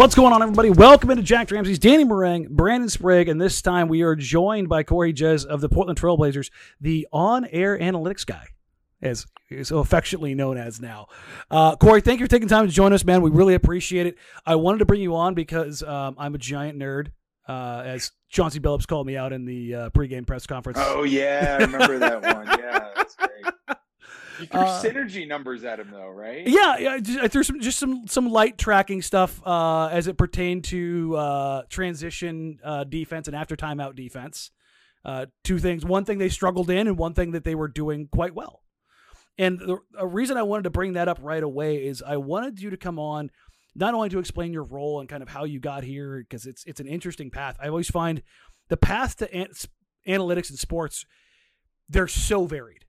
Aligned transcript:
What's 0.00 0.14
going 0.14 0.32
on, 0.32 0.40
everybody? 0.42 0.70
Welcome 0.70 1.10
into 1.10 1.22
Jack 1.22 1.50
Ramsay's 1.50 1.78
Danny 1.78 2.06
Marang, 2.06 2.48
Brandon 2.48 2.88
Sprague, 2.88 3.28
and 3.28 3.38
this 3.38 3.60
time 3.60 3.86
we 3.86 4.00
are 4.00 4.16
joined 4.16 4.66
by 4.66 4.82
Corey 4.82 5.12
Jez 5.12 5.44
of 5.44 5.60
the 5.60 5.68
Portland 5.68 6.00
Trailblazers, 6.00 6.50
the 6.80 7.06
on-air 7.12 7.78
analytics 7.78 8.24
guy, 8.24 8.46
as 9.02 9.26
so 9.62 9.76
affectionately 9.80 10.34
known 10.34 10.56
as 10.56 10.80
now. 10.80 11.08
Uh, 11.50 11.76
Corey, 11.76 12.00
thank 12.00 12.18
you 12.18 12.24
for 12.24 12.30
taking 12.30 12.48
time 12.48 12.66
to 12.66 12.72
join 12.72 12.94
us, 12.94 13.04
man. 13.04 13.20
We 13.20 13.30
really 13.30 13.52
appreciate 13.52 14.06
it. 14.06 14.16
I 14.46 14.54
wanted 14.54 14.78
to 14.78 14.86
bring 14.86 15.02
you 15.02 15.14
on 15.16 15.34
because 15.34 15.82
um, 15.82 16.14
I'm 16.16 16.34
a 16.34 16.38
giant 16.38 16.78
nerd, 16.78 17.08
uh, 17.46 17.82
as 17.84 18.10
Chauncey 18.30 18.58
Billups 18.58 18.86
called 18.86 19.06
me 19.06 19.18
out 19.18 19.34
in 19.34 19.44
the 19.44 19.74
uh, 19.74 19.90
pregame 19.90 20.26
press 20.26 20.46
conference. 20.46 20.78
Oh 20.80 21.02
yeah, 21.02 21.58
I 21.60 21.64
remember 21.64 21.98
that 21.98 22.22
one. 22.22 22.46
Yeah, 22.46 22.88
that's 22.96 23.16
great. 23.16 23.54
You 24.40 24.46
threw 24.46 24.60
Uh, 24.60 24.82
synergy 24.82 25.26
numbers 25.28 25.64
at 25.64 25.78
him 25.80 25.90
though, 25.90 26.08
right? 26.08 26.46
Yeah, 26.46 26.76
yeah. 26.78 26.90
I 26.92 27.00
just- 27.00 27.18
I 27.18 27.28
threw 27.28 27.42
some 27.42 27.60
just 27.60 27.78
some 27.78 28.06
some 28.06 28.30
light 28.30 28.58
tracking 28.58 29.02
stuff 29.02 29.40
uh, 29.46 29.86
as 29.88 30.06
it 30.06 30.16
pertained 30.16 30.64
to 30.64 31.16
uh, 31.16 31.62
transition 31.68 32.58
uh, 32.64 32.84
defense 32.84 33.26
and 33.28 33.36
after 33.36 33.56
timeout 33.56 33.94
defense. 33.94 34.50
Uh, 35.04 35.26
two 35.44 35.58
things: 35.58 35.84
one 35.84 36.04
thing 36.04 36.18
they 36.18 36.28
struggled 36.28 36.70
in, 36.70 36.86
and 36.86 36.96
one 36.98 37.14
thing 37.14 37.32
that 37.32 37.44
they 37.44 37.54
were 37.54 37.68
doing 37.68 38.08
quite 38.10 38.34
well. 38.34 38.62
And 39.38 39.58
the 39.58 39.78
a 39.98 40.06
reason 40.06 40.36
I 40.36 40.42
wanted 40.42 40.64
to 40.64 40.70
bring 40.70 40.92
that 40.94 41.08
up 41.08 41.18
right 41.22 41.42
away 41.42 41.86
is 41.86 42.02
I 42.02 42.16
wanted 42.18 42.60
you 42.60 42.68
to 42.70 42.76
come 42.76 42.98
on, 42.98 43.30
not 43.74 43.94
only 43.94 44.08
to 44.10 44.18
explain 44.18 44.52
your 44.52 44.64
role 44.64 45.00
and 45.00 45.08
kind 45.08 45.22
of 45.22 45.30
how 45.30 45.44
you 45.44 45.58
got 45.60 45.84
here, 45.84 46.18
because 46.18 46.46
it's 46.46 46.64
it's 46.64 46.80
an 46.80 46.86
interesting 46.86 47.30
path. 47.30 47.56
I 47.62 47.68
always 47.68 47.88
find 47.90 48.22
the 48.68 48.76
path 48.76 49.16
to 49.16 49.34
an- 49.34 49.48
analytics 50.06 50.50
and 50.50 50.58
sports 50.58 51.04
they're 51.88 52.06
so 52.06 52.46
varied 52.46 52.79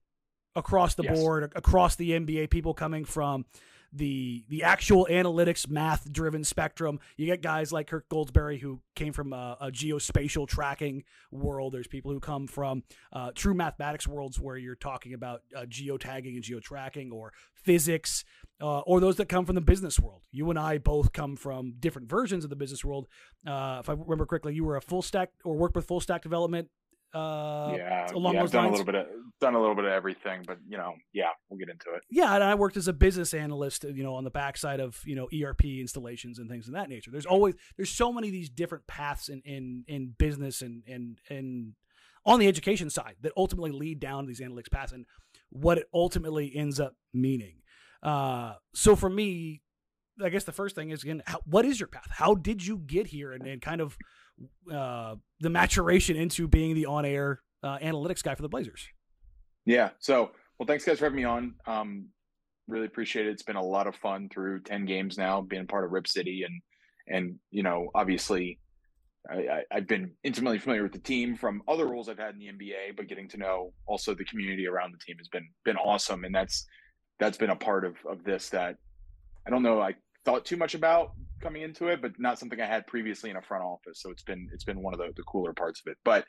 across 0.55 0.95
the 0.95 1.03
Yes. 1.03 1.17
board 1.19 1.51
across 1.55 1.95
the 1.95 2.11
NBA 2.11 2.49
people 2.49 2.73
coming 2.73 3.05
from 3.05 3.45
the 3.93 4.45
the 4.47 4.63
actual 4.63 5.05
analytics 5.09 5.69
math 5.69 6.09
driven 6.11 6.43
spectrum. 6.45 6.99
You 7.17 7.25
get 7.25 7.41
guys 7.41 7.73
like 7.73 7.87
Kirk 7.87 8.07
Goldsberry 8.09 8.59
who 8.59 8.79
came 8.95 9.11
from 9.11 9.33
a, 9.33 9.57
a 9.59 9.69
geospatial 9.71 10.47
tracking 10.47 11.03
world. 11.29 11.73
There's 11.73 11.87
people 11.87 12.11
who 12.11 12.21
come 12.21 12.47
from 12.47 12.83
uh, 13.11 13.31
true 13.35 13.53
mathematics 13.53 14.07
worlds 14.07 14.39
where 14.39 14.55
you're 14.55 14.75
talking 14.75 15.13
about 15.13 15.41
uh, 15.55 15.63
geotagging 15.63 16.35
and 16.35 16.43
geotracking 16.43 17.11
or 17.11 17.33
physics 17.53 18.23
uh, 18.61 18.79
or 18.79 19.01
those 19.01 19.17
that 19.17 19.27
come 19.27 19.45
from 19.45 19.55
the 19.55 19.61
business 19.61 19.99
world. 19.99 20.21
You 20.31 20.49
and 20.49 20.57
I 20.57 20.77
both 20.77 21.11
come 21.11 21.35
from 21.35 21.73
different 21.79 22.07
versions 22.09 22.45
of 22.45 22.49
the 22.49 22.55
business 22.55 22.85
world. 22.85 23.07
Uh, 23.45 23.79
if 23.81 23.89
I 23.89 23.93
remember 23.93 24.25
correctly 24.25 24.53
you 24.55 24.63
were 24.63 24.77
a 24.77 24.81
full 24.81 25.01
stack 25.01 25.31
or 25.43 25.55
worked 25.55 25.75
with 25.75 25.85
full 25.85 25.99
stack 25.99 26.21
development 26.21 26.69
uh, 27.13 27.73
yeah, 27.75 28.11
along 28.13 28.35
yeah. 28.35 28.41
those 28.41 28.49
I've 28.49 28.53
done 28.53 28.63
lines? 28.65 28.79
a 28.79 28.83
little 28.83 28.85
bit 28.85 28.95
of 28.95 29.07
done 29.41 29.55
a 29.55 29.59
little 29.59 29.75
bit 29.75 29.85
of 29.85 29.91
everything, 29.91 30.43
but 30.47 30.57
you 30.67 30.77
know, 30.77 30.93
yeah, 31.13 31.29
we'll 31.49 31.57
get 31.57 31.69
into 31.69 31.93
it. 31.95 32.03
Yeah, 32.09 32.33
and 32.33 32.43
I 32.43 32.55
worked 32.55 32.77
as 32.77 32.87
a 32.87 32.93
business 32.93 33.33
analyst, 33.33 33.83
you 33.83 34.03
know, 34.03 34.15
on 34.15 34.23
the 34.23 34.29
backside 34.29 34.79
of 34.79 34.99
you 35.05 35.15
know 35.15 35.27
ERP 35.33 35.65
installations 35.65 36.39
and 36.39 36.49
things 36.49 36.67
of 36.67 36.73
that 36.73 36.89
nature. 36.89 37.11
There's 37.11 37.25
always 37.25 37.55
there's 37.75 37.89
so 37.89 38.13
many 38.13 38.27
of 38.27 38.33
these 38.33 38.49
different 38.49 38.87
paths 38.87 39.29
in 39.29 39.41
in, 39.45 39.83
in 39.87 40.15
business 40.17 40.61
and 40.61 40.83
and 40.87 41.19
and 41.29 41.73
on 42.25 42.39
the 42.39 42.47
education 42.47 42.89
side 42.89 43.15
that 43.21 43.33
ultimately 43.35 43.71
lead 43.71 43.99
down 43.99 44.23
to 44.23 44.27
these 44.27 44.39
analytics 44.41 44.71
paths 44.71 44.91
and 44.91 45.05
what 45.49 45.77
it 45.77 45.87
ultimately 45.93 46.55
ends 46.55 46.79
up 46.79 46.95
meaning. 47.13 47.55
Uh, 48.03 48.53
so 48.73 48.95
for 48.95 49.09
me, 49.09 49.61
I 50.23 50.29
guess 50.29 50.43
the 50.43 50.51
first 50.51 50.75
thing 50.75 50.91
is 50.91 51.03
again, 51.03 51.23
how, 51.25 51.39
what 51.45 51.65
is 51.65 51.79
your 51.79 51.87
path? 51.87 52.07
How 52.09 52.35
did 52.35 52.65
you 52.65 52.77
get 52.77 53.07
here, 53.07 53.31
and, 53.31 53.45
and 53.47 53.61
kind 53.61 53.81
of 53.81 53.97
uh, 54.71 55.15
the 55.39 55.49
maturation 55.49 56.15
into 56.15 56.47
being 56.47 56.75
the 56.75 56.85
on 56.85 57.05
air 57.05 57.41
uh, 57.63 57.77
analytics 57.79 58.23
guy 58.23 58.35
for 58.35 58.41
the 58.41 58.49
Blazers? 58.49 58.87
Yeah. 59.65 59.89
So, 59.99 60.31
well, 60.57 60.67
thanks 60.67 60.85
guys 60.85 60.99
for 60.99 61.05
having 61.05 61.17
me 61.17 61.23
on. 61.23 61.55
Um, 61.67 62.07
really 62.67 62.85
appreciate 62.85 63.27
it. 63.27 63.31
It's 63.31 63.43
been 63.43 63.55
a 63.55 63.63
lot 63.63 63.87
of 63.87 63.95
fun 63.95 64.29
through 64.29 64.61
ten 64.61 64.85
games 64.85 65.17
now, 65.17 65.41
being 65.41 65.67
part 65.67 65.85
of 65.85 65.91
Rip 65.91 66.07
City, 66.07 66.43
and 66.45 66.61
and 67.07 67.35
you 67.51 67.63
know, 67.63 67.89
obviously, 67.93 68.59
I, 69.29 69.63
I've 69.71 69.87
been 69.87 70.11
intimately 70.23 70.59
familiar 70.59 70.83
with 70.83 70.93
the 70.93 70.99
team 70.99 71.35
from 71.35 71.61
other 71.67 71.87
roles 71.87 72.09
I've 72.09 72.17
had 72.17 72.33
in 72.33 72.39
the 72.39 72.47
NBA, 72.47 72.95
but 72.97 73.07
getting 73.07 73.27
to 73.29 73.37
know 73.37 73.73
also 73.85 74.13
the 74.13 74.25
community 74.25 74.67
around 74.67 74.93
the 74.93 75.05
team 75.05 75.17
has 75.17 75.27
been 75.27 75.47
been 75.63 75.77
awesome, 75.77 76.23
and 76.23 76.33
that's 76.33 76.65
that's 77.19 77.37
been 77.37 77.51
a 77.51 77.55
part 77.55 77.85
of 77.85 77.95
of 78.09 78.23
this 78.23 78.49
that 78.49 78.77
I 79.45 79.49
don't 79.49 79.63
know. 79.63 79.81
I 79.81 79.95
thought 80.25 80.45
too 80.45 80.57
much 80.57 80.75
about 80.75 81.13
coming 81.41 81.61
into 81.63 81.87
it, 81.87 82.01
but 82.01 82.13
not 82.19 82.39
something 82.39 82.59
I 82.61 82.65
had 82.65 82.87
previously 82.87 83.29
in 83.29 83.35
a 83.35 83.41
front 83.41 83.63
office. 83.63 84.01
So 84.01 84.11
it's 84.11 84.23
been 84.23 84.49
it's 84.53 84.63
been 84.63 84.81
one 84.81 84.93
of 84.93 84.99
the, 84.99 85.11
the 85.15 85.23
cooler 85.23 85.53
parts 85.53 85.81
of 85.85 85.91
it. 85.91 85.97
But 86.03 86.25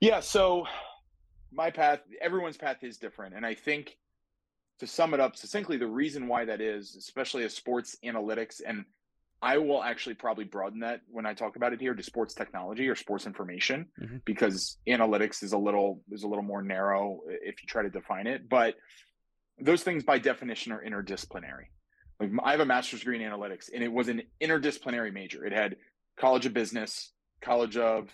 yeah, 0.00 0.20
so 0.20 0.66
my 1.52 1.70
path, 1.70 2.00
everyone's 2.20 2.56
path 2.56 2.78
is 2.82 2.96
different, 2.98 3.34
and 3.34 3.44
I 3.46 3.54
think 3.54 3.96
to 4.80 4.86
sum 4.86 5.14
it 5.14 5.20
up 5.20 5.36
succinctly, 5.36 5.78
the 5.78 5.86
reason 5.86 6.28
why 6.28 6.44
that 6.44 6.60
is, 6.60 6.96
especially 6.98 7.44
as 7.44 7.54
sports 7.54 7.96
analytics, 8.04 8.60
and 8.66 8.84
I 9.40 9.56
will 9.58 9.82
actually 9.82 10.14
probably 10.16 10.44
broaden 10.44 10.80
that 10.80 11.00
when 11.08 11.24
I 11.24 11.32
talk 11.34 11.56
about 11.56 11.72
it 11.72 11.80
here 11.80 11.94
to 11.94 12.02
sports 12.02 12.34
technology 12.34 12.88
or 12.88 12.94
sports 12.94 13.26
information, 13.26 13.86
Mhm. 14.00 14.22
because 14.24 14.78
analytics 14.86 15.42
is 15.42 15.52
a 15.52 15.58
little 15.58 16.02
is 16.10 16.24
a 16.24 16.28
little 16.28 16.44
more 16.44 16.62
narrow 16.62 17.20
if 17.26 17.62
you 17.62 17.66
try 17.68 17.82
to 17.82 17.90
define 17.90 18.26
it. 18.26 18.48
But 18.48 18.76
those 19.58 19.82
things 19.82 20.04
by 20.04 20.18
definition 20.18 20.72
are 20.72 20.82
interdisciplinary. 20.84 21.66
Like 22.20 22.30
I 22.42 22.52
have 22.52 22.60
a 22.60 22.66
master's 22.66 23.00
degree 23.00 23.22
in 23.22 23.30
analytics, 23.30 23.70
and 23.72 23.82
it 23.82 23.92
was 23.92 24.08
an 24.08 24.22
interdisciplinary 24.40 25.12
major. 25.12 25.44
It 25.44 25.52
had 25.52 25.76
College 26.18 26.46
of 26.46 26.54
Business, 26.54 27.12
College 27.42 27.76
of 27.76 28.10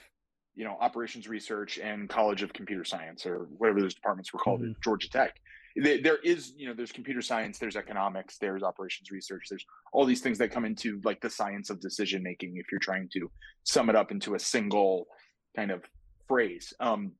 you 0.55 0.65
know 0.65 0.77
operations 0.81 1.29
research, 1.29 1.79
and 1.79 2.09
College 2.09 2.43
of 2.43 2.53
Computer 2.53 2.85
Science, 2.85 3.25
or 3.27 3.49
whatever 3.59 3.81
those 3.81 3.95
departments 3.95 4.33
were 4.33 4.41
called 4.41 4.63
at 4.63 4.81
Georgia 4.83 5.09
Tech. 5.09 5.37
There 5.77 6.03
there 6.03 6.19
is 6.19 6.53
you 6.57 6.67
know 6.67 6.75
there's 6.75 6.93
computer 6.93 7.23
science, 7.23 7.59
there's 7.59 7.77
economics, 7.77 8.39
there's 8.39 8.63
operations 8.63 9.11
research, 9.11 9.47
there's 9.49 9.65
all 9.93 10.05
these 10.05 10.21
things 10.21 10.39
that 10.39 10.51
come 10.51 10.65
into 10.65 11.01
like 11.05 11.21
the 11.21 11.31
science 11.31 11.71
of 11.71 11.81
decision 11.81 12.23
making. 12.23 12.57
If 12.57 12.67
you're 12.73 12.81
trying 12.81 13.09
to 13.13 13.31
sum 13.63 13.89
it 13.89 13.97
up 13.97 14.11
into 14.11 14.35
a 14.35 14.39
single 14.39 15.07
kind 15.55 15.71
of 15.71 15.85
phrase, 16.27 16.75
um, 16.81 17.13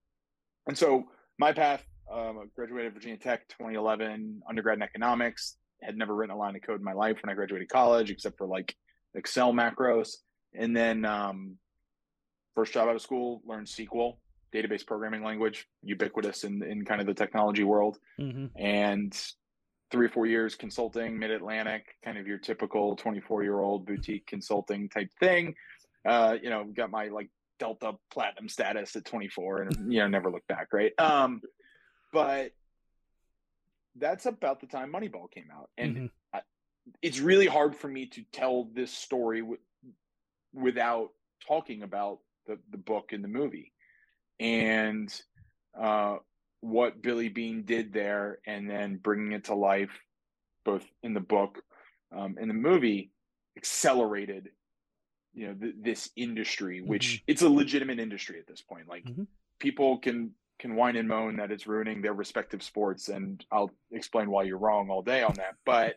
and 0.67 0.77
so 0.77 1.05
my 1.39 1.53
path 1.53 1.85
um, 2.13 2.51
graduated 2.55 2.93
Virginia 2.93 3.17
Tech 3.17 3.49
2011, 3.49 4.43
undergrad 4.49 4.79
in 4.79 4.83
economics. 4.83 5.57
Had 5.83 5.97
never 5.97 6.15
written 6.15 6.35
a 6.35 6.39
line 6.39 6.57
of 6.57 6.63
code 6.63 6.79
in 6.79 6.85
my 6.85 6.93
life 6.93 7.19
when 7.23 7.31
I 7.31 7.35
graduated 7.35 7.69
college, 7.69 8.11
except 8.11 8.39
for 8.39 8.47
like 8.47 8.75
Excel 9.15 9.53
macros. 9.53 10.17
And 10.55 10.77
then 10.77 11.05
um, 11.05 11.57
first 12.55 12.73
job 12.73 12.89
out 12.89 12.97
of 12.97 13.03
school, 13.03 13.43
learned 13.47 13.67
SQL, 13.67 14.17
database 14.55 14.87
programming 14.87 15.25
language, 15.25 15.67
ubiquitous 15.83 16.45
in, 16.45 16.63
in 16.63 16.85
kind 16.85 17.01
of 17.01 17.07
the 17.07 17.15
technology 17.15 17.65
world. 17.65 17.99
Mm-hmm. 18.21 18.47
And 18.57 19.17
three 19.91 20.07
or 20.07 20.11
four 20.11 20.27
years 20.27 20.55
consulting, 20.55 21.19
mid 21.19 21.31
Atlantic, 21.31 21.85
kind 22.05 22.19
of 22.19 22.27
your 22.27 22.39
typical 22.39 22.97
24 22.97 23.43
year 23.43 23.61
old 23.61 23.87
boutique 23.87 24.27
consulting 24.27 24.89
type 24.89 25.11
thing. 25.21 25.55
Uh, 26.07 26.37
you 26.43 26.51
know, 26.51 26.65
got 26.65 26.91
my 26.91 27.09
like 27.09 27.31
Delta 27.59 27.93
platinum 28.11 28.49
status 28.49 28.97
at 28.97 29.05
24 29.05 29.63
and, 29.63 29.93
you 29.93 30.01
know, 30.01 30.09
never 30.09 30.31
looked 30.31 30.49
back. 30.49 30.69
Right. 30.73 30.93
Um, 30.99 31.41
but 32.13 32.51
that's 33.97 34.27
about 34.27 34.61
the 34.61 34.67
time 34.67 34.93
Moneyball 34.93 35.31
came 35.31 35.51
out, 35.53 35.71
and 35.77 35.97
Mhm. 35.97 36.11
I, 36.33 36.43
it's 37.03 37.21
really 37.21 37.47
hard 37.47 37.77
for 37.77 37.89
me 37.89 38.07
to 38.07 38.23
tell 38.33 38.65
this 38.65 38.93
story 38.93 39.41
w- 39.41 39.61
without 40.53 41.11
talking 41.47 41.83
about 41.83 42.21
the 42.47 42.59
the 42.71 42.79
book 42.79 43.13
and 43.13 43.23
the 43.23 43.29
movie, 43.29 43.73
and 44.41 45.13
uh, 45.79 46.19
what 46.61 47.03
Billy 47.03 47.29
Beane 47.29 47.65
did 47.65 47.93
there, 47.93 48.39
and 48.47 48.69
then 48.69 48.97
bringing 48.97 49.33
it 49.33 49.45
to 49.45 49.55
life, 49.55 50.01
both 50.65 50.85
in 51.03 51.15
the 51.15 51.21
book 51.21 51.63
um, 52.15 52.37
and 52.41 52.49
the 52.51 52.55
movie, 52.55 53.13
accelerated. 53.57 54.51
You 55.35 55.49
know 55.49 55.55
th- 55.55 55.75
this 55.81 56.11
industry, 56.15 56.83
which 56.83 57.23
it's 57.27 57.41
a 57.41 57.49
legitimate 57.49 57.99
industry 57.99 58.39
at 58.39 58.47
this 58.47 58.61
point. 58.61 58.87
Like 58.87 59.05
Mhm. 59.05 59.27
people 59.59 59.99
can 59.99 60.35
can 60.59 60.75
whine 60.77 60.97
and 60.97 61.09
moan 61.09 61.37
that 61.37 61.51
it's 61.51 61.67
ruining 61.67 62.03
their 62.03 62.13
respective 62.13 62.63
sports, 62.63 63.09
and 63.09 63.45
I'll 63.51 63.71
explain 63.91 64.31
why 64.31 64.45
you're 64.45 64.59
wrong 64.59 64.91
all 64.91 65.03
day 65.03 65.23
on 65.23 65.35
that. 65.35 65.57
But 65.65 65.97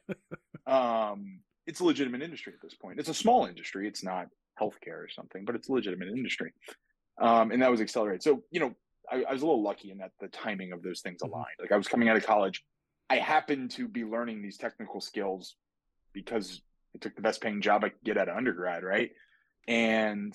um, 0.71 1.39
it's 1.67 1.79
a 1.79 1.83
legitimate 1.85 2.21
industry 2.21 2.53
at 2.53 2.61
this 2.61 2.73
point. 2.73 2.99
It's 2.99 3.09
a 3.09 3.13
small 3.13 3.45
industry. 3.45 3.87
It's 3.87 4.03
not 4.03 4.27
healthcare 4.59 5.03
or 5.03 5.09
something, 5.09 5.45
but 5.45 5.55
it's 5.55 5.69
a 5.69 5.73
legitimate 5.73 6.09
industry. 6.09 6.53
Um, 7.21 7.51
and 7.51 7.61
that 7.61 7.71
was 7.71 7.81
accelerated. 7.81 8.23
So 8.23 8.43
you 8.51 8.59
know, 8.59 8.73
I, 9.11 9.23
I 9.29 9.33
was 9.33 9.41
a 9.41 9.45
little 9.45 9.63
lucky 9.63 9.91
in 9.91 9.99
that 9.99 10.11
the 10.19 10.27
timing 10.29 10.71
of 10.71 10.81
those 10.81 11.01
things 11.01 11.21
Mhm. 11.21 11.29
aligned. 11.29 11.57
Like 11.59 11.71
I 11.71 11.77
was 11.77 11.87
coming 11.87 12.09
out 12.09 12.17
of 12.17 12.25
college, 12.25 12.63
I 13.09 13.17
happened 13.17 13.71
to 13.71 13.87
be 13.87 14.03
learning 14.03 14.41
these 14.41 14.57
technical 14.57 14.99
skills 15.01 15.55
because 16.13 16.61
I 16.95 16.99
took 16.99 17.15
the 17.15 17.21
best 17.21 17.41
paying 17.41 17.61
job 17.61 17.83
I 17.83 17.89
could 17.89 18.03
get 18.03 18.17
out 18.17 18.29
of 18.29 18.37
undergrad, 18.37 18.83
right? 18.83 19.11
And 19.67 20.33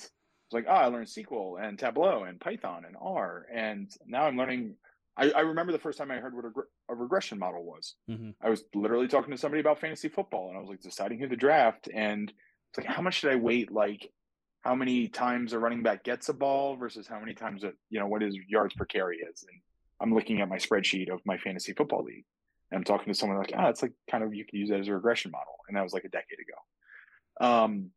it's 0.51 0.55
like, 0.55 0.67
oh, 0.69 0.73
I 0.73 0.87
learned 0.87 1.07
SQL 1.07 1.63
and 1.63 1.79
Tableau 1.79 2.25
and 2.25 2.41
Python 2.41 2.83
and 2.85 2.97
R, 3.01 3.47
and 3.55 3.89
now 4.05 4.25
I'm 4.25 4.37
learning. 4.37 4.75
I, 5.17 5.31
I 5.31 5.41
remember 5.43 5.71
the 5.71 5.79
first 5.79 5.97
time 5.97 6.11
I 6.11 6.17
heard 6.17 6.35
what 6.35 6.45
a, 6.45 6.93
a 6.93 6.97
regression 6.97 7.39
model 7.39 7.63
was. 7.63 7.95
Mhm. 8.11 8.35
I 8.43 8.49
was 8.51 8.65
literally 8.75 9.07
talking 9.07 9.31
to 9.31 9.39
somebody 9.39 9.61
about 9.61 9.79
fantasy 9.79 10.09
football, 10.09 10.49
and 10.49 10.57
I 10.57 10.61
was 10.61 10.69
like 10.69 10.81
deciding 10.81 11.21
who 11.21 11.29
to 11.29 11.37
draft, 11.37 11.89
and 11.95 12.29
it's 12.31 12.79
like, 12.79 12.89
how 12.89 13.01
much 13.01 13.15
should 13.21 13.31
I 13.31 13.37
wait? 13.37 13.71
Like, 13.71 14.11
how 14.63 14.75
many 14.75 15.07
times 15.07 15.53
a 15.53 15.59
running 15.61 15.85
back 15.85 16.03
gets 16.03 16.29
a 16.29 16.35
ball 16.35 16.75
versus 16.75 17.07
how 17.07 17.21
many 17.21 17.35
times 17.35 17.63
a 17.63 17.73
you 17.89 18.01
know 18.01 18.09
what 18.09 18.23
his 18.23 18.37
yards 18.49 18.75
per 18.75 18.87
carry 18.87 19.19
is, 19.19 19.45
and 19.49 19.61
I'm 20.01 20.13
looking 20.13 20.41
at 20.41 20.49
my 20.49 20.57
spreadsheet 20.59 21.13
of 21.13 21.21
my 21.25 21.39
fantasy 21.39 21.75
football 21.75 22.03
league, 22.03 22.25
and 22.73 22.79
I'm 22.79 22.85
talking 22.85 23.13
to 23.13 23.17
someone 23.17 23.39
like, 23.39 23.53
ah, 23.57 23.69
it's 23.69 23.83
like 23.83 23.93
kind 24.11 24.25
of 24.25 24.35
you 24.35 24.45
could 24.45 24.59
use 24.59 24.71
that 24.71 24.81
as 24.81 24.89
a 24.89 24.95
regression 24.95 25.31
model, 25.31 25.55
and 25.69 25.77
that 25.77 25.85
was 25.85 25.93
like 25.93 26.05
a 26.05 26.09
decade 26.09 26.39
ago. 26.41 27.47
Um, 27.47 27.91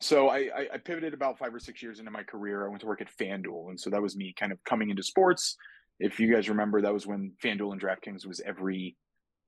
so 0.00 0.28
I, 0.28 0.38
I, 0.54 0.68
I 0.74 0.78
pivoted 0.78 1.14
about 1.14 1.38
five 1.38 1.54
or 1.54 1.58
six 1.58 1.82
years 1.82 1.98
into 1.98 2.10
my 2.10 2.22
career. 2.22 2.64
I 2.64 2.68
went 2.68 2.80
to 2.82 2.86
work 2.86 3.00
at 3.00 3.08
FanDuel, 3.16 3.70
and 3.70 3.80
so 3.80 3.90
that 3.90 4.00
was 4.00 4.16
me 4.16 4.34
kind 4.38 4.52
of 4.52 4.62
coming 4.64 4.90
into 4.90 5.02
sports. 5.02 5.56
If 5.98 6.20
you 6.20 6.32
guys 6.32 6.48
remember, 6.48 6.80
that 6.82 6.92
was 6.92 7.06
when 7.06 7.32
FanDuel 7.42 7.72
and 7.72 7.80
DraftKings 7.80 8.26
was 8.26 8.40
every 8.40 8.96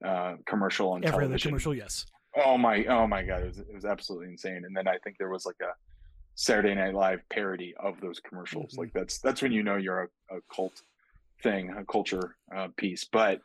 uh, 0.05 0.35
commercial 0.47 0.91
on 0.93 1.05
Every 1.05 1.25
other 1.25 1.39
television. 1.39 1.51
commercial, 1.51 1.75
yes. 1.75 2.07
Oh 2.37 2.57
my, 2.59 2.85
oh 2.87 3.07
my 3.07 3.23
god, 3.23 3.43
it 3.43 3.47
was, 3.47 3.59
it 3.59 3.75
was 3.75 3.85
absolutely 3.85 4.29
insane. 4.29 4.63
And 4.65 4.77
then 4.77 4.89
I 4.89 4.99
think 4.99 5.17
there 5.19 5.29
was 5.29 5.47
like 5.47 5.61
a 5.63 5.73
Saturday 6.35 6.75
Night 6.75 6.95
Live 6.95 7.21
parody 7.29 7.75
of 7.79 8.01
those 8.01 8.19
commercials. 8.21 8.75
Mhm. 8.75 8.79
Like 8.79 8.93
that's 8.93 9.19
that's 9.19 9.43
when 9.43 9.53
you 9.53 9.63
know 9.63 9.77
you're 9.77 10.03
a, 10.31 10.37
a 10.37 10.41
cult 10.55 10.83
thing, 11.43 11.71
a 11.77 11.85
culture 11.85 12.37
uh, 12.57 12.69
piece. 12.77 13.05
But 13.05 13.41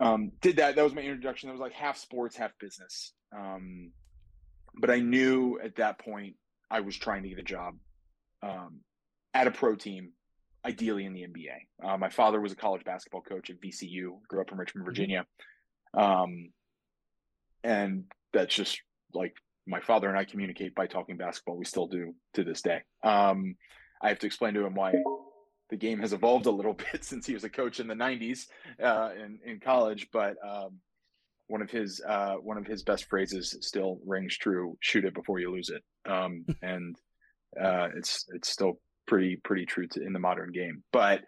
um, 0.00 0.32
did 0.40 0.56
that. 0.56 0.76
That 0.76 0.84
was 0.84 0.94
my 0.94 1.02
introduction. 1.02 1.48
That 1.48 1.54
was 1.54 1.60
like 1.60 1.72
half 1.72 1.96
sports, 1.98 2.36
half 2.36 2.52
business. 2.58 3.12
Um, 3.36 3.90
but 4.76 4.90
I 4.90 5.00
knew 5.00 5.58
at 5.62 5.76
that 5.76 5.98
point 5.98 6.36
I 6.70 6.80
was 6.80 6.96
trying 6.96 7.22
to 7.22 7.28
get 7.28 7.38
a 7.38 7.42
job 7.42 7.76
um, 8.42 8.80
at 9.34 9.46
a 9.46 9.50
pro 9.50 9.74
team, 9.74 10.12
ideally 10.64 11.04
in 11.04 11.12
the 11.12 11.22
NBA. 11.22 11.88
Uh, 11.88 11.96
my 11.96 12.08
father 12.08 12.40
was 12.40 12.52
a 12.52 12.56
college 12.56 12.84
basketball 12.84 13.22
coach 13.22 13.50
at 13.50 13.60
VCU. 13.60 14.18
Grew 14.28 14.40
up 14.40 14.52
in 14.52 14.58
Richmond, 14.58 14.84
Virginia. 14.84 15.26
Um, 15.94 16.50
and 17.62 18.04
that's 18.32 18.54
just 18.54 18.80
like 19.14 19.34
my 19.66 19.80
father 19.80 20.08
and 20.08 20.18
I 20.18 20.24
communicate 20.24 20.74
by 20.74 20.86
talking 20.86 21.16
basketball. 21.16 21.56
We 21.56 21.64
still 21.64 21.86
do 21.86 22.14
to 22.34 22.44
this 22.44 22.62
day. 22.62 22.82
Um, 23.02 23.56
I 24.00 24.08
have 24.08 24.18
to 24.20 24.26
explain 24.26 24.54
to 24.54 24.64
him 24.64 24.74
why 24.74 24.94
the 25.70 25.76
game 25.76 26.00
has 26.00 26.12
evolved 26.12 26.46
a 26.46 26.50
little 26.50 26.74
bit 26.92 27.04
since 27.04 27.26
he 27.26 27.34
was 27.34 27.44
a 27.44 27.50
coach 27.50 27.80
in 27.80 27.88
the 27.88 27.94
'90s 27.94 28.46
uh, 28.82 29.10
in 29.16 29.38
in 29.44 29.60
college. 29.60 30.08
But 30.12 30.36
um, 30.46 30.80
one 31.48 31.62
of 31.62 31.70
his 31.70 32.00
uh, 32.06 32.34
one 32.34 32.58
of 32.58 32.66
his 32.66 32.82
best 32.82 33.06
phrases 33.08 33.56
still 33.60 33.98
rings 34.04 34.36
true: 34.36 34.76
"Shoot 34.80 35.04
it 35.04 35.14
before 35.14 35.38
you 35.38 35.52
lose 35.52 35.70
it," 35.70 35.82
um, 36.10 36.44
and 36.62 36.96
uh, 37.60 37.88
it's 37.96 38.26
it's 38.34 38.50
still 38.50 38.80
pretty 39.06 39.36
pretty 39.36 39.66
true 39.66 39.86
to, 39.88 40.02
in 40.02 40.12
the 40.12 40.18
modern 40.18 40.52
game. 40.52 40.82
But 40.92 41.22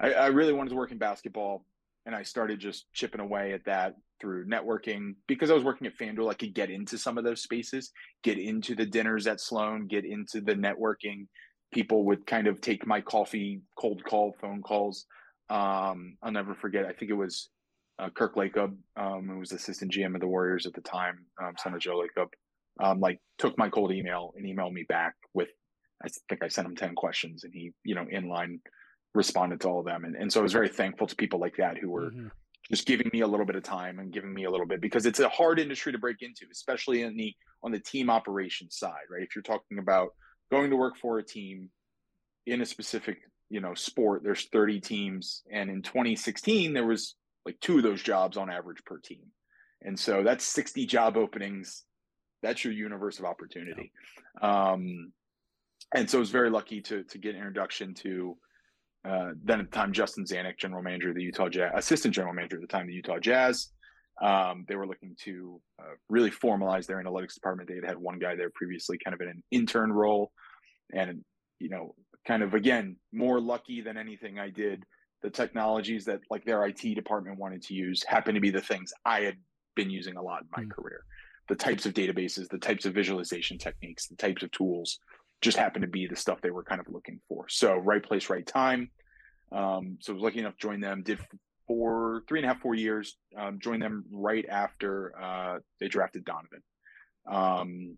I, 0.00 0.12
I 0.12 0.26
really 0.28 0.52
wanted 0.52 0.70
to 0.70 0.76
work 0.76 0.92
in 0.92 0.98
basketball, 0.98 1.64
and 2.06 2.14
I 2.14 2.22
started 2.22 2.58
just 2.58 2.86
chipping 2.92 3.20
away 3.20 3.52
at 3.52 3.64
that 3.66 3.94
through 4.20 4.46
networking 4.46 5.14
because 5.26 5.50
I 5.50 5.54
was 5.54 5.64
working 5.64 5.86
at 5.86 5.96
FanDuel. 5.96 6.30
I 6.30 6.34
could 6.34 6.54
get 6.54 6.70
into 6.70 6.98
some 6.98 7.16
of 7.16 7.24
those 7.24 7.42
spaces, 7.42 7.92
get 8.22 8.38
into 8.38 8.74
the 8.74 8.86
dinners 8.86 9.26
at 9.26 9.40
Sloan, 9.40 9.86
get 9.86 10.04
into 10.04 10.40
the 10.40 10.54
networking. 10.54 11.26
People 11.72 12.04
would 12.06 12.26
kind 12.26 12.48
of 12.48 12.60
take 12.60 12.86
my 12.86 13.00
coffee, 13.00 13.60
cold 13.78 14.02
call, 14.04 14.34
phone 14.40 14.62
calls. 14.62 15.06
Um, 15.48 16.16
I'll 16.22 16.32
never 16.32 16.54
forget. 16.54 16.84
I 16.84 16.92
think 16.92 17.10
it 17.10 17.14
was 17.14 17.48
uh, 18.00 18.08
Kirk 18.10 18.34
Lacob, 18.34 18.76
um, 18.96 19.28
who 19.28 19.38
was 19.38 19.52
assistant 19.52 19.92
GM 19.92 20.14
of 20.14 20.20
the 20.20 20.26
Warriors 20.26 20.66
at 20.66 20.72
the 20.72 20.80
time, 20.80 21.26
um, 21.42 21.52
son 21.58 21.74
of 21.74 21.80
Joe 21.80 22.02
Lacob, 22.02 22.28
um, 22.82 23.00
like 23.00 23.20
took 23.38 23.58
my 23.58 23.68
cold 23.68 23.92
email 23.92 24.32
and 24.36 24.46
emailed 24.46 24.72
me 24.72 24.84
back 24.88 25.14
with, 25.34 25.48
I 26.02 26.08
think 26.28 26.42
I 26.42 26.48
sent 26.48 26.66
him 26.66 26.76
10 26.76 26.94
questions 26.94 27.44
and 27.44 27.52
he, 27.52 27.72
you 27.84 27.94
know, 27.94 28.06
in 28.10 28.28
line 28.28 28.60
responded 29.12 29.60
to 29.60 29.68
all 29.68 29.80
of 29.80 29.86
them. 29.86 30.04
And, 30.04 30.16
and 30.16 30.32
so 30.32 30.40
I 30.40 30.42
was 30.42 30.52
very 30.52 30.68
thankful 30.68 31.06
to 31.08 31.16
people 31.16 31.40
like 31.40 31.56
that 31.58 31.76
who 31.76 31.90
were 31.90 32.10
Mhm. 32.10 32.30
just 32.70 32.86
giving 32.86 33.10
me 33.12 33.20
a 33.20 33.26
little 33.26 33.44
bit 33.44 33.56
of 33.56 33.64
time 33.64 33.98
and 33.98 34.12
giving 34.12 34.32
me 34.32 34.44
a 34.44 34.50
little 34.50 34.66
bit 34.66 34.80
because 34.80 35.04
it's 35.04 35.20
a 35.20 35.28
hard 35.28 35.58
industry 35.58 35.92
to 35.92 35.98
break 35.98 36.22
into, 36.22 36.46
especially 36.50 37.02
in 37.02 37.16
the 37.16 37.34
on 37.62 37.72
the 37.72 37.80
team 37.80 38.08
operations 38.08 38.76
side, 38.78 39.04
right? 39.10 39.22
If 39.22 39.36
you're 39.36 39.42
talking 39.42 39.78
about 39.78 40.14
going 40.50 40.70
to 40.70 40.76
work 40.76 40.96
for 40.96 41.18
a 41.18 41.22
team 41.22 41.70
in 42.46 42.62
a 42.62 42.66
specific, 42.66 43.18
you 43.50 43.60
know, 43.60 43.74
sport, 43.74 44.22
there's 44.22 44.46
30 44.46 44.80
teams, 44.80 45.42
and 45.52 45.68
in 45.68 45.82
2016 45.82 46.72
there 46.72 46.86
was 46.86 47.16
like 47.50 47.60
two 47.60 47.78
of 47.78 47.82
those 47.82 48.02
jobs 48.02 48.36
on 48.36 48.50
average 48.50 48.84
per 48.84 48.98
team, 48.98 49.24
and 49.82 49.98
so 49.98 50.22
that's 50.22 50.44
60 50.44 50.86
job 50.86 51.16
openings. 51.16 51.84
That's 52.42 52.64
your 52.64 52.72
universe 52.72 53.18
of 53.18 53.24
opportunity. 53.26 53.92
Um, 54.40 55.12
and 55.94 56.08
so 56.08 56.18
I 56.18 56.20
was 56.20 56.30
very 56.30 56.50
lucky 56.50 56.80
to 56.82 57.04
to 57.04 57.18
get 57.18 57.34
an 57.34 57.38
introduction 57.38 57.94
to 57.94 58.36
uh, 59.08 59.30
then 59.42 59.60
at 59.60 59.70
the 59.70 59.76
time 59.76 59.92
Justin 59.92 60.24
Zanik, 60.24 60.58
general 60.58 60.82
manager 60.82 61.10
of 61.10 61.14
the 61.14 61.22
Utah 61.22 61.48
Jazz, 61.48 61.72
assistant 61.74 62.14
general 62.14 62.34
manager 62.34 62.56
at 62.56 62.62
the 62.62 62.68
time, 62.68 62.86
the 62.86 62.92
Utah 62.92 63.18
Jazz. 63.18 63.68
Um, 64.22 64.66
they 64.68 64.76
were 64.76 64.86
looking 64.86 65.16
to 65.24 65.60
uh, 65.78 65.94
really 66.10 66.30
formalize 66.30 66.86
their 66.86 67.02
analytics 67.02 67.34
department. 67.34 67.68
They 67.68 67.76
had 67.76 67.86
had 67.86 67.96
one 67.96 68.18
guy 68.18 68.36
there 68.36 68.50
previously, 68.54 68.98
kind 69.02 69.14
of 69.14 69.20
in 69.22 69.28
an 69.28 69.42
intern 69.50 69.90
role, 69.90 70.30
and 70.94 71.24
you 71.58 71.70
know, 71.70 71.94
kind 72.26 72.42
of 72.42 72.52
again 72.52 72.96
more 73.12 73.40
lucky 73.40 73.80
than 73.80 73.96
anything 73.96 74.38
I 74.38 74.50
did. 74.50 74.84
The 75.22 75.30
technologies 75.30 76.04
that 76.06 76.20
like 76.30 76.44
their 76.44 76.64
IT 76.66 76.94
department 76.94 77.38
wanted 77.38 77.62
to 77.62 77.74
use 77.74 78.02
happened 78.04 78.36
to 78.36 78.40
be 78.40 78.50
the 78.50 78.60
things 78.60 78.92
I 79.04 79.20
had 79.20 79.36
been 79.74 79.90
using 79.90 80.16
a 80.16 80.22
lot 80.22 80.42
in 80.42 80.48
my 80.56 80.64
Mm. 80.64 80.70
career. 80.70 81.04
The 81.48 81.56
types 81.56 81.84
of 81.84 81.94
databases, 81.94 82.48
the 82.48 82.58
types 82.58 82.86
of 82.86 82.94
visualization 82.94 83.58
techniques, 83.58 84.06
the 84.06 84.16
types 84.16 84.42
of 84.42 84.50
tools 84.52 84.98
just 85.40 85.56
happened 85.56 85.82
to 85.82 85.88
be 85.88 86.06
the 86.06 86.16
stuff 86.16 86.40
they 86.40 86.50
were 86.50 86.64
kind 86.64 86.80
of 86.80 86.88
looking 86.88 87.20
for. 87.28 87.48
So 87.48 87.76
right 87.76 88.02
place, 88.02 88.30
right 88.30 88.46
time. 88.46 88.90
Um, 89.52 89.98
so 90.00 90.12
I 90.12 90.14
was 90.14 90.22
lucky 90.22 90.38
enough 90.38 90.54
to 90.54 90.60
join 90.60 90.80
them. 90.80 91.02
Did 91.02 91.18
for 91.66 92.24
three 92.28 92.40
and 92.40 92.46
a 92.46 92.52
half, 92.52 92.60
four 92.60 92.74
years. 92.74 93.16
Um, 93.36 93.60
joined 93.60 93.80
them 93.80 94.04
right 94.10 94.44
after 94.48 95.14
uh, 95.16 95.58
they 95.78 95.86
drafted 95.86 96.24
Donovan, 96.24 96.62
um, 97.28 97.96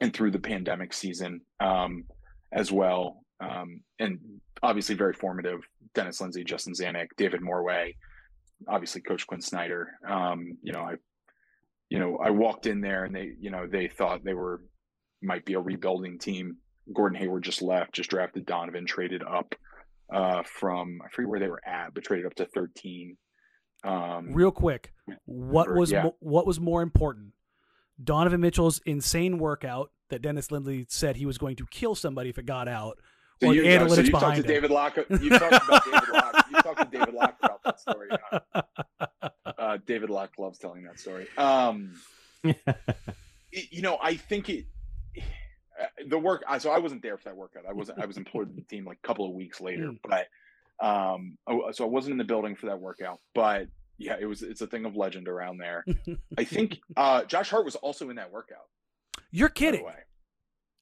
and 0.00 0.14
through 0.14 0.30
the 0.30 0.38
pandemic 0.38 0.92
season 0.92 1.40
um, 1.58 2.04
as 2.52 2.70
well. 2.70 3.23
Um, 3.40 3.80
and 3.98 4.18
obviously 4.62 4.94
very 4.94 5.12
formative. 5.12 5.60
Dennis 5.94 6.20
Lindsey, 6.20 6.44
Justin 6.44 6.72
Zanik, 6.72 7.08
David 7.16 7.40
Morway, 7.40 7.94
obviously 8.68 9.00
Coach 9.00 9.26
Quinn 9.26 9.40
Snyder. 9.40 9.92
Um, 10.08 10.58
you 10.62 10.72
know, 10.72 10.80
I, 10.80 10.94
you 11.88 11.98
know, 11.98 12.18
I 12.18 12.30
walked 12.30 12.66
in 12.66 12.80
there 12.80 13.04
and 13.04 13.14
they, 13.14 13.32
you 13.38 13.50
know, 13.50 13.66
they 13.66 13.88
thought 13.88 14.24
they 14.24 14.34
were 14.34 14.62
might 15.22 15.44
be 15.44 15.54
a 15.54 15.60
rebuilding 15.60 16.18
team. 16.18 16.56
Gordon 16.92 17.18
Hayward 17.18 17.44
just 17.44 17.62
left, 17.62 17.92
just 17.92 18.10
drafted 18.10 18.44
Donovan, 18.46 18.86
traded 18.86 19.22
up 19.22 19.54
uh, 20.12 20.42
from 20.42 21.00
I 21.04 21.08
forget 21.08 21.28
where 21.28 21.40
they 21.40 21.48
were 21.48 21.66
at, 21.66 21.94
but 21.94 22.04
traded 22.04 22.26
up 22.26 22.34
to 22.36 22.46
13. 22.46 23.16
Um, 23.84 24.32
Real 24.32 24.50
quick, 24.50 24.92
what 25.24 25.72
was 25.72 25.92
yeah. 25.92 26.04
mo- 26.04 26.16
what 26.20 26.46
was 26.46 26.60
more 26.60 26.82
important? 26.82 27.32
Donovan 28.02 28.40
Mitchell's 28.40 28.80
insane 28.86 29.38
workout 29.38 29.90
that 30.10 30.22
Dennis 30.22 30.50
Lindsey 30.50 30.86
said 30.88 31.16
he 31.16 31.26
was 31.26 31.38
going 31.38 31.56
to 31.56 31.66
kill 31.70 31.94
somebody 31.94 32.30
if 32.30 32.38
it 32.38 32.46
got 32.46 32.66
out, 32.68 32.98
so 33.42 33.48
or 33.48 33.54
you, 33.54 33.62
the 33.62 33.76
uh, 33.76 33.88
so 33.88 33.94
analytics 33.96 34.04
you 34.06 34.10
talked 34.12 34.20
behind 34.22 34.44
to 34.44 34.50
it. 34.50 34.54
David 34.54 34.70
Locke. 34.70 34.96
You 34.96 35.28
talked 35.30 35.66
about 35.66 35.84
David 35.84 36.08
Locke. 36.12 36.46
You 36.50 36.62
talked 36.62 36.78
to 36.92 36.98
David 36.98 37.14
Locke 37.14 37.36
about 37.42 37.62
that 37.64 37.80
story. 37.80 38.08
Uh, 39.56 39.78
David 39.86 40.10
Locke 40.10 40.32
loves 40.38 40.58
telling 40.58 40.82
that 40.84 40.98
story. 40.98 41.26
Um, 41.38 41.94
it- 42.44 42.58
you 43.52 43.82
know, 43.82 43.98
I 44.02 44.14
think 44.16 44.48
it. 44.48 44.66
The 46.06 46.18
work. 46.18 46.44
I- 46.46 46.58
So 46.58 46.70
I 46.70 46.78
wasn't 46.78 47.02
there 47.02 47.16
for 47.16 47.24
that 47.24 47.36
workout. 47.36 47.64
I 47.68 47.72
wasn't. 47.72 47.98
I 48.00 48.06
was 48.06 48.16
employed 48.16 48.48
with 48.48 48.56
the 48.56 48.62
team 48.62 48.84
like 48.84 48.98
a 49.02 49.06
couple 49.06 49.26
of 49.26 49.32
weeks 49.32 49.60
later. 49.60 49.88
Mm. 49.88 49.98
But 50.02 50.26
um, 50.84 51.38
so 51.72 51.84
I 51.84 51.88
wasn't 51.88 52.12
in 52.12 52.18
the 52.18 52.24
building 52.24 52.56
for 52.56 52.66
that 52.66 52.80
workout. 52.80 53.20
But 53.34 53.68
yeah, 53.96 54.16
it 54.20 54.26
was. 54.26 54.42
It's 54.42 54.60
a 54.60 54.66
thing 54.66 54.84
of 54.84 54.96
legend 54.96 55.28
around 55.28 55.58
there. 55.58 55.84
I 56.38 56.44
think 56.44 56.80
uh, 56.96 57.24
Josh 57.24 57.48
Hart 57.50 57.64
was 57.64 57.76
also 57.76 58.10
in 58.10 58.16
that 58.16 58.32
workout. 58.32 58.66
You're 59.30 59.48
kidding. 59.48 59.84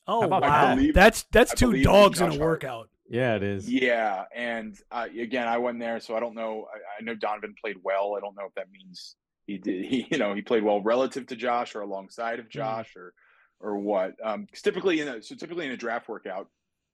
Oh 0.06 0.26
wow, 0.26 0.74
believe, 0.74 0.94
that's 0.94 1.24
that's 1.32 1.54
two 1.54 1.82
dogs 1.82 2.20
in 2.20 2.32
a 2.32 2.38
workout. 2.38 2.88
Yeah, 3.08 3.36
it 3.36 3.42
is. 3.42 3.70
Yeah, 3.70 4.24
and 4.34 4.76
uh, 4.90 5.06
again, 5.18 5.46
I 5.46 5.58
wasn't 5.58 5.80
there, 5.80 6.00
so 6.00 6.16
I 6.16 6.20
don't 6.20 6.34
know. 6.34 6.66
I, 6.72 7.00
I, 7.00 7.04
know 7.04 7.14
Donovan 7.14 7.54
played 7.60 7.76
well. 7.84 8.14
I 8.16 8.20
don't 8.20 8.34
know 8.34 8.46
if 8.46 8.54
that 8.54 8.70
means 8.72 9.16
he 9.46 9.58
did. 9.58 9.84
He, 9.84 10.06
you 10.10 10.18
know, 10.18 10.34
he 10.34 10.42
played 10.42 10.64
well 10.64 10.80
relative 10.80 11.26
to 11.26 11.36
Josh 11.36 11.74
or 11.74 11.82
alongside 11.82 12.38
of 12.38 12.46
mm-hmm. 12.46 12.58
Josh, 12.58 12.94
mm. 12.96 13.00
or 13.00 13.14
or 13.60 13.78
what. 13.78 14.14
Um, 14.24 14.46
typically 14.52 15.00
in 15.00 15.08
a 15.08 15.22
so 15.22 15.34
typically 15.34 15.66
in 15.66 15.72
a 15.72 15.76
draft 15.76 16.08
workout, 16.08 16.48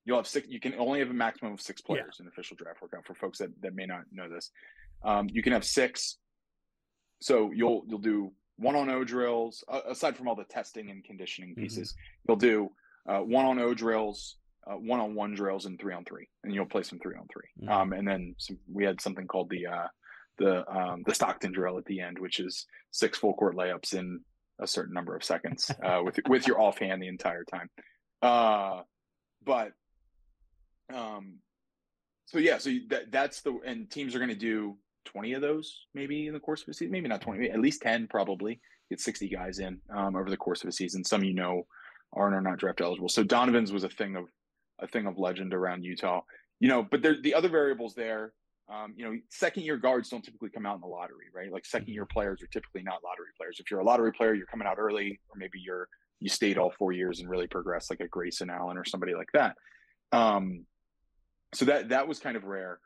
you'll 0.05 0.19
have 0.19 0.27
six. 0.27 0.49
You 0.49 0.61
can 0.61 0.75
only 0.75 0.99
have 0.99 1.11
a 1.11 1.15
maximum 1.15 1.53
of 1.53 1.61
six 1.61 1.81
players 1.81 2.17
yeah. 2.19 2.25
in 2.25 2.29
official 2.29 2.57
draft 2.57 2.83
workout. 2.83 3.07
For 3.07 3.15
folks 3.15 3.39
that 3.39 3.51
that 3.63 3.75
may 3.75 3.87
not 3.87 4.03
know 4.13 4.29
this, 4.29 4.51
um, 5.05 5.29
you 5.31 5.43
can 5.43 5.53
have 5.53 5.65
six. 5.65 6.19
So 7.21 7.53
you'll 7.53 7.85
you'll 7.87 7.99
do 7.99 8.33
one 8.57 8.75
on 8.75 8.91
O 8.91 9.05
drills 9.05 9.63
uh, 9.69 9.81
aside 9.89 10.17
from 10.17 10.29
all 10.29 10.35
the 10.35 10.45
testing 10.45 10.91
and 10.91 11.05
conditioning 11.05 11.51
mm-hmm. 11.51 11.63
pieces. 11.63 11.93
Mm-hmm. 11.93 12.25
You'll 12.29 12.37
do 12.37 12.71
uh, 13.09 13.21
one 13.21 13.47
on 13.47 13.59
O 13.59 13.75
drills, 13.75 14.37
one 14.67 15.01
on 15.01 15.15
one 15.15 15.35
drills, 15.35 15.67
and 15.67 15.81
three 15.81 15.95
on 15.95 16.05
three, 16.05 16.29
and 16.45 16.55
you'll 16.55 16.67
play 16.67 16.83
some 16.83 16.99
three 16.99 17.17
on 17.17 17.27
3 17.33 17.67
mm-hmm. 17.67 17.73
Um, 17.73 17.93
and 17.93 18.07
then 18.07 18.35
some, 18.39 18.59
we 18.71 18.85
had 18.85 19.01
something 19.01 19.27
called 19.27 19.51
the 19.51 19.67
uh, 19.67 19.87
the 20.39 20.71
um, 20.71 21.03
the 21.07 21.15
Stockton 21.15 21.53
drill 21.53 21.79
at 21.79 21.85
the 21.85 22.01
end, 22.01 22.19
which 22.19 22.41
is 22.41 22.67
six 22.91 23.19
full 23.19 23.35
court 23.35 23.57
layups 23.57 23.95
in 23.95 24.21
a 24.61 24.67
certain 24.67 24.95
number 24.95 25.15
of 25.15 25.25
seconds 25.25 25.71
uh, 25.85 26.01
with 26.05 26.19
with 26.29 26.47
your 26.47 26.61
offhand 26.61 27.03
the 27.03 27.09
entire 27.09 27.45
time. 27.45 27.69
Uh, 28.23 28.83
but 29.45 29.73
um, 30.93 31.39
so 32.27 32.39
yeah, 32.39 32.59
so 32.59 32.71
that 32.89 33.11
that's 33.11 33.43
the 33.43 33.59
and 33.65 33.91
teams 33.91 34.15
are 34.15 34.19
going 34.19 34.31
to 34.31 34.35
do 34.35 34.77
twenty 35.05 35.33
of 35.33 35.41
those 35.41 35.87
maybe 35.95 36.27
in 36.27 36.35
the 36.35 36.41
course 36.41 36.63
of 36.63 36.69
a 36.69 36.75
season, 36.75 36.93
maybe 36.93 37.09
not 37.09 37.21
twenty, 37.21 37.51
at 37.51 37.61
least 37.61 37.83
ten 37.83 38.07
probably. 38.07 38.61
Get 38.91 39.01
sixty 39.01 39.29
guys 39.29 39.59
in 39.59 39.81
um, 39.95 40.17
over 40.17 40.31
the 40.31 40.37
course 40.37 40.63
of 40.63 40.69
a 40.69 40.73
season. 40.73 41.05
Some 41.05 41.23
you 41.23 41.35
know 41.35 41.67
are 42.13 42.27
and 42.27 42.35
are 42.35 42.41
not 42.41 42.59
draft 42.59 42.81
eligible. 42.81 43.09
So 43.09 43.23
Donovan's 43.23 43.73
was 43.73 43.85
a 43.85 43.89
thing 43.89 44.17
of 44.17 44.25
a 44.81 44.87
thing 44.87 45.07
of 45.07 45.19
legend 45.19 45.55
around 45.55 45.85
Utah. 45.85 46.23
You 46.61 46.69
know, 46.69 46.83
but 46.83 47.03
there, 47.03 47.17
the 47.21 47.35
other 47.35 47.49
variables 47.49 47.95
there 47.95 48.33
um, 48.71 48.93
you 48.97 49.05
know, 49.05 49.19
second 49.31 49.63
year 49.63 49.79
guards 49.79 50.11
don't 50.11 50.23
typically 50.23 50.51
come 50.51 50.67
out 50.67 50.75
in 50.75 50.81
the 50.83 50.87
lottery, 50.87 51.27
right? 51.35 51.51
Like 51.51 51.65
second 51.65 51.89
year 51.89 52.05
mm-hmm. 52.05 52.13
players 52.13 52.43
are 52.43 52.49
typically 52.49 52.83
not 52.83 53.03
lottery 53.03 53.29
players. 53.37 53.59
If 53.61 53.71
you're 53.71 53.81
a 53.81 53.85
lottery 53.85 54.13
player, 54.13 54.35
you're 54.35 54.47
coming 54.47 54.67
out 54.67 54.79
early, 54.79 55.21
or 55.29 55.37
maybe 55.37 55.59
you're 55.59 55.89
you 56.21 56.29
stayed 56.29 56.59
all 56.59 56.73
four 56.79 56.93
years 56.93 57.21
and 57.21 57.31
really 57.31 57.47
progressed, 57.47 57.91
like 57.91 58.01
a 58.01 58.09
Grayson 58.09 58.51
Allen 58.51 58.77
or 58.77 58.85
somebody 58.85 59.15
like 59.15 59.31
that. 59.33 59.57
Um, 60.13 60.67
so 61.55 61.65
that 61.65 61.89
that 61.91 62.09
was 62.09 62.19
kind 62.19 62.37
of 62.37 62.45
rare. 62.45 62.79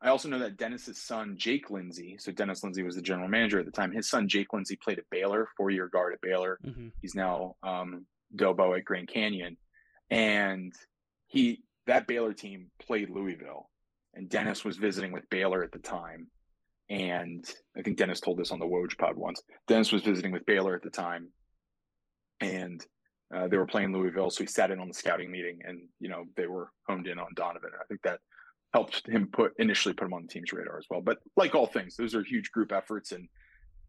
I 0.00 0.08
also 0.08 0.28
know 0.28 0.38
that 0.38 0.56
Dennis's 0.56 1.02
son 1.02 1.34
Jake 1.36 1.70
Lindsey, 1.70 2.16
so 2.18 2.32
Dennis 2.32 2.62
Lindsey 2.62 2.82
was 2.82 2.96
the 2.96 3.02
general 3.02 3.28
manager 3.28 3.58
at 3.58 3.66
the 3.66 3.72
time. 3.72 3.92
His 3.92 4.08
son 4.08 4.28
Jake 4.28 4.52
Lindsey 4.52 4.76
played 4.76 4.98
at 4.98 5.04
Baylor, 5.10 5.48
four 5.56 5.70
year 5.70 5.88
guard 5.88 6.14
at 6.14 6.20
Baylor. 6.22 6.58
Mm-hmm. 6.64 6.88
He's 7.02 7.14
now 7.14 7.56
um, 7.62 8.06
Dobo 8.34 8.76
at 8.76 8.84
Grand 8.84 9.08
Canyon, 9.08 9.56
and 10.10 10.72
he 11.26 11.62
that 11.86 12.06
Baylor 12.06 12.32
team 12.32 12.70
played 12.80 13.10
Louisville 13.10 13.68
and 14.16 14.28
Dennis 14.28 14.64
was 14.64 14.78
visiting 14.78 15.12
with 15.12 15.28
Baylor 15.30 15.62
at 15.62 15.70
the 15.70 15.78
time. 15.78 16.26
And 16.88 17.44
I 17.76 17.82
think 17.82 17.98
Dennis 17.98 18.20
told 18.20 18.38
this 18.38 18.50
on 18.50 18.58
the 18.58 18.66
Woj 18.66 18.96
pod 18.96 19.16
once. 19.16 19.42
Dennis 19.68 19.92
was 19.92 20.02
visiting 20.02 20.32
with 20.32 20.46
Baylor 20.46 20.74
at 20.74 20.82
the 20.82 20.90
time, 20.90 21.28
and 22.40 22.84
uh, 23.34 23.48
they 23.48 23.56
were 23.56 23.66
playing 23.66 23.92
Louisville. 23.92 24.30
So 24.30 24.44
he 24.44 24.46
sat 24.46 24.70
in 24.70 24.80
on 24.80 24.88
the 24.88 24.94
scouting 24.94 25.30
meeting, 25.30 25.58
and 25.64 25.80
you 26.00 26.08
know 26.08 26.24
they 26.36 26.46
were 26.46 26.70
honed 26.88 27.08
in 27.08 27.18
on 27.18 27.34
Donovan. 27.34 27.70
I 27.80 27.84
think 27.86 28.02
that 28.02 28.20
helped 28.72 29.06
him 29.06 29.28
put 29.32 29.52
initially 29.58 29.94
put 29.94 30.06
him 30.06 30.14
on 30.14 30.22
the 30.22 30.28
team's 30.28 30.52
radar 30.52 30.78
as 30.78 30.86
well. 30.88 31.00
But 31.00 31.18
like 31.36 31.54
all 31.54 31.66
things, 31.66 31.96
those 31.96 32.14
are 32.14 32.22
huge 32.22 32.52
group 32.52 32.72
efforts, 32.72 33.10
and 33.10 33.28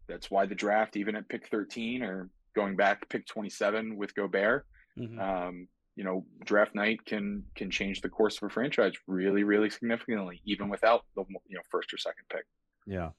that's 0.08 0.30
why 0.30 0.46
the 0.46 0.56
draft, 0.56 0.96
even 0.96 1.14
at 1.14 1.28
pick 1.28 1.48
13 1.48 2.02
or 2.02 2.28
going 2.58 2.74
back 2.74 3.08
pick 3.08 3.24
27 3.26 3.96
with 3.96 4.14
Gobert, 4.16 4.66
mm-hmm. 4.98 5.20
um, 5.20 5.68
you 5.94 6.04
know 6.04 6.24
draft 6.44 6.74
night 6.74 7.04
can 7.06 7.44
can 7.54 7.70
change 7.70 8.00
the 8.00 8.08
course 8.08 8.36
of 8.36 8.44
a 8.44 8.50
franchise 8.50 8.92
really 9.06 9.44
really 9.44 9.70
significantly 9.70 10.40
even 10.44 10.68
without 10.68 11.04
the 11.14 11.24
you 11.46 11.56
know 11.56 11.62
first 11.70 11.92
or 11.94 11.98
second 11.98 12.24
pick. 12.30 12.44
Yeah. 12.86 13.10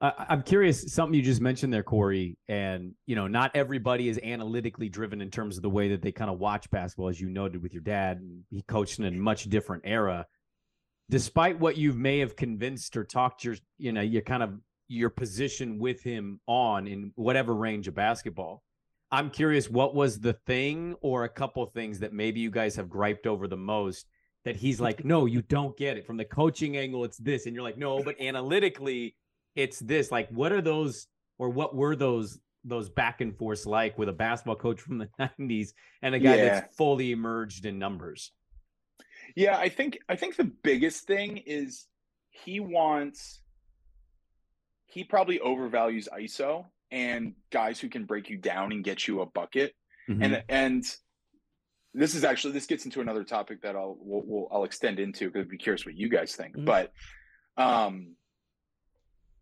I'm 0.00 0.42
curious 0.42 0.92
something 0.92 1.12
you 1.12 1.22
just 1.22 1.40
mentioned 1.40 1.72
there 1.72 1.82
corey 1.82 2.38
and 2.46 2.94
you 3.06 3.16
know 3.16 3.26
not 3.26 3.50
everybody 3.54 4.08
is 4.08 4.20
analytically 4.22 4.88
driven 4.88 5.20
in 5.20 5.28
terms 5.28 5.56
of 5.56 5.62
the 5.62 5.70
way 5.70 5.88
that 5.88 6.02
they 6.02 6.12
kind 6.12 6.30
of 6.30 6.38
watch 6.38 6.70
basketball 6.70 7.08
as 7.08 7.20
you 7.20 7.28
noted 7.28 7.60
with 7.60 7.72
your 7.72 7.82
dad 7.82 8.20
he 8.48 8.62
coached 8.62 9.00
in 9.00 9.04
a 9.06 9.10
much 9.10 9.44
different 9.50 9.82
era. 9.84 10.24
Despite 11.10 11.58
what 11.58 11.76
you 11.76 11.94
may 11.94 12.20
have 12.20 12.36
convinced 12.36 12.96
or 12.96 13.02
talked 13.02 13.42
your 13.42 13.56
you 13.76 13.92
know 13.92 14.00
your 14.00 14.22
kind 14.22 14.44
of 14.44 14.60
your 14.86 15.10
position 15.10 15.78
with 15.80 16.00
him 16.02 16.40
on 16.46 16.86
in 16.86 17.12
whatever 17.16 17.54
range 17.54 17.88
of 17.88 17.94
basketball 17.96 18.62
I'm 19.10 19.30
curious, 19.30 19.70
what 19.70 19.94
was 19.94 20.20
the 20.20 20.34
thing 20.46 20.94
or 21.00 21.24
a 21.24 21.28
couple 21.28 21.64
things 21.66 22.00
that 22.00 22.12
maybe 22.12 22.40
you 22.40 22.50
guys 22.50 22.76
have 22.76 22.90
griped 22.90 23.26
over 23.26 23.48
the 23.48 23.56
most 23.56 24.06
that 24.44 24.56
he's 24.56 24.80
like, 24.80 25.04
no, 25.04 25.26
you 25.26 25.42
don't 25.42 25.76
get 25.76 25.96
it 25.96 26.06
from 26.06 26.16
the 26.16 26.24
coaching 26.24 26.76
angle. 26.76 27.04
It's 27.04 27.18
this, 27.18 27.46
and 27.46 27.54
you're 27.54 27.64
like, 27.64 27.78
no, 27.78 28.02
but 28.02 28.20
analytically, 28.20 29.16
it's 29.56 29.78
this. 29.78 30.10
Like, 30.10 30.28
what 30.30 30.52
are 30.52 30.60
those, 30.60 31.06
or 31.38 31.48
what 31.48 31.74
were 31.74 31.96
those 31.96 32.38
those 32.64 32.88
back 32.88 33.20
and 33.20 33.36
forths 33.36 33.66
like 33.66 33.96
with 33.96 34.08
a 34.08 34.12
basketball 34.12 34.56
coach 34.56 34.80
from 34.80 34.98
the 34.98 35.08
90s 35.20 35.70
and 36.02 36.14
a 36.14 36.18
guy 36.18 36.36
yeah. 36.36 36.44
that's 36.44 36.76
fully 36.76 37.12
emerged 37.12 37.66
in 37.66 37.78
numbers? 37.78 38.32
Yeah, 39.34 39.56
I 39.56 39.68
think 39.68 39.98
I 40.08 40.16
think 40.16 40.36
the 40.36 40.50
biggest 40.62 41.06
thing 41.06 41.38
is 41.38 41.86
he 42.30 42.60
wants 42.60 43.40
he 44.86 45.04
probably 45.04 45.38
overvalues 45.38 46.08
ISO 46.08 46.64
and 46.90 47.34
guys 47.50 47.78
who 47.80 47.88
can 47.88 48.04
break 48.04 48.28
you 48.28 48.36
down 48.36 48.72
and 48.72 48.84
get 48.84 49.06
you 49.06 49.20
a 49.20 49.26
bucket. 49.26 49.74
Mm-hmm. 50.08 50.22
And 50.22 50.44
and 50.48 50.84
this 51.94 52.14
is 52.14 52.24
actually 52.24 52.52
this 52.52 52.66
gets 52.66 52.84
into 52.84 53.00
another 53.00 53.24
topic 53.24 53.62
that 53.62 53.76
I'll 53.76 53.96
we'll, 54.00 54.22
we'll 54.24 54.48
I'll 54.50 54.64
extend 54.64 54.98
into 54.98 55.26
because 55.26 55.42
I'd 55.42 55.50
be 55.50 55.58
curious 55.58 55.84
what 55.84 55.96
you 55.96 56.08
guys 56.08 56.34
think. 56.34 56.56
Mm-hmm. 56.56 56.64
But 56.64 56.92
um 57.56 58.14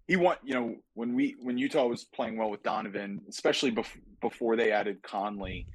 he 0.07 0.17
want 0.17 0.38
you 0.45 0.55
know 0.55 0.76
when 0.95 1.15
we 1.15 1.37
when 1.41 1.59
Utah 1.59 1.87
was 1.87 2.05
playing 2.05 2.37
well 2.37 2.50
with 2.50 2.62
Donovan, 2.62 3.23
especially 3.29 3.73
bef- 3.73 4.00
before 4.21 4.57
they 4.57 4.71
added 4.71 5.03
Conley, 5.03 5.67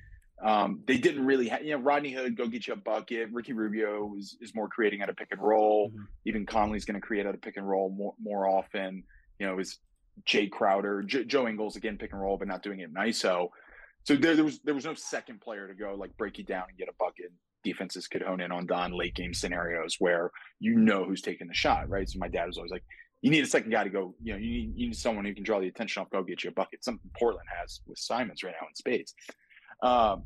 um, 0.41 0.81
they 0.87 0.97
didn't 0.97 1.25
really 1.25 1.49
have 1.49 1.63
you 1.63 1.71
know 1.71 1.83
Rodney 1.83 2.11
Hood 2.13 2.37
go 2.37 2.47
get 2.47 2.67
you 2.67 2.73
a 2.73 2.77
bucket. 2.77 3.29
Ricky 3.31 3.53
Rubio 3.53 4.15
is, 4.17 4.37
is 4.41 4.55
more 4.55 4.69
creating 4.69 5.01
out 5.01 5.09
of 5.09 5.17
pick 5.17 5.29
and 5.31 5.41
roll. 5.41 5.89
Mm-hmm. 5.89 6.03
Even 6.25 6.45
Conley's 6.45 6.85
going 6.85 6.99
to 6.99 7.05
create 7.05 7.25
out 7.25 7.35
of 7.35 7.41
pick 7.41 7.57
and 7.57 7.67
roll 7.67 7.89
more 7.89 8.13
more 8.21 8.47
often. 8.47 9.03
You 9.37 9.47
know, 9.47 9.59
is 9.59 9.79
Jae 10.27 10.49
Crowder, 10.49 11.03
J- 11.03 11.25
Joe 11.25 11.47
Ingles 11.47 11.75
again 11.75 11.97
pick 11.97 12.11
and 12.11 12.21
roll, 12.21 12.37
but 12.37 12.47
not 12.47 12.63
doing 12.63 12.79
it 12.79 12.89
in 12.89 12.93
ISO. 12.93 13.49
So 14.03 14.15
there, 14.15 14.35
there, 14.35 14.43
was 14.43 14.59
there 14.63 14.73
was 14.73 14.85
no 14.85 14.93
second 14.95 15.41
player 15.41 15.67
to 15.67 15.75
go 15.75 15.95
like 15.97 16.15
break 16.17 16.37
you 16.37 16.43
down 16.43 16.65
and 16.69 16.77
get 16.77 16.89
a 16.89 16.93
bucket. 16.97 17.31
Defenses 17.63 18.07
could 18.07 18.23
hone 18.23 18.41
in 18.41 18.51
on 18.51 18.65
Don 18.65 18.91
late 18.91 19.13
game 19.13 19.33
scenarios 19.33 19.97
where 19.99 20.31
you 20.59 20.75
know 20.75 21.03
who's 21.05 21.21
taking 21.21 21.47
the 21.47 21.53
shot, 21.53 21.89
right? 21.89 22.09
So 22.09 22.17
my 22.17 22.27
dad 22.27 22.47
was 22.47 22.57
always 22.57 22.71
like, 22.71 22.83
"You 23.21 23.29
need 23.29 23.43
a 23.43 23.47
second 23.47 23.69
guy 23.69 23.83
to 23.83 23.89
go. 23.91 24.15
You 24.23 24.33
know, 24.33 24.39
you 24.39 24.49
need, 24.49 24.73
you 24.75 24.87
need 24.87 24.95
someone 24.95 25.25
who 25.25 25.35
can 25.35 25.43
draw 25.43 25.59
the 25.59 25.67
attention 25.67 26.01
off, 26.01 26.09
go 26.09 26.23
get 26.23 26.43
you 26.43 26.49
a 26.49 26.53
bucket." 26.53 26.83
Something 26.83 27.11
Portland 27.17 27.47
has 27.59 27.81
with 27.85 27.99
Simons 27.99 28.43
right 28.43 28.55
now 28.59 28.67
in 28.67 28.75
spades. 28.75 29.13
Um, 29.83 30.23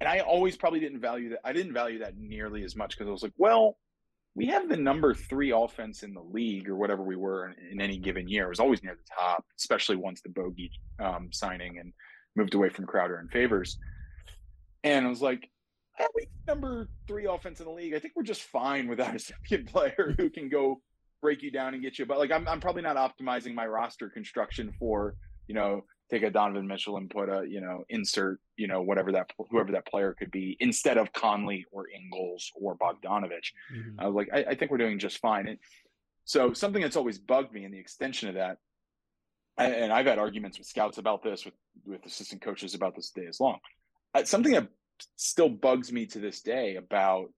and 0.00 0.08
I 0.08 0.20
always 0.20 0.56
probably 0.56 0.80
didn't 0.80 1.00
value 1.00 1.30
that. 1.30 1.40
I 1.44 1.52
didn't 1.52 1.72
value 1.72 2.00
that 2.00 2.16
nearly 2.18 2.64
as 2.64 2.74
much 2.74 2.90
because 2.90 3.08
I 3.08 3.12
was 3.12 3.22
like, 3.22 3.32
well, 3.36 3.78
we 4.34 4.46
have 4.46 4.68
the 4.68 4.76
number 4.76 5.14
three 5.14 5.52
offense 5.52 6.02
in 6.02 6.12
the 6.12 6.22
league 6.22 6.68
or 6.68 6.76
whatever 6.76 7.02
we 7.02 7.16
were 7.16 7.48
in, 7.48 7.72
in 7.72 7.80
any 7.80 7.98
given 7.98 8.28
year. 8.28 8.46
It 8.46 8.50
was 8.50 8.60
always 8.60 8.82
near 8.82 8.94
the 8.94 9.14
top, 9.16 9.44
especially 9.58 9.96
once 9.96 10.20
the 10.22 10.30
bogey 10.30 10.70
um, 10.98 11.28
signing 11.32 11.78
and 11.78 11.92
moved 12.34 12.54
away 12.54 12.68
from 12.68 12.86
Crowder 12.86 13.18
and 13.18 13.30
Favors. 13.30 13.78
And 14.82 15.06
I 15.06 15.08
was 15.08 15.22
like, 15.22 15.48
hey, 15.96 16.06
we 16.14 16.26
number 16.48 16.88
three 17.06 17.26
offense 17.26 17.60
in 17.60 17.66
the 17.66 17.72
league. 17.72 17.94
I 17.94 18.00
think 18.00 18.14
we're 18.16 18.24
just 18.24 18.42
fine 18.42 18.88
without 18.88 19.14
a 19.14 19.18
second 19.48 19.66
player 19.66 20.14
who 20.18 20.28
can 20.30 20.48
go 20.48 20.80
break 21.22 21.42
you 21.42 21.50
down 21.50 21.74
and 21.74 21.82
get 21.82 21.98
you. 21.98 22.04
But 22.04 22.18
like, 22.18 22.32
I'm, 22.32 22.46
I'm 22.48 22.60
probably 22.60 22.82
not 22.82 22.96
optimizing 22.96 23.54
my 23.54 23.66
roster 23.66 24.10
construction 24.10 24.72
for, 24.78 25.14
you 25.46 25.54
know, 25.54 25.84
take 26.10 26.22
a 26.22 26.30
Donovan 26.30 26.66
Mitchell 26.66 26.96
and 26.96 27.08
put 27.08 27.28
a, 27.28 27.44
you 27.48 27.60
know, 27.60 27.84
insert, 27.88 28.40
you 28.56 28.66
know, 28.66 28.82
whatever 28.82 29.12
that 29.12 29.30
whoever 29.50 29.72
that 29.72 29.86
player 29.86 30.14
could 30.18 30.30
be 30.30 30.56
instead 30.60 30.98
of 30.98 31.12
Conley 31.12 31.66
or 31.72 31.86
Ingles 31.88 32.52
or 32.54 32.76
Bogdanovich. 32.76 33.52
Mm-hmm. 33.74 34.00
I 34.00 34.06
was 34.06 34.14
like, 34.14 34.28
I, 34.32 34.50
I, 34.50 34.54
think 34.54 34.70
we're 34.70 34.78
doing 34.78 34.98
just 34.98 35.18
fine. 35.18 35.48
And 35.48 35.58
so 36.24 36.52
something 36.52 36.82
that's 36.82 36.96
always 36.96 37.18
bugged 37.18 37.52
me 37.52 37.64
in 37.64 37.72
the 37.72 37.78
extension 37.78 38.28
of 38.28 38.34
that, 38.34 38.58
and 39.56 39.92
I've 39.92 40.06
had 40.06 40.18
arguments 40.18 40.58
with 40.58 40.66
scouts 40.66 40.98
about 40.98 41.22
this, 41.22 41.44
with 41.44 41.54
with 41.86 42.04
assistant 42.06 42.42
coaches 42.42 42.74
about 42.74 42.96
this 42.96 43.10
day 43.10 43.26
as 43.28 43.40
long. 43.40 43.58
Uh, 44.14 44.24
something 44.24 44.52
that 44.52 44.68
still 45.16 45.48
bugs 45.48 45.92
me 45.92 46.06
to 46.06 46.18
this 46.18 46.40
day 46.40 46.76
about 46.76 47.30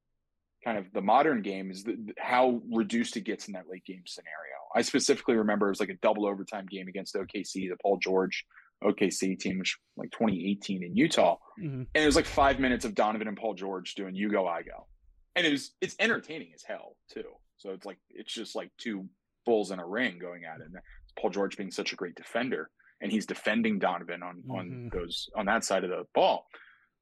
kind 0.66 0.78
of 0.78 0.92
the 0.92 1.00
modern 1.00 1.42
game 1.42 1.70
is 1.70 1.84
the, 1.84 1.96
how 2.18 2.60
reduced 2.72 3.16
it 3.16 3.20
gets 3.20 3.46
in 3.46 3.52
that 3.52 3.70
late 3.70 3.84
game 3.84 4.02
scenario. 4.04 4.56
I 4.74 4.82
specifically 4.82 5.36
remember 5.36 5.66
it 5.66 5.70
was 5.70 5.80
like 5.80 5.90
a 5.90 5.98
double 6.02 6.26
overtime 6.26 6.66
game 6.68 6.88
against 6.88 7.14
OKC, 7.14 7.68
the 7.70 7.76
Paul 7.80 7.98
George 7.98 8.44
OKC 8.82 9.38
team, 9.38 9.60
which 9.60 9.78
like 9.96 10.10
2018 10.10 10.82
in 10.82 10.96
Utah, 10.96 11.36
mm-hmm. 11.58 11.82
and 11.94 12.02
it 12.02 12.04
was 12.04 12.16
like 12.16 12.26
five 12.26 12.58
minutes 12.58 12.84
of 12.84 12.96
Donovan 12.96 13.28
and 13.28 13.36
Paul 13.36 13.54
George 13.54 13.94
doing 13.94 14.16
"You 14.16 14.28
Go, 14.28 14.46
I 14.46 14.62
Go," 14.62 14.88
and 15.36 15.46
it 15.46 15.52
was 15.52 15.70
it's 15.80 15.94
entertaining 16.00 16.48
as 16.52 16.62
hell 16.62 16.96
too. 17.12 17.30
So 17.58 17.70
it's 17.70 17.86
like 17.86 17.98
it's 18.10 18.34
just 18.34 18.56
like 18.56 18.70
two 18.76 19.08
bulls 19.46 19.70
in 19.70 19.78
a 19.78 19.86
ring 19.86 20.18
going 20.18 20.44
at 20.44 20.60
it. 20.60 20.66
And 20.66 20.76
Paul 21.18 21.30
George 21.30 21.56
being 21.56 21.70
such 21.70 21.92
a 21.92 21.96
great 21.96 22.16
defender, 22.16 22.68
and 23.00 23.10
he's 23.10 23.24
defending 23.24 23.78
Donovan 23.78 24.22
on 24.22 24.38
mm-hmm. 24.38 24.50
on 24.50 24.90
those 24.92 25.30
on 25.36 25.46
that 25.46 25.64
side 25.64 25.84
of 25.84 25.90
the 25.90 26.04
ball. 26.12 26.46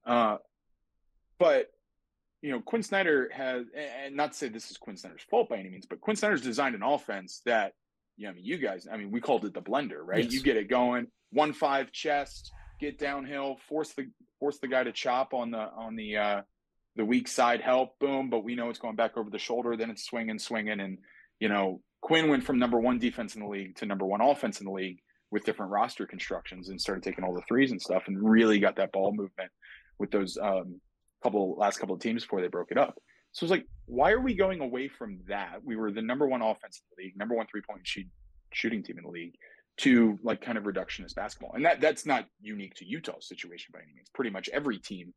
Uh, 0.07 0.37
but 1.39 1.71
you 2.45 2.51
know, 2.51 2.61
Quinn 2.61 2.83
Snyder 2.83 3.31
has, 3.33 3.65
and 3.75 4.15
not 4.15 4.33
to 4.33 4.37
say 4.37 4.49
this 4.49 4.71
is 4.71 4.77
Quinn 4.77 4.99
Snyder's 4.99 5.23
fault 5.31 5.49
by 5.49 5.57
any 5.57 5.71
means, 5.71 5.87
but 5.87 6.03
Quinn 6.03 6.15
Snyder's 6.15 6.43
designed 6.43 6.75
an 6.75 6.83
offense 6.83 7.41
that, 7.47 7.73
you 8.19 8.27
know, 8.27 8.33
I 8.33 8.35
mean, 8.35 8.45
you 8.45 8.59
guys, 8.59 8.87
I 8.93 8.99
mean, 8.99 9.11
we 9.11 9.23
called 9.23 9.47
it 9.47 9.55
the 9.55 9.63
blender, 9.63 10.01
right? 10.05 10.23
Yes. 10.23 10.35
You 10.35 10.43
get 10.43 10.59
it 10.59 10.69
going, 10.69 11.07
one 11.33 11.55
five 11.55 11.91
chest, 11.91 12.53
get 12.79 12.99
downhill, 12.99 13.57
force 13.67 13.95
the 13.95 14.11
force 14.41 14.59
the 14.59 14.69
guy 14.69 14.85
to 14.85 14.93
chop 14.93 15.33
on 15.33 15.53
the 15.53 15.59
on 15.59 15.97
the 15.97 16.19
uh, 16.19 16.43
the 16.97 17.05
weak 17.07 17.29
side 17.29 17.63
help, 17.63 17.99
boom. 17.99 18.29
But 18.29 18.45
we 18.45 18.57
know 18.57 18.69
it's 18.69 18.79
going 18.79 18.95
back 18.95 19.17
over 19.17 19.31
the 19.31 19.39
shoulder, 19.39 19.75
then 19.75 19.89
it's 19.89 20.05
swinging, 20.05 20.39
swinging, 20.39 20.81
and 20.81 20.99
you 21.41 21.49
know, 21.49 21.81
Quinn 22.03 22.29
went 22.29 22.45
from 22.45 22.59
number 22.59 22.79
one 22.79 22.99
defense 22.99 23.37
in 23.37 23.41
the 23.41 23.49
league 23.49 23.77
to 23.77 23.87
number 23.87 24.05
one 24.05 24.21
offense 24.21 24.61
in 24.61 24.67
the 24.67 24.73
league 24.73 25.01
with 25.31 25.47
different 25.47 25.73
roster 25.73 26.07
constructions 26.07 26.69
and 26.69 26.79
started 26.79 27.03
taking 27.03 27.25
all 27.25 27.35
the 27.35 27.43
threes 27.49 27.71
and 27.71 27.81
stuff, 27.81 28.03
and 28.07 28.23
really 28.23 28.59
got 28.59 28.77
that 28.77 28.93
ball 28.93 29.13
movement 29.13 29.51
with 29.99 30.11
those 30.11 30.37
um, 30.37 30.79
couple 31.25 31.57
last 31.57 31.79
couple 31.79 31.95
of 31.95 32.01
teams 32.01 32.23
before 32.23 32.41
they 32.41 32.49
broke 32.49 32.71
it 32.71 32.79
up. 32.79 32.99
So 33.33 33.45
it's 33.45 33.51
like, 33.51 33.67
why 33.87 34.13
are 34.13 34.21
we 34.21 34.35
going 34.35 34.61
away 34.61 34.87
from 34.87 35.19
that? 35.29 35.57
We 35.65 35.75
were 35.75 35.91
the 35.91 36.03
number 36.03 36.29
one 36.29 36.43
offense 36.43 36.81
in 36.81 36.97
the 36.97 37.05
league, 37.05 37.17
number 37.17 37.35
one 37.35 37.47
three 37.51 37.63
point 37.63 37.81
shoot, 37.83 38.07
shooting 38.53 38.83
team 38.83 38.99
in 38.99 39.05
the 39.05 39.11
league, 39.11 39.35
to 39.79 40.19
like 40.23 40.41
kind 40.41 40.57
of 40.57 40.65
reductionist 40.65 41.17
basketball, 41.17 41.53
and 41.55 41.65
that 41.65 41.81
that's 41.81 42.07
not 42.07 42.27
unique 42.41 42.75
to 42.75 42.85
Utah's 42.85 43.27
situation 43.27 43.71
by 43.73 43.81
any 43.81 43.93
means. 43.95 44.09
Pretty 44.15 44.31
much 44.31 44.49
every 44.51 44.79
team 44.79 45.13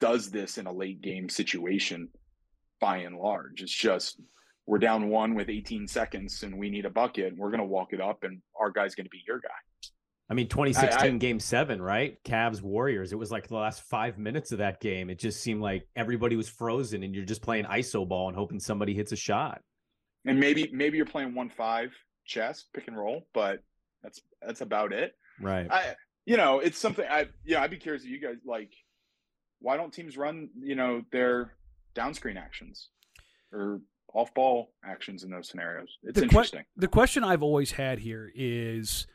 does 0.00 0.30
this 0.30 0.58
in 0.58 0.66
a 0.66 0.72
late 0.72 1.00
game 1.00 1.30
situation, 1.30 2.08
by 2.80 2.98
and 2.98 3.16
large. 3.16 3.62
It's 3.62 3.72
just 3.72 4.20
we're 4.66 4.78
down 4.78 5.08
one 5.08 5.34
with 5.34 5.48
18 5.48 5.86
seconds 5.86 6.42
and 6.42 6.58
we 6.58 6.70
need 6.70 6.86
a 6.86 6.90
bucket. 6.90 7.28
And 7.28 7.38
we're 7.38 7.50
going 7.50 7.60
to 7.60 7.64
walk 7.64 7.92
it 7.92 8.00
up, 8.00 8.24
and 8.24 8.42
our 8.58 8.70
guy's 8.70 8.94
going 8.94 9.06
to 9.06 9.10
be 9.10 9.22
your 9.26 9.38
guy. 9.38 9.48
I 10.28 10.34
mean, 10.34 10.48
2016 10.48 11.00
I, 11.00 11.14
I, 11.14 11.18
game 11.18 11.38
seven, 11.38 11.80
right? 11.80 12.22
Cavs 12.24 12.60
Warriors. 12.60 13.12
It 13.12 13.18
was 13.18 13.30
like 13.30 13.46
the 13.46 13.54
last 13.54 13.82
five 13.82 14.18
minutes 14.18 14.50
of 14.50 14.58
that 14.58 14.80
game. 14.80 15.08
It 15.08 15.18
just 15.20 15.40
seemed 15.40 15.62
like 15.62 15.86
everybody 15.94 16.34
was 16.34 16.48
frozen 16.48 17.04
and 17.04 17.14
you're 17.14 17.24
just 17.24 17.42
playing 17.42 17.64
ISO 17.66 18.06
ball 18.06 18.28
and 18.28 18.36
hoping 18.36 18.58
somebody 18.58 18.92
hits 18.92 19.12
a 19.12 19.16
shot. 19.16 19.62
And 20.24 20.40
maybe 20.40 20.68
maybe 20.72 20.96
you're 20.96 21.06
playing 21.06 21.34
one 21.34 21.48
five 21.48 21.92
chess 22.24 22.64
pick 22.74 22.88
and 22.88 22.98
roll, 22.98 23.28
but 23.32 23.62
that's 24.02 24.20
that's 24.42 24.60
about 24.60 24.92
it. 24.92 25.14
Right. 25.40 25.70
I 25.70 25.94
you 26.24 26.36
know, 26.36 26.58
it's 26.58 26.78
something 26.78 27.06
I 27.08 27.28
yeah, 27.44 27.62
I'd 27.62 27.70
be 27.70 27.76
curious 27.76 28.02
if 28.02 28.10
you 28.10 28.20
guys 28.20 28.38
like 28.44 28.72
why 29.60 29.76
don't 29.76 29.92
teams 29.92 30.16
run, 30.16 30.48
you 30.60 30.74
know, 30.74 31.02
their 31.12 31.54
down 31.94 32.14
screen 32.14 32.36
actions 32.36 32.88
or 33.52 33.80
off 34.12 34.34
ball 34.34 34.72
actions 34.84 35.22
in 35.22 35.30
those 35.30 35.48
scenarios? 35.48 35.98
It's 36.02 36.18
the 36.18 36.24
interesting. 36.24 36.60
Que- 36.60 36.80
the 36.80 36.88
question 36.88 37.22
I've 37.22 37.42
always 37.42 37.70
had 37.70 38.00
here 38.00 38.30
is 38.34 39.06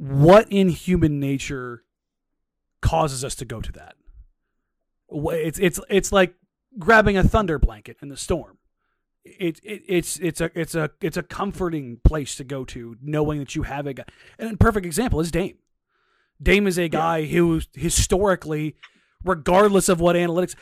what 0.00 0.46
in 0.50 0.70
human 0.70 1.20
nature 1.20 1.84
causes 2.80 3.22
us 3.22 3.34
to 3.34 3.44
go 3.44 3.60
to 3.60 3.70
that? 3.72 3.96
It's 5.10 5.58
it's 5.58 5.78
it's 5.90 6.10
like 6.10 6.34
grabbing 6.78 7.18
a 7.18 7.22
thunder 7.22 7.58
blanket 7.58 7.98
in 8.00 8.08
the 8.08 8.16
storm. 8.16 8.56
It, 9.24 9.60
it 9.62 9.82
it's 9.86 10.16
it's 10.18 10.40
a 10.40 10.50
it's 10.54 10.74
a 10.74 10.90
it's 11.02 11.18
a 11.18 11.22
comforting 11.22 11.98
place 12.02 12.34
to 12.36 12.44
go 12.44 12.64
to, 12.66 12.96
knowing 13.02 13.40
that 13.40 13.54
you 13.54 13.64
have 13.64 13.86
a 13.86 13.92
guy. 13.92 14.04
And 14.38 14.54
a 14.54 14.56
perfect 14.56 14.86
example 14.86 15.20
is 15.20 15.30
Dame. 15.30 15.58
Dame 16.42 16.66
is 16.66 16.78
a 16.78 16.88
guy 16.88 17.18
yeah. 17.18 17.36
who 17.36 17.60
historically, 17.74 18.76
regardless 19.22 19.90
of 19.90 20.00
what 20.00 20.16
analytics, 20.16 20.54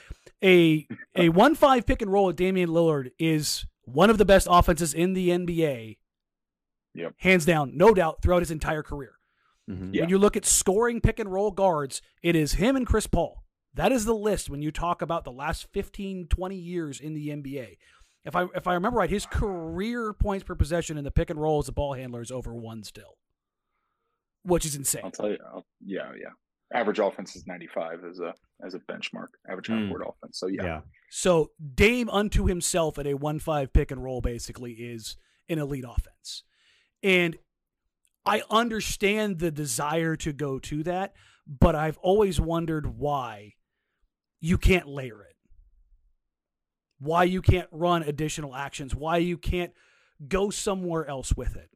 a 0.42 0.88
a 1.14 1.28
one 1.28 1.54
five 1.54 1.86
pick 1.86 2.02
and 2.02 2.12
roll 2.12 2.26
with 2.26 2.36
Damian 2.36 2.70
Lillard 2.70 3.12
is 3.20 3.66
one 3.84 4.10
of 4.10 4.18
the 4.18 4.24
best 4.24 4.48
offenses 4.50 4.92
in 4.92 5.12
the 5.12 5.28
NBA. 5.28 5.98
Yep. 6.94 7.14
Hands 7.18 7.44
down, 7.44 7.76
no 7.76 7.94
doubt, 7.94 8.20
throughout 8.20 8.42
his 8.42 8.50
entire 8.50 8.82
career. 8.82 9.17
Mm-hmm. 9.68 9.94
Yeah. 9.94 10.02
When 10.02 10.10
you 10.10 10.18
look 10.18 10.36
at 10.36 10.46
scoring 10.46 11.00
pick 11.00 11.18
and 11.18 11.30
roll 11.30 11.50
guards, 11.50 12.00
it 12.22 12.34
is 12.34 12.54
him 12.54 12.76
and 12.76 12.86
Chris 12.86 13.06
Paul. 13.06 13.44
That 13.74 13.92
is 13.92 14.04
the 14.04 14.14
list 14.14 14.50
when 14.50 14.62
you 14.62 14.72
talk 14.72 15.02
about 15.02 15.24
the 15.24 15.30
last 15.30 15.68
15, 15.72 16.26
20 16.28 16.56
years 16.56 17.00
in 17.00 17.14
the 17.14 17.28
NBA. 17.28 17.76
If 18.24 18.34
I 18.34 18.46
if 18.54 18.66
I 18.66 18.74
remember 18.74 18.98
right, 18.98 19.10
his 19.10 19.24
career 19.24 20.12
points 20.12 20.44
per 20.44 20.54
possession 20.54 20.98
in 20.98 21.04
the 21.04 21.10
pick 21.10 21.30
and 21.30 21.40
roll 21.40 21.60
as 21.60 21.68
a 21.68 21.72
ball 21.72 21.94
handler 21.94 22.20
is 22.20 22.30
over 22.30 22.54
one 22.54 22.82
still, 22.82 23.16
which 24.42 24.66
is 24.66 24.74
insane. 24.74 25.02
I'll 25.04 25.10
tell 25.10 25.30
you. 25.30 25.38
I'll, 25.46 25.64
yeah, 25.84 26.12
yeah. 26.20 26.30
Average 26.74 26.98
offense 26.98 27.36
is 27.36 27.46
95 27.46 28.04
as 28.04 28.18
a 28.18 28.34
as 28.64 28.74
a 28.74 28.80
benchmark. 28.80 29.28
Average 29.48 29.68
mm. 29.68 29.88
court 29.88 30.02
offense. 30.06 30.38
So 30.38 30.46
yeah. 30.48 30.64
yeah. 30.64 30.80
So 31.10 31.52
Dame 31.74 32.10
unto 32.10 32.46
himself 32.46 32.98
at 32.98 33.06
a 33.06 33.14
one 33.14 33.38
five 33.38 33.72
pick 33.72 33.90
and 33.90 34.02
roll 34.02 34.20
basically 34.20 34.72
is 34.72 35.16
an 35.48 35.58
elite 35.58 35.84
offense, 35.88 36.42
and 37.02 37.38
I 38.28 38.42
understand 38.50 39.38
the 39.38 39.50
desire 39.50 40.14
to 40.16 40.34
go 40.34 40.58
to 40.58 40.82
that, 40.82 41.14
but 41.46 41.74
I've 41.74 41.96
always 41.98 42.38
wondered 42.38 42.98
why 42.98 43.54
you 44.38 44.58
can't 44.58 44.86
layer 44.86 45.22
it. 45.22 45.34
Why 46.98 47.24
you 47.24 47.40
can't 47.40 47.68
run 47.72 48.02
additional 48.02 48.54
actions, 48.54 48.94
why 48.94 49.16
you 49.16 49.38
can't 49.38 49.72
go 50.26 50.50
somewhere 50.50 51.06
else 51.06 51.34
with 51.36 51.56
it. 51.56 51.70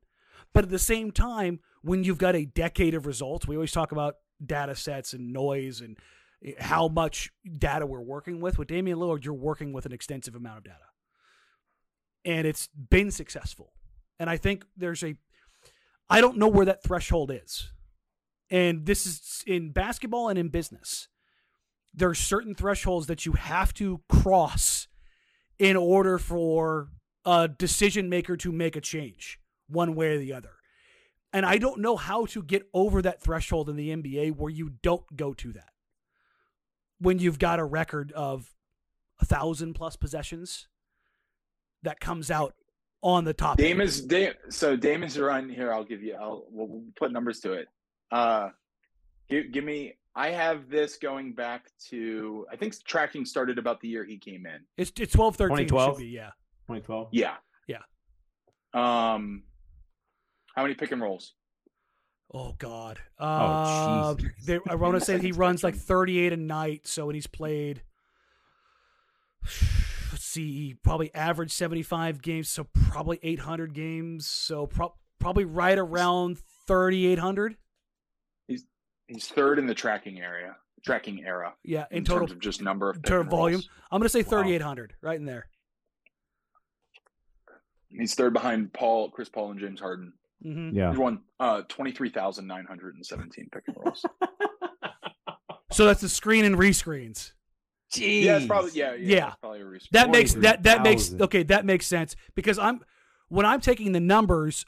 But 0.52 0.64
at 0.64 0.70
the 0.70 0.78
same 0.78 1.10
time, 1.10 1.60
when 1.80 2.04
you've 2.04 2.18
got 2.18 2.36
a 2.36 2.44
decade 2.44 2.94
of 2.94 3.06
results, 3.06 3.48
we 3.48 3.56
always 3.56 3.72
talk 3.72 3.92
about 3.92 4.16
data 4.44 4.74
sets 4.74 5.14
and 5.14 5.32
noise 5.32 5.80
and 5.80 5.96
eh, 6.44 6.52
how 6.58 6.88
much 6.88 7.32
data 7.58 7.86
we're 7.86 8.00
working 8.02 8.42
with. 8.42 8.58
With 8.58 8.68
Damian 8.68 8.98
Lillard, 8.98 9.24
you're 9.24 9.32
working 9.32 9.72
with 9.72 9.86
an 9.86 9.92
extensive 9.92 10.34
amount 10.34 10.58
of 10.58 10.64
data. 10.64 10.76
And 12.26 12.46
it's 12.46 12.68
been 12.68 13.10
successful. 13.10 13.72
And 14.18 14.28
I 14.28 14.36
think 14.36 14.66
there's 14.76 15.02
a 15.02 15.16
I 16.12 16.20
don't 16.20 16.36
know 16.36 16.48
where 16.48 16.66
that 16.66 16.82
threshold 16.82 17.30
is. 17.30 17.72
And 18.50 18.84
this 18.84 19.06
is 19.06 19.42
in 19.46 19.72
basketball 19.72 20.28
and 20.28 20.38
in 20.38 20.48
business. 20.48 21.08
There 21.94 22.10
are 22.10 22.14
certain 22.14 22.54
thresholds 22.54 23.06
that 23.06 23.24
you 23.24 23.32
have 23.32 23.72
to 23.74 24.02
cross 24.10 24.88
in 25.58 25.74
order 25.74 26.18
for 26.18 26.90
a 27.24 27.48
decision 27.48 28.10
maker 28.10 28.36
to 28.36 28.52
make 28.52 28.76
a 28.76 28.80
change 28.82 29.38
one 29.68 29.94
way 29.94 30.14
or 30.14 30.18
the 30.18 30.34
other. 30.34 30.50
And 31.32 31.46
I 31.46 31.56
don't 31.56 31.80
know 31.80 31.96
how 31.96 32.26
to 32.26 32.42
get 32.42 32.68
over 32.74 33.00
that 33.00 33.22
threshold 33.22 33.70
in 33.70 33.76
the 33.76 33.88
NBA 33.88 34.36
where 34.36 34.50
you 34.50 34.72
don't 34.82 35.16
go 35.16 35.32
to 35.32 35.52
that. 35.54 35.70
When 36.98 37.20
you've 37.20 37.38
got 37.38 37.58
a 37.58 37.64
record 37.64 38.12
of 38.12 38.50
a 39.18 39.24
thousand 39.24 39.72
plus 39.72 39.96
possessions 39.96 40.68
that 41.82 42.00
comes 42.00 42.30
out 42.30 42.54
on 43.02 43.24
the 43.24 43.34
top. 43.34 43.56
Dame 43.56 43.80
is 43.80 44.00
Dame. 44.00 44.32
So 44.48 44.76
Dame 44.76 45.02
is 45.02 45.18
run 45.18 45.48
here. 45.48 45.72
I'll 45.72 45.84
give 45.84 46.02
you. 46.02 46.14
I'll 46.14 46.44
we'll 46.50 46.82
put 46.96 47.12
numbers 47.12 47.40
to 47.40 47.52
it. 47.52 47.68
Uh, 48.10 48.50
give, 49.28 49.52
give 49.52 49.64
me. 49.64 49.94
I 50.14 50.28
have 50.28 50.68
this 50.68 50.96
going 50.96 51.32
back 51.32 51.70
to. 51.88 52.46
I 52.50 52.56
think 52.56 52.74
tracking 52.84 53.24
started 53.24 53.58
about 53.58 53.80
the 53.80 53.88
year 53.88 54.04
he 54.04 54.18
came 54.18 54.46
in. 54.46 54.60
It's 54.76 54.92
it's 54.98 55.12
12, 55.12 55.36
13. 55.36 55.56
2012. 55.68 55.98
Be, 55.98 56.06
yeah. 56.06 56.30
2012. 56.68 57.08
Yeah. 57.12 57.34
Yeah. 57.66 57.78
Um, 58.74 59.42
how 60.54 60.62
many 60.62 60.74
pick 60.74 60.92
and 60.92 61.00
rolls? 61.00 61.34
Oh 62.34 62.54
God. 62.58 62.98
Oh, 63.18 63.26
uh, 63.26 64.14
oh, 64.18 64.24
they, 64.46 64.58
I 64.68 64.74
want 64.74 64.94
to 64.94 65.00
say 65.00 65.18
he 65.18 65.32
runs 65.32 65.62
like 65.62 65.74
38 65.74 66.32
a 66.32 66.36
night. 66.36 66.86
So 66.86 67.06
when 67.06 67.14
he's 67.14 67.26
played 67.26 67.82
let's 69.42 69.81
see, 70.32 70.74
probably 70.82 71.14
average 71.14 71.52
75 71.52 72.22
games, 72.22 72.48
so 72.48 72.66
probably 72.90 73.18
800 73.22 73.74
games, 73.74 74.26
so 74.26 74.66
pro- 74.66 74.94
probably 75.20 75.44
right 75.44 75.78
around 75.78 76.38
3,800. 76.66 77.56
He's 78.48 78.64
he's 79.06 79.28
third 79.28 79.58
in 79.58 79.66
the 79.66 79.74
tracking 79.74 80.20
area, 80.20 80.56
tracking 80.84 81.24
era. 81.24 81.54
Yeah, 81.64 81.84
in, 81.90 81.98
in 81.98 82.04
total 82.04 82.26
terms 82.26 82.32
of 82.32 82.40
just 82.40 82.62
number 82.62 82.90
of 82.90 83.02
total 83.02 83.24
volume. 83.24 83.58
Rolls. 83.58 83.68
I'm 83.90 83.98
going 84.00 84.06
to 84.06 84.12
say 84.12 84.22
3,800, 84.22 84.90
wow. 85.02 85.08
right 85.08 85.18
in 85.18 85.26
there. 85.26 85.48
He's 87.88 88.14
third 88.14 88.32
behind 88.32 88.72
Paul, 88.72 89.10
Chris 89.10 89.28
Paul, 89.28 89.50
and 89.50 89.60
James 89.60 89.80
Harden. 89.80 90.14
Mm-hmm. 90.44 90.76
Yeah, 90.76 90.90
he's 90.90 90.98
won 90.98 91.20
uh, 91.38 91.62
23,917 91.68 93.48
pick 93.52 93.64
and 93.66 93.76
rolls. 93.78 94.04
so 95.70 95.84
that's 95.84 96.00
the 96.00 96.08
screen 96.08 96.44
and 96.44 96.56
rescreens. 96.56 97.32
Jeez. 97.92 98.22
Yeah, 98.22 98.36
it's 98.38 98.46
probably 98.46 98.70
yeah, 98.72 98.94
yeah. 98.94 99.16
yeah. 99.16 99.32
Probably 99.40 99.80
that 99.92 100.10
makes 100.10 100.34
that 100.34 100.62
that 100.62 100.82
makes 100.82 101.12
okay, 101.12 101.42
that 101.44 101.64
makes 101.66 101.86
sense 101.86 102.16
because 102.34 102.58
I'm 102.58 102.82
when 103.28 103.44
I'm 103.44 103.60
taking 103.60 103.92
the 103.92 104.00
numbers, 104.00 104.64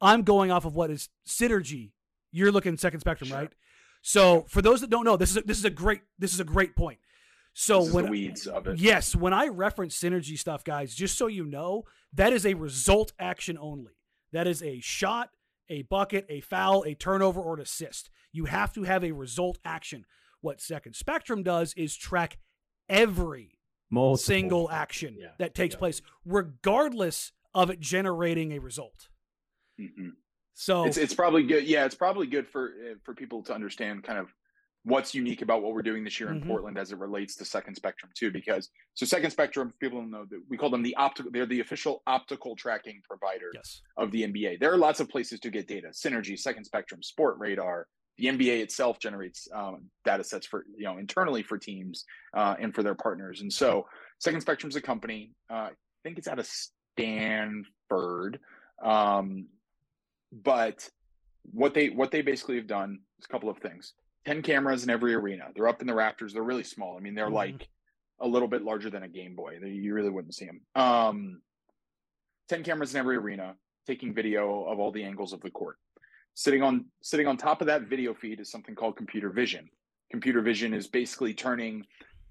I'm 0.00 0.22
going 0.22 0.50
off 0.50 0.64
of 0.64 0.74
what 0.74 0.90
is 0.90 1.08
synergy. 1.26 1.90
You're 2.30 2.52
looking 2.52 2.76
second 2.76 3.00
spectrum, 3.00 3.28
sure. 3.28 3.38
right? 3.38 3.52
So 4.02 4.44
for 4.48 4.62
those 4.62 4.80
that 4.80 4.90
don't 4.90 5.04
know, 5.04 5.16
this 5.16 5.30
is 5.30 5.36
a, 5.38 5.42
this 5.42 5.58
is 5.58 5.64
a 5.64 5.70
great 5.70 6.02
this 6.18 6.32
is 6.32 6.40
a 6.40 6.44
great 6.44 6.76
point. 6.76 6.98
So 7.54 7.84
when 7.84 8.08
weeds 8.08 8.46
of 8.46 8.66
it. 8.66 8.78
Yes, 8.78 9.14
when 9.14 9.32
I 9.32 9.48
reference 9.48 9.98
synergy 9.98 10.38
stuff, 10.38 10.64
guys, 10.64 10.94
just 10.94 11.18
so 11.18 11.26
you 11.26 11.44
know, 11.44 11.84
that 12.12 12.32
is 12.32 12.46
a 12.46 12.54
result 12.54 13.12
action 13.18 13.58
only. 13.60 13.92
That 14.32 14.46
is 14.46 14.62
a 14.62 14.80
shot, 14.80 15.30
a 15.68 15.82
bucket, 15.82 16.26
a 16.28 16.40
foul, 16.40 16.84
a 16.86 16.94
turnover, 16.94 17.40
or 17.40 17.54
an 17.54 17.60
assist. 17.60 18.08
You 18.32 18.46
have 18.46 18.72
to 18.74 18.84
have 18.84 19.04
a 19.04 19.12
result 19.12 19.58
action. 19.64 20.06
What 20.40 20.60
Second 20.60 20.96
Spectrum 20.96 21.42
does 21.42 21.74
is 21.74 21.94
track 21.94 22.38
every 22.92 23.58
Multiple. 23.90 24.16
single 24.18 24.70
action 24.70 25.16
yeah. 25.18 25.28
that 25.38 25.54
takes 25.54 25.74
yeah. 25.74 25.78
place, 25.78 26.02
regardless 26.24 27.32
of 27.54 27.70
it 27.70 27.80
generating 27.80 28.52
a 28.52 28.58
result. 28.58 29.08
Mm-hmm. 29.80 30.10
So 30.54 30.84
it's 30.84 30.96
it's 30.98 31.14
probably 31.14 31.42
good. 31.44 31.64
Yeah, 31.64 31.84
it's 31.84 31.94
probably 31.94 32.26
good 32.26 32.46
for 32.46 32.66
uh, 32.68 32.94
for 33.04 33.14
people 33.14 33.42
to 33.44 33.54
understand 33.54 34.04
kind 34.04 34.18
of 34.18 34.28
what's 34.84 35.14
unique 35.14 35.42
about 35.42 35.62
what 35.62 35.74
we're 35.74 35.82
doing 35.82 36.02
this 36.04 36.18
year 36.18 36.28
in 36.30 36.40
Mhm. 36.40 36.46
Portland 36.46 36.76
as 36.76 36.90
it 36.90 36.98
relates 36.98 37.36
to 37.36 37.44
Second 37.44 37.74
Spectrum 37.76 38.10
too. 38.14 38.30
Because 38.30 38.68
so 38.94 39.06
Second 39.06 39.30
Spectrum, 39.30 39.72
people 39.80 40.00
don't 40.00 40.10
know 40.10 40.26
that 40.30 40.42
we 40.48 40.56
call 40.58 40.70
them 40.70 40.82
the 40.82 40.94
optical. 40.96 41.30
They're 41.32 41.46
the 41.46 41.60
official 41.60 42.02
optical 42.06 42.54
tracking 42.56 43.00
provider 43.08 43.50
yes. 43.54 43.80
of 43.96 44.10
the 44.10 44.22
NBA. 44.24 44.60
There 44.60 44.72
are 44.72 44.76
lots 44.76 45.00
of 45.00 45.08
places 45.08 45.40
to 45.40 45.50
get 45.50 45.66
data: 45.68 45.88
Synergy, 45.88 46.38
Second 46.38 46.64
Spectrum, 46.64 47.00
Sportradar. 47.00 47.84
The 48.18 48.26
NBA 48.26 48.60
itself 48.60 48.98
generates 48.98 49.48
um, 49.54 49.84
data 50.04 50.22
sets 50.22 50.46
for 50.46 50.64
you 50.76 50.84
know 50.84 50.98
internally 50.98 51.42
for 51.42 51.56
teams 51.58 52.04
uh, 52.36 52.54
and 52.60 52.74
for 52.74 52.82
their 52.82 52.94
partners. 52.94 53.40
And 53.40 53.52
so 53.52 53.86
Second 54.18 54.40
Spectrum's 54.42 54.76
a 54.76 54.80
company. 54.80 55.32
Uh, 55.50 55.70
I 55.70 55.70
think 56.04 56.18
it's 56.18 56.28
out 56.28 56.38
of 56.38 56.46
Stanford, 56.46 58.38
um, 58.82 59.46
but 60.32 60.88
what 61.52 61.74
they 61.74 61.88
what 61.88 62.10
they 62.10 62.22
basically 62.22 62.56
have 62.56 62.66
done 62.66 63.00
is 63.18 63.24
a 63.24 63.28
couple 63.28 63.48
of 63.48 63.58
things. 63.58 63.94
Ten 64.24 64.42
cameras 64.42 64.84
in 64.84 64.90
every 64.90 65.14
arena. 65.14 65.48
They're 65.54 65.68
up 65.68 65.80
in 65.80 65.86
the 65.86 65.94
rafters. 65.94 66.32
They're 66.32 66.42
really 66.42 66.62
small. 66.64 66.96
I 66.96 67.00
mean, 67.00 67.14
they're 67.14 67.28
Mhm. 67.28 67.32
like 67.34 67.68
a 68.20 68.28
little 68.28 68.46
bit 68.48 68.62
larger 68.62 68.88
than 68.90 69.02
a 69.02 69.08
Game 69.08 69.34
Boy. 69.34 69.58
You 69.58 69.94
really 69.94 70.10
wouldn't 70.10 70.34
see 70.34 70.46
them. 70.46 70.60
Um, 70.76 71.42
ten 72.48 72.62
cameras 72.62 72.94
in 72.94 73.00
every 73.00 73.16
arena, 73.16 73.56
taking 73.86 74.14
video 74.14 74.64
of 74.64 74.78
all 74.78 74.92
the 74.92 75.02
angles 75.02 75.32
of 75.32 75.40
the 75.40 75.50
court. 75.50 75.78
Sitting 76.34 76.62
on 76.62 76.86
sitting 77.02 77.26
on 77.26 77.36
top 77.36 77.60
of 77.60 77.66
that 77.66 77.82
video 77.82 78.14
feed 78.14 78.40
is 78.40 78.50
something 78.50 78.74
called 78.74 78.96
computer 78.96 79.30
vision. 79.30 79.68
Computer 80.10 80.40
vision 80.40 80.72
is 80.72 80.86
basically 80.88 81.34
turning 81.34 81.84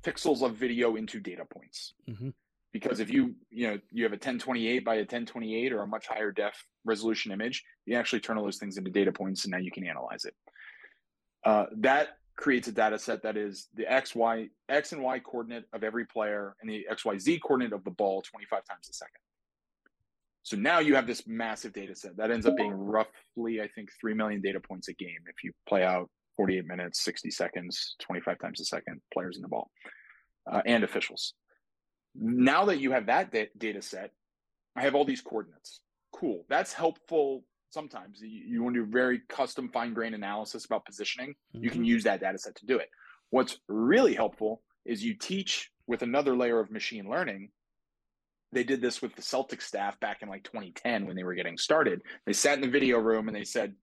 pixels 0.04 0.42
of 0.42 0.56
video 0.56 0.96
into 0.96 1.20
data 1.20 1.46
points 1.46 1.94
Mhm. 2.10 2.34
because 2.72 3.00
if 3.00 3.12
you 3.12 3.36
you 3.52 3.68
know 3.68 3.80
you 3.92 4.04
have 4.04 4.14
a 4.14 4.18
1028 4.18 4.84
by 4.84 4.96
a 4.96 5.06
1028 5.06 5.72
or 5.72 5.82
a 5.82 5.88
much 5.88 6.08
higher 6.08 6.32
def 6.32 6.66
resolution 6.86 7.32
image 7.32 7.64
you 7.86 7.96
actually 7.96 8.20
turn 8.20 8.36
all 8.38 8.44
those 8.44 8.58
things 8.58 8.78
into 8.78 8.90
data 8.90 9.12
points 9.12 9.44
and 9.46 9.52
now 9.52 9.60
you 9.60 9.70
can 9.70 9.86
analyze 9.86 10.26
it 10.26 10.34
uh, 11.44 11.68
that 11.78 12.18
creates 12.36 12.68
a 12.68 12.72
data 12.72 12.98
set 12.98 13.22
that 13.22 13.38
is 13.38 13.68
the 13.76 13.86
x 13.86 14.16
y 14.16 14.50
x 14.70 14.92
and 14.94 15.04
y 15.04 15.20
coordinate 15.20 15.66
of 15.74 15.84
every 15.84 16.06
player 16.06 16.56
and 16.62 16.68
the 16.72 16.88
x 16.90 17.06
y 17.06 17.16
z 17.20 17.38
coordinate 17.38 17.74
of 17.74 17.84
the 17.84 17.92
ball 17.92 18.24
25 18.24 18.64
times 18.66 18.90
a 18.90 18.94
second 18.94 19.22
so 20.44 20.58
now 20.58 20.80
you 20.80 20.96
have 20.96 21.08
this 21.08 21.28
massive 21.28 21.74
data 21.74 21.96
set 21.96 22.18
that 22.18 22.32
ends 22.32 22.46
up 22.46 22.56
being 22.58 22.74
roughly 22.74 23.62
i 23.62 23.68
think 23.76 23.90
3 24.00 24.14
million 24.14 24.42
data 24.42 24.60
points 24.60 24.88
a 24.88 24.94
game 24.94 25.20
if 25.28 25.44
you 25.44 25.52
play 25.68 25.84
out 25.84 26.10
48 26.38 26.66
minutes 26.66 27.04
60 27.04 27.30
seconds 27.32 27.96
25 28.02 28.40
times 28.40 28.62
a 28.62 28.66
second 28.66 29.02
players 29.14 29.36
in 29.36 29.42
the 29.42 29.48
ball 29.48 29.70
uh, 30.52 30.62
and 30.66 30.84
officials 30.84 31.34
now 32.16 32.66
that 32.66 32.80
you 32.80 32.92
have 32.92 33.06
that 33.08 33.32
da- 33.32 33.50
data 33.58 33.82
set, 33.82 34.12
I 34.76 34.82
have 34.82 34.96
all 34.96 35.06
these 35.06 35.22
coordinates. 35.22 35.82
Cool. 36.14 36.46
That's 36.50 36.74
helpful 36.74 37.44
sometimes. 37.70 38.20
You, 38.22 38.44
you 38.46 38.64
want 38.64 38.76
to 38.76 38.86
do 38.86 38.92
very 38.92 39.22
custom 39.30 39.70
fine 39.70 39.94
grained 39.94 40.16
analysis 40.16 40.66
about 40.66 40.86
positioning. 40.86 41.34
You 41.54 41.70
can 41.70 41.86
use 41.86 42.04
that 42.04 42.20
data 42.20 42.38
set 42.38 42.56
to 42.56 42.66
do 42.66 42.78
it. 42.78 42.90
What's 43.30 43.58
really 43.68 44.14
helpful 44.14 44.62
is 44.86 45.04
you 45.04 45.14
teach 45.14 45.70
with 45.88 46.02
another 46.02 46.36
layer 46.36 46.60
of 46.60 46.72
machine 46.72 47.10
learning. 47.10 47.50
They 48.54 48.64
did 48.64 48.82
this 48.82 49.02
with 49.02 49.16
the 49.16 49.22
Celtics 49.22 49.64
staff 49.64 50.00
back 50.00 50.22
in 50.22 50.30
like 50.30 50.44
2010 50.44 51.06
when 51.06 51.16
they 51.16 51.24
were 51.24 51.36
getting 51.36 51.58
started. 51.58 52.02
They 52.26 52.34
sat 52.34 52.56
in 52.56 52.62
the 52.62 52.68
video 52.68 52.98
room 53.00 53.28
and 53.28 53.36
they 53.36 53.46
said, 53.46 53.74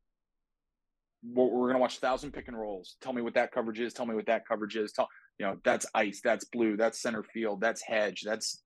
"We're, 1.24 1.46
we're 1.46 1.66
going 1.66 1.74
to 1.74 1.80
watch 1.80 1.96
a 1.96 2.00
thousand 2.00 2.32
pick 2.32 2.48
and 2.48 2.58
rolls. 2.58 2.96
Tell 3.00 3.12
me 3.12 3.22
what 3.22 3.34
that 3.34 3.52
coverage 3.52 3.80
is. 3.80 3.94
Tell 3.94 4.06
me 4.06 4.14
what 4.14 4.26
that 4.26 4.46
coverage 4.46 4.76
is. 4.76 4.92
Tell 4.92 5.08
you 5.38 5.46
know 5.46 5.56
that's 5.64 5.86
ice 5.94 6.20
that's 6.22 6.44
blue 6.46 6.76
that's 6.76 7.00
center 7.00 7.22
field 7.22 7.60
that's 7.60 7.82
hedge 7.82 8.22
that's 8.24 8.62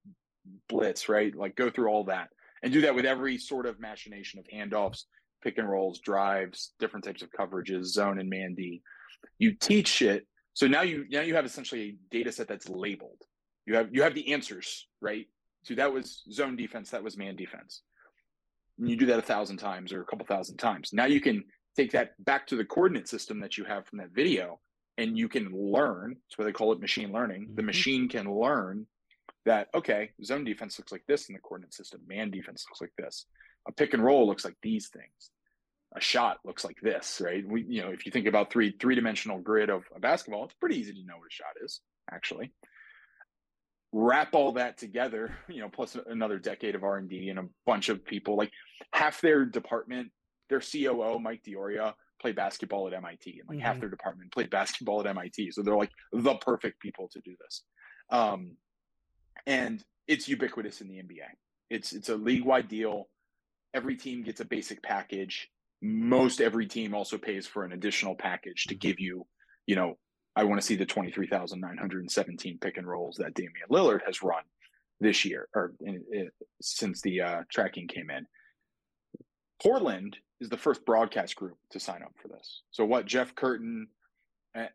blitz 0.69 1.09
right 1.09 1.35
like 1.37 1.55
go 1.55 1.71
through 1.71 1.88
all 1.88 2.05
that 2.05 2.29
and 2.62 2.73
do 2.73 2.81
that 2.81 2.95
with 2.95 3.05
every 3.05 3.38
sort 3.38 3.67
of 3.67 3.79
machination 3.79 4.41
of 4.41 4.47
handoffs 4.53 5.05
pick 5.43 5.59
and 5.59 5.69
rolls 5.69 6.01
drives 6.01 6.73
different 6.79 7.05
types 7.05 7.23
of 7.23 7.31
coverages 7.31 7.85
zone 7.85 8.19
and 8.19 8.29
man 8.29 8.55
d 8.55 8.83
you 9.38 9.55
teach 9.55 10.03
it 10.03 10.27
so 10.55 10.67
now 10.67 10.83
you 10.83 11.05
now 11.11 11.21
you 11.21 11.35
have 11.35 11.45
essentially 11.45 11.83
a 11.83 11.97
data 12.11 12.33
set 12.33 12.49
that's 12.49 12.69
labeled 12.69 13.23
you 13.67 13.77
have 13.77 13.88
you 13.93 14.03
have 14.03 14.15
the 14.15 14.33
answers 14.33 14.88
right 15.01 15.27
so 15.62 15.75
that 15.75 15.92
was 15.92 16.22
zone 16.31 16.57
defense 16.57 16.90
that 16.90 17.03
was 17.05 17.16
man 17.16 17.37
defense. 17.37 17.83
And 18.79 18.88
you 18.90 18.96
do 18.96 19.07
that 19.07 19.18
a 19.18 19.22
thousand 19.22 19.59
times 19.59 19.92
or 19.92 20.01
a 20.03 20.05
couple 20.05 20.27
thousand 20.27 20.57
times. 20.57 20.92
Now 20.92 21.05
you 21.05 21.20
can 21.20 21.44
take 21.77 21.92
that 21.92 22.12
back 22.25 22.46
to 22.48 22.57
the 22.57 22.64
coordinate 22.64 23.09
system 23.09 23.40
that 23.40 23.57
you 23.57 23.64
have 23.64 23.87
from 23.87 23.98
that 23.98 24.11
video 24.11 24.61
and 24.98 25.16
you 25.16 25.29
can 25.29 25.51
learn 25.53 26.16
that's 26.29 26.38
why 26.38 26.44
they 26.44 26.53
call 26.53 26.72
it 26.72 26.81
machine 26.81 27.12
learning. 27.12 27.55
The 27.55 27.62
Mhm. 27.62 27.66
machine 27.66 28.09
can 28.09 28.27
learn 28.33 28.87
that 29.44 29.68
okay 29.75 30.12
zone 30.25 30.44
defense 30.44 30.79
looks 30.79 30.92
like 30.92 31.05
this 31.07 31.29
in 31.29 31.35
the 31.35 31.40
coordinate 31.40 31.75
system. 31.75 32.01
Man 32.07 32.31
defense 32.31 32.64
looks 32.68 32.81
like 32.81 32.94
this. 32.96 33.27
A 33.66 33.72
pick 33.72 33.94
and 33.94 34.03
roll 34.05 34.27
looks 34.27 34.44
like 34.44 34.57
these 34.62 34.88
things. 34.88 35.31
A 35.94 36.01
shot 36.01 36.38
looks 36.44 36.64
like 36.64 36.81
this 36.81 37.20
right? 37.25 37.46
We 37.46 37.62
you 37.62 37.83
know 37.83 37.90
if 37.90 38.05
you 38.07 38.12
think 38.12 38.27
about 38.27 38.51
three 38.53 38.72
three 38.81 38.94
dimensional 38.94 39.38
grid 39.38 39.70
of 39.70 39.85
a 39.94 40.01
basketball 40.01 40.44
it's 40.44 40.55
pretty 40.55 40.77
easy 40.77 40.92
to 40.94 41.05
know 41.05 41.18
what 41.18 41.29
a 41.29 41.31
shot 41.31 41.55
is 41.62 41.81
actually 42.11 42.53
wrap 43.92 44.35
all 44.35 44.52
that 44.52 44.78
together 44.78 45.35
you 45.48 45.61
know 45.61 45.68
plus 45.68 45.96
another 46.07 46.38
decade 46.38 46.74
of 46.74 46.83
r&d 46.83 47.28
and 47.28 47.38
a 47.38 47.44
bunch 47.66 47.88
of 47.90 48.05
people 48.05 48.37
like 48.37 48.50
half 48.92 49.20
their 49.20 49.44
department 49.44 50.11
their 50.48 50.61
coo 50.61 51.18
mike 51.18 51.42
D'Auria 51.42 51.94
played 52.20 52.37
basketball 52.37 52.87
at 52.87 52.94
MIT, 52.94 53.40
and 53.40 53.48
like 53.48 53.59
half 53.59 53.76
Mhm. 53.76 53.81
their 53.81 53.88
department 53.90 54.33
played 54.33 54.48
basketball 54.48 55.00
at 55.00 55.07
MIT. 55.07 55.50
So 55.50 55.62
they're 55.62 55.76
like 55.76 55.90
the 56.12 56.37
perfect 56.37 56.81
people 56.81 57.09
to 57.09 57.20
do 57.20 57.35
this. 57.40 57.64
Um, 58.11 58.57
and 59.46 59.85
it's 60.07 60.28
ubiquitous 60.28 60.81
in 60.81 60.88
the 60.88 60.98
NBA. 60.98 61.26
It's 61.68 61.92
it's 61.92 62.11
a 62.11 62.16
league 62.16 62.44
wide 62.44 62.68
deal. 62.68 63.11
Every 63.74 63.96
team 63.96 64.22
gets 64.22 64.40
a 64.40 64.44
basic 64.44 64.83
package. 64.83 65.50
Most 65.81 66.40
every 66.40 66.66
team 66.66 66.94
also 66.94 67.18
pays 67.18 67.46
for 67.46 67.64
an 67.64 67.72
additional 67.72 68.14
package 68.14 68.66
to 68.66 68.76
give 68.76 69.00
you, 69.00 69.26
you 69.66 69.74
know, 69.74 69.98
I 70.35 70.45
want 70.45 70.61
to 70.61 70.66
see 70.66 70.77
the 70.77 70.87
twenty 70.87 71.11
three 71.11 71.27
thousand 71.27 71.61
nine 71.61 71.77
hundred 71.77 72.01
and 72.01 72.11
seventeen 72.11 72.59
pick 72.59 72.77
and 72.77 72.87
rolls 72.87 73.16
that 73.16 73.35
Damian 73.35 73.68
Lillard 73.71 74.01
has 74.07 74.23
run 74.23 74.42
this 75.01 75.25
year 75.25 75.49
or 75.55 75.73
in, 75.81 76.03
in, 76.12 76.31
since 76.61 77.01
the 77.03 77.21
uh, 77.21 77.42
tracking 77.51 77.88
came 77.88 78.11
in. 78.11 78.27
Portland 79.62 80.16
is 80.40 80.49
the 80.49 80.57
first 80.57 80.85
broadcast 80.85 81.37
group 81.37 81.57
to 81.71 81.79
sign 81.79 82.03
up 82.03 82.12
for 82.21 82.29
this. 82.29 82.62
So 82.71 82.85
what 82.85 83.07
Jeff 83.07 83.35
Curtin 83.35 83.88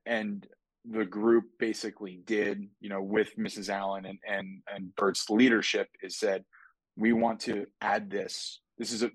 and 0.06 0.48
the 0.89 1.06
group 1.06 1.46
basically 1.60 2.22
did, 2.26 2.67
you 2.80 2.89
know, 2.89 3.02
with 3.02 3.36
Mrs. 3.38 3.70
Allen 3.70 4.06
and 4.06 4.20
and 4.28 4.62
and 4.74 4.96
Bert's 4.96 5.30
leadership 5.30 5.89
is 6.02 6.17
said, 6.17 6.46
we 6.96 7.13
want 7.13 7.41
to 7.41 7.65
add 7.82 8.10
this. 8.10 8.62
This 8.78 8.91
is 8.91 9.04
a 9.04 9.12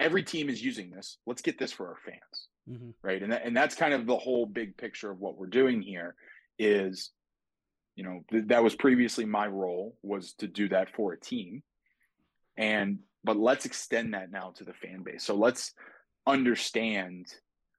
every 0.00 0.22
team 0.22 0.48
is 0.48 0.62
using 0.62 0.90
this. 0.90 1.18
Let's 1.26 1.42
get 1.42 1.58
this 1.58 1.72
for 1.72 1.88
our 1.88 1.96
fans, 2.04 2.48
Mhm. 2.68 2.94
right? 3.02 3.22
And 3.22 3.32
that, 3.32 3.44
and 3.44 3.56
that's 3.56 3.74
kind 3.74 3.92
of 3.94 4.06
the 4.06 4.16
whole 4.16 4.46
big 4.46 4.76
picture 4.76 5.10
of 5.10 5.18
what 5.20 5.36
we're 5.36 5.46
doing 5.46 5.82
here. 5.82 6.14
Is 6.58 7.10
you 7.96 8.04
know 8.04 8.24
th- 8.30 8.46
that 8.46 8.62
was 8.64 8.74
previously 8.74 9.24
my 9.24 9.46
role 9.46 9.96
was 10.02 10.34
to 10.34 10.46
do 10.46 10.68
that 10.68 10.94
for 10.94 11.12
a 11.12 11.20
team, 11.20 11.62
and 12.56 13.00
but 13.24 13.36
let's 13.36 13.64
extend 13.64 14.14
that 14.14 14.30
now 14.30 14.52
to 14.56 14.64
the 14.64 14.74
fan 14.74 15.02
base. 15.02 15.24
So 15.24 15.34
let's 15.34 15.72
understand 16.26 17.26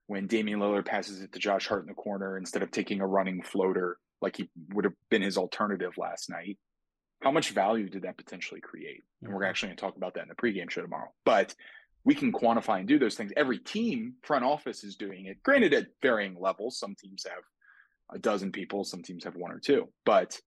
when 0.08 0.28
Damian 0.28 0.60
Lillard 0.60 0.86
passes 0.86 1.22
it 1.22 1.32
to 1.34 1.40
Josh 1.40 1.68
Hart 1.68 1.82
in 1.84 1.88
the 1.88 1.94
corner 1.94 2.38
instead 2.38 2.62
of 2.64 2.72
taking 2.72 3.02
a 3.02 3.08
running 3.08 3.42
floater 3.42 3.98
like 4.22 4.38
he 4.38 4.50
would 4.74 4.86
have 4.86 4.94
been 5.10 5.22
his 5.22 5.38
alternative 5.38 5.98
last 5.98 6.30
night. 6.30 6.58
How 7.22 7.32
much 7.32 7.52
value 7.52 7.90
did 7.90 8.04
that 8.04 8.18
potentially 8.18 8.62
create? 8.62 9.04
And 9.22 9.34
we're 9.34 9.42
Mhm. 9.42 9.50
actually 9.50 9.70
going 9.70 9.78
to 9.78 9.82
talk 9.82 9.96
about 9.98 10.14
that 10.16 10.24
in 10.24 10.30
the 10.30 10.36
pregame 10.36 10.70
show 10.70 10.82
tomorrow. 10.82 11.14
But 11.26 11.56
we 12.06 12.16
can 12.16 12.32
quantify 12.32 12.80
and 12.80 12.88
do 12.88 13.00
those 13.00 13.16
things. 13.16 13.32
Every 13.36 13.58
team, 13.58 14.14
front 14.22 14.46
office 14.46 14.84
is 14.84 14.96
doing 14.96 15.26
it. 15.26 15.42
Granted, 15.44 15.74
at 15.74 15.88
varying 16.02 16.38
levels. 16.40 16.78
Some 16.78 16.96
teams 16.96 17.26
have 17.28 17.44
a 18.14 18.20
dozen 18.20 18.52
people, 18.52 18.84
some 18.84 19.02
teams 19.02 19.24
have 19.24 19.36
one 19.36 19.52
or 19.52 19.60
two. 19.60 19.90
But 20.06 20.40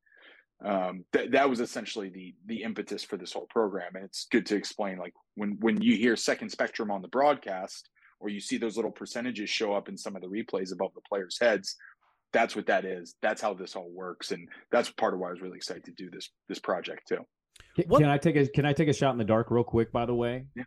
um, 0.65 1.05
th- 1.13 1.33
that 1.33 1.51
was 1.51 1.61
essentially 1.61 2.09
the 2.09 2.35
the 2.47 2.63
impetus 2.63 3.05
for 3.05 3.17
this 3.17 3.33
whole 3.33 3.47
program. 3.51 3.97
And 3.97 4.05
it's 4.05 4.27
good 4.31 4.47
to 4.47 4.57
explain, 4.57 4.99
like 4.99 5.15
when 5.35 5.57
when 5.61 5.83
you 5.83 5.97
hear 5.97 6.17
Second 6.17 6.51
Spectrum 6.51 6.91
on 6.91 7.03
the 7.03 7.09
broadcast, 7.09 7.89
or 8.21 8.29
you 8.29 8.41
see 8.41 8.57
those 8.57 8.77
little 8.77 8.91
percentages 8.91 9.51
show 9.51 9.73
up 9.75 9.89
in 9.89 9.97
some 9.97 10.17
of 10.17 10.23
the 10.23 10.29
replays 10.29 10.73
above 10.73 10.93
the 10.95 11.01
players' 11.09 11.39
heads. 11.41 11.77
That's 12.33 12.55
what 12.55 12.67
that 12.67 12.85
is. 12.85 13.15
That's 13.23 13.41
how 13.41 13.55
this 13.55 13.75
all 13.75 13.91
works, 13.91 14.33
and 14.33 14.49
that's 14.71 14.91
part 14.91 15.15
of 15.15 15.21
why 15.21 15.29
I 15.29 15.31
was 15.33 15.41
really 15.41 15.57
excited 15.57 15.85
to 15.85 15.93
do 15.93 16.11
this 16.11 16.29
this 16.49 16.59
project 16.59 17.09
too. 17.09 17.25
Can, 17.75 17.89
can 17.89 18.05
I 18.05 18.19
take 18.19 18.37
a 18.37 18.47
Can 18.47 18.67
I 18.67 18.73
take 18.73 18.89
a 18.89 18.93
shot 18.93 19.13
in 19.13 19.19
the 19.19 19.25
dark 19.25 19.51
real 19.51 19.65
quick? 19.65 19.93
By 19.93 20.07
the 20.07 20.15
way, 20.15 20.45
Yeah. 20.55 20.65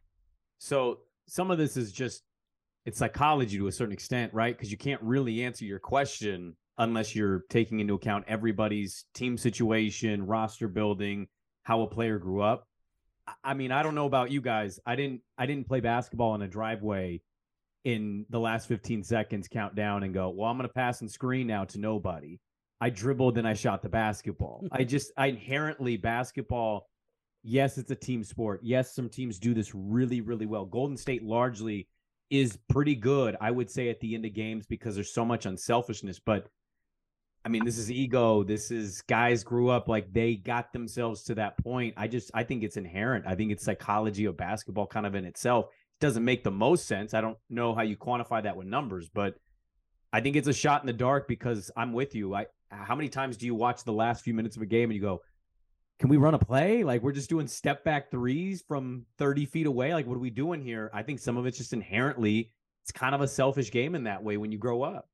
So 0.62 1.00
some 1.28 1.50
of 1.50 1.58
this 1.58 1.76
is 1.76 1.92
just 1.92 2.22
it's 2.86 3.00
psychology 3.00 3.58
to 3.58 3.68
a 3.68 3.72
certain 3.72 3.94
extent, 3.94 4.32
right? 4.32 4.56
Because 4.56 4.72
you 4.72 4.78
can't 4.78 5.02
really 5.02 5.44
answer 5.44 5.66
your 5.66 5.80
question 5.80 6.56
unless 6.78 7.16
you're 7.16 7.44
taking 7.50 7.80
into 7.80 7.96
account 7.96 8.26
everybody's 8.28 9.06
team 9.16 9.38
situation, 9.38 10.26
roster 10.26 10.68
building, 10.68 11.28
how 11.64 11.82
a 11.82 11.88
player 11.88 12.20
grew 12.20 12.42
up. 12.42 12.68
I- 13.44 13.56
mean, 13.56 13.72
I 13.72 13.82
don't 13.82 13.96
know 13.96 14.06
about 14.06 14.30
you 14.30 14.40
guys. 14.40 14.80
I 14.86 14.96
didn't 14.96 15.22
I 15.36 15.48
didn't 15.48 15.68
play 15.68 15.80
basketball 15.80 16.36
in 16.36 16.44
a 16.44 16.48
driveway 16.48 17.22
in 17.84 18.28
the 18.30 18.40
last 18.40 18.68
15 18.68 19.04
seconds 19.04 19.48
count 19.48 19.74
down 19.74 20.04
and 20.04 20.14
go, 20.14 20.30
well, 20.30 20.48
I'm 20.48 20.58
going 20.58 20.70
to 20.70 20.74
pass 20.74 21.02
and 21.02 21.10
screen 21.10 21.48
now 21.48 21.66
to 21.66 21.80
nobody. 21.80 22.40
I 22.80 22.92
dribbled 22.92 23.40
and 23.40 23.48
I 23.48 23.56
shot 23.56 23.82
the 23.82 23.90
basketball. 23.90 24.64
I 24.72 24.84
just 24.84 25.12
I 25.18 25.28
inherently 25.28 25.98
basketball 25.98 26.88
Yes, 27.44 27.78
it's 27.78 27.92
a 27.92 27.96
team 27.96 28.24
sport. 28.24 28.60
Yes, 28.64 28.94
some 28.94 29.10
teams 29.10 29.40
do 29.40 29.54
this 29.54 29.74
really, 29.74 30.22
really 30.22 30.46
well. 30.46 30.66
Golden 30.66 30.98
State 30.98 31.24
largely 31.24 31.88
is 32.30 32.58
pretty 32.70 32.96
good, 32.96 33.36
I 33.42 33.52
would 33.52 33.70
say, 33.70 33.90
at 33.90 34.00
the 34.00 34.16
end 34.16 34.26
of 34.26 34.34
games 34.34 34.66
because 34.66 34.96
there's 34.96 35.14
so 35.14 35.26
much 35.26 35.46
unselfishness. 35.46 36.20
But 36.20 36.48
I 37.44 37.50
mean, 37.50 37.66
this 37.66 37.78
is 37.78 37.92
ego. 37.92 38.44
This 38.44 38.70
is 38.70 39.02
guys 39.02 39.44
grew 39.44 39.70
up 39.70 39.88
like 39.88 40.14
they 40.14 40.36
got 40.36 40.72
themselves 40.72 41.24
to 41.24 41.36
that 41.36 41.58
point. 41.58 41.96
I 41.98 42.08
just, 42.08 42.30
I 42.34 42.44
think 42.44 42.64
it's 42.64 42.78
inherent. 42.78 43.26
I 43.28 43.36
think 43.36 43.52
it's 43.52 43.66
psychology 43.66 44.26
of 44.26 44.38
basketball 44.38 44.86
kind 44.86 45.08
of 45.08 45.16
in 45.16 45.26
itself. 45.26 45.66
It 45.66 46.06
doesn't 46.06 46.24
make 46.24 46.44
the 46.44 46.52
most 46.52 46.88
sense. 46.88 47.16
I 47.16 47.22
don't 47.22 47.38
know 47.50 47.74
how 47.74 47.82
you 47.82 47.98
quantify 47.98 48.44
that 48.44 48.56
with 48.56 48.68
numbers, 48.68 49.10
but 49.10 49.34
I 50.14 50.22
think 50.22 50.36
it's 50.36 50.48
a 50.48 50.54
shot 50.54 50.84
in 50.84 50.88
the 50.88 50.94
dark 50.94 51.28
because 51.28 51.72
I'm 51.76 51.94
with 51.94 52.14
you. 52.14 52.36
I, 52.36 52.46
how 52.70 52.96
many 52.96 53.10
times 53.10 53.38
do 53.38 53.48
you 53.48 53.56
watch 53.56 53.84
the 53.84 53.94
last 53.94 54.24
few 54.24 54.36
minutes 54.36 54.56
of 54.56 54.62
a 54.62 54.68
game 54.68 54.92
and 54.92 54.96
you 54.96 55.02
go, 55.02 55.22
can 56.02 56.10
we 56.10 56.18
run 56.18 56.34
a 56.34 56.40
play? 56.40 56.84
Like 56.84 57.04
we're 57.04 57.12
just 57.12 57.30
doing 57.30 57.48
step 57.48 57.84
back 57.84 58.10
threes 58.10 58.64
from 58.68 59.06
30 59.20 59.46
feet 59.46 59.68
away. 59.68 59.94
Like 59.94 60.08
what 60.08 60.16
are 60.16 60.20
we 60.20 60.32
doing 60.32 60.60
here? 60.60 60.90
I 60.96 61.04
think 61.04 61.20
some 61.20 61.38
of 61.38 61.46
it's 61.46 61.60
just 61.60 61.74
inherently 61.74 62.52
it's 62.84 62.92
kind 62.92 63.14
of 63.14 63.22
a 63.22 63.28
selfish 63.28 63.70
game 63.70 63.94
in 63.94 64.06
that 64.06 64.24
way 64.24 64.38
when 64.38 64.52
you 64.52 64.58
grow 64.58 64.82
up. 64.82 65.08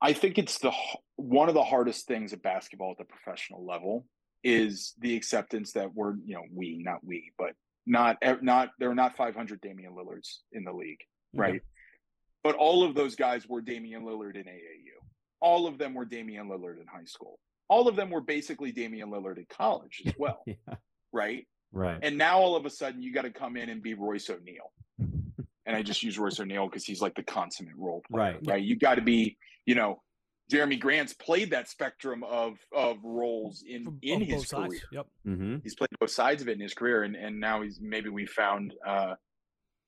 I 0.00 0.12
think 0.12 0.38
it's 0.38 0.58
the 0.58 0.70
one 1.16 1.48
of 1.48 1.56
the 1.56 1.64
hardest 1.64 2.06
things 2.06 2.32
at 2.32 2.42
basketball 2.42 2.92
at 2.92 2.98
the 2.98 3.04
professional 3.06 3.66
level 3.66 4.06
is 4.44 4.94
the 5.00 5.16
acceptance 5.16 5.72
that 5.72 5.92
we're, 5.92 6.14
you 6.24 6.36
know, 6.36 6.44
we, 6.54 6.80
not 6.84 7.04
we, 7.04 7.32
but 7.36 7.54
not 7.84 8.16
not 8.40 8.70
there 8.78 8.88
are 8.88 8.94
not 8.94 9.16
500 9.16 9.60
Damian 9.60 9.96
Lillards 9.96 10.42
in 10.52 10.62
the 10.62 10.72
league, 10.72 11.00
right? 11.34 11.54
Mm-hmm. 11.54 12.44
But 12.44 12.54
all 12.54 12.84
of 12.84 12.94
those 12.94 13.16
guys 13.16 13.48
were 13.48 13.62
Damian 13.62 14.04
Lillard 14.04 14.36
in 14.36 14.44
AAU. 14.44 14.94
All 15.40 15.66
of 15.66 15.76
them 15.76 15.92
were 15.92 16.04
Damian 16.04 16.48
Lillard 16.48 16.80
in 16.80 16.86
high 16.86 17.04
school 17.04 17.40
all 17.70 17.88
of 17.88 17.96
them 17.96 18.10
were 18.10 18.20
basically 18.20 18.72
Damian 18.72 19.10
Lillard 19.10 19.38
in 19.38 19.46
college 19.48 20.02
as 20.04 20.12
well. 20.18 20.42
yeah. 20.46 20.54
Right. 21.12 21.46
Right. 21.72 21.98
And 22.02 22.18
now 22.18 22.38
all 22.40 22.56
of 22.56 22.66
a 22.66 22.70
sudden 22.70 23.02
you 23.02 23.14
got 23.14 23.22
to 23.22 23.30
come 23.30 23.56
in 23.56 23.70
and 23.70 23.82
be 23.82 23.94
Royce 23.94 24.28
O'Neale. 24.28 24.72
and 24.98 25.76
I 25.76 25.82
just 25.82 26.02
use 26.02 26.18
Royce 26.18 26.38
O'Neale 26.40 26.66
because 26.66 26.84
he's 26.84 27.00
like 27.00 27.14
the 27.14 27.22
consummate 27.22 27.76
role 27.78 28.02
player. 28.10 28.32
Right. 28.34 28.38
Right. 28.46 28.62
You 28.62 28.76
got 28.76 28.96
to 28.96 29.02
be, 29.02 29.38
you 29.64 29.74
know, 29.74 30.02
Jerami 30.52 30.80
Grant's 30.80 31.14
played 31.14 31.52
that 31.52 31.68
spectrum 31.68 32.24
of 32.24 32.58
of 32.74 32.96
roles 33.04 33.62
in 33.64 33.84
From, 33.84 33.98
in 34.02 34.20
his 34.20 34.50
career. 34.50 34.68
Sides. 34.68 34.84
Yep. 34.90 35.06
Mm-hmm. 35.28 35.56
He's 35.62 35.76
played 35.76 35.90
both 36.00 36.10
sides 36.10 36.42
of 36.42 36.48
it 36.48 36.52
in 36.52 36.60
his 36.60 36.74
career, 36.74 37.04
and 37.04 37.14
and 37.14 37.38
now 37.38 37.62
he's 37.62 37.78
maybe 37.80 38.08
we 38.08 38.26
found 38.26 38.74
uh, 38.84 39.14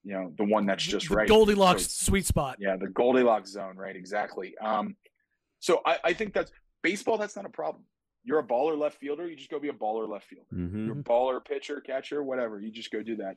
you 0.04 0.12
know, 0.14 0.32
the 0.36 0.44
one 0.44 0.66
that's 0.66 0.84
just 0.84 1.08
the 1.08 1.16
right. 1.16 1.28
Goldilocks 1.28 1.90
so, 1.90 2.10
sweet 2.10 2.26
spot. 2.26 2.56
Yeah, 2.58 2.76
the 2.76 2.88
Goldilocks 2.88 3.50
zone, 3.50 3.76
right? 3.76 3.94
Exactly. 3.94 4.54
Um, 4.58 4.96
so 5.60 5.80
I, 5.86 5.98
I 6.04 6.12
think 6.12 6.34
that's 6.34 6.50
Baseball, 6.82 7.18
that's 7.18 7.36
not 7.36 7.46
a 7.46 7.50
problem. 7.50 7.84
You're 8.24 8.38
a 8.38 8.46
baller 8.46 8.78
left 8.78 8.98
fielder, 8.98 9.28
you 9.28 9.36
just 9.36 9.50
go 9.50 9.58
be 9.58 9.68
a 9.68 9.72
baller 9.72 10.08
left 10.08 10.26
fielder. 10.26 10.46
Mm-hmm. 10.54 10.86
You're 10.86 10.98
a 11.00 11.02
baller 11.02 11.44
pitcher, 11.44 11.80
catcher, 11.80 12.22
whatever. 12.22 12.60
You 12.60 12.70
just 12.70 12.90
go 12.90 13.02
do 13.02 13.16
that. 13.16 13.36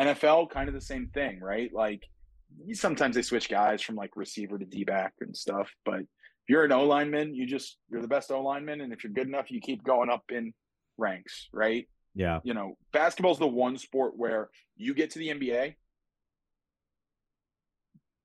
NFL, 0.00 0.50
kind 0.50 0.68
of 0.68 0.74
the 0.74 0.80
same 0.80 1.08
thing, 1.12 1.40
right? 1.40 1.70
Like 1.72 2.02
sometimes 2.72 3.14
they 3.14 3.22
switch 3.22 3.48
guys 3.48 3.82
from 3.82 3.96
like 3.96 4.16
receiver 4.16 4.58
to 4.58 4.64
D 4.64 4.84
back 4.84 5.12
and 5.20 5.36
stuff, 5.36 5.70
but 5.84 6.00
if 6.00 6.48
you're 6.48 6.64
an 6.64 6.72
O 6.72 6.84
lineman, 6.84 7.34
you 7.34 7.46
just 7.46 7.78
you're 7.90 8.02
the 8.02 8.08
best 8.08 8.30
O 8.30 8.42
lineman, 8.42 8.80
and 8.80 8.92
if 8.92 9.04
you're 9.04 9.12
good 9.12 9.28
enough, 9.28 9.50
you 9.50 9.60
keep 9.60 9.84
going 9.84 10.10
up 10.10 10.24
in 10.30 10.52
ranks, 10.98 11.48
right? 11.52 11.86
Yeah. 12.14 12.40
You 12.42 12.54
know, 12.54 12.76
basketball's 12.92 13.38
the 13.38 13.46
one 13.46 13.78
sport 13.78 14.14
where 14.16 14.50
you 14.76 14.94
get 14.94 15.10
to 15.12 15.18
the 15.18 15.28
NBA, 15.28 15.74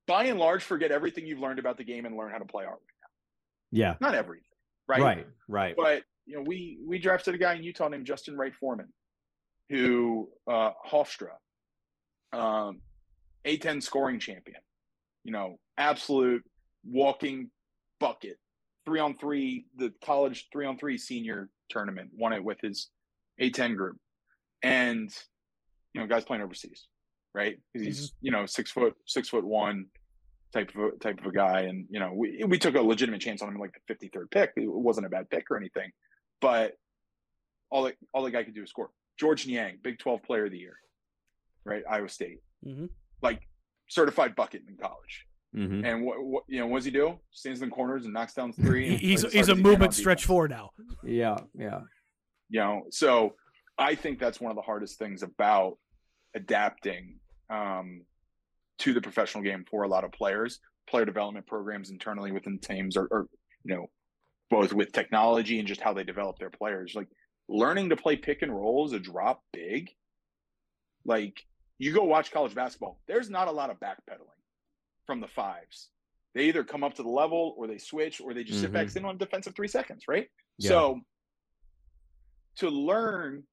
by 0.07 0.25
and 0.25 0.39
large, 0.39 0.63
forget 0.63 0.91
everything 0.91 1.27
you've 1.27 1.39
learned 1.39 1.59
about 1.59 1.77
the 1.77 1.83
game 1.83 2.05
and 2.05 2.17
learn 2.17 2.31
how 2.31 2.39
to 2.39 2.45
play 2.45 2.65
our 2.65 2.77
yeah. 3.71 3.95
Not 3.99 4.15
everything. 4.15 4.43
Right. 4.87 5.01
Right. 5.01 5.27
Right. 5.47 5.75
But 5.75 6.03
you 6.25 6.35
know, 6.35 6.43
we 6.45 6.79
we 6.85 6.99
drafted 6.99 7.35
a 7.35 7.37
guy 7.37 7.55
in 7.55 7.63
Utah 7.63 7.87
named 7.87 8.05
Justin 8.05 8.37
Wright 8.37 8.53
Foreman, 8.55 8.87
who 9.69 10.29
uh 10.49 10.71
Hofstra, 10.89 11.31
um, 12.33 12.81
A10 13.45 13.81
scoring 13.81 14.19
champion, 14.19 14.59
you 15.23 15.31
know, 15.31 15.59
absolute 15.77 16.43
walking 16.85 17.49
bucket. 17.99 18.37
Three 18.85 18.99
on 18.99 19.17
three, 19.17 19.65
the 19.75 19.93
college 20.03 20.47
three 20.51 20.65
on 20.65 20.77
three 20.77 20.97
senior 20.97 21.49
tournament, 21.69 22.11
won 22.13 22.33
it 22.33 22.43
with 22.43 22.59
his 22.61 22.89
A10 23.41 23.75
group. 23.75 23.97
And 24.63 25.11
you 25.93 26.01
know, 26.01 26.07
guys 26.07 26.25
playing 26.25 26.43
overseas, 26.43 26.87
right? 27.33 27.57
He's, 27.73 28.11
mm-hmm. 28.11 28.25
you 28.25 28.31
know, 28.31 28.45
six 28.45 28.71
foot, 28.71 28.95
six 29.05 29.29
foot 29.29 29.45
one, 29.45 29.87
type 30.53 30.71
of 30.75 30.81
a, 30.81 30.91
type 30.97 31.19
of 31.19 31.25
a 31.25 31.31
guy. 31.31 31.61
And 31.61 31.85
you 31.89 31.99
know, 31.99 32.13
we 32.13 32.43
we 32.45 32.57
took 32.57 32.75
a 32.75 32.81
legitimate 32.81 33.21
chance 33.21 33.41
on 33.41 33.49
him, 33.49 33.59
like 33.59 33.79
the 33.87 33.93
53rd 33.93 34.31
pick. 34.31 34.51
It 34.55 34.67
wasn't 34.67 35.05
a 35.05 35.09
bad 35.09 35.29
pick 35.29 35.49
or 35.51 35.57
anything, 35.57 35.91
but 36.41 36.73
all 37.69 37.83
the 37.83 37.93
all 38.13 38.23
the 38.23 38.31
guy 38.31 38.43
could 38.43 38.55
do 38.55 38.63
is 38.63 38.69
score. 38.69 38.89
Georges 39.19 39.47
Niang, 39.47 39.79
Big 39.81 39.97
12 39.99 40.23
Player 40.23 40.45
of 40.45 40.51
the 40.51 40.59
Year, 40.59 40.77
right? 41.65 41.83
Iowa 41.89 42.07
State, 42.07 42.39
mm-hmm. 42.65 42.85
like 43.21 43.41
certified 43.89 44.35
bucket 44.35 44.61
in 44.67 44.77
college. 44.77 45.25
Mm-hmm. 45.55 45.85
And 45.85 46.05
what, 46.05 46.23
what 46.23 46.43
you 46.47 46.59
know, 46.59 46.67
what 46.67 46.79
does 46.79 46.85
he 46.85 46.91
do? 46.91 47.19
Stands 47.31 47.61
in 47.61 47.69
the 47.69 47.75
corners 47.75 48.05
and 48.05 48.13
knocks 48.13 48.33
down 48.33 48.53
three. 48.53 48.95
he's 48.97 49.31
he's 49.31 49.49
a 49.49 49.55
movement 49.55 49.93
stretch 49.93 50.25
four 50.25 50.47
now. 50.47 50.71
Yeah, 51.03 51.37
yeah. 51.57 51.79
You 52.49 52.59
know, 52.59 52.83
so 52.91 53.35
I 53.77 53.95
think 53.95 54.19
that's 54.19 54.39
one 54.39 54.51
of 54.51 54.55
the 54.55 54.61
hardest 54.61 54.99
things 54.99 55.23
about 55.23 55.77
adapting 56.35 57.15
um, 57.49 58.01
to 58.79 58.93
the 58.93 59.01
professional 59.01 59.43
game 59.43 59.65
for 59.69 59.83
a 59.83 59.87
lot 59.87 60.03
of 60.03 60.11
players. 60.11 60.59
Player 60.89 61.05
development 61.05 61.47
programs 61.47 61.89
internally 61.89 62.31
within 62.31 62.59
teams 62.59 62.95
are, 62.95 63.07
are 63.11 63.27
you 63.63 63.75
know, 63.75 63.87
both 64.49 64.73
with 64.73 64.93
technology 64.93 65.59
and 65.59 65.67
just 65.67 65.81
how 65.81 65.93
they 65.93 66.03
develop 66.03 66.39
their 66.39 66.49
players. 66.49 66.93
Like 66.95 67.07
learning 67.49 67.89
to 67.89 67.97
play 67.97 68.15
pick 68.15 68.41
and 68.41 68.53
roll 68.53 68.85
is 68.85 68.93
a 68.93 68.99
drop 68.99 69.41
big. 69.51 69.89
Like 71.05 71.43
you 71.77 71.93
go 71.93 72.03
watch 72.03 72.31
college 72.31 72.55
basketball, 72.55 72.99
there's 73.07 73.29
not 73.29 73.47
a 73.47 73.51
lot 73.51 73.69
of 73.69 73.79
backpedaling 73.79 74.41
from 75.05 75.21
the 75.21 75.27
fives. 75.27 75.89
They 76.33 76.43
either 76.43 76.63
come 76.63 76.83
up 76.83 76.93
to 76.95 77.03
the 77.03 77.09
level 77.09 77.55
or 77.57 77.67
they 77.67 77.77
switch 77.77 78.21
or 78.21 78.33
they 78.33 78.43
just 78.43 78.57
mm-hmm. 78.57 78.65
sit 78.65 78.73
back 78.73 78.89
sitting 78.89 79.07
on 79.07 79.17
defensive 79.17 79.55
three 79.55 79.67
seconds, 79.67 80.03
right? 80.07 80.27
Yeah. 80.59 80.69
So 80.69 81.01
to 82.57 82.69
learn 82.69 83.43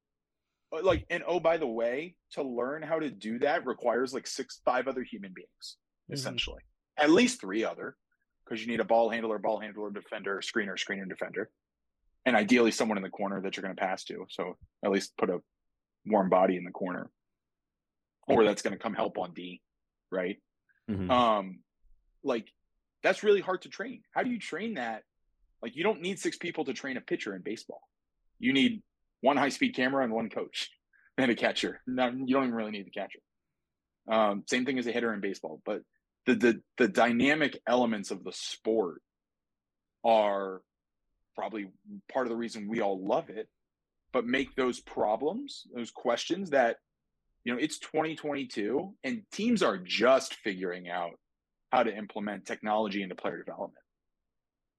uh, 0.72 0.82
like 0.82 1.06
and 1.10 1.22
oh 1.26 1.40
by 1.40 1.56
the 1.56 1.66
way 1.66 2.16
to 2.34 2.42
learn 2.42 2.82
how 2.82 2.98
to 2.98 3.10
do 3.10 3.38
that 3.38 3.66
requires 3.66 4.12
like 4.12 4.26
six 4.26 4.60
five 4.64 4.88
other 4.88 5.02
human 5.02 5.32
beings 5.34 5.48
mm-hmm. 6.04 6.14
essentially. 6.14 6.62
At 6.96 7.10
least 7.10 7.40
three 7.40 7.64
other 7.64 7.96
because 8.44 8.60
you 8.60 8.70
need 8.70 8.80
a 8.80 8.84
ball 8.84 9.08
handler 9.08 9.38
ball 9.38 9.58
handler 9.58 9.90
defender 9.90 10.40
screener 10.42 10.74
screener 10.74 11.08
defender 11.08 11.50
and 12.26 12.36
ideally 12.36 12.70
someone 12.70 12.98
in 12.98 13.02
the 13.02 13.10
corner 13.10 13.40
that 13.40 13.56
you're 13.56 13.62
going 13.62 13.74
to 13.74 13.80
pass 13.80 14.04
to. 14.04 14.26
So 14.30 14.56
at 14.84 14.90
least 14.90 15.16
put 15.16 15.30
a 15.30 15.40
warm 16.06 16.28
body 16.28 16.56
in 16.56 16.64
the 16.64 16.70
corner. 16.70 17.10
Or 18.26 18.44
that's 18.44 18.62
going 18.62 18.72
to 18.72 18.82
come 18.82 18.94
help 18.94 19.18
on 19.18 19.34
d 19.34 19.60
right? 20.10 20.38
Mm-hmm. 20.90 21.10
um 21.10 21.58
like 22.22 22.48
that's 23.02 23.22
really 23.22 23.40
hard 23.40 23.62
to 23.62 23.68
train. 23.68 24.02
How 24.12 24.22
do 24.22 24.30
you 24.30 24.38
train 24.38 24.74
that? 24.74 25.02
Like 25.62 25.76
you 25.76 25.84
don't 25.84 26.00
need 26.00 26.18
six 26.18 26.36
people 26.36 26.64
to 26.66 26.72
train 26.72 26.96
a 26.96 27.00
pitcher 27.00 27.34
in 27.34 27.42
baseball. 27.42 27.82
You 28.38 28.52
need 28.52 28.82
one 29.20 29.36
high 29.36 29.48
speed 29.50 29.74
camera 29.74 30.04
and 30.04 30.12
one 30.12 30.28
coach 30.28 30.70
and 31.18 31.30
a 31.30 31.34
catcher. 31.34 31.80
No, 31.86 32.06
you 32.08 32.34
don't 32.34 32.44
even 32.44 32.54
really 32.54 32.70
need 32.70 32.86
the 32.86 32.90
catcher. 32.90 33.20
Um, 34.10 34.44
same 34.48 34.64
thing 34.64 34.78
as 34.78 34.86
a 34.86 34.92
hitter 34.92 35.14
in 35.14 35.20
baseball, 35.20 35.60
but 35.64 35.82
the, 36.26 36.34
the 36.34 36.62
the 36.78 36.88
dynamic 36.88 37.58
elements 37.66 38.10
of 38.10 38.24
the 38.24 38.32
sport 38.32 39.00
are 40.04 40.60
probably 41.34 41.68
part 42.12 42.26
of 42.26 42.30
the 42.30 42.36
reason 42.36 42.68
we 42.68 42.80
all 42.80 43.02
love 43.04 43.30
it. 43.30 43.48
But 44.12 44.26
make 44.26 44.54
those 44.54 44.80
problems, 44.80 45.64
those 45.74 45.90
questions 45.90 46.50
that 46.50 46.76
you 47.44 47.52
know 47.52 47.58
it's 47.58 47.78
2022 47.78 48.94
and 49.02 49.22
teams 49.32 49.62
are 49.62 49.78
just 49.78 50.34
figuring 50.34 50.88
out 50.88 51.18
how 51.72 51.82
to 51.82 51.96
implement 51.96 52.46
technology 52.46 53.02
into 53.02 53.14
player 53.14 53.38
development. 53.38 53.82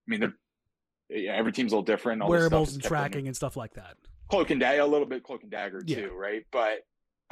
I 0.07 0.11
mean, 0.11 0.19
they're 0.19 1.33
every 1.33 1.51
team's 1.51 1.71
a 1.71 1.75
little 1.75 1.83
different. 1.83 2.21
All 2.21 2.29
Wearables 2.29 2.73
and 2.75 2.83
tracking 2.83 3.27
and 3.27 3.35
stuff 3.35 3.57
like 3.57 3.73
that 3.73 3.97
cloak 4.29 4.49
and 4.49 4.59
dagger, 4.59 4.81
a 4.81 4.85
little 4.85 5.07
bit 5.07 5.23
cloak 5.23 5.43
and 5.43 5.51
dagger 5.51 5.81
too, 5.81 5.93
yeah. 5.93 6.07
right? 6.07 6.45
But 6.51 6.79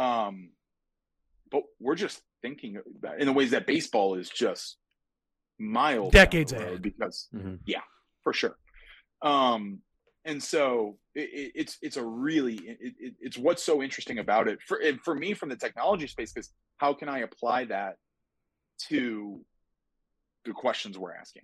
um, 0.03 0.49
but 1.51 1.63
we're 1.79 1.95
just 1.95 2.21
thinking 2.41 2.77
about 2.97 3.19
in 3.19 3.27
the 3.27 3.33
ways 3.33 3.51
that 3.51 3.67
baseball 3.67 4.15
is 4.15 4.29
just 4.29 4.77
miles 5.59 6.11
decades 6.11 6.51
ahead 6.51 6.81
because 6.81 7.27
mm-hmm. 7.33 7.55
yeah, 7.65 7.81
for 8.23 8.33
sure. 8.33 8.57
Um, 9.21 9.79
and 10.25 10.41
so 10.41 10.97
it, 11.15 11.51
it's 11.55 11.77
it's 11.81 11.97
a 11.97 12.03
really 12.03 12.55
it, 12.55 13.13
it's 13.19 13.37
what's 13.37 13.63
so 13.63 13.81
interesting 13.81 14.19
about 14.19 14.47
it 14.47 14.59
for 14.61 14.79
for 15.03 15.15
me 15.15 15.33
from 15.33 15.49
the 15.49 15.55
technology 15.55 16.07
space 16.07 16.31
because 16.31 16.51
how 16.77 16.93
can 16.93 17.09
I 17.09 17.19
apply 17.19 17.65
that 17.65 17.95
to 18.89 19.41
the 20.45 20.51
questions 20.51 20.97
we're 20.97 21.13
asking? 21.13 21.43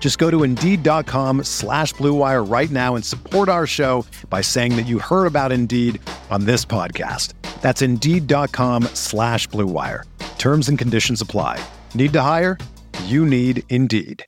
Just 0.00 0.18
go 0.18 0.30
to 0.30 0.42
Indeed.com 0.42 1.44
slash 1.44 1.94
BlueWire 1.94 2.50
right 2.50 2.70
now 2.70 2.96
and 2.96 3.04
support 3.04 3.48
our 3.48 3.66
show 3.66 4.04
by 4.28 4.40
saying 4.40 4.74
that 4.76 4.86
you 4.86 4.98
heard 4.98 5.26
about 5.26 5.52
Indeed 5.52 6.00
on 6.30 6.46
this 6.46 6.64
podcast. 6.64 7.34
That's 7.60 7.82
Indeed.com 7.82 8.84
slash 8.94 9.46
BlueWire. 9.50 10.04
Terms 10.38 10.68
and 10.70 10.78
conditions 10.78 11.20
apply. 11.20 11.62
Need 11.94 12.12
to 12.14 12.22
hire? 12.22 12.56
You 13.04 13.24
need 13.26 13.62
Indeed. 13.68 14.24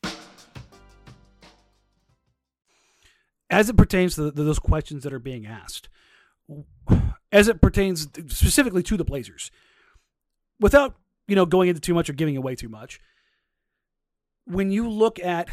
As 3.50 3.68
it 3.68 3.76
pertains 3.76 4.14
to 4.14 4.30
those 4.30 4.58
questions 4.58 5.04
that 5.04 5.12
are 5.12 5.18
being 5.18 5.46
asked, 5.46 5.88
as 7.30 7.48
it 7.48 7.61
pertains 7.61 8.08
specifically 8.28 8.82
to 8.85 8.96
the 8.96 9.04
Blazers, 9.04 9.50
without 10.58 10.96
you 11.28 11.37
know 11.37 11.44
going 11.44 11.68
into 11.68 11.80
too 11.80 11.94
much 11.94 12.08
or 12.08 12.14
giving 12.14 12.37
away 12.37 12.54
too 12.54 12.68
much, 12.70 12.98
when 14.53 14.71
you 14.71 14.88
look 14.88 15.19
at 15.19 15.49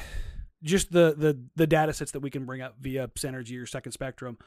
just 0.64 0.92
the 0.92 1.16
the 1.18 1.40
the 1.56 1.68
data 1.68 1.94
sets 1.94 2.12
that 2.12 2.20
we 2.20 2.30
can 2.30 2.46
bring 2.46 2.62
up 2.62 2.76
via 2.80 3.08
Synergy 3.10 3.62
or 3.62 3.66
Second 3.66 3.92
Spectrum, 3.94 4.38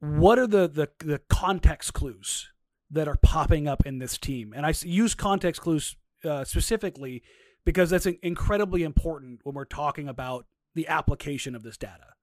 what 0.00 0.38
are 0.38 0.46
the 0.46 0.68
the 0.68 0.88
the 1.04 1.20
context 1.28 1.92
clues 1.92 2.48
that 2.90 3.08
are 3.08 3.16
popping 3.22 3.68
up 3.68 3.86
in 3.86 3.98
this 3.98 4.18
team? 4.18 4.52
And 4.54 4.66
I 4.66 4.74
use 4.82 5.14
context 5.14 5.60
clues 5.60 5.96
uh, 6.24 6.44
specifically 6.44 7.22
because 7.64 7.90
that's 7.90 8.06
incredibly 8.06 8.82
important 8.82 9.40
when 9.44 9.54
we're 9.54 9.64
talking 9.64 10.08
about 10.08 10.46
the 10.74 10.88
application 10.88 11.54
of 11.54 11.62
this 11.62 11.76
data. 11.76 12.14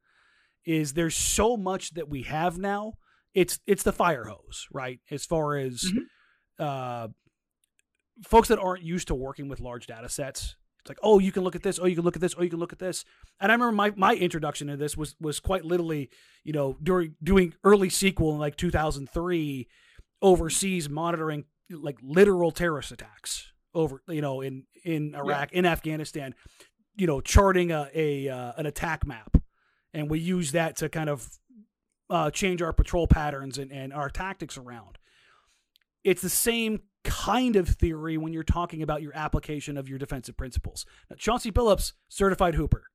Is 0.65 0.93
there's 0.93 1.15
so 1.15 1.55
much 1.55 1.91
that 1.91 2.09
we 2.09 2.23
have 2.23 2.57
now. 2.57 2.93
It's 3.33 3.59
it's 3.65 3.83
the 3.83 3.93
fire 3.93 4.25
hose, 4.25 4.67
right? 4.71 4.99
As 5.09 5.25
far 5.25 5.55
as 5.55 5.83
mm-hmm. 5.83 6.63
uh, 6.63 7.07
folks 8.25 8.49
that 8.49 8.59
aren't 8.59 8.83
used 8.83 9.07
to 9.07 9.15
working 9.15 9.47
with 9.47 9.61
large 9.61 9.87
data 9.87 10.09
sets, 10.09 10.55
it's 10.89 10.97
like, 10.97 10.99
oh, 11.03 11.19
you 11.19 11.31
can 11.31 11.43
look 11.43 11.55
at 11.55 11.63
this, 11.63 11.79
oh, 11.79 11.85
you 11.85 11.95
can 11.95 12.03
look 12.03 12.15
at 12.15 12.21
this, 12.21 12.35
oh, 12.37 12.41
you 12.41 12.49
can 12.49 12.59
look 12.59 12.73
at 12.73 12.79
this. 12.79 13.05
And 13.39 13.51
I 13.51 13.55
remember 13.55 13.75
my, 13.75 13.93
my 13.95 14.15
introduction 14.15 14.67
to 14.67 14.77
this 14.77 14.97
was 14.97 15.15
was 15.19 15.39
quite 15.39 15.63
literally, 15.63 16.09
you 16.43 16.53
know, 16.53 16.77
during 16.81 17.15
doing 17.23 17.53
early 17.63 17.89
SQL 17.89 18.33
in 18.33 18.39
like 18.39 18.55
2003, 18.55 19.67
overseas 20.21 20.89
monitoring 20.89 21.45
like 21.69 21.97
literal 22.01 22.51
terrorist 22.51 22.91
attacks 22.91 23.51
over, 23.73 24.01
you 24.07 24.21
know, 24.21 24.41
in 24.41 24.63
in 24.83 25.15
Iraq, 25.15 25.51
yeah. 25.51 25.59
in 25.59 25.65
Afghanistan, 25.65 26.33
you 26.95 27.07
know, 27.07 27.21
charting 27.21 27.71
a, 27.71 27.89
a 27.93 28.29
uh, 28.29 28.53
an 28.57 28.65
attack 28.65 29.05
map, 29.05 29.37
and 29.93 30.09
we 30.09 30.19
use 30.19 30.53
that 30.53 30.77
to 30.77 30.89
kind 30.89 31.09
of 31.09 31.29
uh, 32.09 32.31
change 32.31 32.61
our 32.61 32.73
patrol 32.73 33.07
patterns 33.07 33.57
and, 33.57 33.71
and 33.71 33.93
our 33.93 34.09
tactics 34.09 34.57
around. 34.57 34.97
It's 36.03 36.21
the 36.21 36.29
same 36.29 36.81
kind 37.03 37.55
of 37.55 37.69
theory 37.69 38.17
when 38.17 38.33
you're 38.33 38.43
talking 38.43 38.81
about 38.81 39.01
your 39.01 39.15
application 39.15 39.77
of 39.77 39.87
your 39.87 39.97
defensive 39.97 40.37
principles. 40.37 40.85
Now, 41.09 41.15
Chauncey 41.17 41.51
Billups, 41.51 41.93
certified 42.07 42.55
hooper. 42.55 42.85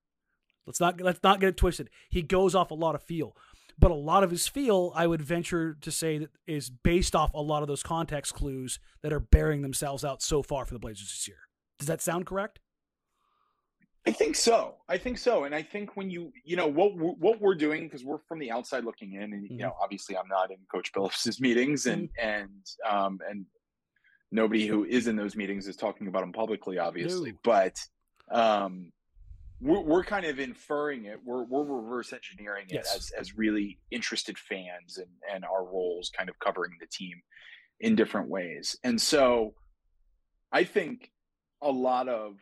Let's 0.67 0.81
not 0.81 1.01
let's 1.01 1.23
not 1.23 1.41
get 1.41 1.51
it 1.51 1.57
twisted. 1.57 1.91
He 2.09 2.23
goes 2.23 2.55
off 2.55 2.71
a 2.71 2.75
lot 2.75 2.95
of 2.95 3.03
feel, 3.03 3.37
but 3.79 3.91
a 3.91 3.95
lot 3.95 4.25
of 4.25 4.31
his 4.31 4.49
feel, 4.49 4.93
I 4.95 5.07
would 5.07 5.23
venture 5.23 5.77
to 5.81 5.91
say, 5.91 6.19
that 6.19 6.31
is 6.47 6.71
based 6.71 7.15
off 7.15 7.35
a 7.35 7.41
lot 7.41 7.63
of 7.63 7.69
those 7.69 7.83
context 7.83 8.35
clues 8.35 8.79
that 9.03 9.13
are 9.13 9.21
bearing 9.21 9.63
themselves 9.63 10.05
out 10.05 10.23
so 10.23 10.43
far 10.43 10.65
for 10.65 10.75
the 10.75 10.81
Blazers 10.81 11.09
this 11.09 11.29
year. 11.29 11.39
Does 11.79 11.89
that 11.89 12.01
sound 12.01 12.27
correct? 12.27 12.61
I 14.07 14.13
think 14.13 14.37
so. 14.37 14.77
I 14.89 14.99
think 14.99 15.17
so. 15.17 15.45
And 15.45 15.55
I 15.55 15.63
think 15.63 15.97
when 15.97 16.11
you, 16.11 16.31
you 16.45 16.57
know, 16.57 16.67
what 16.67 16.95
what 16.95 17.41
we're 17.41 17.55
doing 17.55 17.85
because 17.85 18.05
we're 18.05 18.19
from 18.29 18.39
the 18.39 18.51
outside 18.51 18.85
looking 18.85 19.15
in, 19.15 19.23
and 19.23 19.45
mm-hmm. 19.45 19.55
you 19.55 19.59
know, 19.61 19.75
obviously 19.83 20.17
I'm 20.17 20.29
not 20.29 20.51
in 20.51 20.59
Coach 20.71 20.93
Billups's 20.93 21.41
meetings, 21.41 21.87
and 21.87 22.11
mm-hmm. 22.11 22.29
and 22.29 22.67
um 22.89 23.19
and 23.29 23.47
nobody 24.35 24.67
who 24.67 24.85
is 24.85 25.07
in 25.07 25.15
those 25.15 25.37
meetings 25.37 25.69
is 25.69 25.77
talking 25.77 26.09
about 26.09 26.21
them 26.21 26.33
publicly, 26.33 26.79
obviously. 26.79 27.31
No. 27.31 27.39
But 27.45 27.79
um, 28.31 28.93
we're, 29.61 29.81
we're 29.81 30.05
kind 30.05 30.27
of 30.27 30.41
inferring 30.41 31.05
it. 31.05 31.21
We're 31.25 31.45
we're 31.45 31.63
reverse 31.63 32.13
engineering 32.13 32.67
it 32.69 32.75
yes. 32.75 32.95
as 32.95 33.11
as 33.13 33.39
really 33.39 33.79
interested 33.93 34.37
fans 34.37 34.99
and 34.99 35.09
and 35.33 35.45
our 35.45 35.65
roles 35.65 36.11
kind 36.17 36.29
of 36.29 36.39
covering 36.41 36.73
the 36.81 36.87
team 36.87 37.23
in 37.81 37.95
different 37.95 38.29
ways. 38.29 38.77
And 38.83 39.01
so 39.01 39.55
I 40.53 40.65
think 40.65 41.11
a 41.63 41.71
lot 41.71 42.09
of 42.09 42.37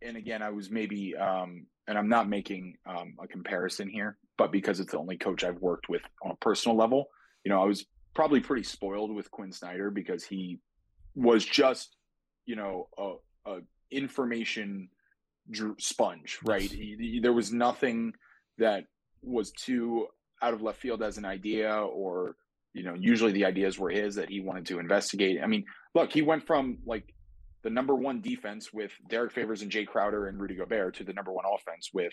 and 0.00 0.16
again 0.16 0.42
I 0.42 0.50
was 0.50 0.70
maybe 0.70 1.14
um 1.16 1.66
and 1.86 1.98
I'm 1.98 2.08
not 2.08 2.28
making 2.28 2.76
um, 2.86 3.14
a 3.20 3.26
comparison 3.26 3.88
here, 3.88 4.16
but 4.38 4.52
because 4.52 4.78
it's 4.78 4.92
the 4.92 4.98
only 4.98 5.18
coach 5.18 5.42
I've 5.42 5.60
worked 5.60 5.88
with 5.88 6.02
on 6.22 6.30
a 6.30 6.36
personal 6.36 6.76
level, 6.76 7.08
you 7.44 7.50
know, 7.50 7.60
I 7.60 7.66
was 7.66 7.84
probably 8.14 8.40
pretty 8.40 8.62
spoiled 8.62 9.14
with 9.14 9.30
Quin 9.30 9.52
Snyder 9.52 9.90
because 9.90 10.24
he 10.24 10.60
was 11.14 11.44
just, 11.44 11.96
you 12.46 12.56
know, 12.56 12.88
a, 12.98 13.14
a 13.50 13.58
information 13.90 14.88
sponge, 15.78 16.38
right? 16.44 16.70
He, 16.70 16.96
he, 16.98 17.20
there 17.20 17.32
was 17.32 17.52
nothing 17.52 18.12
that 18.58 18.84
was 19.22 19.52
too 19.52 20.06
out 20.40 20.54
of 20.54 20.62
left 20.62 20.80
field 20.80 21.02
as 21.02 21.18
an 21.18 21.24
idea 21.24 21.74
or 21.74 22.36
you 22.74 22.82
know 22.82 22.94
usually 22.94 23.32
the 23.32 23.44
ideas 23.44 23.78
were 23.78 23.90
his 23.90 24.16
that 24.16 24.28
he 24.28 24.40
wanted 24.40 24.66
to 24.66 24.78
investigate. 24.78 25.40
I 25.42 25.46
mean 25.46 25.64
look 25.94 26.12
he 26.12 26.22
went 26.22 26.46
from 26.46 26.78
like 26.84 27.14
the 27.62 27.70
number 27.70 27.94
one 27.94 28.20
defense 28.20 28.72
with 28.72 28.90
derrick 29.08 29.32
favors 29.32 29.62
and 29.62 29.70
jae 29.70 29.86
crowder 29.86 30.26
and 30.26 30.40
rudy 30.40 30.56
gobert 30.56 30.96
to 30.96 31.04
the 31.04 31.12
number 31.12 31.32
one 31.32 31.44
offense 31.46 31.90
with 31.94 32.12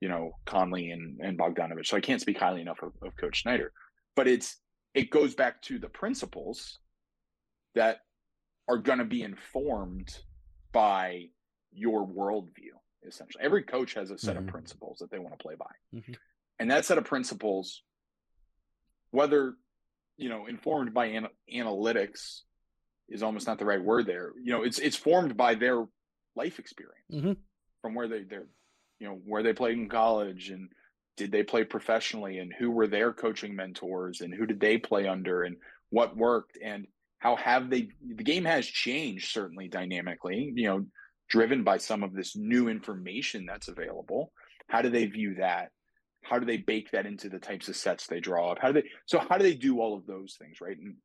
you 0.00 0.08
know 0.08 0.32
conley 0.44 0.90
and, 0.90 1.20
and 1.20 1.38
bogdanovic. 1.38 1.86
So 1.86 1.96
i 1.96 2.00
can't 2.00 2.20
speak 2.20 2.38
highly 2.38 2.60
enough 2.60 2.82
of, 2.82 2.92
of 3.02 3.16
coach 3.16 3.42
snyder 3.42 3.72
but 4.16 4.26
it's 4.26 4.56
it 4.94 5.10
goes 5.10 5.34
back 5.34 5.62
to 5.62 5.78
the 5.78 5.88
principles 5.88 6.78
that 7.74 8.00
are 8.68 8.78
going 8.78 8.98
to 8.98 9.04
be 9.04 9.22
informed 9.22 10.16
by 10.72 11.26
your 11.72 12.06
worldview 12.06 12.72
essentially 13.06 13.42
every 13.42 13.62
coach 13.62 13.94
has 13.94 14.10
a 14.10 14.18
set 14.18 14.36
mm-hmm. 14.36 14.46
of 14.46 14.52
principles 14.52 14.98
that 14.98 15.10
they 15.10 15.18
want 15.18 15.36
to 15.36 15.42
play 15.42 15.54
by 15.54 15.98
mm-hmm. 15.98 16.12
and 16.58 16.70
that 16.70 16.84
set 16.84 16.98
of 16.98 17.04
principles 17.04 17.82
whether 19.10 19.54
you 20.16 20.28
know 20.28 20.46
informed 20.46 20.92
by 20.92 21.06
an- 21.06 21.28
analytics 21.52 22.40
is 23.08 23.22
almost 23.22 23.46
not 23.46 23.58
the 23.58 23.64
right 23.64 23.82
word 23.82 24.06
there 24.06 24.32
you 24.42 24.52
know 24.52 24.62
it's 24.62 24.78
it's 24.78 24.96
formed 24.96 25.36
by 25.36 25.54
their 25.54 25.84
life 26.36 26.58
experience 26.58 27.10
mm-hmm. 27.12 27.32
from 27.80 27.94
where 27.94 28.08
they 28.08 28.22
they're 28.22 28.46
you 28.98 29.08
know 29.08 29.18
where 29.24 29.42
they 29.42 29.52
played 29.52 29.76
in 29.76 29.88
college 29.88 30.50
and 30.50 30.68
did 31.16 31.30
they 31.30 31.42
play 31.42 31.64
professionally 31.64 32.38
and 32.38 32.52
who 32.58 32.70
were 32.70 32.86
their 32.86 33.12
coaching 33.12 33.54
mentors 33.54 34.20
and 34.20 34.34
who 34.34 34.46
did 34.46 34.60
they 34.60 34.78
play 34.78 35.06
under 35.06 35.42
and 35.42 35.56
what 35.90 36.16
worked 36.16 36.58
and 36.62 36.86
how 37.18 37.36
have 37.36 37.70
they 37.70 37.88
the 38.16 38.24
game 38.24 38.44
has 38.44 38.66
changed 38.66 39.30
certainly 39.30 39.68
dynamically 39.68 40.52
you 40.56 40.66
know 40.66 40.84
driven 41.32 41.64
by 41.64 41.78
some 41.78 42.02
of 42.02 42.12
this 42.12 42.36
new 42.36 42.68
information 42.68 43.46
that's 43.46 43.68
available. 43.68 44.32
How 44.68 44.82
do 44.82 44.90
they 44.90 45.06
view 45.06 45.36
that? 45.36 45.70
How 46.22 46.38
do 46.38 46.44
they 46.44 46.58
bake 46.58 46.90
that 46.90 47.06
into 47.06 47.30
the 47.30 47.38
types 47.38 47.68
of 47.68 47.76
sets 47.76 48.06
they 48.06 48.20
draw 48.20 48.52
up? 48.52 48.58
How 48.60 48.68
do 48.70 48.82
they 48.82 48.88
so 49.06 49.18
how 49.18 49.38
do 49.38 49.42
they 49.42 49.54
do 49.54 49.80
all 49.80 49.96
of 49.96 50.06
those 50.06 50.36
things 50.38 50.60
right? 50.60 50.76
And 50.76 50.96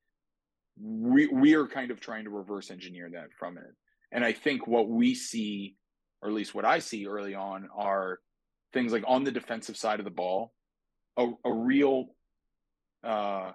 we 0.80 1.28
we 1.28 1.56
are 1.56 1.66
kind 1.66 1.92
of 1.92 2.02
trying 2.02 2.26
to 2.26 2.30
reverse 2.30 2.70
engineer 2.72 3.10
that 3.14 3.30
from 3.40 3.58
it. 3.58 3.74
And 4.12 4.24
i 4.24 4.32
think 4.32 4.68
what 4.68 4.90
we 4.90 5.16
see 5.16 5.76
or 6.22 6.30
at 6.30 6.36
least 6.36 6.56
what 6.56 6.66
i 6.66 6.80
see 6.80 7.08
early 7.08 7.36
on 7.36 7.68
are 7.76 8.20
things 8.74 8.92
like 8.92 9.04
on 9.08 9.24
the 9.24 9.32
defensive 9.32 9.78
side 9.78 10.00
of 10.00 10.06
the 10.06 10.12
ball, 10.12 10.54
a, 11.18 11.28
a 11.46 11.52
real 11.52 12.08
uh, 13.04 13.52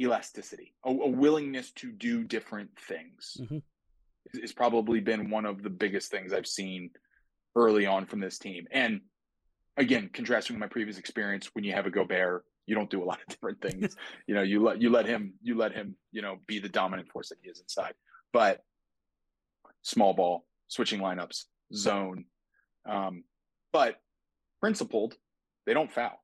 elasticity, 0.00 0.74
a, 0.84 0.90
a, 0.90 1.08
willingness 1.08 1.72
to 1.72 1.90
do 1.90 2.24
different 2.24 2.70
things 2.78 3.36
mm-hmm. 3.40 3.58
is, 4.34 4.52
probably 4.52 5.00
been 5.00 5.30
one 5.30 5.44
of 5.44 5.62
the 5.62 5.70
biggest 5.70 6.10
things 6.10 6.32
I've 6.32 6.46
seen 6.46 6.90
early 7.56 7.86
on 7.86 8.06
from 8.06 8.20
this 8.20 8.38
team. 8.38 8.66
And 8.70 9.00
again, 9.76 10.10
contrasting 10.12 10.54
with 10.54 10.60
my 10.60 10.68
previous 10.68 10.98
experience, 10.98 11.50
when 11.54 11.64
you 11.64 11.72
have 11.72 11.86
a 11.86 11.90
Gobert, 11.90 12.44
you 12.66 12.74
don't 12.74 12.90
do 12.90 13.02
a 13.02 13.04
lot 13.06 13.20
of 13.20 13.26
different 13.28 13.60
things. 13.60 13.96
you 14.26 14.34
know, 14.34 14.42
you 14.42 14.62
let 14.62 14.80
you 14.80 14.90
let 14.90 15.06
him 15.06 15.34
you 15.42 15.56
let 15.56 15.72
him 15.72 15.96
you 16.12 16.22
know 16.22 16.36
be 16.46 16.58
the 16.58 16.68
dominant 16.68 17.10
force 17.10 17.30
that 17.30 17.38
he 17.42 17.48
is 17.48 17.60
inside. 17.60 17.94
But 18.32 18.60
small 19.82 20.14
ball, 20.14 20.46
switching 20.68 21.00
lineups, 21.00 21.44
zone, 21.74 22.26
um, 22.88 23.24
but 23.72 23.96
principled, 24.60 25.16
they 25.66 25.74
don't 25.74 25.92
foul. 25.92 26.22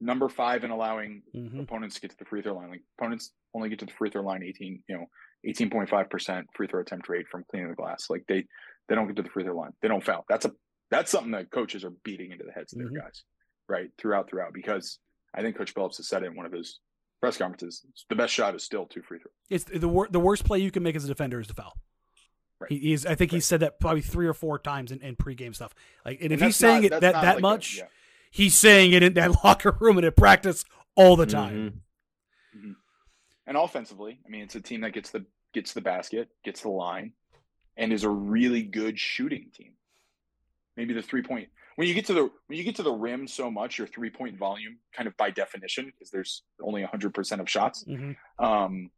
Number 0.00 0.28
five 0.28 0.64
in 0.64 0.70
allowing 0.70 1.22
mm-hmm. 1.34 1.60
opponents 1.60 1.96
to 1.96 2.00
get 2.00 2.10
to 2.10 2.16
the 2.18 2.24
free 2.24 2.42
throw 2.42 2.54
line. 2.54 2.70
Like 2.70 2.82
opponents 2.98 3.32
only 3.54 3.68
get 3.68 3.78
to 3.80 3.86
the 3.86 3.92
free 3.92 4.10
throw 4.10 4.22
line 4.22 4.42
18, 4.42 4.82
you 4.88 4.96
know, 4.96 5.06
18.5% 5.46 6.44
free 6.54 6.66
throw 6.66 6.80
attempt 6.80 7.08
rate 7.08 7.26
from 7.30 7.44
cleaning 7.50 7.68
the 7.68 7.74
glass. 7.74 8.10
Like 8.10 8.24
they 8.28 8.44
they 8.88 8.94
don't 8.94 9.06
get 9.06 9.16
to 9.16 9.22
the 9.22 9.30
free 9.30 9.44
throw 9.44 9.56
line. 9.56 9.72
They 9.82 9.88
don't 9.88 10.04
foul. 10.04 10.24
That's 10.28 10.44
a 10.44 10.52
that's 10.90 11.10
something 11.10 11.32
that 11.32 11.50
coaches 11.50 11.84
are 11.84 11.92
beating 12.04 12.30
into 12.30 12.44
the 12.44 12.52
heads 12.52 12.72
of 12.72 12.78
their 12.78 12.88
Mhm. 12.88 13.02
guys, 13.02 13.24
right? 13.68 13.90
Throughout, 13.98 14.28
throughout, 14.30 14.52
because 14.52 14.98
I 15.34 15.42
think 15.42 15.56
Coach 15.56 15.74
Billups 15.74 15.96
has 15.96 16.08
said 16.08 16.22
it 16.22 16.26
in 16.26 16.36
one 16.36 16.46
of 16.46 16.52
his 16.52 16.80
press 17.20 17.36
conferences. 17.36 17.84
The 18.08 18.14
best 18.16 18.32
shot 18.32 18.54
is 18.54 18.62
still 18.62 18.86
two 18.86 19.02
free 19.02 19.18
throws. 19.18 19.32
It's 19.50 19.64
the 19.64 19.88
wor- 19.88 20.08
the 20.08 20.20
worst 20.20 20.44
play 20.44 20.60
you 20.60 20.70
can 20.70 20.82
make 20.82 20.94
as 20.96 21.04
a 21.04 21.08
defender 21.08 21.40
is 21.40 21.48
to 21.48 21.54
foul. 21.54 21.76
Right. 22.60 22.70
He, 22.72 22.78
he's. 22.78 23.04
I 23.04 23.14
think 23.14 23.30
he 23.32 23.40
said 23.40 23.60
that 23.60 23.78
probably 23.80 24.00
three 24.00 24.26
or 24.26 24.32
four 24.34 24.58
times 24.58 24.90
in, 24.90 25.00
in 25.02 25.14
pregame 25.16 25.54
stuff. 25.54 25.74
Like, 26.04 26.20
and 26.22 26.32
if 26.32 26.40
he's 26.40 26.56
saying 26.56 26.82
not- 26.82 26.92
it 26.92 27.00
that 27.00 27.12
that 27.12 27.24
like 27.24 27.38
a- 27.38 27.40
much, 27.40 27.76
yeah. 27.78 27.84
he's 28.30 28.54
saying 28.54 28.92
it 28.92 29.02
in 29.02 29.12
that 29.14 29.32
locker 29.44 29.76
room 29.80 29.98
and 29.98 30.06
at 30.06 30.16
practice 30.16 30.64
all 30.94 31.16
the 31.16 31.26
time. 31.26 31.82
Mhm. 32.56 32.74
And 33.46 33.56
offensively, 33.56 34.18
I 34.26 34.28
mean, 34.28 34.42
it's 34.42 34.54
a 34.56 34.60
team 34.60 34.80
that 34.80 34.92
gets 34.92 35.10
the 35.10 35.24
gets 35.52 35.72
the 35.72 35.80
basket, 35.80 36.28
gets 36.44 36.62
the 36.62 36.68
line, 36.70 37.12
and 37.76 37.92
is 37.92 38.02
a 38.04 38.10
really 38.10 38.62
good 38.62 38.98
shooting 38.98 39.50
team. 39.54 39.72
Maybe 40.76 40.94
the 40.94 41.02
three 41.02 41.22
point 41.22 41.48
when 41.76 41.86
you 41.86 41.94
get 41.94 42.06
to 42.06 42.14
the 42.14 42.22
when 42.46 42.58
you 42.58 42.64
get 42.64 42.76
to 42.76 42.82
the 42.82 42.92
rim 42.92 43.28
so 43.28 43.50
much, 43.50 43.78
your 43.78 43.86
three 43.86 44.10
point 44.10 44.38
volume, 44.38 44.78
kind 44.94 45.06
of 45.06 45.16
by 45.18 45.30
definition, 45.30 45.86
because 45.86 46.10
there's 46.10 46.42
only 46.60 46.82
hundred 46.82 47.12
percent 47.14 47.40
of 47.40 47.48
shots. 47.50 47.84
Mhm. 47.84 48.16
Um, 48.38 48.90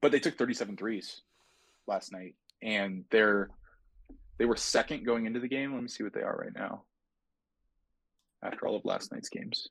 but 0.00 0.12
they 0.12 0.20
took 0.20 0.38
37 0.38 0.76
threes 0.78 1.20
last 1.86 2.10
night, 2.12 2.34
and 2.62 3.04
they're 3.10 3.50
they 4.38 4.46
were 4.46 4.56
second 4.56 5.04
going 5.04 5.26
into 5.26 5.40
the 5.40 5.48
game. 5.48 5.74
Let 5.74 5.82
me 5.82 5.88
see 5.88 6.02
what 6.02 6.14
they 6.14 6.22
are 6.22 6.36
right 6.36 6.54
now. 6.54 6.84
After 8.42 8.66
all 8.66 8.76
of 8.76 8.84
last 8.86 9.12
night's 9.12 9.28
games, 9.28 9.68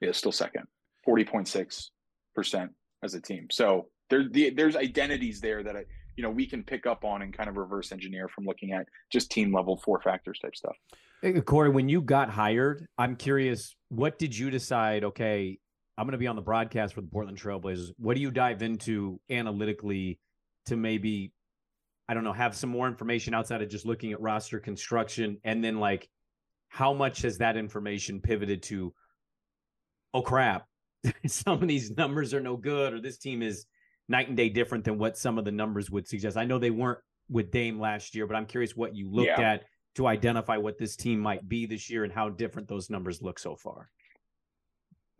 yeah, 0.00 0.10
still 0.12 0.32
second, 0.32 0.64
40.6 1.06 1.90
percent 2.34 2.72
as 3.04 3.14
a 3.14 3.20
team. 3.20 3.46
So 3.50 3.86
there, 4.10 4.28
the, 4.28 4.50
there's 4.50 4.76
identities 4.76 5.40
there 5.40 5.62
that 5.62 5.76
I, 5.76 5.84
you 6.16 6.22
know, 6.22 6.30
we 6.30 6.46
can 6.46 6.62
pick 6.62 6.86
up 6.86 7.04
on 7.04 7.22
and 7.22 7.32
kind 7.32 7.48
of 7.48 7.56
reverse 7.56 7.92
engineer 7.92 8.28
from 8.28 8.44
looking 8.44 8.72
at 8.72 8.86
just 9.12 9.30
team 9.30 9.54
level 9.54 9.80
four 9.84 10.00
factors 10.00 10.38
type 10.40 10.56
stuff. 10.56 10.76
Corey, 11.46 11.70
when 11.70 11.88
you 11.88 12.02
got 12.02 12.28
hired, 12.28 12.86
I'm 12.98 13.16
curious, 13.16 13.74
what 13.88 14.18
did 14.18 14.36
you 14.36 14.50
decide? 14.50 15.04
Okay, 15.04 15.58
I'm 15.96 16.06
going 16.06 16.12
to 16.12 16.18
be 16.18 16.26
on 16.26 16.36
the 16.36 16.42
broadcast 16.42 16.94
for 16.94 17.00
the 17.00 17.06
Portland 17.08 17.38
Trailblazers. 17.38 17.90
What 17.98 18.14
do 18.16 18.20
you 18.20 18.30
dive 18.30 18.62
into 18.62 19.20
analytically 19.30 20.18
to 20.66 20.76
maybe, 20.76 21.32
I 22.08 22.14
don't 22.14 22.24
know, 22.24 22.32
have 22.32 22.56
some 22.56 22.70
more 22.70 22.88
information 22.88 23.32
outside 23.34 23.62
of 23.62 23.68
just 23.68 23.86
looking 23.86 24.12
at 24.12 24.20
roster 24.20 24.58
construction? 24.58 25.38
And 25.44 25.62
then, 25.62 25.78
like, 25.78 26.08
how 26.68 26.92
much 26.92 27.22
has 27.22 27.38
that 27.38 27.56
information 27.56 28.20
pivoted 28.20 28.62
to, 28.64 28.92
oh, 30.12 30.22
crap, 30.22 30.66
some 31.26 31.62
of 31.62 31.68
these 31.68 31.92
numbers 31.92 32.34
are 32.34 32.40
no 32.40 32.56
good, 32.56 32.94
or 32.94 33.00
this 33.00 33.18
team 33.18 33.42
is 33.42 33.66
night 34.08 34.26
and 34.28 34.36
day 34.36 34.48
different 34.48 34.84
than 34.84 34.98
what 34.98 35.16
some 35.16 35.38
of 35.38 35.44
the 35.44 35.52
numbers 35.52 35.90
would 35.90 36.08
suggest? 36.08 36.36
I 36.36 36.44
know 36.44 36.58
they 36.58 36.70
weren't 36.70 36.98
with 37.30 37.52
Dame 37.52 37.78
last 37.78 38.16
year, 38.16 38.26
but 38.26 38.34
I'm 38.34 38.46
curious 38.46 38.74
what 38.74 38.96
you 38.96 39.08
looked 39.10 39.28
Yeah. 39.28 39.52
at 39.52 39.64
to 39.94 40.08
identify 40.08 40.56
what 40.56 40.76
this 40.76 40.96
team 40.96 41.20
might 41.20 41.48
be 41.48 41.66
this 41.66 41.88
year 41.88 42.02
and 42.02 42.12
how 42.12 42.28
different 42.28 42.66
those 42.66 42.90
numbers 42.90 43.22
look 43.22 43.38
so 43.38 43.54
far. 43.54 43.88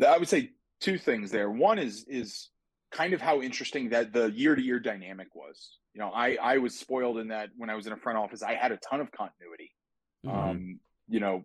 I 0.05 0.19
would 0.19 0.29
say 0.29 0.51
two 0.85 0.99
things 0.99 1.31
there. 1.31 1.51
One 1.51 1.79
is 1.79 2.05
is 2.09 2.51
kind 2.93 3.15
of 3.15 3.21
how 3.21 3.41
interesting 3.41 3.89
that 3.89 4.13
the 4.13 4.31
year 4.31 4.55
to 4.55 4.63
year 4.63 4.79
dynamic 4.79 5.35
was. 5.35 5.79
You 5.95 6.01
know, 6.01 6.11
I 6.11 6.37
I 6.41 6.59
was 6.59 6.79
spoiled 6.79 7.19
in 7.19 7.29
that 7.29 7.49
when 7.57 7.71
I 7.71 7.75
was 7.75 7.87
in 7.87 7.93
a 7.93 7.97
front 7.97 8.19
office, 8.19 8.43
I 8.43 8.55
had 8.55 8.71
a 8.71 8.77
ton 8.77 9.01
of 9.01 9.11
continuity. 9.11 9.73
Mm-hmm. 10.27 10.37
Um, 10.37 10.81
you 11.09 11.21
know, 11.21 11.45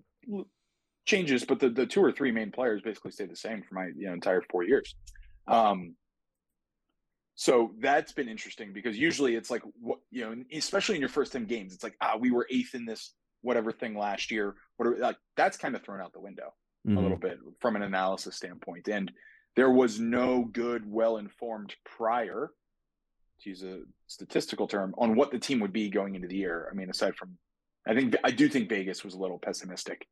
changes, 1.06 1.46
but 1.46 1.60
the 1.60 1.70
the 1.70 1.86
two 1.86 2.04
or 2.04 2.12
three 2.12 2.32
main 2.32 2.52
players 2.52 2.82
basically 2.82 3.12
stayed 3.12 3.32
the 3.32 3.38
same 3.38 3.64
for 3.64 3.76
my 3.76 3.88
you 3.96 4.08
know 4.08 4.14
entire 4.14 4.42
four 4.52 4.64
years. 4.64 4.94
Um, 5.48 5.96
so 7.36 7.72
that's 7.80 8.12
been 8.12 8.28
interesting 8.28 8.74
because 8.74 8.98
usually 8.98 9.36
it's 9.36 9.50
like 9.50 9.62
what 9.80 10.00
you 10.12 10.26
know, 10.26 10.36
especially 10.54 10.96
in 10.96 11.02
your 11.02 11.10
first 11.10 11.32
ten 11.32 11.46
games, 11.46 11.74
it's 11.74 11.84
like 11.84 11.96
ah, 12.02 12.18
we 12.20 12.32
were 12.32 12.46
eighth 12.52 12.76
in 12.76 12.86
this 12.86 13.14
whatever 13.42 13.72
thing 13.72 13.98
last 13.98 14.32
year. 14.32 14.56
Whatever, 14.76 14.98
like 14.98 15.18
that's 15.38 15.58
kind 15.58 15.76
of 15.76 15.84
thrown 15.84 16.02
out 16.02 16.12
the 16.12 16.20
window 16.20 16.52
Mm-hmm. 16.88 16.98
a 16.98 17.02
little 17.02 17.18
bit 17.18 17.38
from 17.60 17.76
an 17.76 17.82
analysis 17.82 18.36
standpoint. 18.38 18.88
And 18.88 19.12
there 19.56 19.70
was 19.70 20.00
no 20.00 20.46
good, 20.46 20.84
well 20.90 21.18
informed 21.18 21.76
prior, 21.84 22.52
to 23.42 23.50
use 23.50 23.64
a 23.64 23.82
statistical 24.08 24.68
term, 24.68 24.94
on 24.98 25.16
what 25.16 25.30
the 25.32 25.40
team 25.40 25.60
would 25.60 25.74
be 25.74 25.90
going 25.90 26.16
into 26.16 26.28
the 26.30 26.38
year. 26.38 26.70
I 26.72 26.76
mean, 26.76 26.90
aside 26.90 27.16
from, 27.16 27.38
I 27.86 27.94
think, 27.94 28.16
I 28.24 28.32
do 28.32 28.48
think 28.48 28.70
Vegas 28.70 29.04
was 29.04 29.14
a 29.14 29.20
little 29.20 29.40
pessimistic 29.40 30.08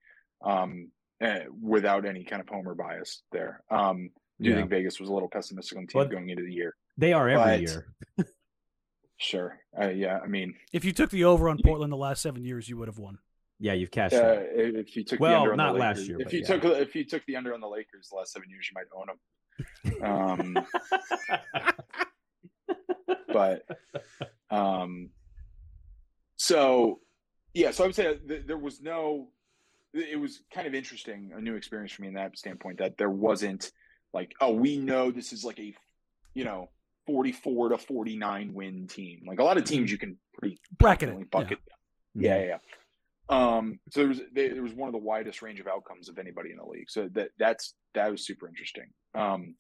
um, 0.46 0.92
eh, 1.22 1.46
without 1.62 2.06
any 2.06 2.24
kind 2.26 2.42
of 2.42 2.50
homer 2.50 2.76
bias 2.76 3.22
there. 3.32 3.64
Um, 3.72 4.10
I 4.40 4.44
do 4.44 4.50
Yeah. 4.50 4.56
think 4.58 4.70
Vegas 4.70 5.00
was 5.00 5.08
a 5.10 5.14
little 5.14 5.30
pessimistic 5.30 5.78
on 5.78 5.86
the 5.86 5.92
team 5.94 6.02
But- 6.02 6.12
going 6.12 6.30
into 6.30 6.44
the 6.44 6.54
year. 6.54 6.76
They 6.98 7.14
are 7.14 7.30
every 7.30 7.46
But- 7.46 7.62
year. 7.62 7.88
Sure. 9.20 9.58
Uh, 9.80 9.88
yeah. 9.90 10.20
I 10.20 10.28
mean, 10.28 10.54
If 10.72 10.86
you 10.86 10.92
took 10.94 11.10
the 11.10 11.24
over 11.24 11.50
on 11.50 11.58
Portland 11.64 11.92
the 11.92 11.98
last 11.98 12.22
seven 12.22 12.44
years, 12.44 12.70
you 12.70 12.78
would 12.78 12.88
have 12.88 13.00
won. 13.00 13.18
Yeah, 13.60 13.74
you've 13.74 13.92
cashed 13.92 14.14
uh, 14.14 14.18
out. 14.18 14.46
if 14.54 14.96
you 14.96 15.04
took 15.04 15.20
the 15.20 15.24
Well, 15.24 15.42
under 15.42 15.52
on 15.52 15.58
not 15.58 15.74
the 15.74 15.80
last 15.80 16.02
year, 16.02 16.22
if 16.22 16.32
you 16.32 16.42
yeah. 16.42 16.46
took 16.46 16.64
if 16.64 16.96
you 16.96 17.04
took 17.06 17.26
the 17.26 17.36
under 17.36 17.54
on 17.54 17.62
the 17.62 17.68
Lakers 17.68 18.10
the 18.10 18.16
last 18.16 18.34
seven 18.34 18.50
years, 18.50 18.70
you 18.70 18.76
might 18.76 18.86
own 18.96 19.08
them. 19.08 19.18
Um, 20.04 20.66
but 23.28 23.64
um 24.50 25.10
so 26.36 27.00
yeah 27.54 27.72
so 27.72 27.84
i 27.84 27.88
would 27.88 27.96
say 27.96 28.18
th- 28.28 28.44
there 28.46 28.58
was 28.58 28.82
no 28.82 29.30
it 29.94 30.20
was 30.20 30.42
kind 30.54 30.68
of 30.68 30.76
interesting 30.76 31.32
a 31.36 31.42
new 31.42 31.56
experience 31.56 31.92
for 31.92 32.04
me 32.04 32.10
in 32.10 32.14
that 32.14 32.38
standpoint 32.38 32.78
that 32.78 32.98
there 32.98 33.10
wasn't 33.10 33.72
like 34.14 34.34
oh 34.42 34.52
we 34.52 34.78
know 34.78 35.12
this 35.12 35.34
is 35.34 35.44
like 35.44 35.60
a 35.60 35.74
you 36.34 36.44
know 36.44 36.70
44 37.06 37.70
to 37.70 37.78
49 37.78 38.54
win 38.54 38.88
team 38.88 39.24
like 39.26 39.40
a 39.40 39.44
lot 39.44 39.58
of 39.58 39.64
teams 39.64 39.92
you 39.92 39.98
can 39.98 40.18
pretty 40.38 40.60
Bracket 40.78 41.10
it, 41.10 41.12
confidently 41.14 41.30
bucket 41.32 41.60
yeah 42.16 42.38
yeah, 42.38 42.46
yeah. 42.46 42.58
Um, 43.30 43.80
so 43.90 44.02
there 44.02 44.08
was 44.10 44.22
they, 44.34 44.50
there 44.50 44.64
was 44.64 44.74
one 44.74 44.88
of 44.88 44.94
the 44.94 45.00
widest 45.00 45.42
range 45.42 45.60
of 45.60 45.68
outcomes 45.68 46.08
of 46.10 46.18
anybody 46.18 46.52
in 46.52 46.58
the 46.58 46.66
league. 46.66 46.90
So 46.90 47.10
that 47.14 47.30
that's 47.38 47.74
that 47.94 48.10
was 48.12 48.26
super 48.26 48.48
interesting. 48.48 48.86
Um, 49.16 49.56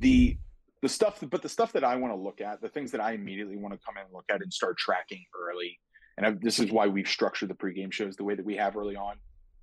the 0.00 0.36
the 0.82 0.88
stuff, 0.88 1.22
but 1.30 1.40
the 1.40 1.48
stuff 1.48 1.72
that 1.72 1.84
I 1.84 1.96
want 1.96 2.12
to 2.12 2.18
look 2.18 2.42
at, 2.42 2.60
the 2.60 2.68
things 2.68 2.90
that 2.92 3.00
I 3.00 3.12
immediately 3.12 3.56
want 3.56 3.72
to 3.72 3.80
come 3.84 3.96
in 3.96 4.04
and 4.04 4.12
look 4.12 4.26
at 4.28 4.42
and 4.42 4.52
start 4.52 4.76
tracking 4.76 5.24
early, 5.34 5.80
and 6.18 6.26
I, 6.26 6.30
this 6.32 6.58
is 6.58 6.70
why 6.70 6.88
we've 6.88 7.08
structured 7.08 7.48
the 7.48 7.54
pregame 7.54 7.90
shows 7.90 8.16
the 8.16 8.24
way 8.24 8.34
that 8.34 8.44
we 8.44 8.56
have 8.56 8.76
early 8.76 8.96
on. 8.96 9.16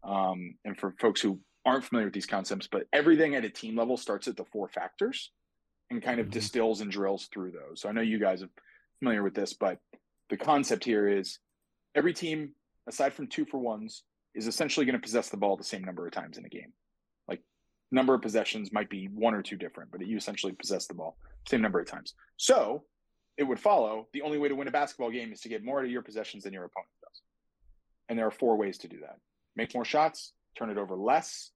Um, 0.03 0.55
and 0.65 0.75
for 0.75 0.95
folks 0.99 1.21
who 1.21 1.39
aren't 1.63 1.85
familiar 1.85 2.07
with 2.07 2.15
these 2.15 2.25
concepts, 2.25 2.65
but 2.65 2.87
everything 2.91 3.35
at 3.35 3.45
a 3.45 3.49
team 3.51 3.77
level 3.77 3.97
starts 3.97 4.27
at 4.27 4.35
the 4.35 4.45
four 4.45 4.67
factors 4.67 5.31
and 5.91 6.01
kind 6.01 6.19
of 6.19 6.27
Mhm. 6.27 6.31
distills 6.31 6.81
and 6.81 6.89
drills 6.89 7.27
through 7.27 7.51
those. 7.51 7.81
So 7.81 7.89
I 7.89 7.91
know 7.91 8.01
you 8.01 8.17
guys 8.17 8.41
are 8.41 8.49
familiar 8.97 9.21
with 9.21 9.35
this, 9.35 9.53
but 9.53 9.77
the 10.29 10.37
concept 10.37 10.83
here 10.83 11.07
is 11.07 11.37
every 11.93 12.15
team, 12.15 12.55
aside 12.87 13.13
from 13.13 13.27
two 13.27 13.45
for 13.45 13.57
ones, 13.57 14.03
is 14.33 14.47
essentially 14.47 14.85
going 14.85 14.95
to 14.95 15.01
possess 15.01 15.29
the 15.29 15.37
ball 15.37 15.57
the 15.57 15.63
same 15.63 15.83
number 15.83 16.05
of 16.05 16.13
times 16.13 16.37
in 16.37 16.45
a 16.45 16.49
game. 16.49 16.73
Like 17.27 17.41
number 17.91 18.13
of 18.13 18.21
possessions 18.21 18.71
might 18.71 18.89
be 18.89 19.09
one 19.13 19.33
or 19.33 19.41
two 19.41 19.57
different, 19.57 19.91
but 19.91 20.05
you 20.05 20.17
essentially 20.17 20.53
possess 20.53 20.87
the 20.87 20.93
ball 20.93 21.17
same 21.47 21.61
number 21.61 21.79
of 21.79 21.87
times. 21.87 22.13
So 22.37 22.83
it 23.37 23.43
would 23.43 23.59
follow 23.59 24.07
the 24.13 24.21
only 24.21 24.37
way 24.37 24.49
to 24.49 24.55
win 24.55 24.67
a 24.67 24.71
basketball 24.71 25.11
game 25.11 25.33
is 25.33 25.41
to 25.41 25.49
get 25.49 25.63
more 25.63 25.79
out 25.79 25.85
of 25.85 25.91
your 25.91 26.03
possessions 26.03 26.43
than 26.43 26.53
your 26.53 26.65
opponent 26.65 26.91
does. 27.01 27.21
And 28.09 28.17
there 28.17 28.27
are 28.27 28.31
four 28.31 28.57
ways 28.57 28.77
to 28.79 28.87
do 28.87 28.99
that 29.01 29.17
make 29.55 29.73
more 29.73 29.85
shots, 29.85 30.31
turn 30.57 30.69
it 30.69 30.77
over 30.77 30.95
less, 30.95 31.51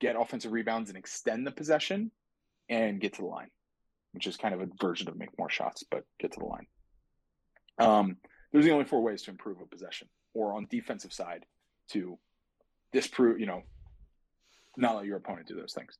get 0.00 0.16
offensive 0.18 0.52
rebounds 0.52 0.90
and 0.90 0.98
extend 0.98 1.46
the 1.46 1.52
possession, 1.52 2.10
and 2.68 3.00
get 3.00 3.14
to 3.14 3.22
the 3.22 3.28
line, 3.28 3.48
which 4.12 4.26
is 4.26 4.36
kind 4.36 4.54
of 4.54 4.60
a 4.60 4.68
version 4.80 5.08
of 5.08 5.16
make 5.16 5.36
more 5.38 5.48
shots, 5.48 5.84
but 5.90 6.02
get 6.18 6.32
to 6.32 6.40
the 6.40 6.46
line. 6.46 6.66
Um, 7.78 8.16
there's 8.52 8.64
the 8.64 8.72
only 8.72 8.84
four 8.84 9.02
ways 9.02 9.22
to 9.22 9.30
improve 9.30 9.60
a 9.60 9.66
possession 9.66 10.08
or 10.34 10.54
on 10.54 10.66
defensive 10.70 11.12
side 11.12 11.46
to 11.90 12.18
disprove, 12.92 13.40
you 13.40 13.46
know, 13.46 13.62
not 14.76 14.96
let 14.96 15.06
your 15.06 15.16
opponent 15.16 15.48
do 15.48 15.54
those 15.54 15.72
things. 15.72 15.98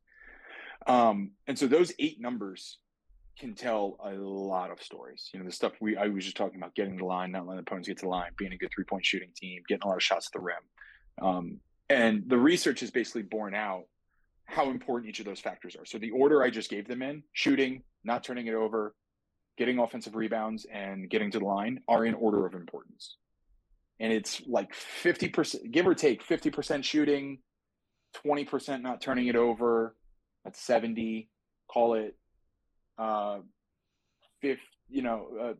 Um, 0.86 1.32
and 1.46 1.58
so 1.58 1.66
those 1.66 1.92
eight 1.98 2.20
numbers 2.20 2.78
can 3.38 3.54
tell 3.54 3.96
a 4.04 4.10
lot 4.12 4.70
of 4.70 4.82
stories. 4.82 5.30
You 5.32 5.40
know, 5.40 5.46
the 5.46 5.52
stuff 5.52 5.72
we 5.80 5.96
I 5.96 6.08
was 6.08 6.24
just 6.24 6.36
talking 6.36 6.58
about 6.58 6.74
getting 6.74 6.96
the 6.96 7.04
line, 7.04 7.32
not 7.32 7.46
letting 7.46 7.60
opponents 7.60 7.88
get 7.88 7.98
to 7.98 8.04
the 8.04 8.10
line, 8.10 8.30
being 8.36 8.52
a 8.52 8.56
good 8.56 8.70
three 8.74 8.84
point 8.84 9.04
shooting 9.04 9.30
team, 9.34 9.62
getting 9.68 9.82
a 9.84 9.88
lot 9.88 9.96
of 9.96 10.02
shots 10.02 10.28
at 10.28 10.32
the 10.32 10.44
rim. 10.44 10.56
Um, 11.20 11.60
and 11.88 12.24
the 12.26 12.38
research 12.38 12.82
is 12.82 12.90
basically 12.90 13.22
borne 13.22 13.54
out 13.54 13.84
how 14.44 14.70
important 14.70 15.08
each 15.10 15.20
of 15.20 15.26
those 15.26 15.40
factors 15.40 15.76
are. 15.76 15.84
So 15.84 15.98
the 15.98 16.10
order 16.10 16.42
I 16.42 16.50
just 16.50 16.70
gave 16.70 16.88
them 16.88 17.02
in, 17.02 17.22
shooting, 17.32 17.82
not 18.02 18.24
turning 18.24 18.46
it 18.46 18.54
over, 18.54 18.94
getting 19.56 19.78
offensive 19.78 20.16
rebounds, 20.16 20.66
and 20.72 21.08
getting 21.10 21.30
to 21.32 21.38
the 21.38 21.44
line 21.44 21.80
are 21.86 22.06
in 22.06 22.14
order 22.14 22.46
of 22.46 22.54
importance. 22.54 23.16
And 24.00 24.12
it's 24.12 24.42
like 24.46 24.72
50%, 25.02 25.70
give 25.70 25.86
or 25.86 25.94
take 25.94 26.26
50% 26.26 26.84
shooting, 26.84 27.38
20% 28.24 28.82
not 28.82 29.00
turning 29.00 29.26
it 29.26 29.36
over. 29.36 29.96
That's 30.44 30.60
70. 30.60 31.28
Call 31.70 31.94
it 31.94 32.16
uh 32.96 33.38
fifth, 34.40 34.60
you 34.88 35.02
know, 35.02 35.28
uh, 35.40 35.52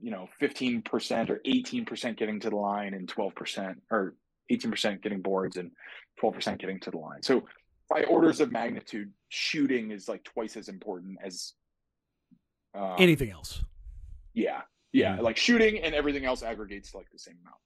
you 0.00 0.10
know, 0.10 0.28
15% 0.40 1.30
or 1.30 1.40
18% 1.46 2.16
getting 2.16 2.40
to 2.40 2.50
the 2.50 2.56
line 2.56 2.94
and 2.94 3.08
12% 3.08 3.76
or 3.90 4.14
18% 4.50 5.02
getting 5.02 5.20
boards 5.20 5.56
and 5.56 5.70
12% 6.22 6.58
getting 6.58 6.80
to 6.80 6.90
the 6.90 6.98
line. 6.98 7.22
So 7.22 7.44
by 7.88 8.04
orders 8.04 8.40
of 8.40 8.52
magnitude, 8.52 9.12
shooting 9.28 9.90
is 9.90 10.08
like 10.08 10.24
twice 10.24 10.56
as 10.56 10.68
important 10.68 11.18
as 11.24 11.52
um, 12.74 12.96
anything 12.98 13.30
else. 13.30 13.62
Yeah, 14.32 14.62
yeah, 14.94 15.14
mm-hmm. 15.14 15.24
like 15.24 15.36
shooting 15.36 15.80
and 15.80 15.94
everything 15.94 16.24
else 16.24 16.42
aggregates 16.42 16.94
like 16.94 17.10
the 17.10 17.18
same 17.18 17.36
amount. 17.42 17.56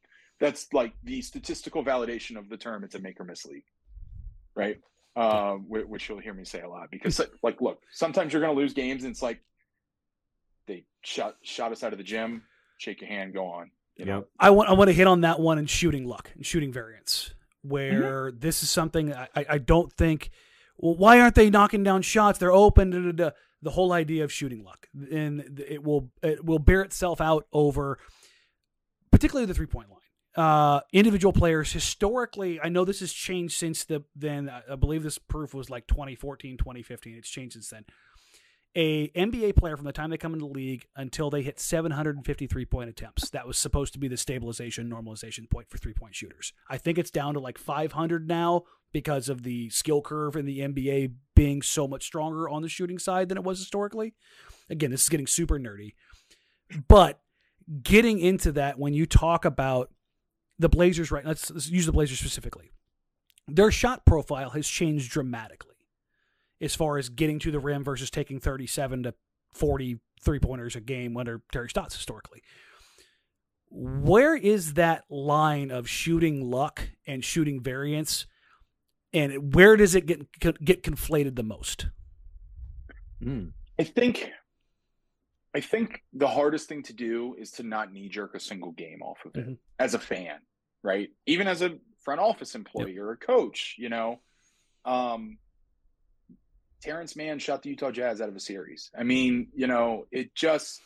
That's 0.40 0.72
like 0.72 0.94
the 1.04 1.20
statistical 1.20 1.84
validation 1.84 2.38
of 2.38 2.48
the 2.48 2.56
term. 2.56 2.84
It's 2.84 2.94
a 2.94 2.98
make 2.98 3.20
or 3.20 3.24
miss 3.24 3.44
league, 3.44 3.64
right? 4.56 4.80
Uh, 5.14 5.54
which 5.56 6.08
you'll 6.08 6.20
hear 6.20 6.32
me 6.32 6.44
say 6.44 6.62
a 6.62 6.68
lot 6.68 6.90
because, 6.90 7.20
like, 7.42 7.60
look, 7.60 7.82
sometimes 7.92 8.32
you're 8.32 8.40
going 8.40 8.54
to 8.54 8.60
lose 8.60 8.72
games, 8.72 9.04
and 9.04 9.10
it's 9.10 9.20
like 9.20 9.40
they 10.66 10.84
shot 11.02 11.36
shot 11.42 11.70
us 11.70 11.82
out 11.82 11.92
of 11.92 11.98
the 11.98 12.04
gym. 12.04 12.42
Shake 12.78 13.00
your 13.02 13.08
hand, 13.08 13.34
go 13.34 13.46
on. 13.46 13.70
You 13.96 14.06
know, 14.06 14.24
I 14.40 14.50
want 14.50 14.70
I 14.70 14.72
want 14.72 14.88
to 14.88 14.94
hit 14.94 15.06
on 15.06 15.20
that 15.22 15.38
one 15.38 15.58
and 15.58 15.68
shooting 15.68 16.06
luck 16.06 16.30
and 16.34 16.46
shooting 16.46 16.72
variance, 16.72 17.34
where 17.62 18.30
mm-hmm. 18.30 18.38
this 18.38 18.62
is 18.62 18.70
something 18.70 19.12
I, 19.12 19.28
I 19.34 19.58
don't 19.58 19.92
think. 19.92 20.30
Well, 20.78 20.94
why 20.94 21.20
aren't 21.20 21.34
they 21.34 21.50
knocking 21.50 21.82
down 21.82 22.02
shots? 22.02 22.38
They're 22.38 22.52
open. 22.52 22.90
Da, 22.90 22.98
da, 23.00 23.12
da. 23.12 23.30
The 23.62 23.70
whole 23.70 23.92
idea 23.92 24.24
of 24.24 24.32
shooting 24.32 24.62
luck, 24.62 24.86
and 25.10 25.60
it 25.68 25.82
will 25.82 26.10
it 26.22 26.44
will 26.44 26.60
bear 26.60 26.82
itself 26.82 27.20
out 27.20 27.46
over, 27.52 27.98
particularly 29.10 29.46
the 29.46 29.54
three 29.54 29.66
point 29.66 29.88
line. 29.90 29.98
Uh, 30.36 30.80
individual 30.92 31.32
players 31.32 31.72
historically 31.72 32.60
i 32.60 32.68
know 32.68 32.84
this 32.84 33.00
has 33.00 33.12
changed 33.12 33.58
since 33.58 33.84
the 33.84 34.04
then 34.14 34.48
i 34.70 34.76
believe 34.76 35.02
this 35.02 35.18
proof 35.18 35.52
was 35.52 35.68
like 35.68 35.84
2014 35.88 36.56
2015 36.56 37.16
it's 37.16 37.28
changed 37.28 37.54
since 37.54 37.70
then 37.70 37.84
a 38.74 39.08
nba 39.08 39.56
player 39.56 39.76
from 39.76 39.86
the 39.86 39.92
time 39.92 40.10
they 40.10 40.18
come 40.18 40.34
into 40.34 40.46
the 40.46 40.52
league 40.52 40.86
until 40.94 41.30
they 41.30 41.42
hit 41.42 41.58
753 41.58 42.64
point 42.66 42.90
attempts. 42.90 43.30
That 43.30 43.46
was 43.46 43.58
supposed 43.58 43.92
to 43.94 43.98
be 43.98 44.08
the 44.08 44.16
stabilization 44.16 44.90
normalization 44.90 45.48
point 45.50 45.68
for 45.70 45.78
three 45.78 45.94
point 45.94 46.14
shooters. 46.14 46.52
I 46.68 46.78
think 46.78 46.98
it's 46.98 47.10
down 47.10 47.34
to 47.34 47.40
like 47.40 47.58
500 47.58 48.28
now 48.28 48.64
because 48.92 49.28
of 49.28 49.42
the 49.42 49.70
skill 49.70 50.02
curve 50.02 50.36
in 50.36 50.46
the 50.46 50.60
nba 50.60 51.12
being 51.34 51.62
so 51.62 51.88
much 51.88 52.04
stronger 52.04 52.48
on 52.48 52.62
the 52.62 52.68
shooting 52.68 52.98
side 52.98 53.28
than 53.28 53.38
it 53.38 53.44
was 53.44 53.58
historically. 53.58 54.14
Again 54.70 54.90
this 54.90 55.02
is 55.02 55.08
getting 55.08 55.26
super 55.26 55.58
nerdy. 55.58 55.94
But 56.88 57.20
getting 57.82 58.18
into 58.18 58.52
that 58.52 58.78
when 58.78 58.92
you 58.92 59.06
talk 59.06 59.44
about 59.44 59.90
the 60.58 60.68
Blazers 60.68 61.10
right 61.10 61.24
let's, 61.24 61.50
let's 61.50 61.70
use 61.70 61.86
the 61.86 61.92
Blazers 61.92 62.18
specifically. 62.18 62.70
Their 63.46 63.70
shot 63.70 64.04
profile 64.04 64.50
has 64.50 64.68
changed 64.68 65.10
dramatically 65.10 65.77
as 66.60 66.74
far 66.74 66.98
as 66.98 67.08
getting 67.08 67.38
to 67.40 67.50
the 67.50 67.58
rim 67.58 67.84
versus 67.84 68.10
taking 68.10 68.40
37 68.40 69.04
to 69.04 69.14
40 69.52 69.98
three 70.22 70.40
pointers 70.40 70.74
a 70.74 70.80
game 70.80 71.16
under 71.16 71.42
Terry 71.52 71.68
Stotts 71.68 71.94
historically. 71.94 72.42
Where 73.70 74.34
is 74.34 74.74
that 74.74 75.04
line 75.10 75.70
of 75.70 75.88
shooting 75.88 76.50
luck 76.50 76.88
and 77.06 77.24
shooting 77.24 77.62
variance, 77.62 78.26
and 79.12 79.54
where 79.54 79.76
does 79.76 79.94
it 79.94 80.06
get 80.06 80.26
get 80.40 80.82
conflated 80.82 81.36
the 81.36 81.42
most? 81.42 81.88
Mm. 83.22 83.52
I 83.78 83.84
think, 83.84 84.30
I 85.54 85.60
think 85.60 86.02
the 86.12 86.26
hardest 86.26 86.68
thing 86.68 86.82
to 86.84 86.92
do 86.92 87.36
is 87.38 87.52
to 87.52 87.62
not 87.62 87.92
knee 87.92 88.08
jerk 88.08 88.34
a 88.34 88.40
single 88.40 88.72
game 88.72 89.02
off 89.02 89.18
of 89.24 89.36
it 89.36 89.42
mm-hmm. 89.42 89.52
as 89.78 89.94
a 89.94 89.98
fan 89.98 90.40
right? 90.82 91.10
Even 91.26 91.46
as 91.46 91.62
a 91.62 91.76
front 92.00 92.20
office 92.20 92.54
employee 92.54 92.94
yep. 92.94 93.02
or 93.02 93.12
a 93.12 93.16
coach, 93.16 93.76
you 93.78 93.88
know. 93.88 94.20
Um, 94.84 95.38
Terance 96.82 97.16
Mann 97.16 97.38
shot 97.38 97.62
the 97.62 97.70
Utah 97.70 97.90
Jazz 97.90 98.20
out 98.20 98.28
of 98.28 98.36
a 98.36 98.40
series. 98.40 98.90
I 98.96 99.02
mean, 99.02 99.48
you 99.54 99.66
know, 99.66 100.06
it 100.12 100.34
just 100.34 100.80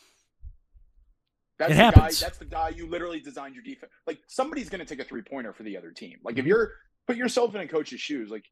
that's 1.59 1.71
it 1.71 1.75
the 1.75 1.83
happens. 1.83 2.19
guy. 2.19 2.25
That's 2.25 2.37
the 2.37 2.45
guy 2.45 2.69
you 2.69 2.89
literally 2.89 3.19
designed 3.19 3.55
your 3.55 3.63
defense. 3.63 3.91
Like 4.07 4.19
somebody's 4.27 4.69
going 4.69 4.79
to 4.79 4.85
take 4.85 4.99
a 4.99 5.07
three 5.07 5.21
pointer 5.21 5.53
for 5.53 5.63
the 5.63 5.77
other 5.77 5.91
team. 5.91 6.17
Like 6.23 6.35
if 6.35 6.41
mm-hmm. 6.41 6.49
you're 6.49 6.71
put 7.07 7.15
yourself 7.15 7.53
in 7.55 7.61
a 7.61 7.67
coach's 7.67 8.01
shoes, 8.01 8.29
like 8.29 8.45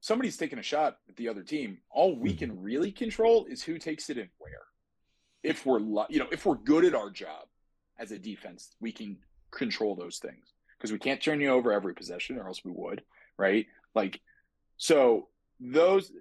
somebody's 0.00 0.36
taking 0.36 0.58
a 0.58 0.62
shot 0.62 0.98
at 1.08 1.16
the 1.16 1.28
other 1.28 1.42
team. 1.42 1.78
All 1.90 2.18
we 2.18 2.34
can 2.34 2.50
mm-hmm. 2.50 2.62
really 2.62 2.92
control 2.92 3.46
is 3.46 3.62
who 3.62 3.78
takes 3.78 4.10
it 4.10 4.18
and 4.18 4.28
where. 4.38 4.52
If 5.42 5.64
we're, 5.64 5.78
you 6.08 6.18
know, 6.18 6.26
if 6.32 6.44
we're 6.44 6.56
good 6.56 6.84
at 6.84 6.94
our 6.94 7.10
job 7.10 7.46
as 7.98 8.10
a 8.10 8.18
defense, 8.18 8.74
we 8.80 8.90
can 8.90 9.18
control 9.52 9.94
those 9.94 10.18
things 10.18 10.52
because 10.76 10.90
we 10.90 10.98
can't 10.98 11.22
turn 11.22 11.40
you 11.40 11.50
over 11.50 11.72
every 11.72 11.94
possession 11.94 12.36
or 12.36 12.48
else 12.48 12.64
we 12.64 12.72
would, 12.74 13.02
right? 13.38 13.66
Like, 13.94 14.20
so 14.76 15.28
those 15.60 16.12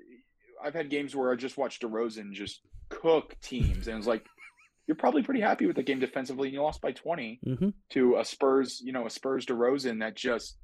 I've 0.64 0.74
had 0.74 0.90
games 0.90 1.16
where 1.16 1.32
I 1.32 1.36
just 1.36 1.58
watched 1.58 1.82
DeRozan 1.82 2.32
just 2.32 2.62
cook 2.90 3.36
teams, 3.42 3.88
and 3.88 3.98
it's 3.98 4.08
like 4.08 4.26
you're 4.88 4.96
probably 4.96 5.24
pretty 5.24 5.42
happy 5.42 5.66
with 5.66 5.76
the 5.76 5.84
game 5.84 6.00
defensively, 6.00 6.48
and 6.48 6.54
you 6.54 6.62
lost 6.62 6.82
by 6.82 6.92
20 6.92 7.40
mm-hmm. 7.46 7.70
to 7.92 8.18
a 8.18 8.26
Spurs, 8.26 8.82
you 8.84 8.92
know, 8.92 9.06
a 9.06 9.10
Spurs 9.10 9.46
DeRozan 9.46 10.00
that 10.00 10.16
just, 10.16 10.58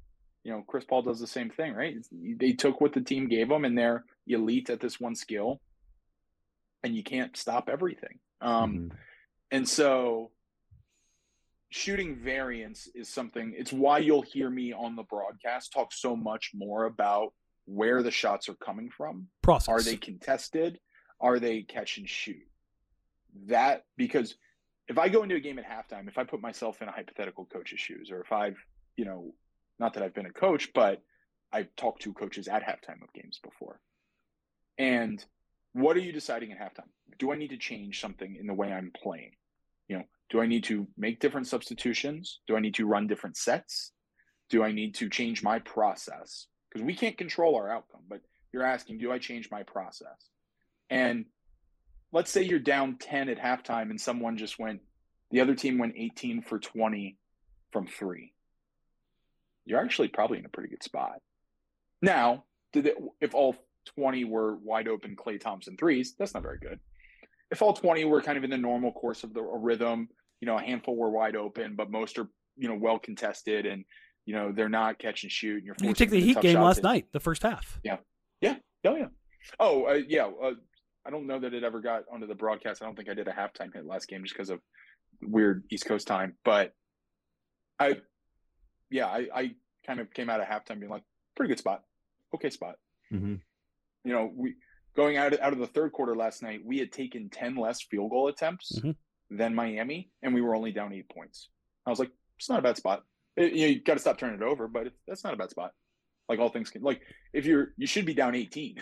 you 0.44 0.52
know, 0.52 0.64
Chris 0.66 0.84
Paul 0.84 1.02
does 1.02 1.20
the 1.20 1.26
same 1.26 1.50
thing, 1.50 1.74
right? 1.74 1.96
They 2.12 2.52
took 2.52 2.80
what 2.80 2.92
the 2.92 3.00
team 3.00 3.28
gave 3.28 3.48
them, 3.48 3.64
and 3.64 3.76
they're 3.76 4.04
elite 4.26 4.70
at 4.70 4.80
this 4.80 5.00
one 5.00 5.14
skill, 5.14 5.60
and 6.82 6.96
you 6.96 7.02
can't 7.02 7.36
stop 7.36 7.68
everything. 7.68 8.18
Um, 8.40 8.72
mm-hmm. 8.72 8.96
And 9.50 9.68
so 9.68 10.30
shooting 11.72 12.16
variance 12.16 12.86
is 12.94 13.08
something 13.08 13.54
it's 13.56 13.72
why 13.72 13.96
you'll 13.96 14.22
hear 14.22 14.50
me 14.50 14.74
on 14.74 14.94
the 14.94 15.02
broadcast 15.04 15.72
talk 15.72 15.90
so 15.90 16.14
much 16.14 16.50
more 16.54 16.84
about 16.84 17.32
where 17.66 18.02
the 18.02 18.10
shots 18.10 18.48
are 18.48 18.54
coming 18.54 18.90
from. 18.90 19.28
Process. 19.42 19.68
are 19.68 19.82
they 19.82 19.96
contested? 19.96 20.78
Are 21.20 21.38
they 21.38 21.62
catch 21.62 21.98
and 21.98 22.08
shoot? 22.08 22.42
That 23.46 23.84
because 23.96 24.34
if 24.88 24.98
i 24.98 25.08
go 25.08 25.22
into 25.22 25.36
a 25.36 25.40
game 25.40 25.58
at 25.58 25.64
halftime 25.64 26.06
if 26.06 26.18
i 26.18 26.24
put 26.24 26.42
myself 26.42 26.82
in 26.82 26.88
a 26.88 26.92
hypothetical 26.92 27.46
coach's 27.46 27.80
shoes 27.80 28.10
or 28.10 28.20
if 28.20 28.32
i've 28.32 28.58
you 28.96 29.04
know 29.04 29.32
not 29.78 29.94
that 29.94 30.02
i've 30.02 30.12
been 30.12 30.26
a 30.26 30.32
coach 30.32 30.68
but 30.74 31.00
i've 31.52 31.74
talked 31.76 32.02
to 32.02 32.12
coaches 32.12 32.48
at 32.48 32.62
halftime 32.62 33.02
of 33.02 33.12
games 33.14 33.40
before. 33.42 33.80
And 34.76 35.24
what 35.72 35.96
are 35.96 36.00
you 36.00 36.12
deciding 36.12 36.52
at 36.52 36.58
halftime? 36.58 36.90
Do 37.18 37.32
i 37.32 37.36
need 37.36 37.50
to 37.50 37.56
change 37.56 38.00
something 38.00 38.36
in 38.38 38.46
the 38.46 38.54
way 38.54 38.72
i'm 38.72 38.92
playing? 39.02 39.32
You 39.88 39.98
know 39.98 40.04
do 40.32 40.40
I 40.40 40.46
need 40.46 40.64
to 40.64 40.88
make 40.96 41.20
different 41.20 41.46
substitutions? 41.46 42.40
Do 42.48 42.56
I 42.56 42.60
need 42.60 42.74
to 42.76 42.86
run 42.86 43.06
different 43.06 43.36
sets? 43.36 43.92
Do 44.48 44.64
I 44.64 44.72
need 44.72 44.94
to 44.94 45.10
change 45.10 45.42
my 45.42 45.58
process? 45.58 46.46
Because 46.72 46.86
we 46.86 46.94
can't 46.94 47.18
control 47.18 47.56
our 47.56 47.70
outcome, 47.70 48.02
but 48.08 48.20
you're 48.52 48.64
asking, 48.64 48.98
do 48.98 49.12
I 49.12 49.18
change 49.18 49.50
my 49.50 49.62
process? 49.62 50.30
And 50.88 51.26
let's 52.12 52.30
say 52.30 52.42
you're 52.42 52.58
down 52.58 52.96
10 52.98 53.28
at 53.28 53.38
halftime 53.38 53.90
and 53.90 54.00
someone 54.00 54.38
just 54.38 54.58
went, 54.58 54.80
the 55.30 55.40
other 55.40 55.54
team 55.54 55.78
went 55.78 55.94
18 55.96 56.42
for 56.42 56.58
20 56.58 57.18
from 57.72 57.86
three. 57.86 58.32
You're 59.64 59.80
actually 59.80 60.08
probably 60.08 60.38
in 60.38 60.46
a 60.46 60.50
pretty 60.50 60.70
good 60.70 60.82
spot. 60.82 61.20
Now, 62.00 62.44
it, 62.74 62.96
if 63.20 63.34
all 63.34 63.56
20 63.96 64.24
were 64.24 64.56
wide 64.56 64.88
open 64.88 65.16
Klay 65.16 65.40
Thompson 65.40 65.76
threes, 65.76 66.14
that's 66.18 66.34
not 66.34 66.42
very 66.42 66.58
good. 66.58 66.80
If 67.50 67.60
all 67.60 67.74
20 67.74 68.04
were 68.06 68.22
kind 68.22 68.38
of 68.38 68.44
in 68.44 68.50
the 68.50 68.56
normal 68.56 68.92
course 68.92 69.24
of 69.24 69.34
the 69.34 69.42
rhythm, 69.42 70.08
you 70.40 70.46
know, 70.46 70.56
a 70.56 70.62
handful 70.62 70.96
were 70.96 71.10
wide 71.10 71.36
open, 71.36 71.76
but 71.76 71.90
most 71.90 72.18
are, 72.18 72.28
you 72.56 72.68
know, 72.68 72.74
well 72.74 72.98
contested 72.98 73.66
and, 73.66 73.84
you 74.24 74.34
know, 74.34 74.52
they're 74.52 74.68
not 74.68 74.98
catch 74.98 75.22
and 75.22 75.32
shoot. 75.32 75.58
And 75.58 75.66
you're 75.66 75.76
you 75.80 75.94
take 75.94 76.10
the 76.10 76.20
Heat 76.20 76.40
game 76.40 76.60
last 76.60 76.82
night, 76.82 77.06
the 77.12 77.20
first 77.20 77.42
half. 77.42 77.80
Yeah. 77.82 77.98
Yeah. 78.40 78.56
Oh, 78.84 78.96
yeah. 78.96 79.06
Oh, 79.58 79.84
uh, 79.84 80.00
yeah. 80.06 80.26
Uh, 80.26 80.52
I 81.04 81.10
don't 81.10 81.26
know 81.26 81.40
that 81.40 81.54
it 81.54 81.64
ever 81.64 81.80
got 81.80 82.04
onto 82.12 82.26
the 82.26 82.34
broadcast. 82.34 82.82
I 82.82 82.86
don't 82.86 82.96
think 82.96 83.08
I 83.08 83.14
did 83.14 83.28
a 83.28 83.32
halftime 83.32 83.72
hit 83.74 83.86
last 83.86 84.08
game 84.08 84.22
just 84.22 84.34
because 84.34 84.50
of 84.50 84.60
weird 85.20 85.64
East 85.70 85.86
Coast 85.86 86.06
time. 86.06 86.34
But 86.44 86.72
I, 87.78 88.00
yeah, 88.90 89.06
I, 89.06 89.28
I 89.34 89.50
kind 89.86 90.00
of 90.00 90.12
came 90.12 90.30
out 90.30 90.40
of 90.40 90.46
halftime 90.46 90.78
being 90.78 90.90
like, 90.90 91.04
pretty 91.36 91.48
good 91.48 91.58
spot. 91.58 91.82
Okay 92.34 92.50
spot. 92.50 92.76
Mm-hmm. 93.12 93.34
You 94.04 94.12
know, 94.12 94.30
we 94.34 94.54
going 94.94 95.16
out, 95.16 95.38
out 95.40 95.52
of 95.52 95.58
the 95.58 95.66
third 95.66 95.92
quarter 95.92 96.14
last 96.14 96.42
night, 96.42 96.60
we 96.64 96.78
had 96.78 96.92
taken 96.92 97.30
10 97.30 97.56
less 97.56 97.82
field 97.82 98.10
goal 98.10 98.28
attempts. 98.28 98.78
Mm-hmm 98.78 98.92
than 99.36 99.54
Miami, 99.54 100.10
and 100.22 100.34
we 100.34 100.40
were 100.40 100.54
only 100.54 100.72
down 100.72 100.92
eight 100.92 101.08
points. 101.08 101.48
I 101.86 101.90
was 101.90 101.98
like, 101.98 102.10
it's 102.38 102.48
not 102.48 102.58
a 102.58 102.62
bad 102.62 102.76
spot. 102.76 103.02
It, 103.36 103.52
you, 103.52 103.60
know, 103.62 103.66
you 103.68 103.82
got 103.82 103.94
to 103.94 104.00
stop 104.00 104.18
turning 104.18 104.40
it 104.40 104.44
over, 104.44 104.68
but 104.68 104.88
it, 104.88 104.92
that's 105.06 105.24
not 105.24 105.34
a 105.34 105.36
bad 105.36 105.50
spot. 105.50 105.72
Like 106.28 106.38
all 106.38 106.48
things 106.48 106.70
can, 106.70 106.82
like 106.82 107.00
if 107.32 107.46
you're, 107.46 107.68
you 107.76 107.86
should 107.86 108.06
be 108.06 108.14
down 108.14 108.34
18 108.34 108.76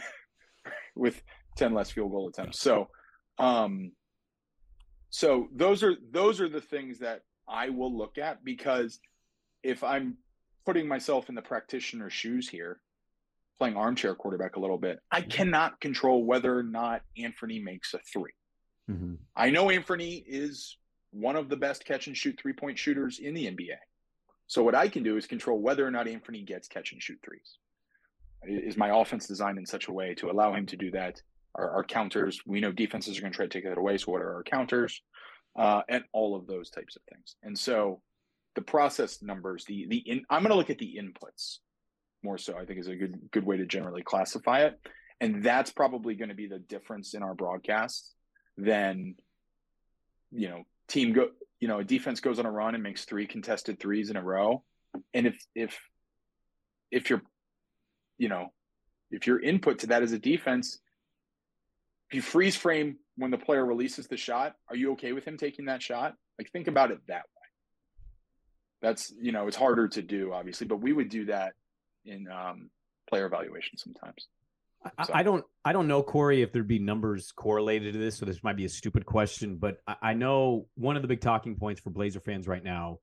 with 0.96 1.22
10 1.56 1.74
less 1.74 1.90
field 1.90 2.10
goal 2.10 2.28
attempts. 2.28 2.60
So, 2.60 2.88
um, 3.38 3.92
so 5.10 5.48
those 5.52 5.82
are 5.82 5.94
those 6.12 6.40
are 6.40 6.48
the 6.48 6.60
things 6.60 7.00
that 7.00 7.22
I 7.48 7.68
will 7.70 7.96
look 7.96 8.16
at 8.16 8.44
because 8.44 9.00
if 9.62 9.82
I'm 9.82 10.16
putting 10.64 10.86
myself 10.86 11.28
in 11.28 11.34
the 11.34 11.42
practitioner's 11.42 12.12
shoes 12.12 12.48
here, 12.48 12.80
playing 13.58 13.76
armchair 13.76 14.14
quarterback 14.14 14.56
a 14.56 14.60
little 14.60 14.78
bit, 14.78 15.00
I 15.10 15.20
mm-hmm. 15.20 15.30
cannot 15.30 15.80
control 15.80 16.24
whether 16.24 16.56
or 16.56 16.62
not 16.62 17.02
Anthony 17.18 17.58
makes 17.58 17.92
a 17.92 17.98
three. 17.98 18.32
Mm-hmm. 18.88 19.14
I 19.36 19.50
know 19.50 19.70
Anthony 19.70 20.24
is 20.26 20.76
one 21.10 21.34
of 21.34 21.48
the 21.48 21.56
best 21.56 21.84
catch 21.84 22.06
and 22.06 22.16
shoot 22.16 22.38
three 22.40 22.52
point 22.52 22.78
shooters 22.78 23.18
in 23.18 23.34
the 23.34 23.46
NBA. 23.46 23.76
So 24.50 24.64
what 24.64 24.74
I 24.74 24.88
can 24.88 25.04
do 25.04 25.16
is 25.16 25.28
control 25.28 25.60
whether 25.60 25.86
or 25.86 25.92
not 25.92 26.08
Anthony 26.08 26.42
gets 26.42 26.66
catch 26.66 26.90
and 26.90 27.00
shoot 27.00 27.20
threes. 27.24 27.58
Is 28.42 28.76
my 28.76 28.90
offense 29.00 29.28
designed 29.28 29.58
in 29.58 29.64
such 29.64 29.86
a 29.86 29.92
way 29.92 30.12
to 30.16 30.28
allow 30.28 30.52
him 30.52 30.66
to 30.66 30.76
do 30.76 30.90
that? 30.90 31.22
Our, 31.54 31.70
our 31.70 31.84
counters, 31.84 32.40
we 32.44 32.58
know 32.58 32.72
defenses 32.72 33.16
are 33.16 33.20
going 33.20 33.32
to 33.32 33.36
try 33.36 33.46
to 33.46 33.48
take 33.48 33.62
that 33.62 33.78
away. 33.78 33.96
So 33.96 34.10
what 34.10 34.22
are 34.22 34.34
our 34.34 34.42
counters? 34.42 35.02
Uh, 35.56 35.82
and 35.88 36.02
all 36.12 36.34
of 36.34 36.48
those 36.48 36.68
types 36.68 36.96
of 36.96 37.02
things. 37.08 37.36
And 37.44 37.56
so 37.56 38.02
the 38.56 38.62
process 38.62 39.22
numbers, 39.22 39.64
the 39.66 39.86
the 39.88 39.98
in, 39.98 40.24
I'm 40.28 40.42
going 40.42 40.50
to 40.50 40.56
look 40.56 40.70
at 40.70 40.78
the 40.78 40.98
inputs. 41.00 41.58
more 42.24 42.36
so. 42.36 42.56
I 42.58 42.64
think 42.64 42.80
is 42.80 42.88
a 42.88 42.96
good 42.96 43.20
good 43.30 43.46
way 43.46 43.56
to 43.56 43.66
generally 43.66 44.02
classify 44.02 44.64
it, 44.64 44.80
and 45.20 45.44
that's 45.44 45.70
probably 45.70 46.16
going 46.16 46.30
to 46.30 46.34
be 46.34 46.48
the 46.48 46.58
difference 46.58 47.14
in 47.14 47.22
our 47.22 47.34
broadcast 47.34 48.12
than 48.58 49.14
you 50.32 50.48
know 50.48 50.64
team 50.88 51.12
go 51.12 51.28
you 51.60 51.68
know 51.68 51.78
a 51.78 51.84
defense 51.84 52.20
goes 52.20 52.38
on 52.38 52.46
a 52.46 52.50
run 52.50 52.74
and 52.74 52.82
makes 52.82 53.04
three 53.04 53.26
contested 53.26 53.78
threes 53.78 54.10
in 54.10 54.16
a 54.16 54.22
row, 54.22 54.64
and 55.14 55.26
if 55.26 55.36
if 55.54 55.78
if 56.90 57.10
you're 57.10 57.22
you 58.18 58.28
know 58.28 58.52
if 59.10 59.26
your 59.26 59.40
input 59.40 59.80
to 59.80 59.88
that 59.88 60.02
as 60.02 60.12
a 60.12 60.18
defense 60.18 60.78
if 62.10 62.14
you 62.16 62.22
freeze 62.22 62.56
frame 62.56 62.96
when 63.16 63.30
the 63.30 63.38
player 63.38 63.64
releases 63.64 64.08
the 64.08 64.16
shot, 64.16 64.56
are 64.68 64.74
you 64.74 64.92
okay 64.92 65.12
with 65.12 65.24
him 65.24 65.36
taking 65.36 65.66
that 65.66 65.80
shot? 65.80 66.14
Like 66.38 66.50
think 66.50 66.66
about 66.66 66.90
it 66.90 66.98
that 67.06 67.22
way. 67.22 68.02
That's 68.82 69.12
you 69.20 69.30
know, 69.30 69.46
it's 69.46 69.56
harder 69.56 69.86
to 69.86 70.02
do, 70.02 70.32
obviously, 70.32 70.66
but 70.66 70.80
we 70.80 70.92
would 70.92 71.08
do 71.08 71.26
that 71.26 71.52
in 72.04 72.26
um, 72.28 72.70
player 73.08 73.26
evaluation 73.26 73.78
sometimes. 73.78 74.26
I. 74.84 75.06
I, 75.14 75.22
don't 75.22 75.44
I 75.64 75.72
don't 75.72 75.88
know, 75.88 76.02
Corey, 76.02 76.42
if 76.42 76.52
there'd 76.52 76.66
be 76.66 76.78
numbers 76.78 77.32
correlated 77.32 77.92
to 77.92 77.98
this, 77.98 78.16
so 78.16 78.26
this 78.26 78.42
might 78.42 78.56
be 78.56 78.64
a 78.64 78.68
stupid 78.68 79.04
question, 79.04 79.56
but 79.56 79.78
I, 79.86 79.96
I 80.02 80.14
know 80.14 80.66
one 80.74 80.96
of 80.96 81.02
the 81.02 81.08
big 81.08 81.20
talking 81.20 81.56
points 81.56 81.80
for 81.80 81.90
Blazer 81.90 82.20
fans 82.20 82.48
right 82.48 82.64
now. 82.64 82.98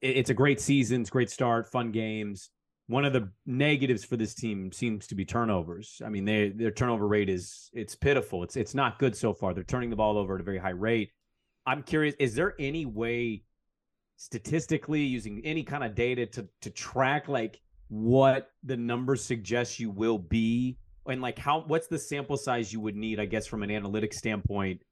It, 0.00 0.16
it's 0.16 0.30
a 0.30 0.34
great 0.34 0.60
season, 0.60 1.02
it's 1.02 1.10
great 1.10 1.30
start, 1.30 1.70
fun 1.70 1.92
games 1.92 2.50
one 2.88 3.04
of 3.04 3.12
the 3.12 3.30
negatives 3.46 4.02
for 4.02 4.16
this 4.16 4.34
team 4.34 4.72
seems 4.72 5.06
to 5.06 5.14
be 5.14 5.24
turnovers. 5.24 6.00
I 6.04 6.08
mean, 6.08 6.24
they, 6.24 6.48
their 6.48 6.70
turnover 6.70 7.06
rate 7.06 7.28
is 7.28 7.70
it's 7.74 7.94
pitiful. 7.94 8.42
It's 8.42 8.56
it's 8.56 8.74
not 8.74 8.98
good 8.98 9.14
so 9.14 9.34
far. 9.34 9.54
They're 9.54 9.62
turning 9.62 9.90
the 9.90 9.96
ball 9.96 10.16
over 10.16 10.34
at 10.34 10.40
a 10.40 10.44
very 10.44 10.58
high 10.58 10.70
rate. 10.70 11.10
I'm 11.66 11.82
curious, 11.82 12.14
is 12.18 12.34
there 12.34 12.54
any 12.58 12.86
way 12.86 13.44
statistically 14.16 15.02
using 15.02 15.42
any 15.44 15.62
kind 15.62 15.84
of 15.84 15.94
data 15.94 16.26
to 16.26 16.48
to 16.62 16.70
track 16.70 17.28
like 17.28 17.60
what 17.88 18.50
the 18.64 18.76
numbers 18.76 19.22
suggest 19.22 19.78
you 19.78 19.90
will 19.90 20.18
be 20.18 20.78
and 21.08 21.20
like 21.22 21.38
how 21.38 21.64
what's 21.66 21.88
the 21.88 21.98
sample 21.98 22.36
size 22.36 22.72
you 22.72 22.80
would 22.80 22.96
need, 22.96 23.20
I 23.20 23.24
guess, 23.24 23.46
from 23.46 23.62
an 23.62 23.70
analytics 23.70 24.14
standpoint 24.14 24.82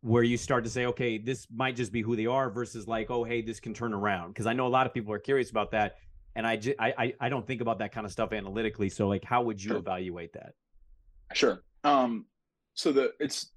where 0.00 0.22
you 0.22 0.36
start 0.36 0.64
to 0.64 0.70
say, 0.70 0.86
okay, 0.86 1.18
this 1.18 1.46
might 1.52 1.74
just 1.74 1.92
be 1.92 2.02
who 2.02 2.14
they 2.14 2.26
are 2.26 2.50
versus 2.50 2.86
like, 2.86 3.10
oh, 3.10 3.24
hey, 3.24 3.42
this 3.42 3.58
can 3.58 3.74
turn 3.74 3.92
around. 3.92 4.28
Because 4.28 4.46
I 4.46 4.52
know 4.52 4.66
a 4.66 4.68
lot 4.68 4.86
of 4.86 4.94
people 4.94 5.12
are 5.12 5.18
curious 5.18 5.50
about 5.50 5.72
that 5.72 5.96
and 6.38 6.46
I, 6.46 6.56
just, 6.56 6.76
I 6.78 7.14
I 7.20 7.28
don't 7.28 7.44
think 7.44 7.60
about 7.60 7.80
that 7.80 7.90
kind 7.92 8.06
of 8.06 8.12
stuff 8.12 8.32
analytically. 8.32 8.88
So 8.90 9.08
like, 9.08 9.24
how 9.24 9.42
would 9.42 9.62
you 9.62 9.70
sure. 9.70 9.78
evaluate 9.78 10.32
that? 10.34 10.52
Sure. 11.32 11.64
Um, 11.82 12.26
so 12.74 12.92
the 12.92 13.12
it's 13.18 13.50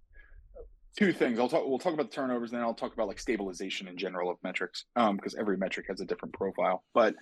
two 0.97 1.13
things. 1.13 1.37
I'll 1.37 1.47
talk. 1.47 1.63
We'll 1.67 1.77
talk 1.77 1.93
about 1.93 2.09
the 2.09 2.15
turnovers, 2.15 2.51
and 2.51 2.59
then 2.59 2.65
I'll 2.65 2.73
talk 2.73 2.93
about 2.93 3.07
like 3.07 3.19
stabilization 3.19 3.87
in 3.87 3.97
general 3.97 4.31
of 4.31 4.37
metrics, 4.43 4.85
um, 4.95 5.15
because 5.15 5.35
every 5.35 5.57
metric 5.57 5.85
has 5.89 6.01
a 6.01 6.05
different 6.05 6.33
profile. 6.33 6.83
But 6.95 7.13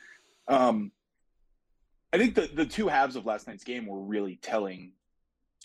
um, 0.47 0.93
I 2.11 2.17
think 2.17 2.35
the 2.35 2.49
the 2.53 2.65
two 2.65 2.87
halves 2.87 3.15
of 3.15 3.25
last 3.25 3.47
night's 3.47 3.63
game 3.63 3.85
were 3.85 4.01
really 4.01 4.39
telling 4.41 4.93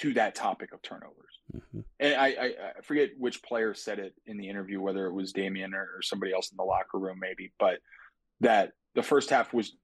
to 0.00 0.12
that 0.14 0.34
topic 0.34 0.72
of 0.72 0.82
turnovers. 0.82 1.38
Mm-hmm. 1.54 1.80
And 2.00 2.14
I, 2.14 2.26
I, 2.26 2.44
I, 2.78 2.80
forget 2.82 3.10
which 3.16 3.42
player 3.42 3.74
said 3.74 3.98
it 3.98 4.14
in 4.26 4.38
the 4.38 4.48
interview, 4.48 4.80
whether 4.80 5.06
it 5.06 5.12
was 5.12 5.32
Damian 5.32 5.72
or, 5.72 5.82
or 5.82 6.02
somebody 6.02 6.32
else 6.32 6.50
in 6.50 6.56
the 6.56 6.64
locker 6.64 6.98
room, 6.98 7.18
maybe, 7.20 7.52
but 7.60 7.78
that 8.40 8.72
the 8.94 9.02
first 9.02 9.30
half 9.30 9.52
was 9.52 9.76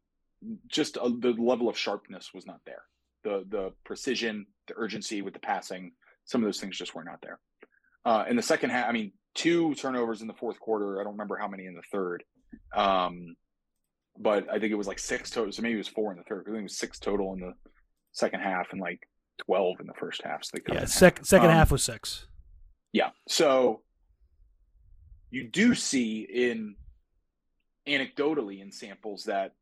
just 0.69 0.97
a, 0.97 1.09
the 1.09 1.35
level 1.39 1.69
of 1.69 1.79
sharpness 1.79 2.31
was 2.35 2.47
not 2.47 2.61
there. 2.65 2.83
The 3.25 3.45
the 3.49 3.73
precision, 3.85 4.47
the 4.67 4.75
urgency 4.77 5.23
with 5.23 5.35
the 5.35 5.41
passing, 5.41 5.93
some 6.25 6.43
of 6.43 6.47
those 6.47 6.61
things 6.61 6.79
just 6.79 6.95
were 6.95 7.05
not 7.05 7.21
there. 7.23 7.39
Uh, 8.05 8.25
in 8.29 8.37
the 8.37 8.43
second 8.43 8.71
half, 8.71 8.89
I 8.89 8.93
mean, 8.93 9.13
two 9.35 9.75
turnovers 9.75 10.23
in 10.23 10.27
the 10.27 10.35
fourth 10.35 10.59
quarter. 10.59 11.01
I 11.01 11.05
don't 11.05 11.13
remember 11.13 11.37
how 11.37 11.49
many 11.49 11.67
in 11.67 11.75
the 11.75 11.83
third, 11.93 12.25
um, 12.75 13.37
but 14.19 14.49
I 14.51 14.59
think 14.59 14.73
it 14.73 14.77
was 14.77 14.87
like 14.87 14.99
six 14.99 15.31
total. 15.31 15.53
So 15.53 15.63
maybe 15.63 15.75
it 15.75 15.79
was 15.79 15.89
four 15.89 16.13
in 16.13 16.19
the 16.19 16.25
third. 16.25 16.45
I 16.47 16.51
think 16.51 16.61
it 16.61 16.63
was 16.65 16.79
six 16.79 16.99
total 16.99 17.33
in 17.35 17.41
the 17.41 17.55
second 18.13 18.41
half 18.41 18.73
and 18.73 18.81
like 18.81 19.07
twelve 19.39 19.81
in 19.81 19.87
the 19.87 19.95
first 19.95 20.23
half. 20.23 20.45
So 20.45 20.59
yeah, 20.71 20.85
second 20.85 21.25
second 21.25 21.49
um, 21.49 21.55
half 21.55 21.71
was 21.71 21.83
six. 21.83 22.27
Yeah, 22.93 23.11
so 23.29 23.83
you 25.31 25.45
do 25.45 25.75
see 25.75 26.21
in 26.23 26.75
anecdotally 27.87 28.61
in 28.61 28.73
samples 28.73 29.25
that 29.25 29.53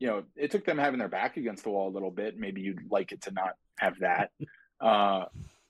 you 0.00 0.06
know, 0.06 0.24
it 0.34 0.50
took 0.50 0.64
them 0.64 0.78
having 0.78 0.98
their 0.98 1.08
back 1.08 1.36
against 1.36 1.62
the 1.62 1.70
wall 1.70 1.88
a 1.88 1.92
little 1.92 2.10
bit. 2.10 2.38
Maybe 2.38 2.62
you'd 2.62 2.90
like 2.90 3.12
it 3.12 3.20
to 3.22 3.30
not 3.32 3.52
have 3.78 3.98
that 4.00 4.30
uh, 4.80 5.26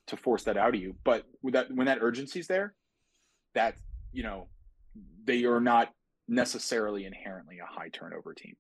to 0.07 0.17
force 0.17 0.45
that 0.45 0.57
out 0.57 0.75
of 0.75 0.81
you. 0.81 0.95
But 1.05 1.27
with 1.43 1.55
that, 1.55 1.71
when 1.75 1.87
that 1.87 1.99
urgency's 2.01 2.47
there, 2.47 2.73
that 3.55 3.75
you 4.13 4.23
know, 4.23 4.47
they 5.25 5.45
are 5.45 5.61
not 5.61 5.93
necessarily 6.31 7.05
inherently 7.05 7.59
a 7.59 7.67
high 7.67 7.89
turnover 7.89 8.33
team, 8.33 8.55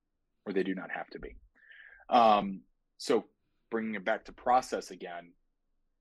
or 0.44 0.52
they 0.52 0.64
do 0.64 0.74
not 0.74 0.90
have 0.90 1.08
to 1.10 1.20
be. 1.20 1.36
Um, 2.10 2.62
so 2.98 3.24
bringing 3.70 3.94
it 3.94 4.04
back 4.04 4.24
to 4.24 4.32
process 4.32 4.90
again, 4.90 5.32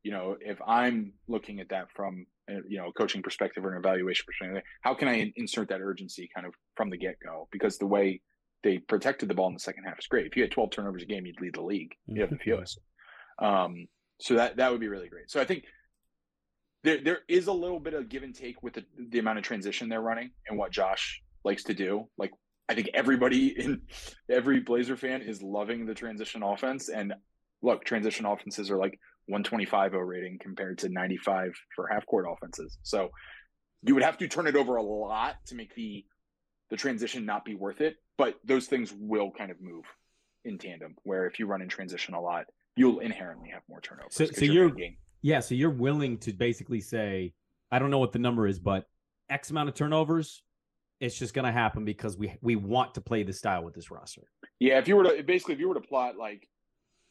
you 0.03 0.11
know, 0.11 0.35
if 0.41 0.59
I'm 0.65 1.13
looking 1.27 1.59
at 1.59 1.69
that 1.69 1.91
from 1.95 2.25
you 2.47 2.79
know 2.79 2.87
a 2.87 2.93
coaching 2.93 3.21
perspective 3.21 3.63
or 3.63 3.71
an 3.73 3.77
evaluation 3.77 4.25
perspective, 4.25 4.63
how 4.81 4.95
can 4.95 5.07
I 5.07 5.31
insert 5.35 5.69
that 5.69 5.81
urgency 5.81 6.29
kind 6.33 6.47
of 6.47 6.53
from 6.75 6.89
the 6.89 6.97
get 6.97 7.17
go? 7.23 7.47
Because 7.51 7.77
the 7.77 7.85
way 7.85 8.21
they 8.63 8.79
protected 8.79 9.29
the 9.29 9.35
ball 9.35 9.47
in 9.47 9.53
the 9.53 9.59
second 9.59 9.83
half 9.83 9.99
is 9.99 10.07
great. 10.07 10.25
If 10.25 10.35
you 10.35 10.43
had 10.43 10.51
12 10.51 10.71
turnovers 10.71 11.03
a 11.03 11.05
game, 11.05 11.25
you'd 11.25 11.39
lead 11.39 11.55
the 11.55 11.61
league. 11.61 11.95
You 12.07 12.21
have 12.21 12.29
the 12.29 12.35
mm-hmm. 12.35 12.43
fewest. 12.43 12.79
Um, 13.37 13.87
so 14.19 14.33
that 14.35 14.57
that 14.57 14.71
would 14.71 14.81
be 14.81 14.87
really 14.87 15.07
great. 15.07 15.29
So 15.29 15.39
I 15.39 15.45
think 15.45 15.63
there 16.83 17.01
there 17.03 17.19
is 17.27 17.47
a 17.47 17.53
little 17.53 17.79
bit 17.79 17.93
of 17.93 18.09
give 18.09 18.23
and 18.23 18.33
take 18.33 18.63
with 18.63 18.73
the, 18.73 18.85
the 18.97 19.19
amount 19.19 19.37
of 19.37 19.43
transition 19.43 19.87
they're 19.87 20.01
running 20.01 20.31
and 20.47 20.57
what 20.57 20.71
Josh 20.71 21.21
likes 21.43 21.63
to 21.65 21.73
do. 21.73 22.07
Like 22.17 22.31
I 22.67 22.75
think 22.75 22.89
everybody 22.93 23.47
in 23.59 23.81
every 24.29 24.59
Blazer 24.59 24.97
fan 24.97 25.21
is 25.21 25.41
loving 25.41 25.85
the 25.85 25.93
transition 25.93 26.43
offense. 26.43 26.89
And 26.89 27.13
look, 27.61 27.83
transition 27.83 28.25
offenses 28.25 28.69
are 28.71 28.77
like 28.77 28.99
125 29.27 29.93
O 29.93 29.97
rating 29.97 30.39
compared 30.39 30.79
to 30.79 30.89
95 30.89 31.51
for 31.75 31.87
half 31.87 32.05
court 32.05 32.25
offenses. 32.29 32.77
So 32.83 33.09
you 33.83 33.93
would 33.93 34.03
have 34.03 34.17
to 34.17 34.27
turn 34.27 34.47
it 34.47 34.55
over 34.55 34.75
a 34.75 34.83
lot 34.83 35.35
to 35.47 35.55
make 35.55 35.73
the 35.75 36.05
the 36.69 36.77
transition 36.77 37.25
not 37.25 37.45
be 37.45 37.55
worth 37.55 37.81
it. 37.81 37.95
But 38.17 38.35
those 38.43 38.67
things 38.67 38.93
will 38.95 39.31
kind 39.31 39.49
of 39.49 39.61
move 39.61 39.85
in 40.45 40.57
tandem. 40.57 40.95
Where 41.03 41.25
if 41.25 41.39
you 41.39 41.47
run 41.47 41.61
in 41.61 41.69
transition 41.69 42.13
a 42.13 42.21
lot, 42.21 42.45
you'll 42.75 42.99
inherently 42.99 43.49
have 43.49 43.61
more 43.69 43.81
turnovers. 43.81 44.15
So, 44.15 44.25
so 44.25 44.45
you're, 44.45 44.77
you're 44.77 44.89
yeah, 45.21 45.39
so 45.39 45.55
you're 45.55 45.69
willing 45.69 46.17
to 46.19 46.33
basically 46.33 46.81
say, 46.81 47.33
I 47.71 47.79
don't 47.79 47.91
know 47.91 47.99
what 47.99 48.11
the 48.11 48.19
number 48.19 48.47
is, 48.47 48.59
but 48.59 48.85
X 49.29 49.49
amount 49.51 49.69
of 49.69 49.75
turnovers, 49.75 50.43
it's 50.99 51.17
just 51.17 51.33
going 51.33 51.45
to 51.45 51.51
happen 51.51 51.85
because 51.85 52.17
we 52.17 52.35
we 52.41 52.55
want 52.55 52.93
to 52.95 53.01
play 53.01 53.23
the 53.23 53.33
style 53.33 53.63
with 53.63 53.73
this 53.73 53.91
roster. 53.91 54.23
Yeah, 54.59 54.79
if 54.79 54.87
you 54.87 54.95
were 54.95 55.03
to 55.03 55.23
basically 55.23 55.55
if 55.55 55.59
you 55.59 55.67
were 55.67 55.75
to 55.75 55.81
plot 55.81 56.17
like 56.17 56.47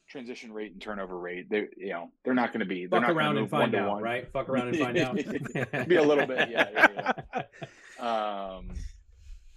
transition 0.08 0.52
rate 0.52 0.72
and 0.72 0.80
turnover 0.80 1.18
rate, 1.18 1.48
they 1.50 1.68
you 1.76 1.90
know 1.90 2.10
they're 2.24 2.34
not 2.34 2.52
going 2.52 2.60
to 2.60 2.66
be. 2.66 2.86
They're 2.86 3.00
Fuck 3.00 3.08
not 3.08 3.16
around 3.16 3.38
and 3.38 3.50
find 3.50 3.74
out, 3.74 3.90
one. 3.90 4.02
right? 4.02 4.30
Fuck 4.32 4.48
around 4.48 4.68
and 4.68 4.78
find 4.78 4.98
out. 5.76 5.88
be 5.88 5.96
a 5.96 6.02
little 6.02 6.26
bit, 6.26 6.50
yeah, 6.50 6.68
yeah, 6.72 7.12
yeah. 7.34 7.42
Um, 7.98 8.70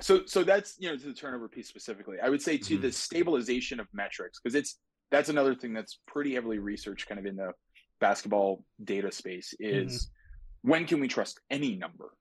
so 0.01 0.25
so 0.25 0.43
that's 0.43 0.75
you 0.79 0.89
know 0.89 0.97
to 0.97 1.05
the 1.05 1.13
turnover 1.13 1.47
piece 1.47 1.67
specifically 1.67 2.17
i 2.21 2.29
would 2.29 2.41
say 2.41 2.57
to 2.57 2.73
mm-hmm. 2.73 2.81
the 2.81 2.91
stabilization 2.91 3.79
of 3.79 3.87
metrics 3.93 4.39
because 4.39 4.55
it's 4.55 4.79
that's 5.11 5.29
another 5.29 5.53
thing 5.53 5.73
that's 5.73 5.99
pretty 6.07 6.33
heavily 6.33 6.57
researched 6.57 7.07
kind 7.07 7.19
of 7.19 7.25
in 7.25 7.35
the 7.35 7.51
basketball 7.99 8.63
data 8.83 9.11
space 9.11 9.53
is 9.59 10.05
mm-hmm. 10.05 10.69
when 10.71 10.85
can 10.85 10.99
we 10.99 11.07
trust 11.07 11.39
any 11.49 11.75
number 11.75 12.11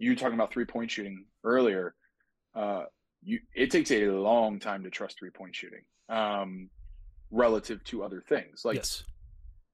you 0.00 0.10
were 0.10 0.16
talking 0.16 0.34
about 0.34 0.52
three 0.52 0.64
point 0.64 0.90
shooting 0.90 1.24
earlier 1.44 1.94
uh 2.54 2.82
you 3.22 3.38
it 3.54 3.70
takes 3.70 3.90
a 3.90 4.06
long 4.06 4.58
time 4.58 4.82
to 4.82 4.90
trust 4.90 5.18
three 5.18 5.30
point 5.30 5.54
shooting 5.54 5.82
um 6.08 6.68
relative 7.30 7.82
to 7.84 8.02
other 8.02 8.22
things 8.28 8.62
like 8.64 8.76
yes. 8.76 9.04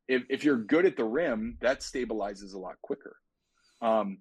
if, 0.08 0.22
if 0.28 0.44
you're 0.44 0.58
good 0.58 0.84
at 0.84 0.96
the 0.96 1.04
rim 1.04 1.56
that 1.62 1.80
stabilizes 1.80 2.54
a 2.54 2.58
lot 2.58 2.74
quicker 2.82 3.16
um 3.80 4.18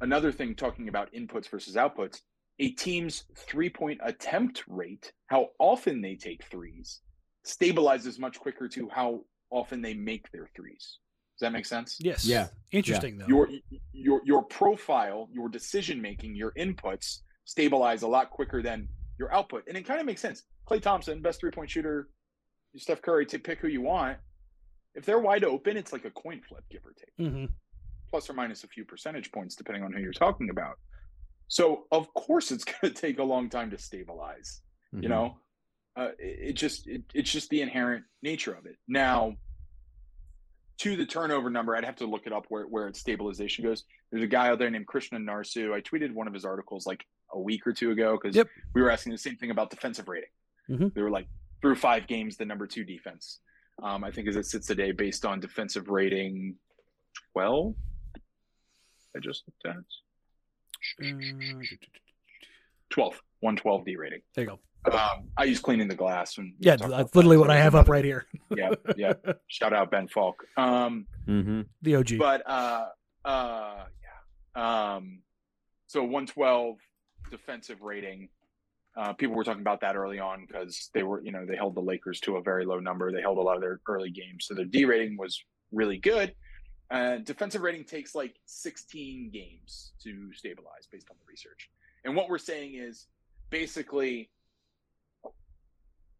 another 0.00 0.32
thing 0.32 0.54
talking 0.54 0.88
about 0.88 1.12
inputs 1.12 1.50
versus 1.50 1.74
outputs 1.74 2.20
a 2.60 2.70
team's 2.70 3.24
three 3.36 3.70
point 3.70 4.00
attempt 4.02 4.64
rate, 4.68 5.12
how 5.26 5.50
often 5.58 6.00
they 6.00 6.16
take 6.16 6.44
threes, 6.44 7.00
stabilizes 7.46 8.18
much 8.18 8.38
quicker 8.38 8.68
to 8.68 8.88
how 8.88 9.20
often 9.50 9.80
they 9.80 9.94
make 9.94 10.30
their 10.32 10.48
threes. 10.56 10.98
Does 11.38 11.46
that 11.46 11.52
make 11.52 11.66
sense? 11.66 11.98
Yes. 12.00 12.24
Yeah. 12.24 12.48
Interesting 12.72 13.14
yeah. 13.14 13.20
though. 13.20 13.28
Your 13.28 13.48
your 13.98 14.20
your 14.24 14.42
profile, 14.42 15.28
your 15.32 15.48
decision 15.48 16.00
making, 16.00 16.34
your 16.34 16.52
inputs 16.52 17.20
stabilize 17.44 18.02
a 18.02 18.08
lot 18.08 18.30
quicker 18.30 18.62
than 18.62 18.88
your 19.18 19.32
output, 19.34 19.64
and 19.66 19.76
it 19.76 19.86
kind 19.86 20.00
of 20.00 20.06
makes 20.06 20.20
sense. 20.20 20.44
Klay 20.68 20.80
Thompson, 20.80 21.20
best 21.20 21.40
three 21.40 21.50
point 21.50 21.70
shooter. 21.70 22.08
Steph 22.76 23.02
Curry, 23.02 23.26
to 23.26 23.38
pick 23.38 23.58
who 23.60 23.68
you 23.68 23.80
want. 23.80 24.18
If 24.94 25.04
they're 25.04 25.18
wide 25.18 25.44
open, 25.44 25.76
it's 25.76 25.92
like 25.92 26.04
a 26.04 26.10
coin 26.10 26.40
flip, 26.46 26.64
give 26.70 26.82
or 26.84 26.92
take, 26.92 27.26
mm-hmm. 27.26 27.46
Plus 28.10 28.28
or 28.28 28.34
minus 28.34 28.64
a 28.64 28.68
few 28.68 28.84
percentage 28.84 29.32
points, 29.32 29.56
depending 29.56 29.82
on 29.82 29.92
who 29.92 30.00
you're 30.00 30.12
talking 30.12 30.50
about. 30.50 30.76
So 31.48 31.86
of 31.90 32.12
course 32.14 32.50
it's 32.50 32.64
going 32.80 32.92
to 32.92 33.00
take 33.00 33.18
a 33.18 33.24
long 33.24 33.48
time 33.48 33.70
to 33.70 33.78
stabilize. 33.78 34.60
Mm-hmm. 34.94 35.02
You 35.02 35.08
know, 35.08 35.36
uh, 35.96 36.08
it, 36.18 36.50
it, 36.50 36.52
just 36.52 36.86
it, 36.86 37.02
it's 37.14 37.30
just 37.30 37.48
the 37.50 37.62
inherent 37.62 38.04
nature 38.22 38.52
of 38.52 38.66
it. 38.66 38.76
Now, 38.86 39.34
to 40.78 40.96
the 40.96 41.04
turnover 41.04 41.50
number, 41.50 41.74
I'd 41.74 41.84
have 41.84 41.96
to 41.96 42.06
look 42.06 42.26
it 42.26 42.32
up 42.32 42.46
where 42.48 42.64
where 42.64 42.86
its 42.86 43.00
stabilization 43.00 43.64
goes. 43.64 43.84
There's 44.10 44.22
a 44.22 44.28
guy 44.28 44.48
out 44.48 44.58
there 44.58 44.70
named 44.70 44.86
Krishna 44.86 45.18
Narsu. 45.18 45.72
I 45.72 45.80
tweeted 45.80 46.12
one 46.12 46.26
of 46.28 46.34
his 46.34 46.44
articles 46.44 46.86
like 46.86 47.04
a 47.32 47.38
week 47.40 47.66
or 47.66 47.72
two 47.72 47.90
ago 47.90 48.18
because 48.20 48.36
yep. 48.36 48.48
we 48.74 48.82
were 48.82 48.90
asking 48.90 49.12
the 49.12 49.18
same 49.18 49.36
thing 49.36 49.50
about 49.50 49.70
defensive 49.70 50.08
rating. 50.08 50.30
Mm-hmm. 50.70 50.88
They 50.94 51.02
were 51.02 51.10
like, 51.10 51.26
through 51.60 51.74
five 51.76 52.06
games 52.06 52.36
the 52.36 52.44
number 52.44 52.66
two 52.66 52.84
defense. 52.84 53.40
Um, 53.82 54.04
I 54.04 54.10
think 54.10 54.28
as 54.28 54.36
it 54.36 54.46
sits 54.46 54.66
today, 54.66 54.92
based 54.92 55.24
on 55.24 55.40
defensive 55.40 55.88
rating, 55.88 56.56
twelve. 57.32 57.74
I 59.16 59.20
just 59.20 59.44
looked 59.46 59.66
at 59.66 59.84
Uh, 61.04 61.64
12, 62.90 63.20
112 63.40 63.84
D 63.84 63.96
rating. 63.96 64.20
there 64.34 64.44
you 64.44 64.50
go. 64.50 64.58
Um, 64.84 65.28
I 65.36 65.44
use 65.44 65.60
cleaning 65.60 65.88
the 65.88 65.94
glass. 65.94 66.38
When 66.38 66.54
Yeah, 66.58 66.76
that's 66.76 67.14
literally 67.14 67.36
what 67.36 67.50
I 67.50 67.56
have 67.56 67.74
up 67.74 67.88
right 67.88 68.04
here. 68.04 68.26
yeah, 68.56 68.70
yeah. 68.96 69.12
Shout 69.48 69.72
out 69.72 69.90
Ben 69.90 70.08
Falk. 70.08 70.44
Um, 70.56 71.06
Mm-hmm. 71.28 71.62
The 71.82 71.96
OG. 71.96 72.18
but 72.18 72.42
uh, 72.48 72.86
uh, 73.24 73.84
yeah. 74.56 74.94
Um, 74.94 75.20
so 75.86 76.00
112 76.02 76.76
defensive 77.30 77.82
rating. 77.82 78.28
Uh, 78.96 79.12
people 79.12 79.36
were 79.36 79.44
talking 79.44 79.60
about 79.60 79.80
that 79.82 79.94
early 79.94 80.18
on 80.18 80.44
because 80.46 80.90
they 80.94 81.02
were, 81.02 81.22
you 81.22 81.30
know, 81.30 81.44
they 81.46 81.54
held 81.54 81.74
the 81.74 81.80
Lakers 81.80 82.18
to 82.20 82.36
a 82.36 82.42
very 82.42 82.64
low 82.64 82.80
number. 82.80 83.12
They 83.12 83.20
held 83.20 83.38
a 83.38 83.42
lot 83.42 83.54
of 83.56 83.60
their 83.60 83.80
early 83.86 84.10
games, 84.10 84.46
so 84.46 84.54
their 84.54 84.64
D 84.64 84.86
rating 84.86 85.16
was 85.16 85.40
really 85.70 85.98
good. 85.98 86.34
Uh, 86.90 87.16
defensive 87.18 87.60
rating 87.60 87.84
takes 87.84 88.14
like 88.14 88.34
16 88.46 89.30
games 89.30 89.92
to 90.02 90.32
stabilize 90.32 90.88
based 90.90 91.08
on 91.10 91.16
the 91.18 91.24
research. 91.30 91.68
And 92.04 92.16
what 92.16 92.30
we're 92.30 92.38
saying 92.38 92.74
is 92.74 93.06
basically 93.50 94.30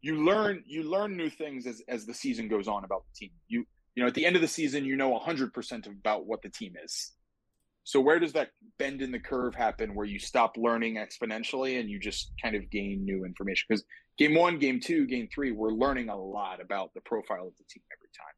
you 0.00 0.24
learn 0.24 0.62
you 0.66 0.82
learn 0.84 1.16
new 1.16 1.30
things 1.30 1.66
as 1.66 1.82
as 1.88 2.06
the 2.06 2.14
season 2.14 2.48
goes 2.48 2.68
on 2.68 2.84
about 2.84 3.04
the 3.06 3.14
team. 3.26 3.30
You 3.48 3.64
you 3.94 4.02
know 4.02 4.08
at 4.08 4.14
the 4.14 4.24
end 4.26 4.36
of 4.36 4.42
the 4.42 4.48
season 4.48 4.84
you 4.84 4.96
know 4.96 5.18
100% 5.18 5.86
about 5.86 6.26
what 6.26 6.42
the 6.42 6.48
team 6.50 6.74
is. 6.84 7.12
So 7.84 8.00
where 8.00 8.18
does 8.20 8.34
that 8.34 8.50
bend 8.78 9.00
in 9.00 9.10
the 9.12 9.18
curve 9.18 9.54
happen 9.54 9.94
where 9.94 10.04
you 10.06 10.18
stop 10.18 10.56
learning 10.58 10.96
exponentially 10.96 11.80
and 11.80 11.88
you 11.88 11.98
just 11.98 12.32
kind 12.42 12.54
of 12.54 12.68
gain 12.70 13.04
new 13.04 13.24
information? 13.24 13.64
Because 13.68 13.82
game 14.18 14.34
1, 14.34 14.58
game 14.58 14.78
2, 14.78 15.06
game 15.06 15.26
3 15.34 15.52
we're 15.52 15.70
learning 15.70 16.10
a 16.10 16.16
lot 16.16 16.60
about 16.60 16.92
the 16.94 17.00
profile 17.00 17.46
of 17.48 17.56
the 17.56 17.64
team 17.68 17.82
every 17.96 18.10
time. 18.16 18.34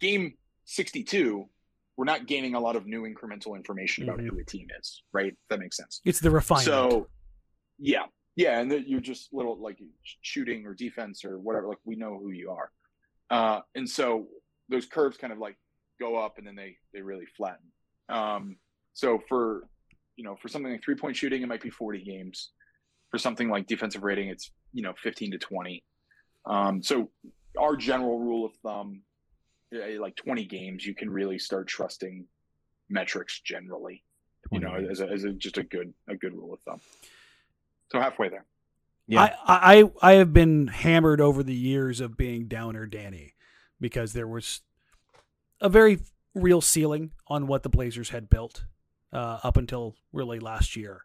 Game 0.00 0.34
62 0.66 1.48
we're 1.98 2.04
not 2.04 2.26
gaining 2.26 2.54
a 2.54 2.60
lot 2.60 2.76
of 2.76 2.84
new 2.86 3.04
incremental 3.04 3.56
information 3.56 4.04
about 4.04 4.18
Mhm. 4.18 4.28
who 4.28 4.36
the 4.36 4.44
team 4.44 4.66
is, 4.78 5.02
right? 5.14 5.32
If 5.32 5.48
that 5.48 5.58
makes 5.58 5.78
sense. 5.78 6.02
it's 6.04 6.20
the 6.20 6.30
refinement. 6.30 6.66
So, 6.66 7.08
yeah, 7.78 8.04
yeah, 8.36 8.60
and 8.60 8.70
that 8.70 8.88
you're 8.88 9.00
just 9.00 9.32
little 9.32 9.58
like 9.60 9.78
shooting 10.20 10.66
or 10.66 10.74
defense 10.74 11.24
or 11.24 11.38
whatever. 11.38 11.68
Like 11.68 11.78
we 11.84 11.96
know 11.96 12.18
who 12.18 12.30
you 12.30 12.50
are, 12.50 12.70
uh, 13.30 13.60
and 13.74 13.88
so 13.88 14.26
those 14.68 14.86
curves 14.86 15.16
kind 15.16 15.32
of 15.32 15.38
like 15.38 15.56
go 15.98 16.16
up 16.16 16.38
and 16.38 16.46
then 16.46 16.54
they 16.54 16.76
they 16.92 17.00
really 17.00 17.26
flatten. 17.36 17.66
Um, 18.08 18.56
so 18.92 19.20
for 19.28 19.66
you 20.16 20.24
know 20.24 20.36
for 20.36 20.48
something 20.48 20.70
like 20.70 20.84
three 20.84 20.96
point 20.96 21.16
shooting, 21.16 21.42
it 21.42 21.48
might 21.48 21.62
be 21.62 21.70
40 21.70 22.04
games. 22.04 22.50
For 23.10 23.18
something 23.18 23.48
like 23.48 23.66
defensive 23.66 24.02
rating, 24.02 24.28
it's 24.28 24.50
you 24.72 24.82
know 24.82 24.92
15 25.02 25.32
to 25.32 25.38
20. 25.38 25.84
Um, 26.44 26.82
so 26.82 27.10
our 27.58 27.76
general 27.76 28.18
rule 28.18 28.44
of 28.44 28.52
thumb, 28.62 29.02
eh, 29.74 29.98
like 29.98 30.14
20 30.16 30.44
games, 30.44 30.84
you 30.84 30.94
can 30.94 31.08
really 31.08 31.38
start 31.38 31.66
trusting 31.66 32.26
metrics 32.88 33.40
generally 33.40 34.04
you 34.50 34.60
know, 34.60 34.74
as 34.74 35.00
a, 35.00 35.08
as 35.08 35.24
a, 35.24 35.32
just 35.32 35.58
a 35.58 35.62
good 35.62 35.92
a 36.08 36.16
good 36.16 36.32
rule 36.32 36.54
of 36.54 36.60
thumb. 36.60 36.80
So 37.92 38.00
halfway 38.00 38.28
there. 38.28 38.44
Yeah. 39.06 39.22
I, 39.46 39.82
I 39.82 39.90
I 40.02 40.12
have 40.14 40.32
been 40.32 40.66
hammered 40.66 41.20
over 41.20 41.42
the 41.42 41.54
years 41.54 42.00
of 42.00 42.16
being 42.16 42.48
downer 42.48 42.86
Danny 42.86 43.34
because 43.80 44.12
there 44.12 44.26
was 44.26 44.62
a 45.60 45.68
very 45.68 46.00
real 46.34 46.60
ceiling 46.60 47.12
on 47.28 47.46
what 47.46 47.62
the 47.62 47.68
Blazers 47.68 48.10
had 48.10 48.28
built 48.28 48.64
uh, 49.12 49.38
up 49.42 49.56
until 49.56 49.94
really 50.12 50.38
last 50.38 50.76
year. 50.76 51.02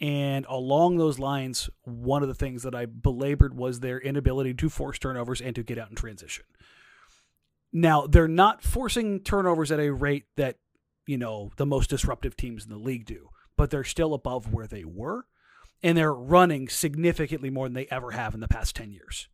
And 0.00 0.44
along 0.48 0.96
those 0.96 1.18
lines, 1.18 1.70
one 1.82 2.22
of 2.22 2.28
the 2.28 2.34
things 2.34 2.62
that 2.62 2.74
I 2.74 2.86
belabored 2.86 3.56
was 3.56 3.80
their 3.80 3.98
inability 3.98 4.54
to 4.54 4.68
force 4.68 4.98
turnovers 4.98 5.40
and 5.40 5.54
to 5.54 5.62
get 5.62 5.78
out 5.78 5.90
in 5.90 5.96
transition. 5.96 6.44
Now, 7.72 8.06
they're 8.06 8.28
not 8.28 8.62
forcing 8.62 9.20
turnovers 9.20 9.70
at 9.70 9.80
a 9.80 9.90
rate 9.90 10.24
that, 10.36 10.56
you 11.06 11.18
know, 11.18 11.50
the 11.56 11.66
most 11.66 11.90
disruptive 11.90 12.36
teams 12.36 12.64
in 12.64 12.70
the 12.70 12.78
league 12.78 13.04
do, 13.04 13.30
but 13.56 13.70
they're 13.70 13.84
still 13.84 14.14
above 14.14 14.52
where 14.52 14.66
they 14.66 14.84
were 14.84 15.26
and 15.84 15.98
they're 15.98 16.14
running 16.14 16.66
significantly 16.66 17.50
more 17.50 17.66
than 17.66 17.74
they 17.74 17.86
ever 17.90 18.12
have 18.12 18.34
in 18.34 18.40
the 18.40 18.48
past 18.48 18.74
10 18.74 18.90
years. 18.90 19.28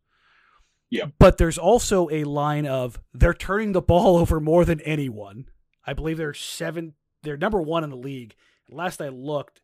Yeah. 0.89 1.05
But 1.17 1.37
there's 1.37 1.57
also 1.57 2.09
a 2.11 2.25
line 2.25 2.67
of 2.67 2.99
they're 3.13 3.33
turning 3.33 3.71
the 3.71 3.81
ball 3.81 4.17
over 4.19 4.39
more 4.41 4.65
than 4.65 4.81
anyone. 4.81 5.45
I 5.87 5.93
believe 5.93 6.17
they're 6.17 6.33
seven 6.33 6.93
they're 7.23 7.37
number 7.37 7.61
1 7.61 7.83
in 7.83 7.89
the 7.89 7.95
league. 7.95 8.35
Last 8.69 8.99
I 9.01 9.09
looked, 9.09 9.61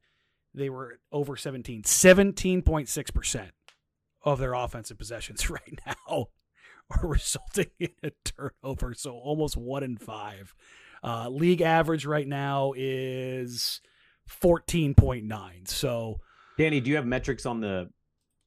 they 0.53 0.69
were 0.69 0.99
over 1.11 1.35
17. 1.35 1.83
17.6% 1.83 3.49
of 4.23 4.39
their 4.39 4.53
offensive 4.53 4.97
possessions 4.97 5.49
right 5.49 5.79
now 5.85 6.27
are 6.89 7.07
resulting 7.07 7.71
in 7.79 7.89
a 8.03 8.11
turnover, 8.23 8.93
so 8.93 9.11
almost 9.11 9.57
1 9.57 9.83
in 9.83 9.97
5. 9.97 10.55
Uh, 11.03 11.29
league 11.29 11.61
average 11.61 12.05
right 12.05 12.27
now 12.27 12.73
is 12.77 13.81
14.9. 14.29 15.67
So 15.67 16.21
Danny, 16.57 16.79
do 16.79 16.89
you 16.89 16.95
have 16.95 17.05
metrics 17.05 17.45
on 17.45 17.59
the 17.61 17.89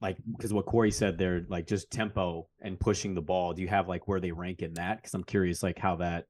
like 0.01 0.17
because 0.33 0.53
what 0.53 0.67
Corey 0.67 0.91
said 0.91 1.19
there, 1.19 1.45
like 1.49 1.67
just 1.67 1.91
tempo 1.91 2.49
and 2.61 2.79
pushing 2.79 3.15
the 3.15 3.21
ball? 3.23 3.53
Do 3.53 3.63
you 3.63 3.69
have 3.69 3.89
like 3.89 4.09
where 4.09 4.21
they 4.21 4.33
rank 4.33 4.63
in 4.63 4.75
that? 4.75 4.97
Because 4.99 5.15
I'm 5.15 5.25
curious, 5.25 5.63
like 5.63 5.79
how 5.79 5.97
that, 5.97 6.25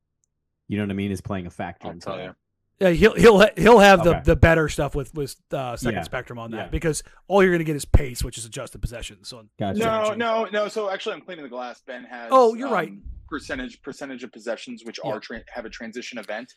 you 0.68 0.76
know 0.76 0.84
what 0.84 0.90
I 0.90 0.94
mean, 0.94 1.10
is 1.12 1.20
playing 1.20 1.46
a 1.46 1.50
factor. 1.50 1.88
I'll 1.88 1.98
tell 1.98 2.20
you. 2.20 2.34
Yeah, 2.80 2.90
he'll 2.90 3.14
he'll 3.14 3.46
he'll 3.56 3.78
have 3.78 4.02
the, 4.04 4.10
Okay. 4.10 4.20
the 4.24 4.36
better 4.36 4.68
stuff 4.68 4.94
with 4.94 5.14
with 5.14 5.36
uh, 5.52 5.76
second 5.76 5.98
Yeah. 5.98 6.02
spectrum 6.02 6.38
on 6.38 6.50
that 6.52 6.56
Yeah. 6.56 6.68
because 6.68 7.02
all 7.28 7.42
you're 7.42 7.52
going 7.52 7.58
to 7.60 7.64
get 7.64 7.76
is 7.76 7.84
pace, 7.84 8.24
which 8.24 8.38
is 8.38 8.44
adjusted 8.46 8.80
possession. 8.80 9.22
So 9.22 9.44
Gotcha. 9.58 9.78
No, 9.78 10.14
no, 10.14 10.44
no. 10.50 10.68
So 10.68 10.88
actually, 10.90 11.16
I'm 11.16 11.20
cleaning 11.20 11.44
the 11.44 11.50
glass. 11.50 11.82
Ben 11.86 12.04
has. 12.04 12.28
Oh, 12.32 12.54
you're 12.54 12.70
right. 12.70 12.88
um, 12.88 13.02
Percentage 13.28 13.80
percentage 13.82 14.24
of 14.24 14.32
possessions 14.32 14.82
which 14.84 14.98
Yeah. 15.04 15.12
are 15.12 15.20
tra- 15.20 15.44
have 15.52 15.64
a 15.64 15.70
transition 15.70 16.18
event, 16.18 16.52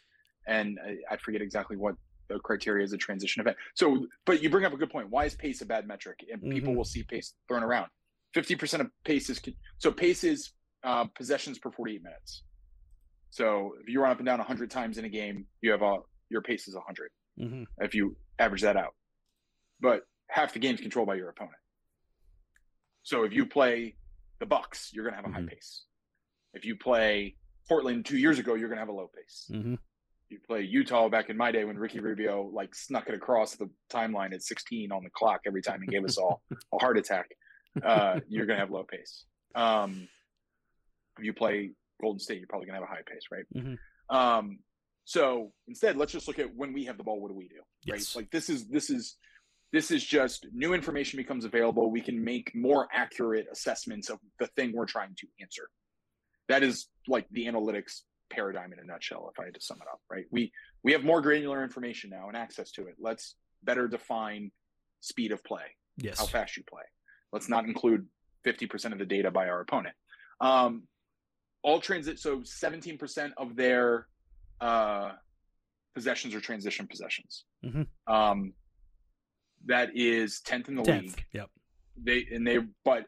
and 0.47 0.79
I, 0.83 1.13
I 1.13 1.17
forget 1.17 1.41
exactly 1.41 1.77
what 1.77 1.93
the 2.29 2.39
criteria 2.39 2.83
is 2.83 2.93
a 2.93 2.97
transition 2.97 3.41
event. 3.41 3.57
So, 3.75 4.07
but 4.25 4.41
you 4.41 4.49
bring 4.49 4.65
up 4.65 4.73
a 4.73 4.77
good 4.77 4.89
point. 4.89 5.09
Why 5.09 5.25
is 5.25 5.35
pace 5.35 5.61
a 5.61 5.65
bad 5.65 5.87
metric? 5.87 6.19
And 6.31 6.41
people 6.41 6.73
Mhm. 6.73 6.77
will 6.77 6.85
see 6.85 7.03
pace 7.03 7.33
thrown 7.47 7.63
around. 7.63 7.89
Fifty 8.33 8.55
percent 8.55 8.81
of 8.81 8.91
pace 9.03 9.29
is 9.29 9.41
so 9.77 9.91
pace 9.91 10.23
is 10.23 10.53
uh, 10.83 11.05
possessions 11.15 11.59
per 11.59 11.71
48 11.71 12.03
minutes. 12.03 12.43
So 13.29 13.73
if 13.81 13.87
you 13.87 14.01
run 14.01 14.11
up 14.11 14.17
and 14.19 14.25
down 14.25 14.39
100 14.39 14.69
times 14.69 14.97
in 14.97 15.05
a 15.05 15.09
game, 15.09 15.47
you 15.61 15.71
have 15.71 15.81
a 15.81 15.99
your 16.29 16.41
pace 16.41 16.67
is 16.67 16.75
100 16.75 17.09
Mhm. 17.39 17.65
if 17.79 17.93
you 17.95 18.17
average 18.39 18.61
that 18.63 18.75
out. 18.75 18.95
But 19.79 20.03
half 20.27 20.51
the 20.53 20.59
game's 20.59 20.81
controlled 20.81 21.07
by 21.07 21.15
your 21.15 21.29
opponent. 21.29 21.55
So 23.03 23.23
if 23.23 23.33
you 23.33 23.45
play 23.45 23.95
the 24.39 24.45
Bucks, 24.45 24.91
you're 24.93 25.03
going 25.03 25.13
to 25.13 25.21
have 25.21 25.25
a 25.25 25.29
Mhm. 25.29 25.47
high 25.49 25.55
pace. 25.55 25.85
If 26.53 26.65
you 26.65 26.75
play 26.75 27.35
Portland 27.67 28.05
two 28.05 28.17
years 28.17 28.39
ago, 28.39 28.55
you're 28.55 28.67
going 28.69 28.77
to 28.77 28.81
have 28.81 28.89
a 28.89 28.93
low 28.93 29.07
pace. 29.07 29.49
Mhm. 29.51 29.77
You 30.33 30.39
play 30.47 30.61
Utah 30.61 31.09
back 31.09 31.29
in 31.29 31.37
my 31.37 31.51
day 31.51 31.63
when 31.63 31.77
Ricky 31.77 31.99
Rubio 32.07 32.49
like 32.51 32.73
snuck 32.73 33.07
it 33.07 33.13
across 33.13 33.55
the 33.55 33.69
timeline 33.91 34.33
at 34.33 34.41
16 34.41 34.91
on 34.91 35.03
the 35.03 35.11
clock 35.11 35.41
every 35.45 35.61
time 35.61 35.81
and 35.81 35.89
gave 35.89 36.03
us 36.03 36.17
all 36.17 36.41
a 36.51 36.79
heart 36.79 36.97
attack. 36.97 37.29
Uh, 37.83 38.19
you're 38.27 38.47
going 38.47 38.57
to 38.57 38.61
have 38.61 38.71
low 38.71 38.83
pace. 38.83 39.25
Um, 39.53 40.07
if 41.19 41.23
you 41.23 41.33
play 41.33 41.71
Golden 42.01 42.19
State, 42.19 42.39
you're 42.39 42.47
probably 42.47 42.65
going 42.65 42.79
to 42.79 42.85
have 42.85 42.91
a 42.91 42.95
high 42.95 43.03
pace, 43.05 43.23
right? 43.31 43.45
Mhm. 43.55 43.77
Um, 44.09 44.59
so 45.05 45.53
instead, 45.67 45.97
let's 45.97 46.11
just 46.11 46.27
look 46.27 46.39
at 46.39 46.55
when 46.55 46.73
we 46.73 46.85
have 46.85 46.97
the 46.97 47.03
ball. 47.03 47.19
What 47.19 47.29
do 47.29 47.35
we 47.35 47.47
do? 47.47 47.61
Right? 47.91 48.03
Like 48.15 48.31
this 48.31 48.49
is 48.49 48.67
this 48.67 48.89
is 48.89 49.17
this 49.71 49.91
is 49.91 50.03
just 50.03 50.47
new 50.51 50.73
information 50.73 51.17
becomes 51.17 51.45
available. 51.45 51.91
We 51.91 52.01
can 52.01 52.23
make 52.23 52.55
more 52.55 52.87
accurate 52.91 53.47
assessments 53.51 54.09
of 54.09 54.19
the 54.39 54.47
thing 54.55 54.71
we're 54.73 54.85
trying 54.85 55.15
to 55.19 55.27
answer. 55.41 55.69
That 56.47 56.63
is 56.63 56.87
like 57.07 57.27
the 57.31 57.45
analytics 57.45 58.01
paradigm 58.33 58.73
in 58.73 58.79
a 58.79 58.83
nutshell. 58.83 59.29
If 59.33 59.39
I 59.39 59.45
had 59.45 59.53
to 59.53 59.61
sum 59.61 59.77
it 59.81 59.87
up, 59.91 60.01
right? 60.09 60.25
We 60.31 60.51
we 60.83 60.91
have 60.91 61.03
more 61.03 61.21
granular 61.21 61.63
information 61.63 62.09
now 62.09 62.27
and 62.27 62.35
access 62.37 62.71
to 62.71 62.87
it. 62.87 62.95
Let's 62.99 63.35
better 63.63 63.87
define 63.87 64.51
speed 64.99 65.31
of 65.31 65.43
play 65.43 65.63
Yes. 65.97 66.19
how 66.19 66.25
fast 66.25 66.57
you 66.57 66.63
play. 66.63 66.83
Let's 67.31 67.49
not 67.49 67.65
include 67.65 68.07
50% 68.45 68.91
of 68.93 68.99
the 68.99 69.05
data 69.05 69.31
by 69.31 69.47
our 69.47 69.61
opponent. 69.61 69.95
Um, 70.41 70.83
all 71.61 71.79
transit, 71.79 72.19
so 72.19 72.39
17% 72.39 73.31
of 73.37 73.55
their 73.55 74.07
uh, 74.59 75.11
possessions 75.95 76.35
are 76.35 76.41
transition 76.41 76.87
possessions. 76.87 77.45
Mhm. 77.63 77.87
Um, 78.07 78.53
that 79.65 79.89
is 79.95 80.41
10th 80.41 80.67
in 80.67 80.75
the 80.75 80.83
Tenth. 80.83 81.03
league. 81.15 81.25
Yep. 81.33 81.49
They 81.95 82.25
and 82.31 82.45
they, 82.45 82.57
but 82.83 83.05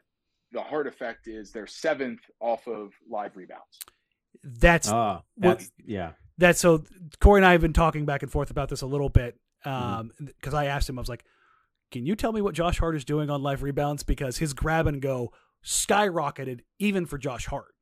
the 0.52 0.62
hard 0.62 0.86
effect 0.86 1.26
is 1.28 1.50
they're 1.52 1.66
seventh 1.66 2.20
off 2.40 2.66
of 2.66 2.92
live 3.10 3.36
rebounds. 3.36 3.78
That's 4.46 4.88
Ah, 4.88 5.22
What- 5.34 5.58
that's 5.58 5.70
yeah. 5.84 6.12
that's 6.38 6.60
so. 6.60 6.84
Corey 7.20 7.40
and 7.40 7.46
I 7.46 7.52
have 7.52 7.60
been 7.60 7.72
talking 7.72 8.06
back 8.06 8.22
and 8.22 8.30
forth 8.30 8.50
about 8.50 8.68
this 8.68 8.82
a 8.82 8.86
little 8.86 9.08
bit 9.08 9.36
because 9.62 9.72
Mm-hmm. 9.74 10.54
I 10.54 10.66
asked 10.66 10.88
him, 10.88 10.98
I 10.98 11.02
was 11.02 11.08
like, 11.08 11.24
"Can 11.90 12.06
you 12.06 12.14
tell 12.14 12.32
me 12.32 12.40
what 12.40 12.54
Josh 12.54 12.78
Hart 12.78 12.94
is 12.96 13.04
doing 13.04 13.28
on 13.30 13.42
live 13.42 13.62
rebounds?" 13.62 14.02
Because 14.04 14.38
his 14.38 14.52
grab 14.54 14.86
and 14.86 15.02
go 15.02 15.32
skyrocketed 15.64 16.60
even 16.78 17.06
for 17.06 17.18
Josh 17.18 17.46
Hart 17.46 17.74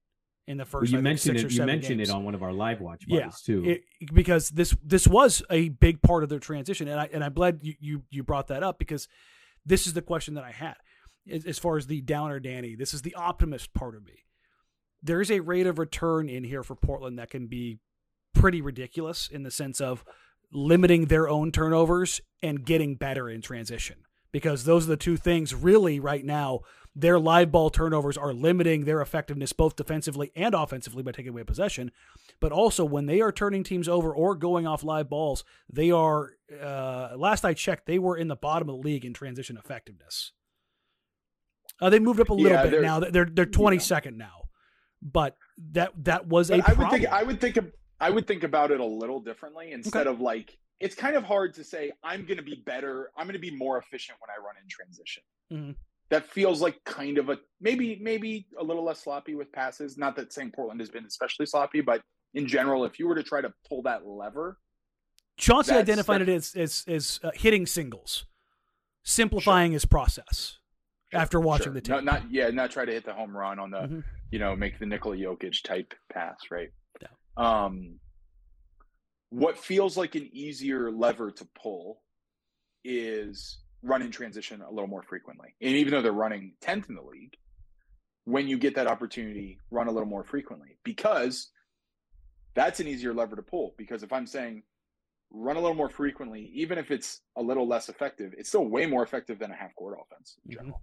in 0.47 0.57
the 0.59 0.63
Well, 0.65 0.71
first. 0.81 0.93
you 0.93 0.99
think, 0.99 1.05
mentioned 1.05 1.41
six 1.41 1.55
it. 1.55 1.59
You 1.59 1.67
mentioned 1.67 1.99
games. 1.99 2.09
it 2.11 2.13
on 2.15 2.25
one 2.25 2.35
of 2.35 2.43
our 2.43 2.53
live 2.53 2.81
watch 2.81 3.05
Yeah, 3.07 3.31
too. 3.45 3.65
It- 3.65 3.85
because 4.13 4.51
this 4.51 4.75
this 4.83 5.07
was 5.07 5.43
a 5.51 5.69
big 5.71 6.01
part 6.03 6.23
of 6.23 6.29
their 6.29 6.39
transition, 6.39 6.89
and 6.89 6.99
I 7.01 7.09
and 7.13 7.23
I'm 7.25 7.33
glad 7.35 7.61
you, 7.63 7.75
you 7.81 8.03
you 8.11 8.23
brought 8.23 8.49
that 8.49 8.63
up 8.63 8.79
because 8.79 9.09
this 9.67 9.87
is 9.87 9.93
the 9.95 10.03
question 10.03 10.35
that 10.35 10.45
I 10.45 10.51
had. 10.53 10.77
as 11.47 11.59
far 11.59 11.79
as 11.79 11.87
the 11.87 12.03
downer 12.03 12.39
Danny. 12.39 12.75
This 12.75 12.93
is 12.93 13.01
the 13.01 13.15
optimist 13.15 13.73
part 13.73 13.95
of 13.97 14.05
me. 14.05 14.13
There's 15.05 15.31
a 15.31 15.41
rate 15.41 15.67
of 15.67 15.79
return 15.79 16.29
in 16.29 16.45
here 16.45 16.63
for 16.63 16.75
Portland 16.75 17.19
that 17.19 17.31
can 17.31 17.47
be 17.47 17.79
pretty 18.35 18.61
ridiculous 18.61 19.29
in 19.31 19.43
the 19.43 19.51
sense 19.51 19.81
of 19.81 20.05
limiting 20.51 21.07
their 21.07 21.29
own 21.29 21.53
turnovers 21.53 22.21
and 22.43 22.65
getting 22.65 22.97
better 22.97 23.29
in 23.29 23.43
transition 23.43 23.97
because 24.33 24.65
those 24.65 24.87
are 24.87 24.91
the 24.91 24.97
two 24.97 25.17
things 25.17 25.55
really 25.55 26.01
right 26.01 26.25
now. 26.25 26.61
Their 26.97 27.19
live 27.19 27.51
ball 27.51 27.71
turnovers 27.71 28.17
are 28.17 28.33
limiting 28.33 28.85
their 28.85 29.01
effectiveness 29.01 29.53
both 29.53 29.75
defensively 29.77 30.31
and 30.37 30.55
offensively 30.55 31.03
by 31.03 31.11
taking 31.13 31.33
away 31.33 31.43
possession. 31.43 31.91
But 32.41 32.53
also, 32.53 32.85
when 32.85 33.07
they 33.07 33.21
are 33.21 33.33
turning 33.33 33.65
teams 33.65 33.89
over 33.89 34.15
or 34.15 34.37
going 34.37 34.67
off 34.67 34.85
live 34.85 35.09
balls, 35.11 35.45
they 35.73 35.91
are, 35.91 36.35
uh, 36.63 37.11
last 37.17 37.45
I 37.45 37.53
checked, 37.53 37.87
they 37.87 37.99
were 37.99 38.17
in 38.17 38.29
the 38.29 38.37
bottom 38.37 38.69
of 38.69 38.77
the 38.77 38.83
league 38.83 39.05
in 39.05 39.13
transition 39.13 39.57
effectiveness. 39.57 40.33
Uh, 41.81 41.91
they 41.91 41.99
moved 41.99 42.21
up 42.21 42.29
a 42.29 42.35
little 42.35 42.53
Yeah, 42.53 42.67
bit 42.67 42.83
now. 42.83 43.01
They're 43.01 43.25
they're 43.25 43.47
twenty 43.47 43.81
second 43.81 44.17
now, 44.17 44.44
but 45.05 45.37
that 45.73 45.93
that 46.05 46.27
was 46.27 46.51
a 46.51 46.57
But 46.59 46.61
I 46.71 46.75
problem. 46.75 46.89
would 46.91 46.91
think 47.01 47.13
I 47.13 47.23
would 47.23 47.41
think 47.41 47.57
of, 47.59 47.73
I 48.01 48.11
would 48.11 48.27
think 48.27 48.43
about 48.43 48.71
it 48.71 48.81
a 48.81 48.85
little 48.85 49.21
differently 49.21 49.73
instead 49.73 50.07
of 50.07 50.21
like 50.21 50.57
it's 50.81 50.95
kind 50.95 51.15
of 51.15 51.23
hard 51.23 51.55
to 51.55 51.63
say 51.65 51.93
I'm 52.03 52.25
going 52.25 52.37
to 52.39 52.43
be 52.43 52.63
better. 52.67 53.11
I'm 53.17 53.27
going 53.27 53.35
to 53.35 53.39
be 53.39 53.55
more 53.55 53.79
efficient 53.79 54.19
when 54.21 54.31
I 54.31 54.45
run 54.45 54.57
in 54.63 54.69
transition. 54.69 55.23
Mhm. 55.53 55.77
That 56.11 56.27
feels 56.27 56.61
like 56.61 56.83
kind 56.85 57.19
of 57.19 57.29
a 57.29 57.39
maybe 57.61 57.99
maybe 58.03 58.47
a 58.59 58.65
little 58.65 58.85
less 58.85 59.01
sloppy 59.03 59.35
with 59.35 59.53
passes. 59.53 59.97
Not 59.99 60.17
that 60.17 60.33
saying 60.33 60.53
Portland 60.53 60.81
has 60.81 60.91
been 60.91 61.05
especially 61.05 61.47
sloppy, 61.47 61.81
but 61.81 62.03
in 62.35 62.47
general, 62.47 62.85
if 62.85 62.99
you 62.99 63.07
were 63.07 63.15
to 63.15 63.23
try 63.23 63.41
to 63.41 63.53
pull 63.69 63.83
that 63.83 64.07
lever, 64.07 64.59
Chauncey 65.37 65.73
identified 65.75 66.23
it 66.23 66.29
as 66.29 66.55
as, 66.55 66.85
as 66.89 67.21
uh, 67.23 67.31
hitting 67.35 67.67
singles, 67.67 68.27
simplifying 69.03 69.73
his 69.73 69.85
process 69.85 70.59
after 71.13 71.39
watching 71.41 71.67
Sure. 71.67 71.73
the 71.75 71.81
tape. 71.81 71.91
No, 71.97 72.01
not 72.01 72.31
yeah, 72.31 72.51
not 72.51 72.71
try 72.71 72.85
to 72.85 72.93
hit 72.93 73.05
the 73.05 73.15
home 73.15 73.37
run 73.37 73.59
on 73.59 73.71
the 73.71 73.79
Mhm. 73.79 74.05
You 74.35 74.41
know 74.41 74.57
make 74.57 74.81
the 74.81 74.87
Nikola 74.87 75.17
Jokic 75.17 75.63
type 75.63 75.95
pass, 76.13 76.37
right? 76.51 76.71
Yeah. 77.01 77.09
Um, 77.37 78.01
what 79.31 79.57
feels 79.57 79.97
like 79.97 80.17
an 80.17 80.29
easier 80.33 80.91
lever 80.91 81.31
to 81.31 81.47
pull 81.55 82.03
is 82.83 83.61
run 83.83 84.03
in 84.03 84.11
transition 84.11 84.61
a 84.61 84.69
little 84.71 84.89
more 84.89 85.05
frequently, 85.05 85.55
and 85.61 85.77
even 85.77 85.93
though 85.93 86.03
they're 86.03 86.11
running 86.27 86.55
tenth 86.61 86.89
in 86.89 86.97
the 86.97 87.03
league, 87.03 87.37
when 88.25 88.49
you 88.49 88.59
get 88.59 88.75
that 88.75 88.89
opportunity, 88.89 89.61
run 89.71 89.87
a 89.87 89.93
little 89.93 90.09
more 90.09 90.25
frequently 90.25 90.79
because 90.83 91.53
that's 92.57 92.81
an 92.81 92.89
easier 92.89 93.15
lever 93.15 93.37
to 93.37 93.43
pull. 93.43 93.75
Because 93.79 94.03
if 94.03 94.13
I'm 94.13 94.27
saying 94.27 94.65
run 95.31 95.55
a 95.57 95.61
little 95.61 95.77
more 95.77 95.91
frequently, 95.91 96.51
even 96.55 96.77
if 96.77 96.91
it's 96.91 97.21
a 97.37 97.43
little 97.43 97.69
less 97.69 97.89
effective, 97.89 98.35
it's 98.37 98.49
still 98.49 98.67
way 98.67 98.85
more 98.87 99.05
effective 99.05 99.39
than 99.39 99.53
a 99.53 99.55
half 99.55 99.73
court 99.77 99.97
offense 100.03 100.37
in 100.45 100.51
Mhm. 100.51 100.55
general. 100.59 100.83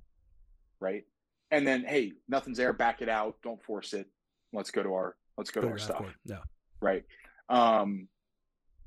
Right. 0.79 1.03
And 1.51 1.67
then, 1.67 1.83
hey, 1.85 2.13
nothing's 2.29 2.57
there, 2.57 2.71
back 2.73 3.01
it 3.01 3.09
out, 3.09 3.35
don't 3.43 3.61
force 3.63 3.93
it. 3.93 4.07
Let's 4.53 4.71
go 4.71 4.81
to 4.83 4.89
our 4.93 5.15
let's 5.37 5.51
go 5.51 5.61
to 5.61 5.67
our 5.67 5.77
stuff. 5.77 6.05
Yeah. 6.25 6.39
Right. 6.81 7.03
Um 7.49 8.07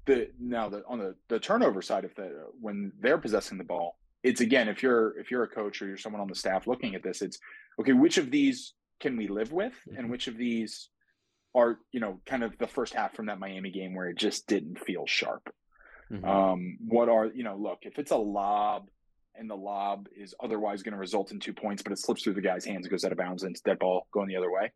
the 0.07 0.31
now 0.39 0.69
the 0.69 0.83
on 0.87 0.99
the 0.99 1.15
the 1.29 1.39
turnover 1.39 1.81
side 1.83 2.05
of 2.05 2.15
the 2.15 2.47
when 2.61 2.93
they're 3.01 3.19
possessing 3.19 3.59
the 3.59 3.65
ball, 3.65 3.99
it's 4.23 4.41
again 4.41 4.69
if 4.69 4.83
you're 4.83 5.19
if 5.19 5.31
you're 5.31 5.45
a 5.45 5.49
coach 5.49 5.81
or 5.81 5.87
you're 5.87 5.97
someone 5.97 6.21
on 6.23 6.29
the 6.29 6.35
staff 6.35 6.67
looking 6.67 6.95
at 6.95 7.03
this, 7.03 7.23
it's 7.23 7.39
okay, 7.81 7.93
which 7.93 8.19
of 8.19 8.31
these 8.31 8.75
can 9.01 9.17
we 9.17 9.29
live 9.29 9.53
with 9.53 9.75
and 9.97 10.07
Mhm. 10.07 10.11
which 10.11 10.29
of 10.29 10.37
these 10.37 10.89
are, 11.55 11.79
you 11.93 12.01
know, 12.01 12.21
kind 12.27 12.43
of 12.43 12.57
the 12.59 12.67
first 12.67 12.95
half 12.95 13.15
from 13.15 13.27
that 13.27 13.39
Miami 13.39 13.71
game 13.71 13.95
where 13.95 14.09
it 14.09 14.17
just 14.19 14.47
didn't 14.47 14.79
feel 14.81 15.07
sharp. 15.07 15.55
Mhm. 16.11 16.25
Um, 16.25 16.79
what 16.87 17.09
are 17.09 17.27
you 17.27 17.45
know? 17.45 17.57
Look, 17.57 17.81
if 17.83 17.99
it's 17.99 18.11
a 18.11 18.17
lob 18.17 18.89
and 19.37 19.49
the 19.51 19.57
lob 19.57 20.09
is 20.17 20.35
otherwise 20.43 20.83
going 20.83 20.93
to 20.93 20.99
result 20.99 21.33
in 21.33 21.41
two 21.41 21.53
points, 21.53 21.83
but 21.83 21.93
it 21.93 21.99
slips 21.99 22.23
through 22.23 22.35
the 22.35 22.41
guy's 22.41 22.65
hands, 22.65 22.87
goes 22.89 23.05
out 23.05 23.13
of 23.13 23.19
bounds, 23.19 23.43
and 23.43 23.53
it's 23.53 23.61
dead 23.61 23.79
ball 23.79 24.07
going 24.13 24.29
the 24.29 24.37
other 24.37 24.51
way, 24.51 24.73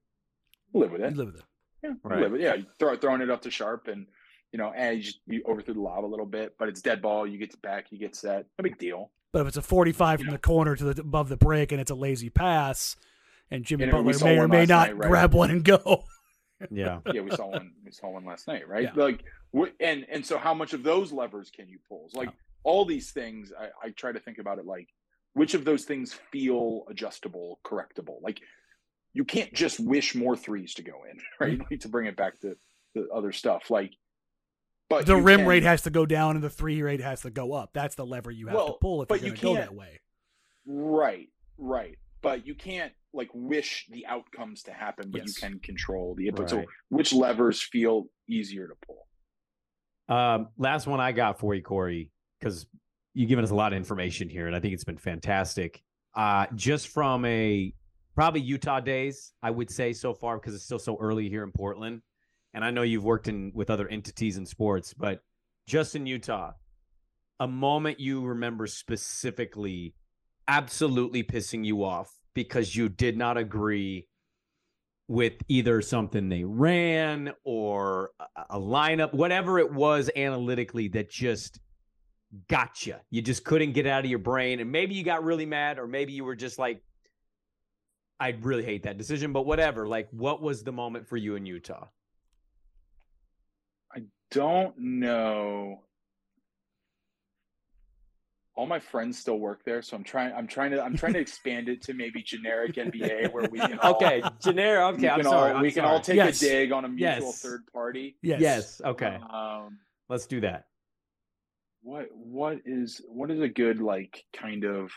live 0.74 0.90
with 0.92 1.00
You 1.00 1.06
it. 1.09 1.16
live 1.16 1.26
with 1.28 1.36
it. 1.36 1.44
Yeah, 1.82 1.90
Right. 2.02 2.20
live 2.20 2.32
with 2.32 2.40
it. 2.40 2.44
Yeah, 2.44 2.56
throw 2.78 2.96
throwing 2.96 3.20
it 3.20 3.30
up 3.30 3.42
to 3.42 3.50
sharp, 3.50 3.88
and 3.88 4.06
you 4.52 4.59
know, 4.59 4.72
and 4.74 4.96
you, 4.96 5.02
just, 5.04 5.20
you 5.26 5.42
overthrew 5.46 5.74
the 5.74 5.80
lob 5.80 6.04
a 6.04 6.06
little 6.06 6.26
bit, 6.26 6.56
but 6.59 6.68
it's 6.68 6.80
dead 6.80 7.02
ball. 7.02 7.26
You 7.26 7.38
get 7.38 7.52
it 7.52 7.62
back, 7.62 7.86
you 7.90 7.98
get 7.98 8.16
set. 8.16 8.46
No 8.59 8.62
big 8.62 8.78
deal. 8.78 9.11
But 9.32 9.42
if 9.42 9.48
it's 9.48 9.56
a 9.59 9.62
45 9.62 10.20
from 10.20 10.30
the 10.30 10.38
corner 10.38 10.74
to 10.74 10.84
the 10.94 11.02
above 11.02 11.28
the 11.28 11.36
break 11.36 11.70
and 11.70 11.80
it's 11.80 11.90
a 11.90 11.94
lazy 11.94 12.30
pass, 12.30 12.96
and 13.50 13.62
Jimmy 13.64 13.84
And 13.84 13.92
Butler 13.92 14.14
may 14.24 14.38
or 14.38 14.48
may 14.48 14.64
not 14.64 14.88
night, 14.88 14.96
right? 14.96 15.09
grab 15.11 15.34
one 15.34 15.50
and 15.50 15.62
go. 15.64 16.04
Yeah. 16.70 17.00
Yeah, 17.12 17.20
we 17.20 17.30
saw 17.30 17.46
one. 17.46 17.72
We 17.84 17.92
saw 17.92 18.09
one 18.09 18.24
last 18.24 18.48
night, 18.48 18.66
right? 18.66 18.84
Yeah. 18.84 18.92
Like, 18.96 19.22
and 19.80 20.04
and 20.11 20.24
so 20.26 20.38
how 20.38 20.54
much 20.54 20.72
of 20.72 20.82
those 20.82 21.12
levers 21.12 21.50
can 21.50 21.68
you 21.68 21.78
pull? 21.88 22.09
Like 22.14 22.30
Yeah. 22.30 22.34
All 22.64 22.84
these 22.84 23.11
things, 23.12 23.52
I, 23.59 23.86
I 23.86 23.90
try 23.90 24.12
to 24.12 24.20
think 24.20 24.38
about 24.38 24.59
it 24.59 24.66
like 24.66 24.88
which 25.34 25.54
of 25.54 25.64
those 25.64 25.84
things 25.84 26.12
feel 26.32 26.82
adjustable, 26.90 27.61
correctable. 27.64 28.16
Like 28.22 28.40
you 29.12 29.24
can't 29.24 29.52
just 29.52 29.78
wish 29.80 30.14
more 30.14 30.36
threes 30.36 30.74
to 30.74 30.82
go 30.82 31.02
in, 31.11 31.18
right? 31.40 31.59
Like 31.70 31.80
to 31.80 31.88
bring 31.88 32.06
it 32.06 32.16
back 32.16 32.40
to 32.40 32.56
the 32.94 33.09
other 33.14 33.32
stuff. 33.32 33.70
Like, 33.70 33.92
but 34.90 35.06
the 35.06 35.16
rim 35.16 35.40
can- 35.40 35.48
rate 35.48 35.62
has 35.62 35.82
to 35.82 35.90
go 35.90 36.06
down 36.06 36.34
and 36.34 36.42
the 36.42 36.50
three 36.50 36.82
rate 36.82 37.00
has 37.00 37.22
to 37.22 37.30
go 37.30 37.52
up. 37.52 37.70
That's 37.74 37.94
the 37.94 38.06
lever 38.06 38.30
you 38.30 38.46
have 38.48 38.56
to 38.66 38.74
pull 38.80 39.02
if 39.02 39.09
but 39.09 39.20
you're 39.22 39.34
you 39.34 39.40
going 39.40 39.40
to 39.40 39.42
go 39.42 39.54
can't- 39.54 39.70
that 39.70 39.74
way. 39.76 40.00
Right, 40.66 41.28
right. 41.56 41.96
But 42.20 42.46
you 42.46 42.54
can't 42.54 42.92
like 43.14 43.28
wish 43.32 43.86
the 43.90 44.04
outcomes 44.06 44.64
to 44.64 44.72
happen, 44.72 45.11
but 45.11 45.22
Yes. 45.22 45.28
you 45.28 45.48
can 45.48 45.61
control 45.61 46.14
the 46.16 46.28
input. 46.28 46.50
So 46.50 46.64
which 46.88 47.12
levers 47.12 47.62
feel 47.62 48.06
easier 48.28 48.66
to 48.68 48.74
pull? 48.86 50.14
Um, 50.14 50.48
last 50.59 50.86
one 50.86 51.00
I 51.00 51.12
got 51.12 51.38
for 51.38 51.54
you, 51.54 51.62
Corey, 51.62 52.11
because 52.39 52.66
you've 53.14 53.28
given 53.28 53.45
us 53.45 53.51
a 53.51 53.55
lot 53.55 53.72
of 53.72 53.76
information 53.76 54.28
here, 54.28 54.47
and 54.47 54.55
I 54.55 54.61
think 54.61 54.74
it's 54.74 54.84
been 54.84 54.99
fantastic. 54.99 55.82
Uh, 56.14 56.47
just 56.55 56.89
from 56.89 57.24
a 57.24 57.72
probably 58.14 58.41
Utah 58.41 58.80
days, 58.80 59.32
I 59.43 59.51
would 59.51 59.70
say 59.70 59.93
so 59.93 60.14
far, 60.14 60.39
because 60.39 60.55
it's 60.55 60.64
still 60.64 60.78
so 60.78 60.97
early 61.01 61.28
here 61.28 61.43
in 61.43 61.53
Portland. 61.53 62.03
And 62.55 62.64
I 62.64 62.70
know 62.70 62.82
you've 62.82 63.05
worked 63.05 63.28
in 63.28 63.53
with 63.55 63.70
other 63.70 63.86
entities 63.89 64.39
in 64.39 64.47
sports, 64.47 64.95
but 64.95 65.20
just 65.66 65.95
in 65.95 66.07
Utah, 66.07 66.53
a 67.39 67.47
moment 67.47 68.01
you 68.01 68.24
remember 68.24 68.66
specifically 68.66 69.95
absolutely 70.49 71.22
pissing 71.22 71.64
you 71.64 71.84
off 71.84 72.11
because 72.34 72.74
you 72.74 72.89
did 72.89 73.16
not 73.16 73.36
agree 73.36 74.09
with 75.09 75.34
either 75.49 75.80
something 75.80 76.28
they 76.28 76.45
ran 76.45 77.32
or 77.45 78.11
a- 78.51 78.59
lineup, 78.59 79.12
whatever 79.12 79.59
it 79.59 79.72
was 79.72 80.11
analytically 80.16 80.89
that 80.89 81.11
just 81.11 81.61
got 82.49 82.87
you. 82.87 82.97
You 83.11 83.22
just 83.22 83.45
couldn't 83.45 83.72
get 83.72 83.87
out 83.87 84.05
of 84.05 84.11
your 84.11 84.18
brain. 84.18 84.61
And 84.61 84.70
maybe 84.70 84.95
you 84.95 85.03
got 85.05 85.24
really 85.24 85.47
mad, 85.47 85.79
or 85.79 85.87
maybe 85.87 86.12
you 86.12 86.24
were 86.24 86.37
just 86.37 86.59
like, 86.59 86.83
I 88.20 88.31
really 88.41 88.64
hate 88.64 88.83
that 88.83 88.99
decision, 88.99 89.33
but 89.33 89.47
whatever. 89.47 89.87
Like, 89.87 90.09
what 90.11 90.43
was 90.43 90.62
the 90.64 90.72
moment 90.72 91.07
for 91.09 91.16
you 91.16 91.37
in 91.37 91.47
Utah? 91.47 91.87
I 93.95 94.01
don't 94.31 94.76
know. 94.79 95.83
All 98.57 98.66
my 98.66 98.81
friends 98.81 99.16
still 99.16 99.39
work 99.39 99.64
there, 99.64 99.83
so 99.83 99.97
I'm 99.97 100.03
trying. 100.03 100.33
I'm 100.35 100.49
trying 100.49 100.72
to. 100.72 100.83
I'm 100.83 100.97
trying 100.97 101.12
to 101.12 101.20
expand 101.20 101.68
it 101.68 101.81
to 101.83 101.95
maybe 101.95 102.24
generic 102.24 102.74
NBA, 102.74 103.33
where 103.33 103.49
we 103.49 103.61
can 103.61 103.79
all, 103.79 103.95
Okay, 103.95 104.20
generic. 104.43 104.97
Okay, 104.97 105.09
I'm 105.09 105.20
can 105.20 105.31
sorry. 105.31 105.51
all, 105.53 105.57
I'm 105.59 105.62
we 105.62 105.70
can 105.70 105.85
sorry. 105.85 105.95
all 105.95 106.01
take 106.01 106.16
Yes. 106.16 106.43
a 106.43 106.45
dig 106.45 106.72
on 106.72 106.85
a 106.85 106.89
mutual 106.89 107.26
Yes. 107.29 107.41
third 107.41 107.61
party. 107.72 108.16
Yes. 108.20 108.41
Yes. 108.41 108.81
Okay. 108.85 109.16
Um, 109.33 109.79
Let's 110.09 110.26
do 110.26 110.41
that. 110.41 110.64
What 111.89 112.09
what 112.12 112.59
is 112.66 113.01
what 113.09 113.30
is 113.30 113.41
a 113.41 113.49
good 113.49 113.80
like 113.80 114.22
kind 114.36 114.64
of 114.64 114.91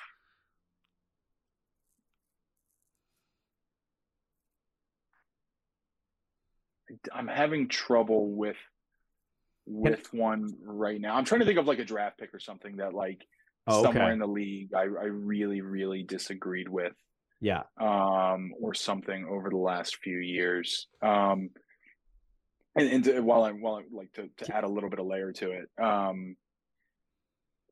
I'm 7.13 7.27
having 7.27 7.69
trouble 7.69 8.29
with 8.35 8.57
with 9.65 10.13
one 10.13 10.53
right 10.65 10.99
now. 10.99 11.15
I'm 11.15 11.23
trying 11.23 11.39
to 11.39 11.45
think 11.45 11.59
of 11.59 11.65
like 11.65 11.79
a 11.79 11.85
draft 11.85 12.17
pick 12.17 12.33
or 12.33 12.39
something 12.39 12.77
that 12.77 12.93
like 12.93 13.25
Oh, 13.67 13.83
somewhere 13.83 14.11
in 14.11 14.17
the 14.19 14.27
league 14.27 14.73
I, 14.73 14.81
I 14.81 15.05
really 15.05 15.61
really 15.61 16.03
disagreed 16.03 16.67
with 16.67 16.93
Yeah. 17.39 17.61
um, 17.79 18.51
or 18.59 18.73
something 18.73 19.25
over 19.29 19.49
the 19.49 19.57
last 19.57 19.97
few 19.97 20.17
years. 20.17 20.87
Um, 21.01 21.51
and 22.75 22.87
and 22.89 23.03
to, 23.05 23.21
while 23.21 23.43
I'm 23.43 23.61
while 23.61 23.75
I 23.75 23.83
like 23.91 24.11
to, 24.13 24.29
to 24.43 24.53
add 24.55 24.65
a 24.65 24.67
little 24.67 24.89
bit 24.89 24.99
of 24.99 25.05
layer 25.05 25.31
to 25.31 25.51
it, 25.51 25.69
um, 25.81 26.35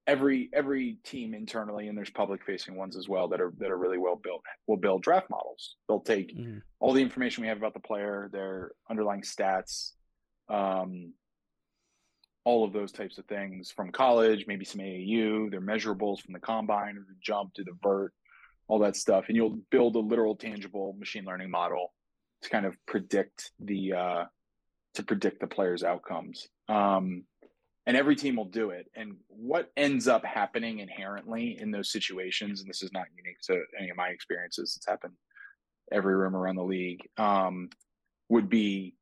every 0.10 0.50
every 0.54 0.98
team 1.04 1.34
internally, 1.34 1.88
and 1.88 1.98
there's 1.98 2.10
public 2.10 2.44
facing 2.44 2.76
ones 2.76 2.98
as 2.98 3.08
well 3.08 3.28
that 3.30 3.40
are 3.40 3.54
that 3.60 3.70
are 3.70 3.78
really 3.78 4.00
well 4.00 4.16
built. 4.16 4.42
Will 4.68 4.78
build 4.78 5.04
draft 5.04 5.30
models. 5.30 5.76
They'll 5.88 6.02
take 6.02 6.36
Mhm. 6.36 6.62
all 6.80 6.94
the 6.94 7.02
information 7.02 7.44
we 7.44 7.48
have 7.48 7.58
about 7.58 7.76
the 7.76 7.80
player, 7.80 8.30
their 8.32 8.72
underlying 8.90 9.22
stats, 9.22 9.94
um, 10.50 11.14
all 12.44 12.64
of 12.64 12.74
those 12.74 12.92
types 12.92 13.18
of 13.20 13.26
things 13.26 13.72
from 13.72 13.92
college, 13.92 14.48
maybe 14.48 14.66
some 14.66 14.82
AAU, 14.82 15.50
their 15.50 15.62
measurables 15.62 16.20
from 16.22 16.34
the 16.34 16.40
combine 16.40 16.98
or 16.98 17.06
the 17.08 17.16
jump 17.22 17.54
to 17.54 17.64
the 17.64 17.78
vert, 17.84 18.12
all 18.68 18.80
that 18.80 18.96
stuff. 18.96 19.26
And 19.28 19.36
you'll 19.36 19.60
build 19.70 19.96
a 19.96 20.00
literal 20.00 20.36
tangible 20.36 20.94
machine 20.94 21.26
learning 21.26 21.52
model 21.52 21.94
to 22.42 22.50
kind 22.50 22.66
of 22.66 22.76
predict 22.88 23.52
the 23.60 23.94
uh, 23.94 24.26
to 24.96 25.04
predict 25.04 25.40
the 25.40 25.48
player's 25.48 25.84
outcomes. 25.84 26.48
Um, 26.68 27.26
and 27.90 27.98
every 27.98 28.16
team 28.16 28.36
will 28.36 28.46
do 28.46 28.70
it. 28.70 28.86
And 28.96 29.16
what 29.28 29.72
ends 29.76 30.08
up 30.08 30.24
happening 30.24 30.78
inherently 30.80 31.58
in 31.60 31.72
those 31.72 31.92
situations, 31.92 32.62
and 32.62 32.70
this 32.70 32.84
is 32.84 32.92
not 32.94 33.08
unique 33.18 33.40
to 33.48 33.64
any 33.80 33.90
of 33.90 33.98
my 33.98 34.10
experiences, 34.10 34.76
it's 34.78 34.86
happened 34.88 35.14
every 35.92 36.16
room 36.16 36.36
around 36.36 36.56
the 36.58 36.64
league, 36.64 37.02
um, 37.18 37.70
would 38.30 38.48
be 38.48 38.94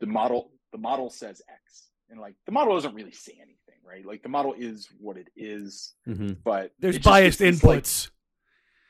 the 0.00 0.06
model. 0.06 0.50
The 0.72 0.78
model 0.78 1.10
says 1.10 1.40
X, 1.48 1.90
and 2.10 2.18
like 2.20 2.34
the 2.46 2.52
model 2.52 2.74
doesn't 2.74 2.94
really 2.94 3.12
say 3.12 3.34
anything, 3.36 3.80
right? 3.86 4.04
Like 4.04 4.22
the 4.24 4.28
model 4.28 4.52
is 4.58 4.88
what 4.98 5.16
it 5.16 5.28
is, 5.36 5.94
Mm-hmm. 6.08 6.32
but 6.44 6.72
There's 6.80 6.96
just- 6.96 7.04
biased 7.04 7.40
it's 7.40 7.62
like- 7.62 7.84
inputs. 7.84 8.10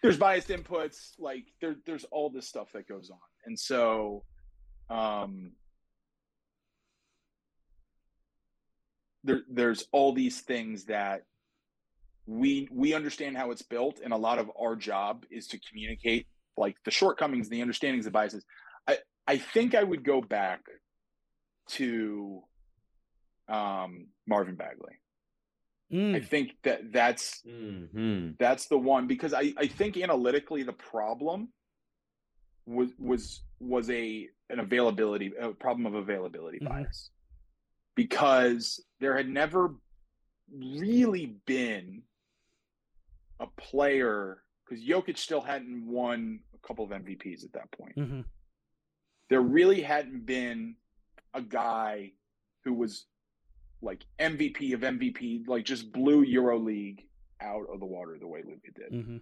there's 0.02 0.16
biased 0.16 0.48
inputs 0.48 1.10
like 1.18 1.44
there, 1.60 1.76
there's 1.86 2.04
all 2.04 2.30
this 2.30 2.48
stuff 2.48 2.68
that 2.72 2.88
goes 2.88 3.10
on 3.10 3.18
and 3.44 3.56
so 3.58 4.24
um 4.90 5.52
there, 9.24 9.42
there's 9.50 9.86
all 9.92 10.12
these 10.12 10.40
things 10.40 10.84
that 10.84 11.22
we 12.26 12.68
we 12.70 12.94
understand 12.94 13.36
how 13.36 13.50
it's 13.50 13.62
built 13.62 14.00
and 14.02 14.12
a 14.12 14.16
lot 14.16 14.38
of 14.38 14.50
our 14.60 14.76
job 14.76 15.24
is 15.30 15.48
to 15.48 15.58
communicate 15.68 16.26
like 16.56 16.76
the 16.84 16.90
shortcomings 16.90 17.48
the 17.48 17.60
understandings 17.60 18.04
the 18.04 18.10
biases 18.10 18.44
i 18.86 18.96
i 19.26 19.36
think 19.38 19.74
i 19.74 19.82
would 19.82 20.04
go 20.04 20.20
back 20.20 20.60
to 21.68 22.42
um 23.48 24.06
marvin 24.26 24.54
bagley 24.54 24.94
i 25.92 25.94
Mm. 25.94 26.28
think 26.28 26.52
that 26.62 26.92
that's 26.92 27.42
Mm-hmm. 27.46 28.30
that's 28.38 28.66
the 28.68 28.78
one 28.78 29.06
because 29.06 29.34
I, 29.34 29.52
I 29.58 29.66
think 29.66 29.96
analytically 29.98 30.62
the 30.62 30.72
problem 30.72 31.48
was 32.66 32.90
was 32.98 33.42
was 33.60 33.90
a 33.90 34.28
an 34.48 34.60
availability 34.60 35.32
a 35.38 35.50
problem 35.50 35.86
of 35.86 35.94
availability 35.94 36.60
Mhm. 36.60 36.68
bias 36.68 37.10
because 37.94 38.82
there 39.00 39.16
had 39.16 39.28
never 39.28 39.74
really 40.50 41.36
been 41.46 42.02
a 43.40 43.46
player 43.58 44.42
because 44.64 44.84
Jokic 44.84 45.18
still 45.18 45.40
hadn't 45.40 45.86
won 45.86 46.40
a 46.54 46.66
couple 46.66 46.84
of 46.84 46.90
MVPs 46.90 47.44
at 47.44 47.52
that 47.52 47.70
point. 47.72 47.96
Mhm. 47.96 48.24
There 49.28 49.40
really 49.40 49.82
hadn't 49.82 50.24
been 50.24 50.76
a 51.34 51.42
guy 51.42 52.12
who 52.64 52.74
was 52.74 53.06
like 53.80 54.04
MVP 54.18 54.72
of 54.74 54.84
MVP, 54.84 55.44
like 55.46 55.64
just 55.64 55.90
blew 55.92 56.24
EuroLeague 56.24 57.04
out 57.40 57.66
of 57.68 57.80
the 57.80 57.86
water 57.86 58.16
the 58.18 58.26
way 58.28 58.42
Luka 58.42 58.70
did. 58.72 58.92
Mhm. 58.92 59.20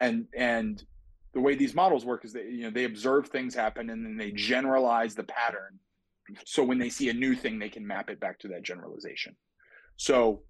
And 0.00 0.28
and 0.34 0.84
the 1.32 1.40
way 1.40 1.54
these 1.54 1.74
models 1.74 2.04
work 2.04 2.24
is 2.24 2.32
that 2.32 2.46
you 2.46 2.62
know 2.62 2.70
they 2.70 2.84
observe 2.84 3.28
things 3.28 3.54
happen 3.54 3.90
and 3.90 4.04
then 4.04 4.16
they 4.16 4.32
generalize 4.32 5.14
the 5.14 5.24
pattern. 5.24 5.78
So 6.44 6.62
when 6.64 6.78
they 6.78 6.90
see 6.90 7.08
a 7.08 7.14
new 7.14 7.34
thing, 7.34 7.58
they 7.58 7.68
can 7.68 7.86
map 7.86 8.10
it 8.10 8.20
back 8.20 8.38
to 8.40 8.48
that 8.48 8.62
generalization. 8.62 9.36
So 9.96 10.42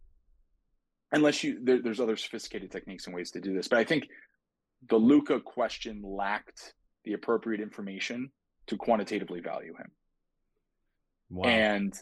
unless 1.12 1.44
you 1.44 1.60
there, 1.62 1.82
there's 1.82 2.00
other 2.00 2.16
sophisticated 2.16 2.70
techniques 2.70 3.06
and 3.06 3.14
ways 3.14 3.30
to 3.32 3.40
do 3.40 3.54
this, 3.54 3.68
but 3.68 3.78
I 3.78 3.84
think 3.84 4.08
the 4.88 4.96
Luka 4.96 5.40
question 5.40 6.02
lacked 6.02 6.74
the 7.04 7.12
appropriate 7.14 7.60
information 7.60 8.30
to 8.66 8.76
quantitatively 8.76 9.40
value 9.40 9.74
him 9.76 9.90
Wow. 11.30 11.48
and 11.48 11.94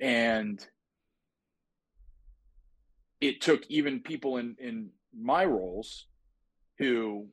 and 0.00 0.66
it 3.20 3.40
took 3.40 3.66
even 3.68 4.00
people 4.00 4.36
in 4.38 4.56
in 4.58 4.90
my 5.18 5.44
roles 5.44 6.06
who 6.78 7.26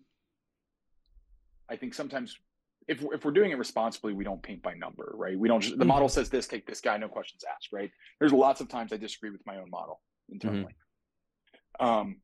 i 1.70 1.76
think 1.76 1.93
sometimes 1.93 2.38
if, 2.92 3.04
if 3.14 3.26
we're 3.26 3.32
doing 3.32 3.52
it 3.52 3.58
responsibly 3.58 4.14
we 4.14 4.24
don't 4.24 4.44
paint 4.44 4.62
by 4.62 4.74
number 4.74 5.14
right? 5.16 5.38
We 5.38 5.48
don't 5.48 5.62
just, 5.62 5.78
the 5.78 5.86
model 5.86 6.10
says 6.10 6.30
this 6.30 6.48
take 6.48 6.66
this 6.68 6.82
guy 6.82 6.98
no 6.98 7.08
questions 7.08 7.44
asked 7.56 7.70
right? 7.72 7.92
There's 8.20 8.34
lots 8.34 8.62
of 8.62 8.70
times 8.70 8.94
i 8.94 8.98
disagree 8.98 9.32
with 9.32 9.46
my 9.46 9.58
own 9.58 9.70
model 9.70 10.02
internally 10.30 10.76
um 11.80 12.18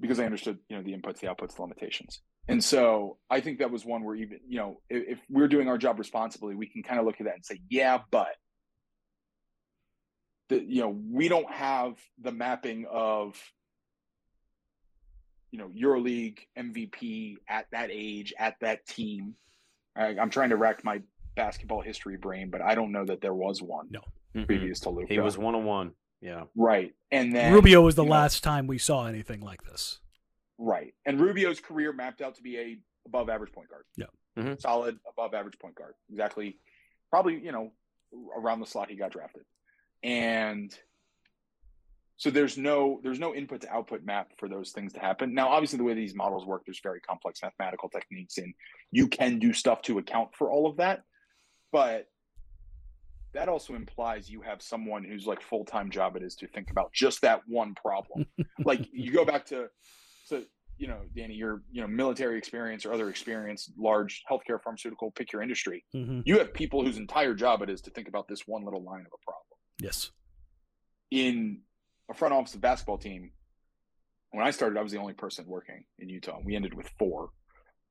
because 0.00 0.18
i 0.20 0.24
understood 0.24 0.58
you 0.68 0.76
know 0.76 0.82
the 0.82 0.92
inputs 0.92 1.20
the 1.20 1.26
outputs 1.26 1.56
the 1.56 1.62
limitations. 1.62 2.20
And 2.46 2.62
so 2.62 3.16
I 3.30 3.40
think 3.40 3.58
that 3.60 3.70
was 3.70 3.84
one 3.84 4.04
where 4.04 4.14
even, 4.16 4.40
you 4.46 4.58
know, 4.58 4.80
if, 4.90 5.18
if 5.18 5.18
we're 5.30 5.48
doing 5.48 5.68
our 5.68 5.78
job 5.78 5.98
responsibly, 5.98 6.54
we 6.54 6.66
can 6.66 6.82
kind 6.82 7.00
of 7.00 7.06
look 7.06 7.20
at 7.20 7.24
that 7.26 7.34
and 7.36 7.44
say, 7.44 7.60
yeah, 7.70 7.98
but 8.10 8.36
the, 10.50 10.62
you 10.62 10.82
know, 10.82 10.94
we 11.10 11.28
don't 11.28 11.50
have 11.50 11.94
the 12.20 12.32
mapping 12.32 12.86
of, 12.90 13.40
you 15.50 15.58
know, 15.58 15.68
EuroLeague 15.68 16.40
MVP 16.58 17.36
at 17.48 17.66
that 17.72 17.88
age, 17.90 18.34
at 18.38 18.56
that 18.60 18.86
team. 18.86 19.36
I, 19.96 20.16
I'm 20.18 20.30
trying 20.30 20.50
to 20.50 20.56
rack 20.56 20.84
my 20.84 21.00
basketball 21.36 21.80
history 21.80 22.16
brain, 22.16 22.50
but 22.50 22.60
I 22.62 22.74
don't 22.74 22.92
know 22.92 23.04
that 23.04 23.20
there 23.20 23.34
was 23.34 23.60
one 23.62 23.88
No. 23.90 24.00
Mhm. 24.34 24.46
previous 24.46 24.80
to 24.80 24.90
Luka. 24.90 25.12
He 25.12 25.20
was 25.20 25.36
one 25.38 25.54
on 25.54 25.64
one. 25.64 25.92
Yeah. 26.20 26.44
right, 26.56 26.94
and 27.10 27.34
then 27.34 27.52
Rubio 27.52 27.82
was 27.82 27.96
the 27.96 28.02
you 28.02 28.08
know, 28.08 28.14
last 28.14 28.42
time 28.42 28.66
we 28.66 28.78
saw 28.78 29.06
anything 29.06 29.40
like 29.40 29.62
this. 29.64 30.00
Right. 30.56 30.94
And 31.04 31.20
Rubio's 31.20 31.60
career 31.60 31.92
mapped 31.92 32.22
out 32.22 32.36
to 32.36 32.42
be 32.42 32.56
a 32.58 32.78
above 33.06 33.28
average 33.28 33.52
point 33.52 33.68
guard. 33.68 33.84
Yeah. 33.96 34.06
Mhm. 34.38 34.58
Solid 34.60 34.98
above 35.06 35.34
average 35.34 35.58
point 35.58 35.74
guard. 35.74 35.94
Exactly. 36.10 36.58
Probably, 37.10 37.38
you 37.44 37.52
know, 37.52 37.72
around 38.36 38.60
the 38.60 38.66
slot 38.66 38.88
he 38.88 38.96
got 38.96 39.10
drafted. 39.10 39.42
And 40.02 40.74
so 42.16 42.30
there's 42.30 42.56
no 42.56 43.00
there's 43.02 43.18
no 43.18 43.34
input 43.34 43.60
to 43.62 43.72
output 43.72 44.04
map 44.04 44.28
for 44.38 44.48
those 44.48 44.70
things 44.70 44.92
to 44.92 45.00
happen. 45.00 45.34
Now, 45.34 45.48
obviously 45.48 45.78
the 45.78 45.84
way 45.84 45.94
these 45.94 46.14
models 46.14 46.46
work, 46.46 46.62
there's 46.66 46.80
very 46.82 47.00
complex 47.00 47.40
mathematical 47.42 47.88
techniques 47.88 48.38
and 48.38 48.54
you 48.92 49.08
can 49.08 49.38
do 49.38 49.52
stuff 49.52 49.82
to 49.82 49.98
account 49.98 50.30
for 50.36 50.50
all 50.50 50.66
of 50.66 50.76
that. 50.76 51.02
But 51.72 52.06
that 53.32 53.48
also 53.48 53.74
implies 53.74 54.30
you 54.30 54.42
have 54.42 54.62
someone 54.62 55.02
whose 55.02 55.26
like 55.26 55.42
full-time 55.42 55.90
job 55.90 56.14
it 56.16 56.22
is 56.22 56.36
to 56.36 56.46
think 56.46 56.70
about 56.70 56.92
just 56.92 57.20
that 57.22 57.40
one 57.48 57.74
problem. 57.74 58.26
like 58.64 58.88
you 58.92 59.12
go 59.12 59.24
back 59.24 59.44
to 59.46 59.66
so 60.24 60.42
you 60.78 60.88
know 60.88 61.00
danny 61.16 61.34
your 61.34 61.62
you 61.70 61.80
know 61.80 61.86
military 61.86 62.36
experience 62.38 62.84
or 62.84 62.92
other 62.92 63.08
experience 63.08 63.70
large 63.78 64.22
healthcare 64.28 64.60
pharmaceutical 64.60 65.10
pick 65.12 65.32
your 65.32 65.40
industry 65.40 65.84
hmm 65.92 66.20
you 66.24 66.36
have 66.38 66.52
people 66.52 66.84
whose 66.84 66.96
entire 66.96 67.32
job 67.32 67.62
it 67.62 67.70
is 67.70 67.80
to 67.80 67.90
think 67.90 68.08
about 68.08 68.26
this 68.26 68.42
one 68.46 68.64
little 68.64 68.82
line 68.82 69.00
of 69.02 69.06
a 69.06 69.22
problem 69.24 69.56
Yes. 69.80 70.10
in 71.12 71.60
a 72.10 72.14
front 72.14 72.34
office 72.34 72.54
of 72.54 72.60
basketball 72.60 72.98
team 72.98 73.30
when 74.30 74.46
i 74.46 74.50
started 74.50 74.78
i 74.78 74.82
was 74.82 74.92
the 74.92 74.98
only 74.98 75.14
person 75.14 75.44
working 75.46 75.84
in 75.98 76.08
utah 76.08 76.38
we 76.44 76.56
ended 76.56 76.74
with 76.74 76.90
four. 76.98 77.30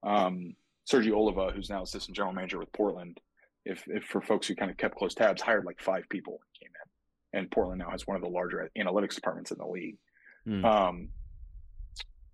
Um, 0.03 0.55
sergio 0.89 1.13
oliva 1.13 1.51
who's 1.51 1.69
now 1.69 1.83
assistant 1.83 2.15
general 2.15 2.33
manager 2.33 2.59
with 2.59 2.71
portland 2.73 3.19
if, 3.65 3.83
if 3.87 4.03
for 4.03 4.21
folks 4.21 4.47
who 4.47 4.55
kind 4.55 4.69
of 4.69 4.77
kept 4.77 4.97
close 4.97 5.13
tabs 5.13 5.41
hired 5.41 5.65
like 5.65 5.81
five 5.81 6.03
people 6.09 6.33
when 6.33 6.47
he 6.51 6.65
came 6.65 6.71
in. 6.73 7.39
And 7.39 7.51
portland 7.51 7.79
now 7.79 7.89
has 7.89 8.05
one 8.05 8.17
of 8.17 8.21
the 8.21 8.29
larger 8.29 8.69
analytics 8.77 9.15
departments 9.15 9.51
in 9.51 9.57
the 9.57 9.65
league. 9.65 9.97
Hmm. 10.45 10.65
um, 10.65 11.09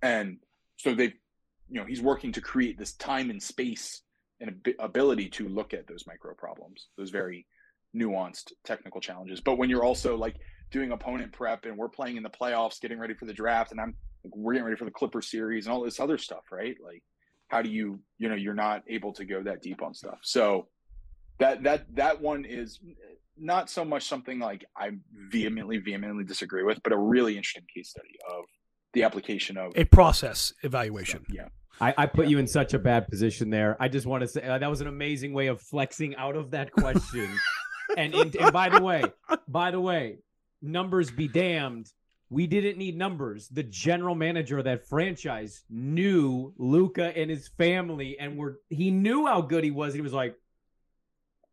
and 0.02 0.38
so 0.78 0.96
they've, 0.96 1.14
you 1.70 1.80
know 1.80 1.86
he's 1.86 2.02
working 2.02 2.32
to 2.32 2.42
create 2.42 2.80
this 2.80 2.94
time 2.94 3.30
and 3.30 3.42
space 3.42 4.02
and 4.42 4.50
ab- 4.50 4.76
ability 4.80 5.30
to 5.30 5.48
look 5.48 5.74
at 5.76 5.86
those 5.86 6.06
micro 6.08 6.34
problems 6.34 6.88
those 6.98 7.12
very 7.12 7.46
nuanced 7.96 8.54
technical 8.66 9.02
challenges. 9.02 9.42
But 9.42 9.58
when 9.58 9.70
you're 9.70 9.84
also 9.84 10.16
like 10.16 10.36
doing 10.72 10.92
opponent 10.92 11.32
prep 11.32 11.66
and 11.66 11.78
we're 11.78 11.90
playing 11.90 12.18
in 12.18 12.24
the 12.24 12.30
playoffs 12.30 12.80
getting 12.80 13.00
ready 13.00 13.14
for 13.14 13.26
the 13.26 13.34
draft 13.34 13.72
and 13.72 13.80
i'm 13.80 13.96
like, 14.24 14.36
we're 14.36 14.54
getting 14.54 14.66
ready 14.66 14.78
for 14.78 14.86
the 14.86 14.92
clipper 14.92 15.22
series 15.22 15.66
and 15.66 15.74
all 15.74 15.82
this 15.82 16.00
other 16.00 16.18
stuff 16.18 16.44
right 16.52 16.78
like 16.84 17.04
how 17.48 17.62
do 17.62 17.70
you 17.70 18.00
you 18.18 18.30
know 18.30 18.36
you're 18.36 18.54
not 18.54 18.84
able 18.88 19.14
to 19.14 19.26
go 19.26 19.42
that 19.42 19.62
deep 19.62 19.82
on 19.82 19.94
stuff 19.94 20.20
so 20.22 20.68
that 21.40 21.64
that 21.64 21.86
that 21.96 22.22
one 22.22 22.46
is 22.46 22.80
not 23.38 23.70
so 23.70 23.86
much 23.86 24.04
something 24.04 24.40
like 24.40 24.66
i 24.78 24.90
vehemently 25.32 25.78
vehemently 25.78 26.24
disagree 26.24 26.64
with 26.64 26.82
but 26.84 26.92
a 26.92 26.98
really 26.98 27.36
interesting 27.36 27.64
case 27.74 27.90
study 27.90 28.18
of 28.30 28.46
the 28.94 29.04
application 29.04 29.56
of 29.56 29.72
A 29.76 29.86
process 29.86 30.54
evaluation. 30.64 31.26
yeah 31.30 31.48
I, 31.82 31.94
I 31.98 32.06
put 32.08 32.28
you 32.28 32.40
in 32.40 32.48
such 32.48 32.74
a 32.74 32.80
bad 32.80 33.08
position 33.08 33.50
there. 33.50 33.78
I 33.80 33.88
just 33.88 34.06
want 34.06 34.22
to 34.22 34.28
say 34.28 34.42
uh, 34.44 34.58
that 34.58 34.70
was 34.70 34.82
an 34.82 34.88
amazing 34.88 35.34
way 35.34 35.48
of 35.48 35.62
flexing 35.62 36.16
out 36.18 36.36
of 36.36 36.52
that 36.52 36.74
question. 36.74 37.30
and, 37.98 38.14
and 38.14 38.36
and 38.36 38.52
by 38.52 38.70
the 38.70 38.82
way, 38.82 39.04
by 39.48 39.72
the 39.72 39.80
way, 39.80 40.18
numbers 40.62 41.12
be 41.12 41.28
damned. 41.28 41.92
We 42.30 42.46
didn't 42.46 42.78
need 42.78 42.96
numbers. 42.96 43.48
The 43.50 43.64
general 43.64 44.14
manager 44.14 44.60
of 44.60 44.66
that 44.66 44.88
franchise 44.88 45.64
knew 45.70 46.54
Luka 46.58 47.18
and 47.18 47.30
his 47.30 47.48
family, 47.48 48.18
and 48.20 48.38
were 48.38 48.60
he 48.70 48.92
knew 48.92 49.26
how 49.26 49.42
good 49.42 49.64
he 49.64 49.72
was. 49.72 49.94
He 49.96 50.02
was 50.02 50.14
like, 50.14 50.36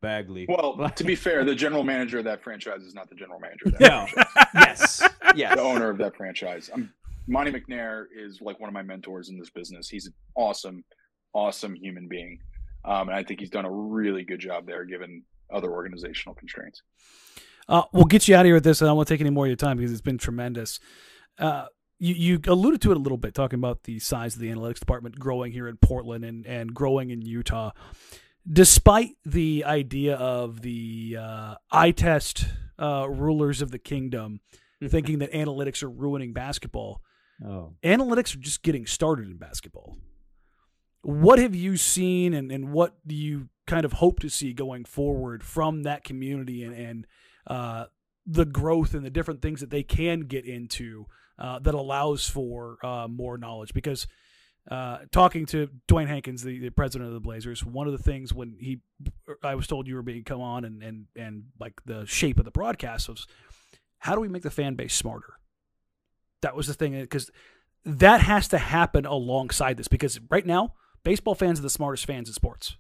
Bagley. 0.03 0.45
well 0.49 0.91
to 0.97 1.05
be 1.05 1.15
fair 1.15 1.43
the 1.43 1.55
general 1.55 1.83
manager 1.83 2.19
of 2.19 2.25
that 2.25 2.43
franchise 2.45 2.83
is 2.83 2.95
not 2.95 3.09
the 3.09 3.15
general 3.15 3.41
manager 3.41 3.65
of 3.67 3.79
that 3.79 3.81
No. 3.81 4.07
franchise. 4.07 4.45
yes. 4.55 5.09
Yes. 5.35 5.55
the 5.57 5.63
owner 5.63 5.89
of 5.91 5.99
that 5.99 6.15
franchise. 6.17 6.69
Um, 6.73 6.93
Monte 7.27 7.51
McNair 7.53 8.05
is 8.15 8.41
like 8.43 8.61
one 8.61 8.69
of 8.69 8.75
my 8.75 8.83
mentors 8.83 9.31
in 9.31 9.39
this 9.39 9.51
business. 9.51 9.89
He's 9.89 10.07
an 10.07 10.13
awesome, 10.37 10.85
awesome 11.33 11.75
human 11.75 12.07
being. 12.09 12.39
Um, 12.85 13.09
and 13.09 13.17
I 13.17 13.25
think 13.25 13.41
he's 13.41 13.51
done 13.51 13.65
a 13.65 13.71
really 13.71 14.23
good 14.23 14.39
job 14.39 14.67
there 14.67 14.85
given 14.85 15.23
other 15.51 15.73
organizational 15.73 16.35
constraints. 16.37 16.83
Uh, 17.69 17.83
we'll 17.93 18.05
get 18.05 18.29
you 18.29 18.37
out 18.37 18.41
of 18.41 18.47
here 18.47 18.55
with 18.55 18.65
this. 18.65 18.81
I 18.81 18.87
don't 18.87 18.97
want 18.97 19.09
to 19.09 19.15
take 19.15 19.21
any 19.21 19.31
more 19.31 19.47
of 19.47 19.49
your 19.49 19.57
time 19.57 19.77
because 19.77 19.93
it's 19.93 20.01
been 20.01 20.19
tremendous. 20.19 20.79
Uh, 21.39 21.67
you, 21.99 22.15
you 22.15 22.41
alluded 22.47 22.81
to 22.83 22.93
it 22.93 22.97
a 22.97 23.01
little 23.01 23.19
bit, 23.19 23.35
talking 23.35 23.59
about 23.59 23.85
the 23.85 23.99
size 23.99 24.35
of 24.35 24.41
the 24.41 24.51
analytics 24.51 24.81
department 24.81 25.19
growing 25.19 25.53
here 25.53 25.67
in 25.69 25.77
Portland 25.77 26.25
and, 26.25 26.47
and 26.47 26.75
growing 26.75 27.11
in 27.11 27.23
Utah. 27.23 27.73
despite 28.51 29.17
the 29.25 29.65
idea 29.65 30.15
of 30.17 30.63
the 30.63 31.17
uh, 31.19 31.55
eye 31.71 31.91
test 31.91 32.47
uh, 32.79 33.07
rulers 33.09 33.63
of 33.63 33.71
the 33.71 33.79
kingdom 33.79 34.41
thinking 34.85 35.19
that 35.19 35.33
analytics 35.33 35.83
are 35.83 35.91
ruining 35.91 36.33
basketball, 36.33 37.01
Oh, 37.45 37.75
analytics 37.83 38.35
are 38.35 38.41
just 38.41 38.63
getting 38.63 38.87
started 38.87 39.27
in 39.27 39.37
basketball. 39.37 39.97
What 41.03 41.39
have 41.39 41.55
you 41.55 41.77
seen, 41.77 42.35
and, 42.35 42.51
and 42.51 42.73
what 42.73 42.95
do 43.07 43.15
you 43.15 43.49
kind 43.67 43.85
of 43.85 43.95
hope 43.95 44.21
to 44.21 44.29
see 44.29 44.53
going 44.53 44.85
forward 44.85 45.45
from 45.45 45.83
that 45.83 46.03
community 46.03 46.65
and, 46.65 46.75
and 46.75 47.07
uh, 47.47 47.87
the 48.27 48.45
growth 48.45 48.95
and 48.95 49.05
the 49.05 49.11
different 49.11 49.43
things 49.43 49.61
that 49.61 49.71
they 49.71 49.83
can 49.83 50.21
get 50.21 50.45
into 50.45 51.07
uh, 51.39 51.59
that 51.61 51.75
allows 51.75 52.29
for 52.29 52.79
uh, 52.85 53.09
more 53.09 53.39
knowledge? 53.39 53.73
Because 53.75 54.07
uh, 54.71 54.99
talking 55.13 55.47
to 55.47 55.69
Dewayne 55.87 56.09
Hankins, 56.09 56.43
the, 56.43 56.59
the 56.59 56.71
president 56.71 57.09
of 57.09 57.15
the 57.15 57.21
Blazers, 57.21 57.65
one 57.65 57.87
of 57.87 57.93
the 57.93 58.03
things 58.03 58.35
when 58.35 58.57
he, 58.59 58.81
I 59.43 59.55
was 59.55 59.67
told 59.67 59.87
you 59.87 59.95
were 59.95 60.03
being 60.03 60.25
come 60.25 60.41
on 60.41 60.65
and, 60.65 60.83
and, 60.83 61.07
and 61.15 61.45
like 61.61 61.75
the 61.85 62.05
shape 62.07 62.39
of 62.39 62.45
the 62.45 62.51
broadcast 62.51 63.09
was, 63.09 63.27
how 63.99 64.15
do 64.15 64.21
we 64.21 64.29
make 64.29 64.43
the 64.43 64.51
fan 64.51 64.75
base 64.75 64.95
smarter? 64.95 65.35
That 66.43 66.57
was 66.57 66.67
the 66.67 66.75
thing 66.75 67.01
because 67.01 67.31
that 67.85 68.21
has 68.21 68.49
to 68.49 68.59
happen 68.59 69.07
alongside 69.07 69.77
this 69.77 69.89
because 69.89 70.19
right 70.29 70.45
now 70.45 70.75
baseball 71.05 71.37
fans 71.37 71.61
are 71.61 71.63
the 71.63 71.71
smartest 71.71 72.05
fans 72.05 72.29
in 72.29 72.35
sports. 72.35 72.77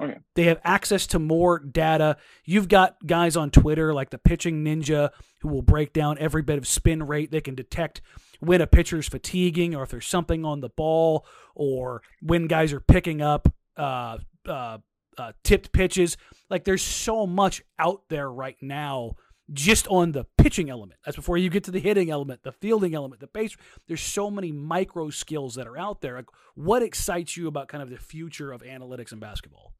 Okay. 0.00 0.18
They 0.34 0.44
have 0.44 0.60
access 0.62 1.06
to 1.08 1.18
more 1.18 1.58
data. 1.58 2.16
You've 2.44 2.68
got 2.68 2.96
guys 3.04 3.36
on 3.36 3.50
Twitter 3.50 3.92
like 3.92 4.10
the 4.10 4.18
pitching 4.18 4.64
ninja 4.64 5.10
who 5.40 5.48
will 5.48 5.62
break 5.62 5.92
down 5.92 6.18
every 6.18 6.42
bit 6.42 6.58
of 6.58 6.66
spin 6.66 7.02
rate. 7.02 7.30
They 7.30 7.40
can 7.40 7.54
detect 7.54 8.00
when 8.40 8.60
a 8.60 8.66
pitcher's 8.66 9.08
fatiguing 9.08 9.74
or 9.74 9.82
if 9.82 9.90
there's 9.90 10.06
something 10.06 10.44
on 10.44 10.60
the 10.60 10.68
ball 10.68 11.26
or 11.54 12.02
when 12.22 12.46
guys 12.46 12.72
are 12.72 12.80
picking 12.80 13.20
up 13.20 13.52
uh, 13.76 14.18
uh, 14.46 14.78
uh, 15.18 15.32
tipped 15.42 15.72
pitches. 15.72 16.16
Like 16.48 16.64
there's 16.64 16.82
so 16.82 17.26
much 17.26 17.62
out 17.78 18.02
there 18.08 18.30
right 18.30 18.56
now 18.60 19.16
just 19.52 19.88
on 19.88 20.12
the 20.12 20.24
pitching 20.36 20.70
element. 20.70 21.00
That's 21.04 21.16
before 21.16 21.38
you 21.38 21.48
get 21.50 21.64
to 21.64 21.70
the 21.70 21.80
hitting 21.80 22.10
element, 22.10 22.42
the 22.42 22.52
fielding 22.52 22.94
element, 22.94 23.20
the 23.20 23.26
base. 23.26 23.56
There's 23.86 24.02
so 24.02 24.30
many 24.30 24.52
micro 24.52 25.10
skills 25.10 25.54
that 25.54 25.66
are 25.66 25.78
out 25.78 26.00
there. 26.00 26.16
Like, 26.16 26.26
what 26.54 26.82
excites 26.82 27.36
you 27.36 27.48
about 27.48 27.68
kind 27.68 27.82
of 27.82 27.90
the 27.90 27.96
future 27.96 28.52
of 28.52 28.62
analytics 28.62 29.12
in 29.12 29.18
basketball? 29.18 29.72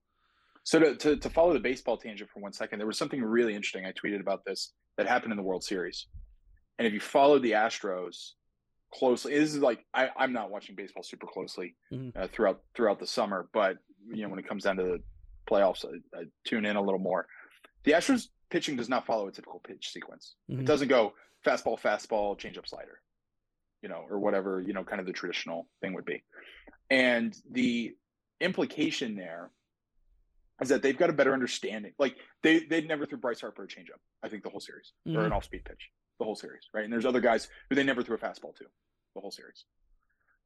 So 0.69 0.79
to, 0.79 0.95
to, 0.97 1.17
to 1.17 1.31
follow 1.31 1.55
the 1.55 1.61
baseball 1.61 1.97
tangent 1.97 2.29
for 2.29 2.41
one 2.41 2.53
second, 2.53 2.79
there 2.79 2.87
was 2.87 2.99
something 2.99 3.23
really 3.23 3.55
interesting. 3.55 3.87
I 3.87 3.93
tweeted 3.93 4.21
about 4.21 4.45
this 4.45 4.75
that 4.99 5.07
happened 5.07 5.33
in 5.33 5.39
the 5.39 5.43
World 5.43 5.65
Series. 5.65 6.09
And 6.79 6.87
if 6.87 6.93
you 6.93 7.01
followed 7.01 7.43
the 7.43 7.53
Astros 7.53 8.33
closely, 8.93 9.33
this 9.39 9.55
is 9.55 9.61
like 9.61 9.87
I, 9.95 10.11
I'm 10.15 10.35
not 10.35 10.51
watching 10.51 10.75
baseball 10.77 11.03
super 11.03 11.27
closely 11.27 11.75
Mhm. 11.91 12.15
uh, 12.15 12.29
throughout 12.29 12.61
throughout 12.77 12.99
the 13.01 13.07
summer, 13.07 13.49
but 13.55 13.79
you 14.13 14.23
know 14.23 14.29
when 14.29 14.39
it 14.39 14.47
comes 14.47 14.65
down 14.65 14.77
to 14.77 14.83
the 14.83 15.03
playoffs, 15.51 15.87
I, 15.87 16.19
I 16.19 16.25
tune 16.45 16.67
in 16.67 16.77
a 16.77 16.83
little 16.83 17.01
more. 17.01 17.27
The 17.85 17.93
Astros 17.93 18.29
pitching 18.51 18.77
does 18.77 18.91
not 18.91 19.07
follow 19.07 19.27
a 19.27 19.33
typical 19.33 19.61
pitch 19.61 19.89
sequence. 19.91 20.35
Mhm. 20.51 20.61
It 20.61 20.65
doesn't 20.67 20.89
go 20.89 21.15
fastball, 21.47 21.81
fastball, 21.81 22.39
changeup, 22.39 22.69
slider, 22.69 23.01
you 23.81 23.89
know, 23.89 24.05
or 24.11 24.19
whatever 24.19 24.61
you 24.61 24.75
know, 24.75 24.85
kind 24.85 25.01
of 25.01 25.07
the 25.07 25.15
traditional 25.15 25.67
thing 25.81 25.95
would 25.95 26.05
be. 26.05 26.23
And 26.91 27.35
the 27.51 27.97
implication 28.43 29.17
there 29.17 29.51
is 30.61 30.69
that 30.69 30.83
they've 30.83 30.97
got 30.97 31.11
a 31.11 31.13
better 31.13 31.33
understanding. 31.33 31.93
Like 31.99 32.17
they 32.43 32.61
they 32.61 32.81
never 32.83 33.07
threw 33.07 33.19
Bryce 33.19 33.41
Harper 33.41 33.65
a 33.65 33.69
changeup. 33.69 34.01
I 34.23 34.29
think 34.29 34.43
the 34.43 34.51
whole 34.51 34.61
series 34.61 34.93
or 35.07 35.25
an 35.25 35.33
off 35.33 35.45
speed 35.45 35.65
pitch, 35.65 35.91
the 36.19 36.25
whole 36.25 36.37
series, 36.37 36.63
right? 36.75 36.85
And 36.85 36.93
there's 36.93 37.07
other 37.07 37.21
guys 37.21 37.49
who 37.69 37.77
they 37.77 37.85
never 37.85 38.03
threw 38.03 38.17
a 38.17 38.19
fastball 38.19 38.55
to, 38.57 38.65
the 39.15 39.21
whole 39.21 39.31
series. 39.31 39.65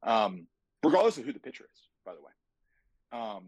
Um, 0.03 0.47
regardless 0.83 1.17
of 1.17 1.25
who 1.25 1.33
the 1.33 1.39
pitcher 1.39 1.65
is, 1.73 1.81
by 2.05 2.13
the 2.13 2.21
way, 2.21 3.21
um, 3.21 3.45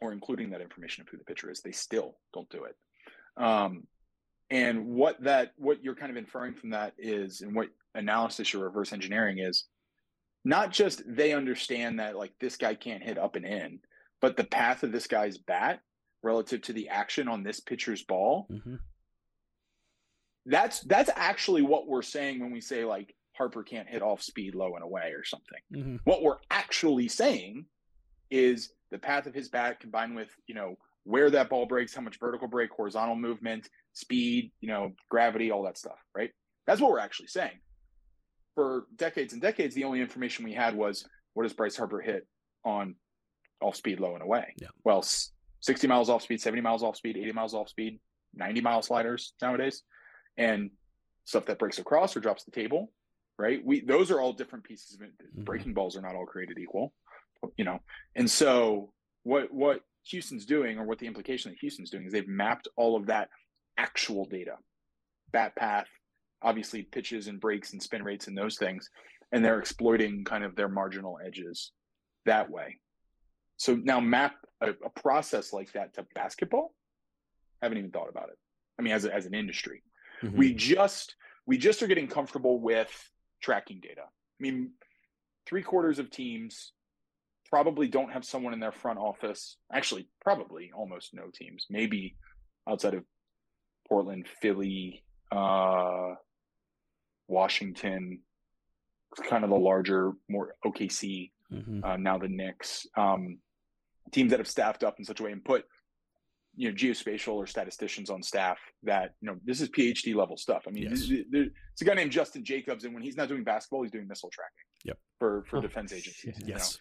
or 0.00 0.12
including 0.12 0.50
that 0.50 0.60
information 0.60 1.02
of 1.02 1.08
who 1.08 1.18
the 1.18 1.24
pitcher 1.24 1.50
is, 1.50 1.60
they 1.60 1.72
still 1.72 2.16
don't 2.32 2.48
do 2.48 2.64
it. 2.64 2.76
Um, 3.36 3.86
and 4.50 4.86
what 4.86 5.22
that 5.22 5.52
what 5.56 5.82
you're 5.84 5.94
kind 5.94 6.10
of 6.10 6.16
inferring 6.16 6.54
from 6.54 6.70
that 6.70 6.94
is, 6.98 7.40
and 7.42 7.54
what 7.54 7.68
analysis 7.94 8.52
you're 8.52 8.64
reverse 8.64 8.92
engineering 8.92 9.38
is, 9.38 9.66
not 10.44 10.72
just 10.72 11.02
they 11.06 11.32
understand 11.32 12.00
that 12.00 12.16
like 12.16 12.32
this 12.40 12.56
guy 12.56 12.74
can't 12.74 13.02
hit 13.02 13.18
up 13.18 13.36
and 13.36 13.44
in, 13.44 13.80
but 14.20 14.36
the 14.36 14.44
path 14.44 14.82
of 14.82 14.92
this 14.92 15.06
guy's 15.06 15.38
bat 15.38 15.80
relative 16.22 16.62
to 16.62 16.72
the 16.72 16.88
action 16.88 17.28
on 17.28 17.42
this 17.42 17.60
pitcher's 17.60 18.02
ball. 18.02 18.46
Mm-hmm. 18.50 18.76
That's 20.46 20.80
that's 20.80 21.10
actually 21.14 21.62
what 21.62 21.86
we're 21.86 22.02
saying 22.02 22.40
when 22.40 22.50
we 22.50 22.60
say 22.60 22.84
like 22.84 23.14
Harper 23.34 23.62
can't 23.62 23.88
hit 23.88 24.02
off 24.02 24.22
speed 24.22 24.54
low 24.54 24.74
and 24.74 24.84
away 24.84 25.12
or 25.14 25.24
something. 25.24 25.58
Mm-hmm. 25.74 25.96
What 26.04 26.22
we're 26.22 26.38
actually 26.50 27.08
saying 27.08 27.66
is 28.30 28.72
the 28.90 28.98
path 28.98 29.26
of 29.26 29.34
his 29.34 29.48
bat 29.48 29.80
combined 29.80 30.16
with, 30.16 30.28
you 30.46 30.54
know, 30.54 30.76
where 31.04 31.30
that 31.30 31.48
ball 31.48 31.66
breaks, 31.66 31.94
how 31.94 32.02
much 32.02 32.18
vertical 32.18 32.48
break, 32.48 32.70
horizontal 32.70 33.16
movement, 33.16 33.68
speed, 33.92 34.52
you 34.60 34.68
know, 34.68 34.92
gravity, 35.08 35.50
all 35.50 35.62
that 35.64 35.78
stuff, 35.78 35.98
right? 36.14 36.30
That's 36.66 36.80
what 36.80 36.90
we're 36.90 37.00
actually 37.00 37.28
saying. 37.28 37.58
For 38.54 38.84
decades 38.96 39.32
and 39.32 39.40
decades, 39.40 39.74
the 39.74 39.84
only 39.84 40.00
information 40.00 40.44
we 40.44 40.52
had 40.52 40.74
was 40.74 41.04
what 41.34 41.44
does 41.44 41.52
Bryce 41.52 41.76
Harper 41.76 42.00
hit 42.00 42.26
on 42.64 42.94
off 43.60 43.76
speed, 43.76 44.00
low 44.00 44.14
and 44.14 44.22
away? 44.22 44.54
Yeah. 44.60 44.68
Well, 44.84 45.04
60 45.60 45.86
miles 45.86 46.08
off 46.08 46.22
speed, 46.22 46.40
70 46.40 46.62
miles 46.62 46.82
off 46.82 46.96
speed, 46.96 47.16
80 47.16 47.32
miles 47.32 47.54
off 47.54 47.68
speed, 47.68 48.00
90 48.34 48.60
mile 48.60 48.82
sliders 48.82 49.32
nowadays, 49.42 49.82
and 50.36 50.70
stuff 51.24 51.46
that 51.46 51.58
breaks 51.58 51.78
across 51.78 52.16
or 52.16 52.20
drops 52.20 52.44
the 52.44 52.50
table, 52.50 52.92
right? 53.38 53.64
We 53.64 53.80
those 53.80 54.10
are 54.10 54.20
all 54.20 54.32
different 54.32 54.64
pieces 54.64 54.94
of 54.94 55.02
it. 55.02 55.12
Mhm. 55.36 55.44
Breaking 55.44 55.74
balls 55.74 55.96
are 55.96 56.00
not 56.00 56.14
all 56.14 56.26
created 56.26 56.58
equal, 56.58 56.94
you 57.56 57.64
know. 57.64 57.80
And 58.14 58.30
so 58.30 58.92
what 59.22 59.52
what 59.52 59.82
Houston's 60.04 60.46
doing, 60.46 60.78
or 60.78 60.84
what 60.84 60.98
the 60.98 61.06
implication 61.06 61.50
that 61.50 61.58
Houston's 61.60 61.90
doing, 61.90 62.06
is 62.06 62.12
they've 62.12 62.26
mapped 62.26 62.68
all 62.76 62.96
of 62.96 63.06
that 63.06 63.28
actual 63.76 64.24
data, 64.24 64.56
bat 65.30 65.54
path, 65.56 65.88
obviously 66.42 66.82
pitches 66.82 67.26
and 67.26 67.38
breaks 67.38 67.72
and 67.72 67.82
spin 67.82 68.02
rates 68.02 68.26
and 68.26 68.36
those 68.36 68.56
things, 68.56 68.88
and 69.30 69.44
they're 69.44 69.58
exploiting 69.60 70.24
kind 70.24 70.42
of 70.42 70.56
their 70.56 70.68
marginal 70.68 71.18
edges 71.24 71.72
that 72.24 72.48
way. 72.50 72.78
So 73.60 73.74
now 73.76 74.00
map 74.00 74.36
a, 74.62 74.70
a 74.70 74.88
process 75.02 75.52
like 75.52 75.70
that 75.72 75.92
to 75.94 76.06
basketball. 76.14 76.72
Haven't 77.60 77.76
even 77.76 77.90
thought 77.90 78.08
about 78.08 78.30
it. 78.30 78.38
I 78.78 78.82
mean, 78.82 78.94
as 78.94 79.04
a, 79.04 79.14
as 79.14 79.26
an 79.26 79.34
industry, 79.34 79.82
Mm-hmm. 80.22 80.36
we 80.36 80.52
just 80.52 81.14
we 81.46 81.56
just 81.56 81.82
are 81.82 81.86
getting 81.86 82.06
comfortable 82.06 82.60
with 82.60 82.90
tracking 83.42 83.80
data. 83.80 84.02
I 84.02 84.38
mean, 84.38 84.72
three 85.46 85.62
quarters 85.62 85.98
of 85.98 86.10
teams 86.10 86.72
probably 87.48 87.88
don't 87.88 88.12
have 88.12 88.24
someone 88.26 88.52
in 88.52 88.60
their 88.60 88.72
front 88.72 88.98
office. 88.98 89.56
Actually, 89.72 90.08
probably 90.22 90.72
almost 90.76 91.14
no 91.14 91.30
teams. 91.34 91.64
Maybe 91.70 92.16
outside 92.68 92.92
of 92.92 93.04
Portland, 93.88 94.26
Philly, 94.42 95.02
uh, 95.32 96.16
Washington, 97.28 98.20
kind 99.28 99.44
of 99.44 99.50
the 99.50 99.56
larger, 99.56 100.12
more 100.28 100.54
OKC 100.64 101.30
Mm-hmm. 101.52 101.82
uh, 101.82 101.96
now 101.96 102.16
the 102.16 102.28
Knicks, 102.28 102.86
um, 102.96 103.38
teams 104.12 104.30
that 104.30 104.40
have 104.40 104.48
staffed 104.48 104.82
up 104.84 104.98
in 104.98 105.04
such 105.04 105.20
a 105.20 105.22
way 105.22 105.32
and 105.32 105.44
put 105.44 105.64
you 106.56 106.68
know 106.68 106.74
geospatial 106.74 107.34
or 107.34 107.46
statisticians 107.46 108.10
on 108.10 108.22
staff 108.22 108.58
that 108.82 109.12
you 109.20 109.26
know 109.30 109.36
this 109.44 109.60
is 109.60 109.68
PhD 109.68 110.14
level 110.14 110.36
stuff. 110.36 110.64
I 110.66 110.70
mean, 110.70 110.84
Yes. 110.90 111.06
th- 111.06 111.26
th- 111.32 111.48
it's 111.72 111.82
a 111.82 111.84
guy 111.84 111.94
named 111.94 112.10
Justin 112.10 112.44
Jacobs, 112.44 112.84
and 112.84 112.92
when 112.92 113.02
he's 113.02 113.16
not 113.16 113.28
doing 113.28 113.44
basketball, 113.44 113.82
he's 113.82 113.92
doing 113.92 114.08
missile 114.08 114.30
tracking. 114.30 114.64
Yep. 114.84 114.98
For 115.20 115.44
for 115.48 115.58
Oh, 115.58 115.60
defense 115.60 115.92
agencies. 115.92 116.34
shit. 116.34 116.40
you 116.40 116.46
know? 116.54 116.58
Yes. 116.58 116.78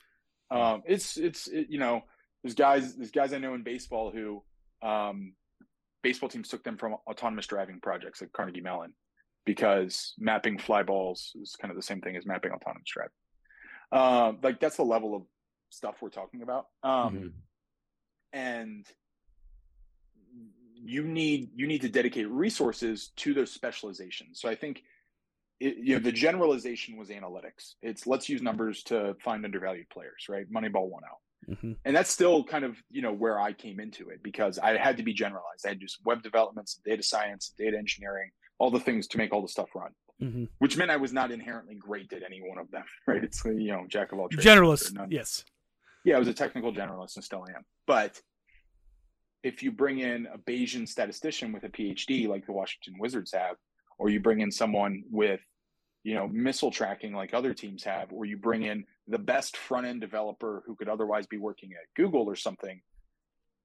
Um, 0.51 0.81
it's 0.87 1.17
it's 1.17 1.47
it, 1.47 1.67
you 1.69 1.77
know 1.79 2.01
there's 2.43 2.55
guys 2.55 2.95
there's 2.95 3.11
guys 3.11 3.31
I 3.33 3.37
know 3.37 3.53
in 3.53 3.63
baseball 3.63 4.11
who 4.11 4.43
um, 4.81 5.33
baseball 6.01 6.29
teams 6.29 6.47
took 6.49 6.63
them 6.63 6.77
from 6.77 6.93
autonomous 7.05 7.45
driving 7.45 7.79
projects 7.81 8.21
at 8.23 8.31
Carnegie 8.31 8.61
Mellon 8.61 8.93
because 9.45 10.13
mapping 10.17 10.57
fly 10.57 10.81
balls 10.83 11.33
is 11.41 11.55
kind 11.61 11.69
of 11.71 11.75
the 11.77 11.83
same 11.83 12.01
thing 12.01 12.15
as 12.15 12.25
mapping 12.25 12.51
autonomous 12.51 12.89
driving. 12.91 13.11
Um, 13.91 14.39
like 14.41 14.59
that's 14.59 14.77
the 14.77 14.83
level 14.83 15.15
of 15.15 15.23
stuff 15.69 15.95
we're 16.01 16.09
talking 16.09 16.41
about. 16.41 16.67
Um, 16.83 17.15
Mhm. 17.17 17.31
and 18.33 18.85
you 20.81 21.03
need 21.03 21.49
you 21.55 21.67
need 21.67 21.81
to 21.81 21.89
dedicate 21.89 22.29
resources 22.29 23.11
to 23.17 23.33
those 23.33 23.51
specializations. 23.51 24.39
So 24.39 24.49
I 24.49 24.55
think 24.55 24.83
it, 25.59 25.75
you 25.77 25.95
know 25.95 25.99
the 25.99 26.11
generalization 26.11 26.95
was 26.97 27.09
analytics. 27.09 27.75
It's 27.81 28.07
let's 28.07 28.29
use 28.29 28.41
numbers 28.41 28.83
to 28.83 29.15
find 29.23 29.43
undervalued 29.43 29.89
players, 29.89 30.25
right? 30.29 30.49
Moneyball 30.51 30.89
one 30.89 31.03
out, 31.03 31.17
Mm-hmm. 31.49 31.71
and 31.85 31.95
that's 31.95 32.09
still 32.11 32.43
kind 32.43 32.63
of 32.63 32.77
you 32.89 33.01
know 33.01 33.13
where 33.13 33.39
I 33.39 33.53
came 33.53 33.79
into 33.79 34.09
it 34.09 34.21
because 34.23 34.57
I 34.59 34.77
had 34.77 34.97
to 34.97 35.03
be 35.03 35.13
generalized. 35.13 35.65
I 35.65 35.69
had 35.69 35.77
to 35.79 35.85
do 35.85 35.87
some 35.87 36.03
web 36.05 36.21
development, 36.21 36.69
some 36.69 36.81
data 36.85 37.03
science, 37.03 37.49
and 37.57 37.65
data 37.65 37.77
engineering, 37.77 38.29
all 38.57 38.71
the 38.71 38.79
things 38.79 39.07
to 39.07 39.17
make 39.17 39.33
all 39.33 39.41
the 39.41 39.47
stuff 39.47 39.69
run. 39.75 39.91
Mm-hmm. 40.21 40.45
Which 40.59 40.75
meant 40.77 40.91
I 40.91 40.97
was 40.97 41.13
not 41.13 41.31
inherently 41.31 41.75
great 41.75 42.11
at 42.13 42.23
any 42.23 42.39
one 42.41 42.57
of 42.57 42.69
them, 42.71 42.83
right? 43.07 43.23
It's 43.23 43.43
you 43.45 43.71
know 43.71 43.85
jack 43.87 44.11
of 44.13 44.19
all 44.19 44.29
trades. 44.29 44.45
Generalist. 44.45 45.07
Yes. 45.11 45.43
Yeah, 46.05 46.15
I 46.15 46.19
was 46.19 46.27
a 46.27 46.33
technical 46.33 46.73
generalist 46.73 47.15
and 47.15 47.23
still 47.23 47.45
am. 47.55 47.63
But 47.87 48.21
if 49.43 49.63
you 49.63 49.71
bring 49.71 49.99
in 49.99 50.27
a 50.33 50.37
Bayesian 50.37 50.87
statistician 50.87 51.53
with 51.53 51.63
a 51.63 51.69
PhD 51.69 52.27
like 52.27 52.45
the 52.45 52.53
Washington 52.53 52.95
Wizards 52.99 53.33
have, 53.33 53.57
or 53.97 54.09
you 54.09 54.19
bring 54.19 54.41
in 54.41 54.51
someone 54.51 55.03
with, 55.09 55.41
you 56.03 56.15
know, 56.15 56.27
missile 56.27 56.71
tracking 56.71 57.13
like 57.13 57.33
other 57.33 57.53
teams 57.53 57.83
have, 57.83 58.11
or 58.11 58.25
you 58.25 58.37
bring 58.37 58.63
in 58.63 58.85
the 59.07 59.19
best 59.19 59.57
front 59.57 59.87
end 59.87 60.01
developer 60.01 60.63
who 60.65 60.75
could 60.75 60.89
otherwise 60.89 61.27
be 61.27 61.37
working 61.37 61.71
at 61.73 61.87
Google 61.95 62.29
or 62.29 62.35
something 62.35 62.81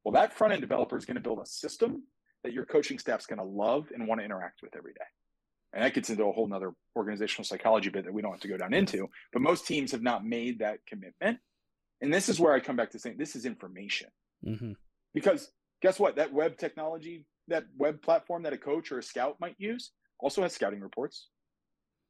Well, 0.05 0.13
that 0.13 0.33
front 0.33 0.53
end 0.53 0.63
developer 0.63 0.97
is 0.97 1.05
going 1.05 1.17
to 1.17 1.23
build 1.23 1.41
a 1.41 1.47
system 1.47 2.05
that 2.45 2.53
your 2.53 2.67
coaching 2.67 2.99
staff's 2.99 3.27
going 3.27 3.39
to 3.39 3.45
love 3.45 3.89
and 3.95 4.07
want 4.07 4.21
to 4.21 4.25
interact 4.25 4.63
with 4.63 4.77
every 4.77 4.93
day. 4.93 5.05
And 5.73 5.83
that 5.85 5.95
gets 5.95 6.11
into 6.11 6.25
a 6.25 6.33
whole 6.33 6.47
nother 6.47 6.73
organizational 6.97 7.45
psychology 7.45 7.91
bit 7.91 8.05
that 8.05 8.15
we 8.15 8.23
don't 8.23 8.33
have 8.33 8.41
to 8.41 8.49
go 8.49 8.57
down 8.57 8.75
into. 8.75 9.09
But 9.33 9.43
most 9.43 9.67
teams 9.67 9.93
have 9.93 10.03
not 10.03 10.25
made 10.25 10.61
that 10.61 10.79
commitment. 10.87 11.39
And 12.01 12.13
this 12.13 12.29
is 12.29 12.39
where 12.39 12.53
I 12.53 12.61
come 12.61 12.77
back 12.77 12.91
to 12.91 12.99
saying 12.99 13.17
this 13.19 13.37
is 13.37 13.47
information. 13.47 14.09
Mm-hmm. 14.47 14.73
Because 15.15 15.51
guess 15.83 15.99
what? 15.99 16.17
That 16.17 16.33
web 16.33 16.59
technology, 16.59 17.25
that 17.49 17.65
web 17.77 18.03
platform 18.03 18.43
that 18.43 18.53
a 18.53 18.59
coach 18.59 18.93
or 18.93 18.99
a 18.99 19.03
scout 19.03 19.37
might 19.41 19.57
use 19.59 19.93
also 20.19 20.43
has 20.43 20.53
scouting 20.53 20.81
reports, 20.81 21.29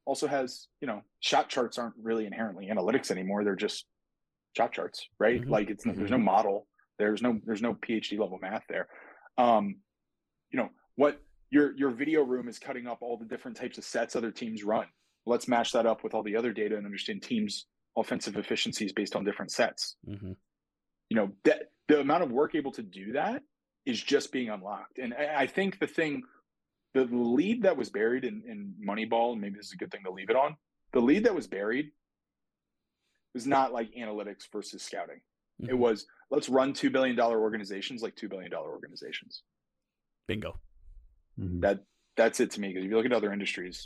also 0.05 0.27
has, 0.27 0.67
you 0.81 0.87
know, 0.87 1.01
shot 1.19 1.49
charts 1.49 1.77
aren't 1.77 1.95
really 2.01 2.25
inherently 2.25 2.69
analytics 2.71 3.11
anymore. 3.11 3.43
They're 3.43 3.55
just 3.55 3.85
shot 4.55 4.71
charts, 4.71 5.07
right? 5.19 5.41
Mm-hmm. 5.41 5.51
Like 5.51 5.69
it's 5.69 5.85
mm-hmm. 5.85 5.97
there's 5.97 6.11
no 6.11 6.17
model, 6.17 6.67
there's 6.97 7.21
no 7.21 7.39
there's 7.45 7.61
no 7.61 7.73
PhD 7.73 8.19
level 8.19 8.39
math 8.41 8.63
there. 8.69 8.87
Um, 9.37 9.77
you 10.51 10.57
know, 10.57 10.69
what 10.95 11.21
your 11.51 11.75
your 11.77 11.91
video 11.91 12.23
room 12.23 12.47
is 12.47 12.59
cutting 12.59 12.87
up 12.87 12.99
all 13.01 13.17
the 13.17 13.25
different 13.25 13.57
types 13.57 13.77
of 13.77 13.83
sets 13.83 14.15
other 14.15 14.31
teams 14.31 14.63
run. 14.63 14.87
Let's 15.25 15.47
match 15.47 15.71
that 15.71 15.85
up 15.85 16.03
with 16.03 16.13
all 16.13 16.23
the 16.23 16.35
other 16.35 16.53
data 16.53 16.77
and 16.77 16.85
understand 16.85 17.23
teams' 17.23 17.65
offensive 17.97 18.37
efficiencies 18.37 18.93
based 18.93 19.15
on 19.15 19.23
different 19.23 19.51
sets. 19.51 19.95
Mm-hmm. 20.07 20.33
You 21.09 21.17
know, 21.17 21.31
that 21.43 21.71
the 21.87 21.99
amount 21.99 22.23
of 22.23 22.31
work 22.31 22.55
able 22.55 22.71
to 22.73 22.83
do 22.83 23.13
that 23.13 23.43
is 23.85 24.01
just 24.01 24.31
being 24.31 24.49
unlocked. 24.49 24.97
And 24.97 25.13
I, 25.13 25.43
I 25.43 25.47
think 25.47 25.79
the 25.79 25.87
thing 25.87 26.23
the 26.95 27.05
lead 27.11 27.63
that 27.63 27.75
was 27.75 27.89
buried 27.89 28.23
in, 28.23 28.41
in 28.47 28.73
Moneyball, 28.81 29.33
and 29.33 29.41
maybe 29.41 29.55
this 29.57 29.67
is 29.67 29.73
a 29.73 29.77
good 29.77 29.91
thing 29.91 30.03
to 30.05 30.11
leave 30.11 30.29
it 30.29 30.35
on. 30.35 30.55
The 30.93 31.01
lead 31.01 31.25
that 31.25 31.35
was 31.35 31.45
buried 31.45 31.91
was 33.33 33.45
not 33.45 33.73
like 33.73 33.93
analytics 33.99 34.49
versus 34.51 34.81
scouting. 34.81 35.19
Mm-hmm. 35.61 35.71
It 35.71 35.77
was 35.77 36.05
let's 36.31 36.47
run 36.47 36.73
two 36.73 36.89
billion 36.89 37.15
dollar 37.15 37.41
organizations 37.41 38.01
like 38.01 38.15
two 38.15 38.29
billion 38.29 38.49
dollar 38.49 38.69
organizations. 38.69 39.43
Bingo. 40.27 40.59
Mm-hmm. 41.39 41.59
That 41.59 41.83
that's 42.15 42.39
it 42.39 42.51
to 42.51 42.61
me. 42.61 42.69
Because 42.69 42.85
if 42.85 42.89
you 42.89 42.95
look 42.95 43.05
at 43.05 43.13
other 43.13 43.33
industries, 43.33 43.85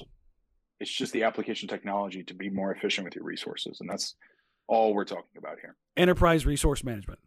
it's 0.79 0.91
just 0.91 1.13
the 1.13 1.23
application 1.23 1.67
technology 1.67 2.23
to 2.23 2.33
be 2.33 2.49
more 2.49 2.73
efficient 2.73 3.05
with 3.05 3.15
your 3.15 3.25
resources, 3.25 3.79
and 3.81 3.89
that's 3.89 4.15
all 4.67 4.93
we're 4.93 5.05
talking 5.05 5.37
about 5.37 5.57
here. 5.61 5.75
Enterprise 5.97 6.45
resource 6.45 6.83
management. 6.83 7.19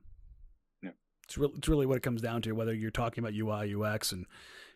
Yeah, 0.82 0.90
it's 1.24 1.36
really, 1.36 1.54
it's 1.56 1.68
really 1.68 1.86
what 1.86 1.96
it 1.96 2.02
comes 2.02 2.22
down 2.22 2.42
to. 2.42 2.52
Whether 2.52 2.74
you're 2.74 2.90
talking 2.90 3.22
about 3.22 3.34
UI, 3.34 3.74
UX, 3.74 4.12
and 4.12 4.26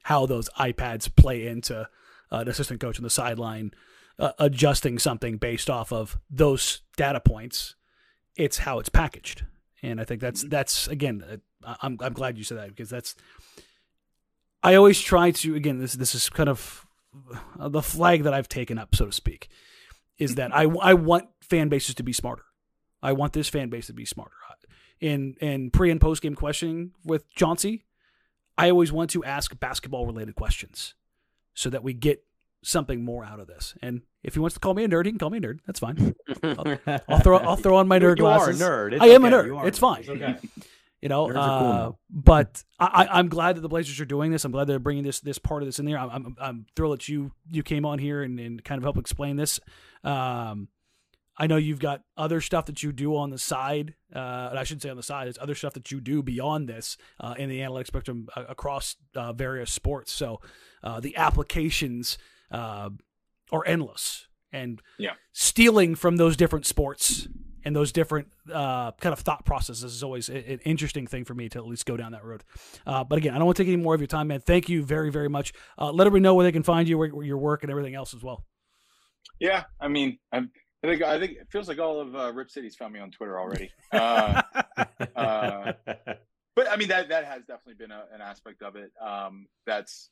how 0.02 0.26
those 0.26 0.48
iPads 0.58 1.14
play 1.14 1.46
into 1.46 1.88
uh, 2.30 2.36
an 2.36 2.48
assistant 2.48 2.80
coach 2.80 2.98
on 2.98 3.04
the 3.04 3.10
sideline 3.10 3.72
uh, 4.18 4.32
adjusting 4.38 4.98
something 4.98 5.36
based 5.36 5.70
off 5.70 5.92
of 5.92 6.18
those 6.30 6.82
data 6.96 7.20
points. 7.20 7.74
It's 8.36 8.58
how 8.58 8.78
it's 8.78 8.88
packaged, 8.88 9.44
and 9.82 10.00
I 10.00 10.04
think 10.04 10.20
that's 10.20 10.40
mm-hmm. 10.40 10.50
that's 10.50 10.88
again. 10.88 11.24
Uh, 11.64 11.74
I'm 11.82 11.96
I'm 12.00 12.12
glad 12.12 12.36
you 12.36 12.44
said 12.44 12.58
that 12.58 12.68
because 12.68 12.90
that's. 12.90 13.14
I 14.62 14.74
always 14.74 15.00
try 15.00 15.30
to 15.30 15.54
again. 15.54 15.78
This 15.78 15.94
this 15.94 16.14
is 16.14 16.28
kind 16.28 16.48
of 16.48 16.85
the 17.58 17.82
flag 17.82 18.24
that 18.24 18.34
I've 18.34 18.48
taken 18.48 18.78
up, 18.78 18.94
so 18.94 19.06
to 19.06 19.12
speak, 19.12 19.48
is 20.18 20.36
that 20.36 20.54
I 20.54 20.62
I 20.62 20.94
want 20.94 21.28
fan 21.40 21.68
bases 21.68 21.94
to 21.96 22.02
be 22.02 22.12
smarter. 22.12 22.44
I 23.02 23.12
want 23.12 23.32
this 23.32 23.48
fan 23.48 23.68
base 23.68 23.86
to 23.88 23.92
be 23.92 24.04
smarter. 24.04 24.34
In 25.00 25.34
in 25.40 25.70
pre 25.70 25.90
and 25.90 26.00
post 26.00 26.22
game 26.22 26.34
questioning 26.34 26.92
with 27.04 27.28
Chauncey, 27.30 27.84
I 28.56 28.70
always 28.70 28.92
want 28.92 29.10
to 29.10 29.24
ask 29.24 29.58
basketball 29.58 30.06
related 30.06 30.34
questions 30.34 30.94
so 31.52 31.68
that 31.70 31.82
we 31.82 31.92
get 31.92 32.24
something 32.62 33.04
more 33.04 33.24
out 33.24 33.38
of 33.38 33.46
this. 33.46 33.74
And 33.82 34.02
if 34.22 34.34
he 34.34 34.40
wants 34.40 34.54
to 34.54 34.60
call 34.60 34.74
me 34.74 34.84
a 34.84 34.88
nerd, 34.88 35.04
he 35.04 35.12
can 35.12 35.18
call 35.18 35.30
me 35.30 35.38
a 35.38 35.40
nerd. 35.42 35.58
That's 35.66 35.80
fine. 35.80 36.14
I'll, 36.42 36.78
I'll 37.08 37.20
throw 37.20 37.36
I'll 37.38 37.56
throw 37.56 37.76
on 37.76 37.88
my 37.88 37.98
nerd 37.98 38.16
you 38.16 38.24
glasses. 38.24 38.62
Are 38.62 38.86
a 38.86 38.90
nerd. 38.90 38.94
It's 38.94 39.02
I 39.02 39.06
am 39.08 39.24
okay. 39.24 39.34
a 39.34 39.38
nerd. 39.38 39.66
It's 39.66 39.78
fine. 39.78 40.00
It's 40.00 40.08
okay. 40.08 40.36
You 41.06 41.10
know, 41.10 41.30
uh, 41.30 41.84
cool 41.84 41.98
but 42.10 42.64
I, 42.80 43.06
I'm 43.08 43.28
glad 43.28 43.54
that 43.56 43.60
the 43.60 43.68
Blazers 43.68 44.00
are 44.00 44.04
doing 44.04 44.32
this. 44.32 44.44
I'm 44.44 44.50
glad 44.50 44.66
they're 44.66 44.80
bringing 44.80 45.04
this 45.04 45.20
this 45.20 45.38
part 45.38 45.62
of 45.62 45.68
this 45.68 45.78
in 45.78 45.86
there. 45.86 45.98
I'm, 45.98 46.10
I'm, 46.10 46.36
I'm 46.40 46.66
thrilled 46.74 46.94
that 46.94 47.08
you 47.08 47.30
you 47.48 47.62
came 47.62 47.86
on 47.86 48.00
here 48.00 48.24
and, 48.24 48.40
and 48.40 48.64
kind 48.64 48.76
of 48.76 48.82
help 48.82 48.98
explain 48.98 49.36
this. 49.36 49.60
Um, 50.02 50.66
I 51.38 51.46
know 51.46 51.58
you've 51.58 51.78
got 51.78 52.02
other 52.16 52.40
stuff 52.40 52.66
that 52.66 52.82
you 52.82 52.90
do 52.90 53.16
on 53.16 53.30
the 53.30 53.38
side. 53.38 53.94
Uh, 54.12 54.50
I 54.52 54.64
shouldn't 54.64 54.82
say 54.82 54.90
on 54.90 54.96
the 54.96 55.02
side. 55.04 55.26
There's 55.26 55.38
other 55.38 55.54
stuff 55.54 55.74
that 55.74 55.92
you 55.92 56.00
do 56.00 56.24
beyond 56.24 56.68
this 56.68 56.96
uh, 57.20 57.36
in 57.38 57.48
the 57.48 57.60
analytics 57.60 57.86
spectrum 57.86 58.28
uh, 58.34 58.46
across 58.48 58.96
uh, 59.14 59.32
various 59.32 59.70
sports. 59.70 60.10
So 60.10 60.40
uh, 60.82 60.98
the 60.98 61.16
applications 61.16 62.18
uh, 62.50 62.90
are 63.52 63.64
endless, 63.64 64.26
and 64.50 64.82
yeah. 64.98 65.12
stealing 65.32 65.94
from 65.94 66.16
those 66.16 66.36
different 66.36 66.66
sports 66.66 67.28
and 67.66 67.76
those 67.76 67.92
different 67.92 68.28
kind 68.48 68.94
of 69.04 69.18
thought 69.18 69.44
processes 69.44 69.84
is 69.84 70.02
always 70.02 70.30
an 70.30 70.60
interesting 70.64 71.06
thing 71.06 71.24
for 71.24 71.34
me 71.34 71.50
to 71.50 71.58
at 71.58 71.66
least 71.66 71.84
go 71.84 71.96
down 71.96 72.12
that 72.12 72.24
road. 72.24 72.44
but 72.84 73.12
again, 73.12 73.34
I 73.34 73.38
don't 73.38 73.46
want 73.46 73.56
to 73.56 73.62
take 73.62 73.72
any 73.72 73.82
more 73.82 73.94
of 73.94 74.00
your 74.00 74.06
time, 74.06 74.28
man. 74.28 74.40
Thank 74.40 74.68
you 74.68 74.82
very, 74.82 75.10
very 75.10 75.28
much. 75.28 75.52
let 75.78 76.06
everybody 76.06 76.22
know 76.22 76.34
where 76.34 76.44
they 76.44 76.52
can 76.52 76.62
find 76.62 76.88
you, 76.88 76.96
where, 76.96 77.10
where 77.10 77.26
your 77.26 77.38
work, 77.38 77.62
and 77.62 77.70
everything 77.70 77.94
else 77.94 78.14
as 78.14 78.22
well. 78.22 78.44
Yeah, 79.38 79.64
I 79.80 79.88
mean, 79.88 80.18
I'm 80.32 80.50
I 80.86 80.88
think 80.88 81.02
I 81.02 81.18
think 81.18 81.32
it 81.32 81.48
feels 81.50 81.68
like 81.68 81.78
all 81.78 82.00
of 82.00 82.14
uh, 82.14 82.32
Rip 82.32 82.50
City's 82.50 82.76
found 82.76 82.92
me 82.92 83.00
on 83.00 83.10
Twitter 83.10 83.38
already. 83.38 83.70
Uh, 83.92 84.42
uh, 85.16 85.72
but 86.54 86.70
I 86.70 86.76
mean 86.76 86.88
that 86.88 87.08
that 87.08 87.24
has 87.24 87.42
definitely 87.42 87.74
been 87.74 87.90
a, 87.90 88.04
an 88.12 88.20
aspect 88.20 88.62
of 88.62 88.76
it. 88.76 88.90
Um, 89.04 89.46
that's 89.66 90.10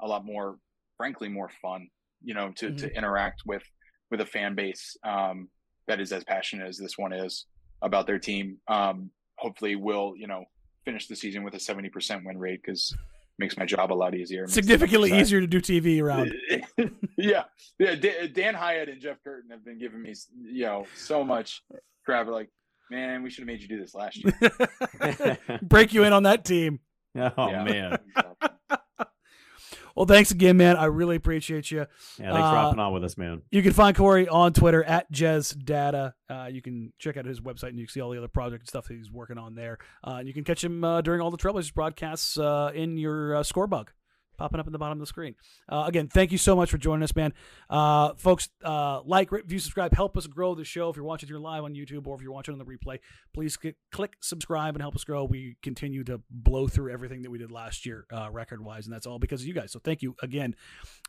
a 0.00 0.06
lot 0.06 0.24
more, 0.24 0.58
frankly, 0.96 1.28
more 1.28 1.50
fun. 1.62 1.88
You 2.22 2.34
know, 2.34 2.52
to 2.56 2.66
mm-hmm. 2.66 2.76
to 2.76 2.96
interact 2.96 3.42
with 3.46 3.62
with 4.10 4.20
a 4.20 4.26
fan 4.26 4.54
base 4.54 4.96
um, 5.04 5.48
that 5.88 6.00
is 6.00 6.12
as 6.12 6.24
passionate 6.24 6.68
as 6.68 6.78
this 6.78 6.98
one 6.98 7.12
is 7.12 7.46
about 7.82 8.06
their 8.06 8.18
team. 8.18 8.58
Um, 8.68 9.10
hopefully, 9.36 9.76
will 9.76 10.14
you 10.16 10.26
know 10.26 10.44
finish 10.84 11.06
the 11.08 11.16
season 11.16 11.42
with 11.42 11.54
a 11.54 11.60
seventy 11.60 11.88
percent 11.88 12.24
win 12.24 12.38
rate 12.38 12.60
because 12.64 12.94
makes 13.38 13.56
my 13.56 13.66
job 13.66 13.92
a 13.92 13.94
lot 13.94 14.14
easier. 14.14 14.46
Significantly 14.46 15.12
easier 15.18 15.40
to 15.40 15.46
do 15.46 15.60
TV 15.60 16.02
around. 16.02 16.34
yeah, 17.16 17.44
yeah. 17.78 17.94
Dan 18.32 18.54
Hyatt 18.54 18.88
and 18.88 19.00
Jeff 19.00 19.16
Curtin 19.22 19.50
have 19.50 19.64
been 19.64 19.78
giving 19.78 20.02
me, 20.02 20.14
you 20.42 20.64
know, 20.64 20.86
so 20.94 21.24
much 21.24 21.62
crap. 22.04 22.28
Like, 22.28 22.48
man, 22.90 23.22
we 23.22 23.30
should 23.30 23.42
have 23.42 23.46
made 23.46 23.60
you 23.60 23.68
do 23.68 23.78
this 23.80 23.94
last 23.94 24.22
year. 24.24 25.38
Break 25.62 25.92
you 25.92 26.04
in 26.04 26.12
on 26.12 26.24
that 26.24 26.44
team. 26.44 26.80
Oh 27.16 27.48
yeah. 27.48 27.64
man. 27.64 27.98
Well, 29.96 30.04
thanks 30.04 30.30
again, 30.30 30.58
man. 30.58 30.76
I 30.76 30.84
really 30.84 31.16
appreciate 31.16 31.70
you. 31.70 31.78
Yeah, 31.78 32.32
thanks 32.32 32.46
uh, 32.46 32.50
for 32.50 32.56
hopping 32.56 32.80
on 32.80 32.92
with 32.92 33.02
us, 33.02 33.16
man. 33.16 33.40
You 33.50 33.62
can 33.62 33.72
find 33.72 33.96
Corey 33.96 34.28
on 34.28 34.52
Twitter 34.52 34.84
at 34.84 35.10
Jez 35.10 35.56
Data. 35.64 36.12
Uh, 36.28 36.48
you 36.52 36.60
can 36.60 36.92
check 36.98 37.16
out 37.16 37.24
his 37.24 37.40
website 37.40 37.68
and 37.68 37.78
you 37.78 37.86
can 37.86 37.92
see 37.92 38.02
all 38.02 38.10
the 38.10 38.18
other 38.18 38.28
project 38.28 38.62
and 38.62 38.68
stuff 38.68 38.88
he's 38.88 39.10
working 39.10 39.38
on 39.38 39.54
there. 39.54 39.78
Uh, 40.04 40.20
you 40.22 40.34
can 40.34 40.44
catch 40.44 40.62
him 40.62 40.84
uh, 40.84 41.00
during 41.00 41.22
all 41.22 41.30
the 41.30 41.38
Trailblazers 41.38 41.72
broadcasts 41.72 42.38
uh, 42.38 42.70
in 42.74 42.98
your 42.98 43.36
uh, 43.36 43.42
score 43.42 43.66
bug 43.66 43.90
popping 44.36 44.60
up 44.60 44.66
in 44.66 44.72
the 44.72 44.78
bottom 44.78 44.98
of 44.98 45.00
the 45.00 45.06
screen. 45.06 45.34
Uh, 45.68 45.84
again, 45.86 46.08
thank 46.08 46.32
you 46.32 46.38
so 46.38 46.54
much 46.54 46.70
for 46.70 46.78
joining 46.78 47.02
us, 47.02 47.14
man. 47.14 47.32
Uh, 47.68 48.14
folks, 48.14 48.48
uh, 48.64 49.00
like, 49.04 49.32
review, 49.32 49.58
subscribe, 49.58 49.94
help 49.94 50.16
us 50.16 50.26
grow 50.26 50.54
the 50.54 50.64
show. 50.64 50.88
If 50.88 50.96
you're 50.96 51.04
watching 51.04 51.28
here 51.28 51.38
live 51.38 51.64
on 51.64 51.74
YouTube 51.74 52.06
or 52.06 52.14
if 52.16 52.22
you're 52.22 52.32
watching 52.32 52.52
on 52.52 52.58
the 52.58 52.64
replay, 52.64 52.98
please 53.34 53.56
click, 53.56 53.76
click 53.90 54.16
subscribe 54.20 54.74
and 54.74 54.82
help 54.82 54.94
us 54.94 55.04
grow. 55.04 55.24
We 55.24 55.56
continue 55.62 56.04
to 56.04 56.20
blow 56.30 56.68
through 56.68 56.92
everything 56.92 57.22
that 57.22 57.30
we 57.30 57.38
did 57.38 57.50
last 57.50 57.86
year, 57.86 58.06
uh, 58.12 58.28
record 58.30 58.64
wise, 58.64 58.86
and 58.86 58.94
that's 58.94 59.06
all 59.06 59.18
because 59.18 59.42
of 59.42 59.46
you 59.46 59.54
guys. 59.54 59.72
So 59.72 59.80
thank 59.82 60.02
you 60.02 60.14
again. 60.22 60.54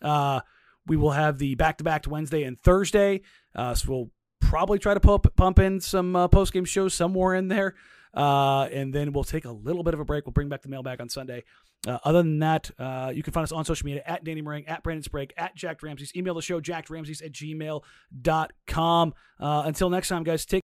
Uh, 0.01 0.41
we 0.85 0.97
will 0.97 1.11
have 1.11 1.37
the 1.37 1.55
back 1.55 1.77
to 1.79 1.83
back 1.83 2.05
Wednesday 2.07 2.43
and 2.43 2.59
Thursday. 2.59 3.21
Uh, 3.55 3.73
so 3.75 3.89
we'll 3.89 4.11
probably 4.39 4.79
try 4.79 4.93
to 4.93 4.99
pump, 4.99 5.35
pump 5.35 5.59
in 5.59 5.81
some 5.81 6.13
post 6.31 6.53
game 6.53 6.65
shows 6.65 6.93
somewhere 6.93 7.35
in 7.35 7.49
there. 7.49 7.75
and 8.13 8.93
then 8.93 9.11
we'll 9.11 9.23
take 9.23 9.45
a 9.45 9.51
little 9.51 9.83
bit 9.83 9.93
of 9.93 9.99
a 9.99 10.05
break. 10.05 10.25
We'll 10.25 10.33
bring 10.33 10.49
back 10.49 10.61
the 10.61 10.69
mailbag 10.69 11.01
on 11.01 11.09
Sunday. 11.09 11.43
Uh, 11.85 11.97
other 12.03 12.19
than 12.19 12.39
that, 12.39 12.71
uh, 12.79 13.11
you 13.13 13.23
can 13.23 13.33
find 13.33 13.43
us 13.43 13.51
on 13.51 13.63
social 13.63 13.85
media 13.85 14.01
at 14.05 14.23
Danny 14.23 14.41
Marang, 14.41 14.63
at 14.67 14.83
Brandon 14.83 15.03
Sprague, 15.03 15.33
at 15.37 15.55
Jack 15.55 15.81
Ramsay's. 15.83 16.15
Email 16.15 16.33
the 16.33 16.41
show, 16.41 16.59
jackramses 16.59 17.23
at 17.23 17.31
gmail.com. 17.31 19.13
Uh, 19.39 19.63
until 19.65 19.89
next 19.89 20.09
time, 20.09 20.23
guys, 20.23 20.45
take 20.45 20.63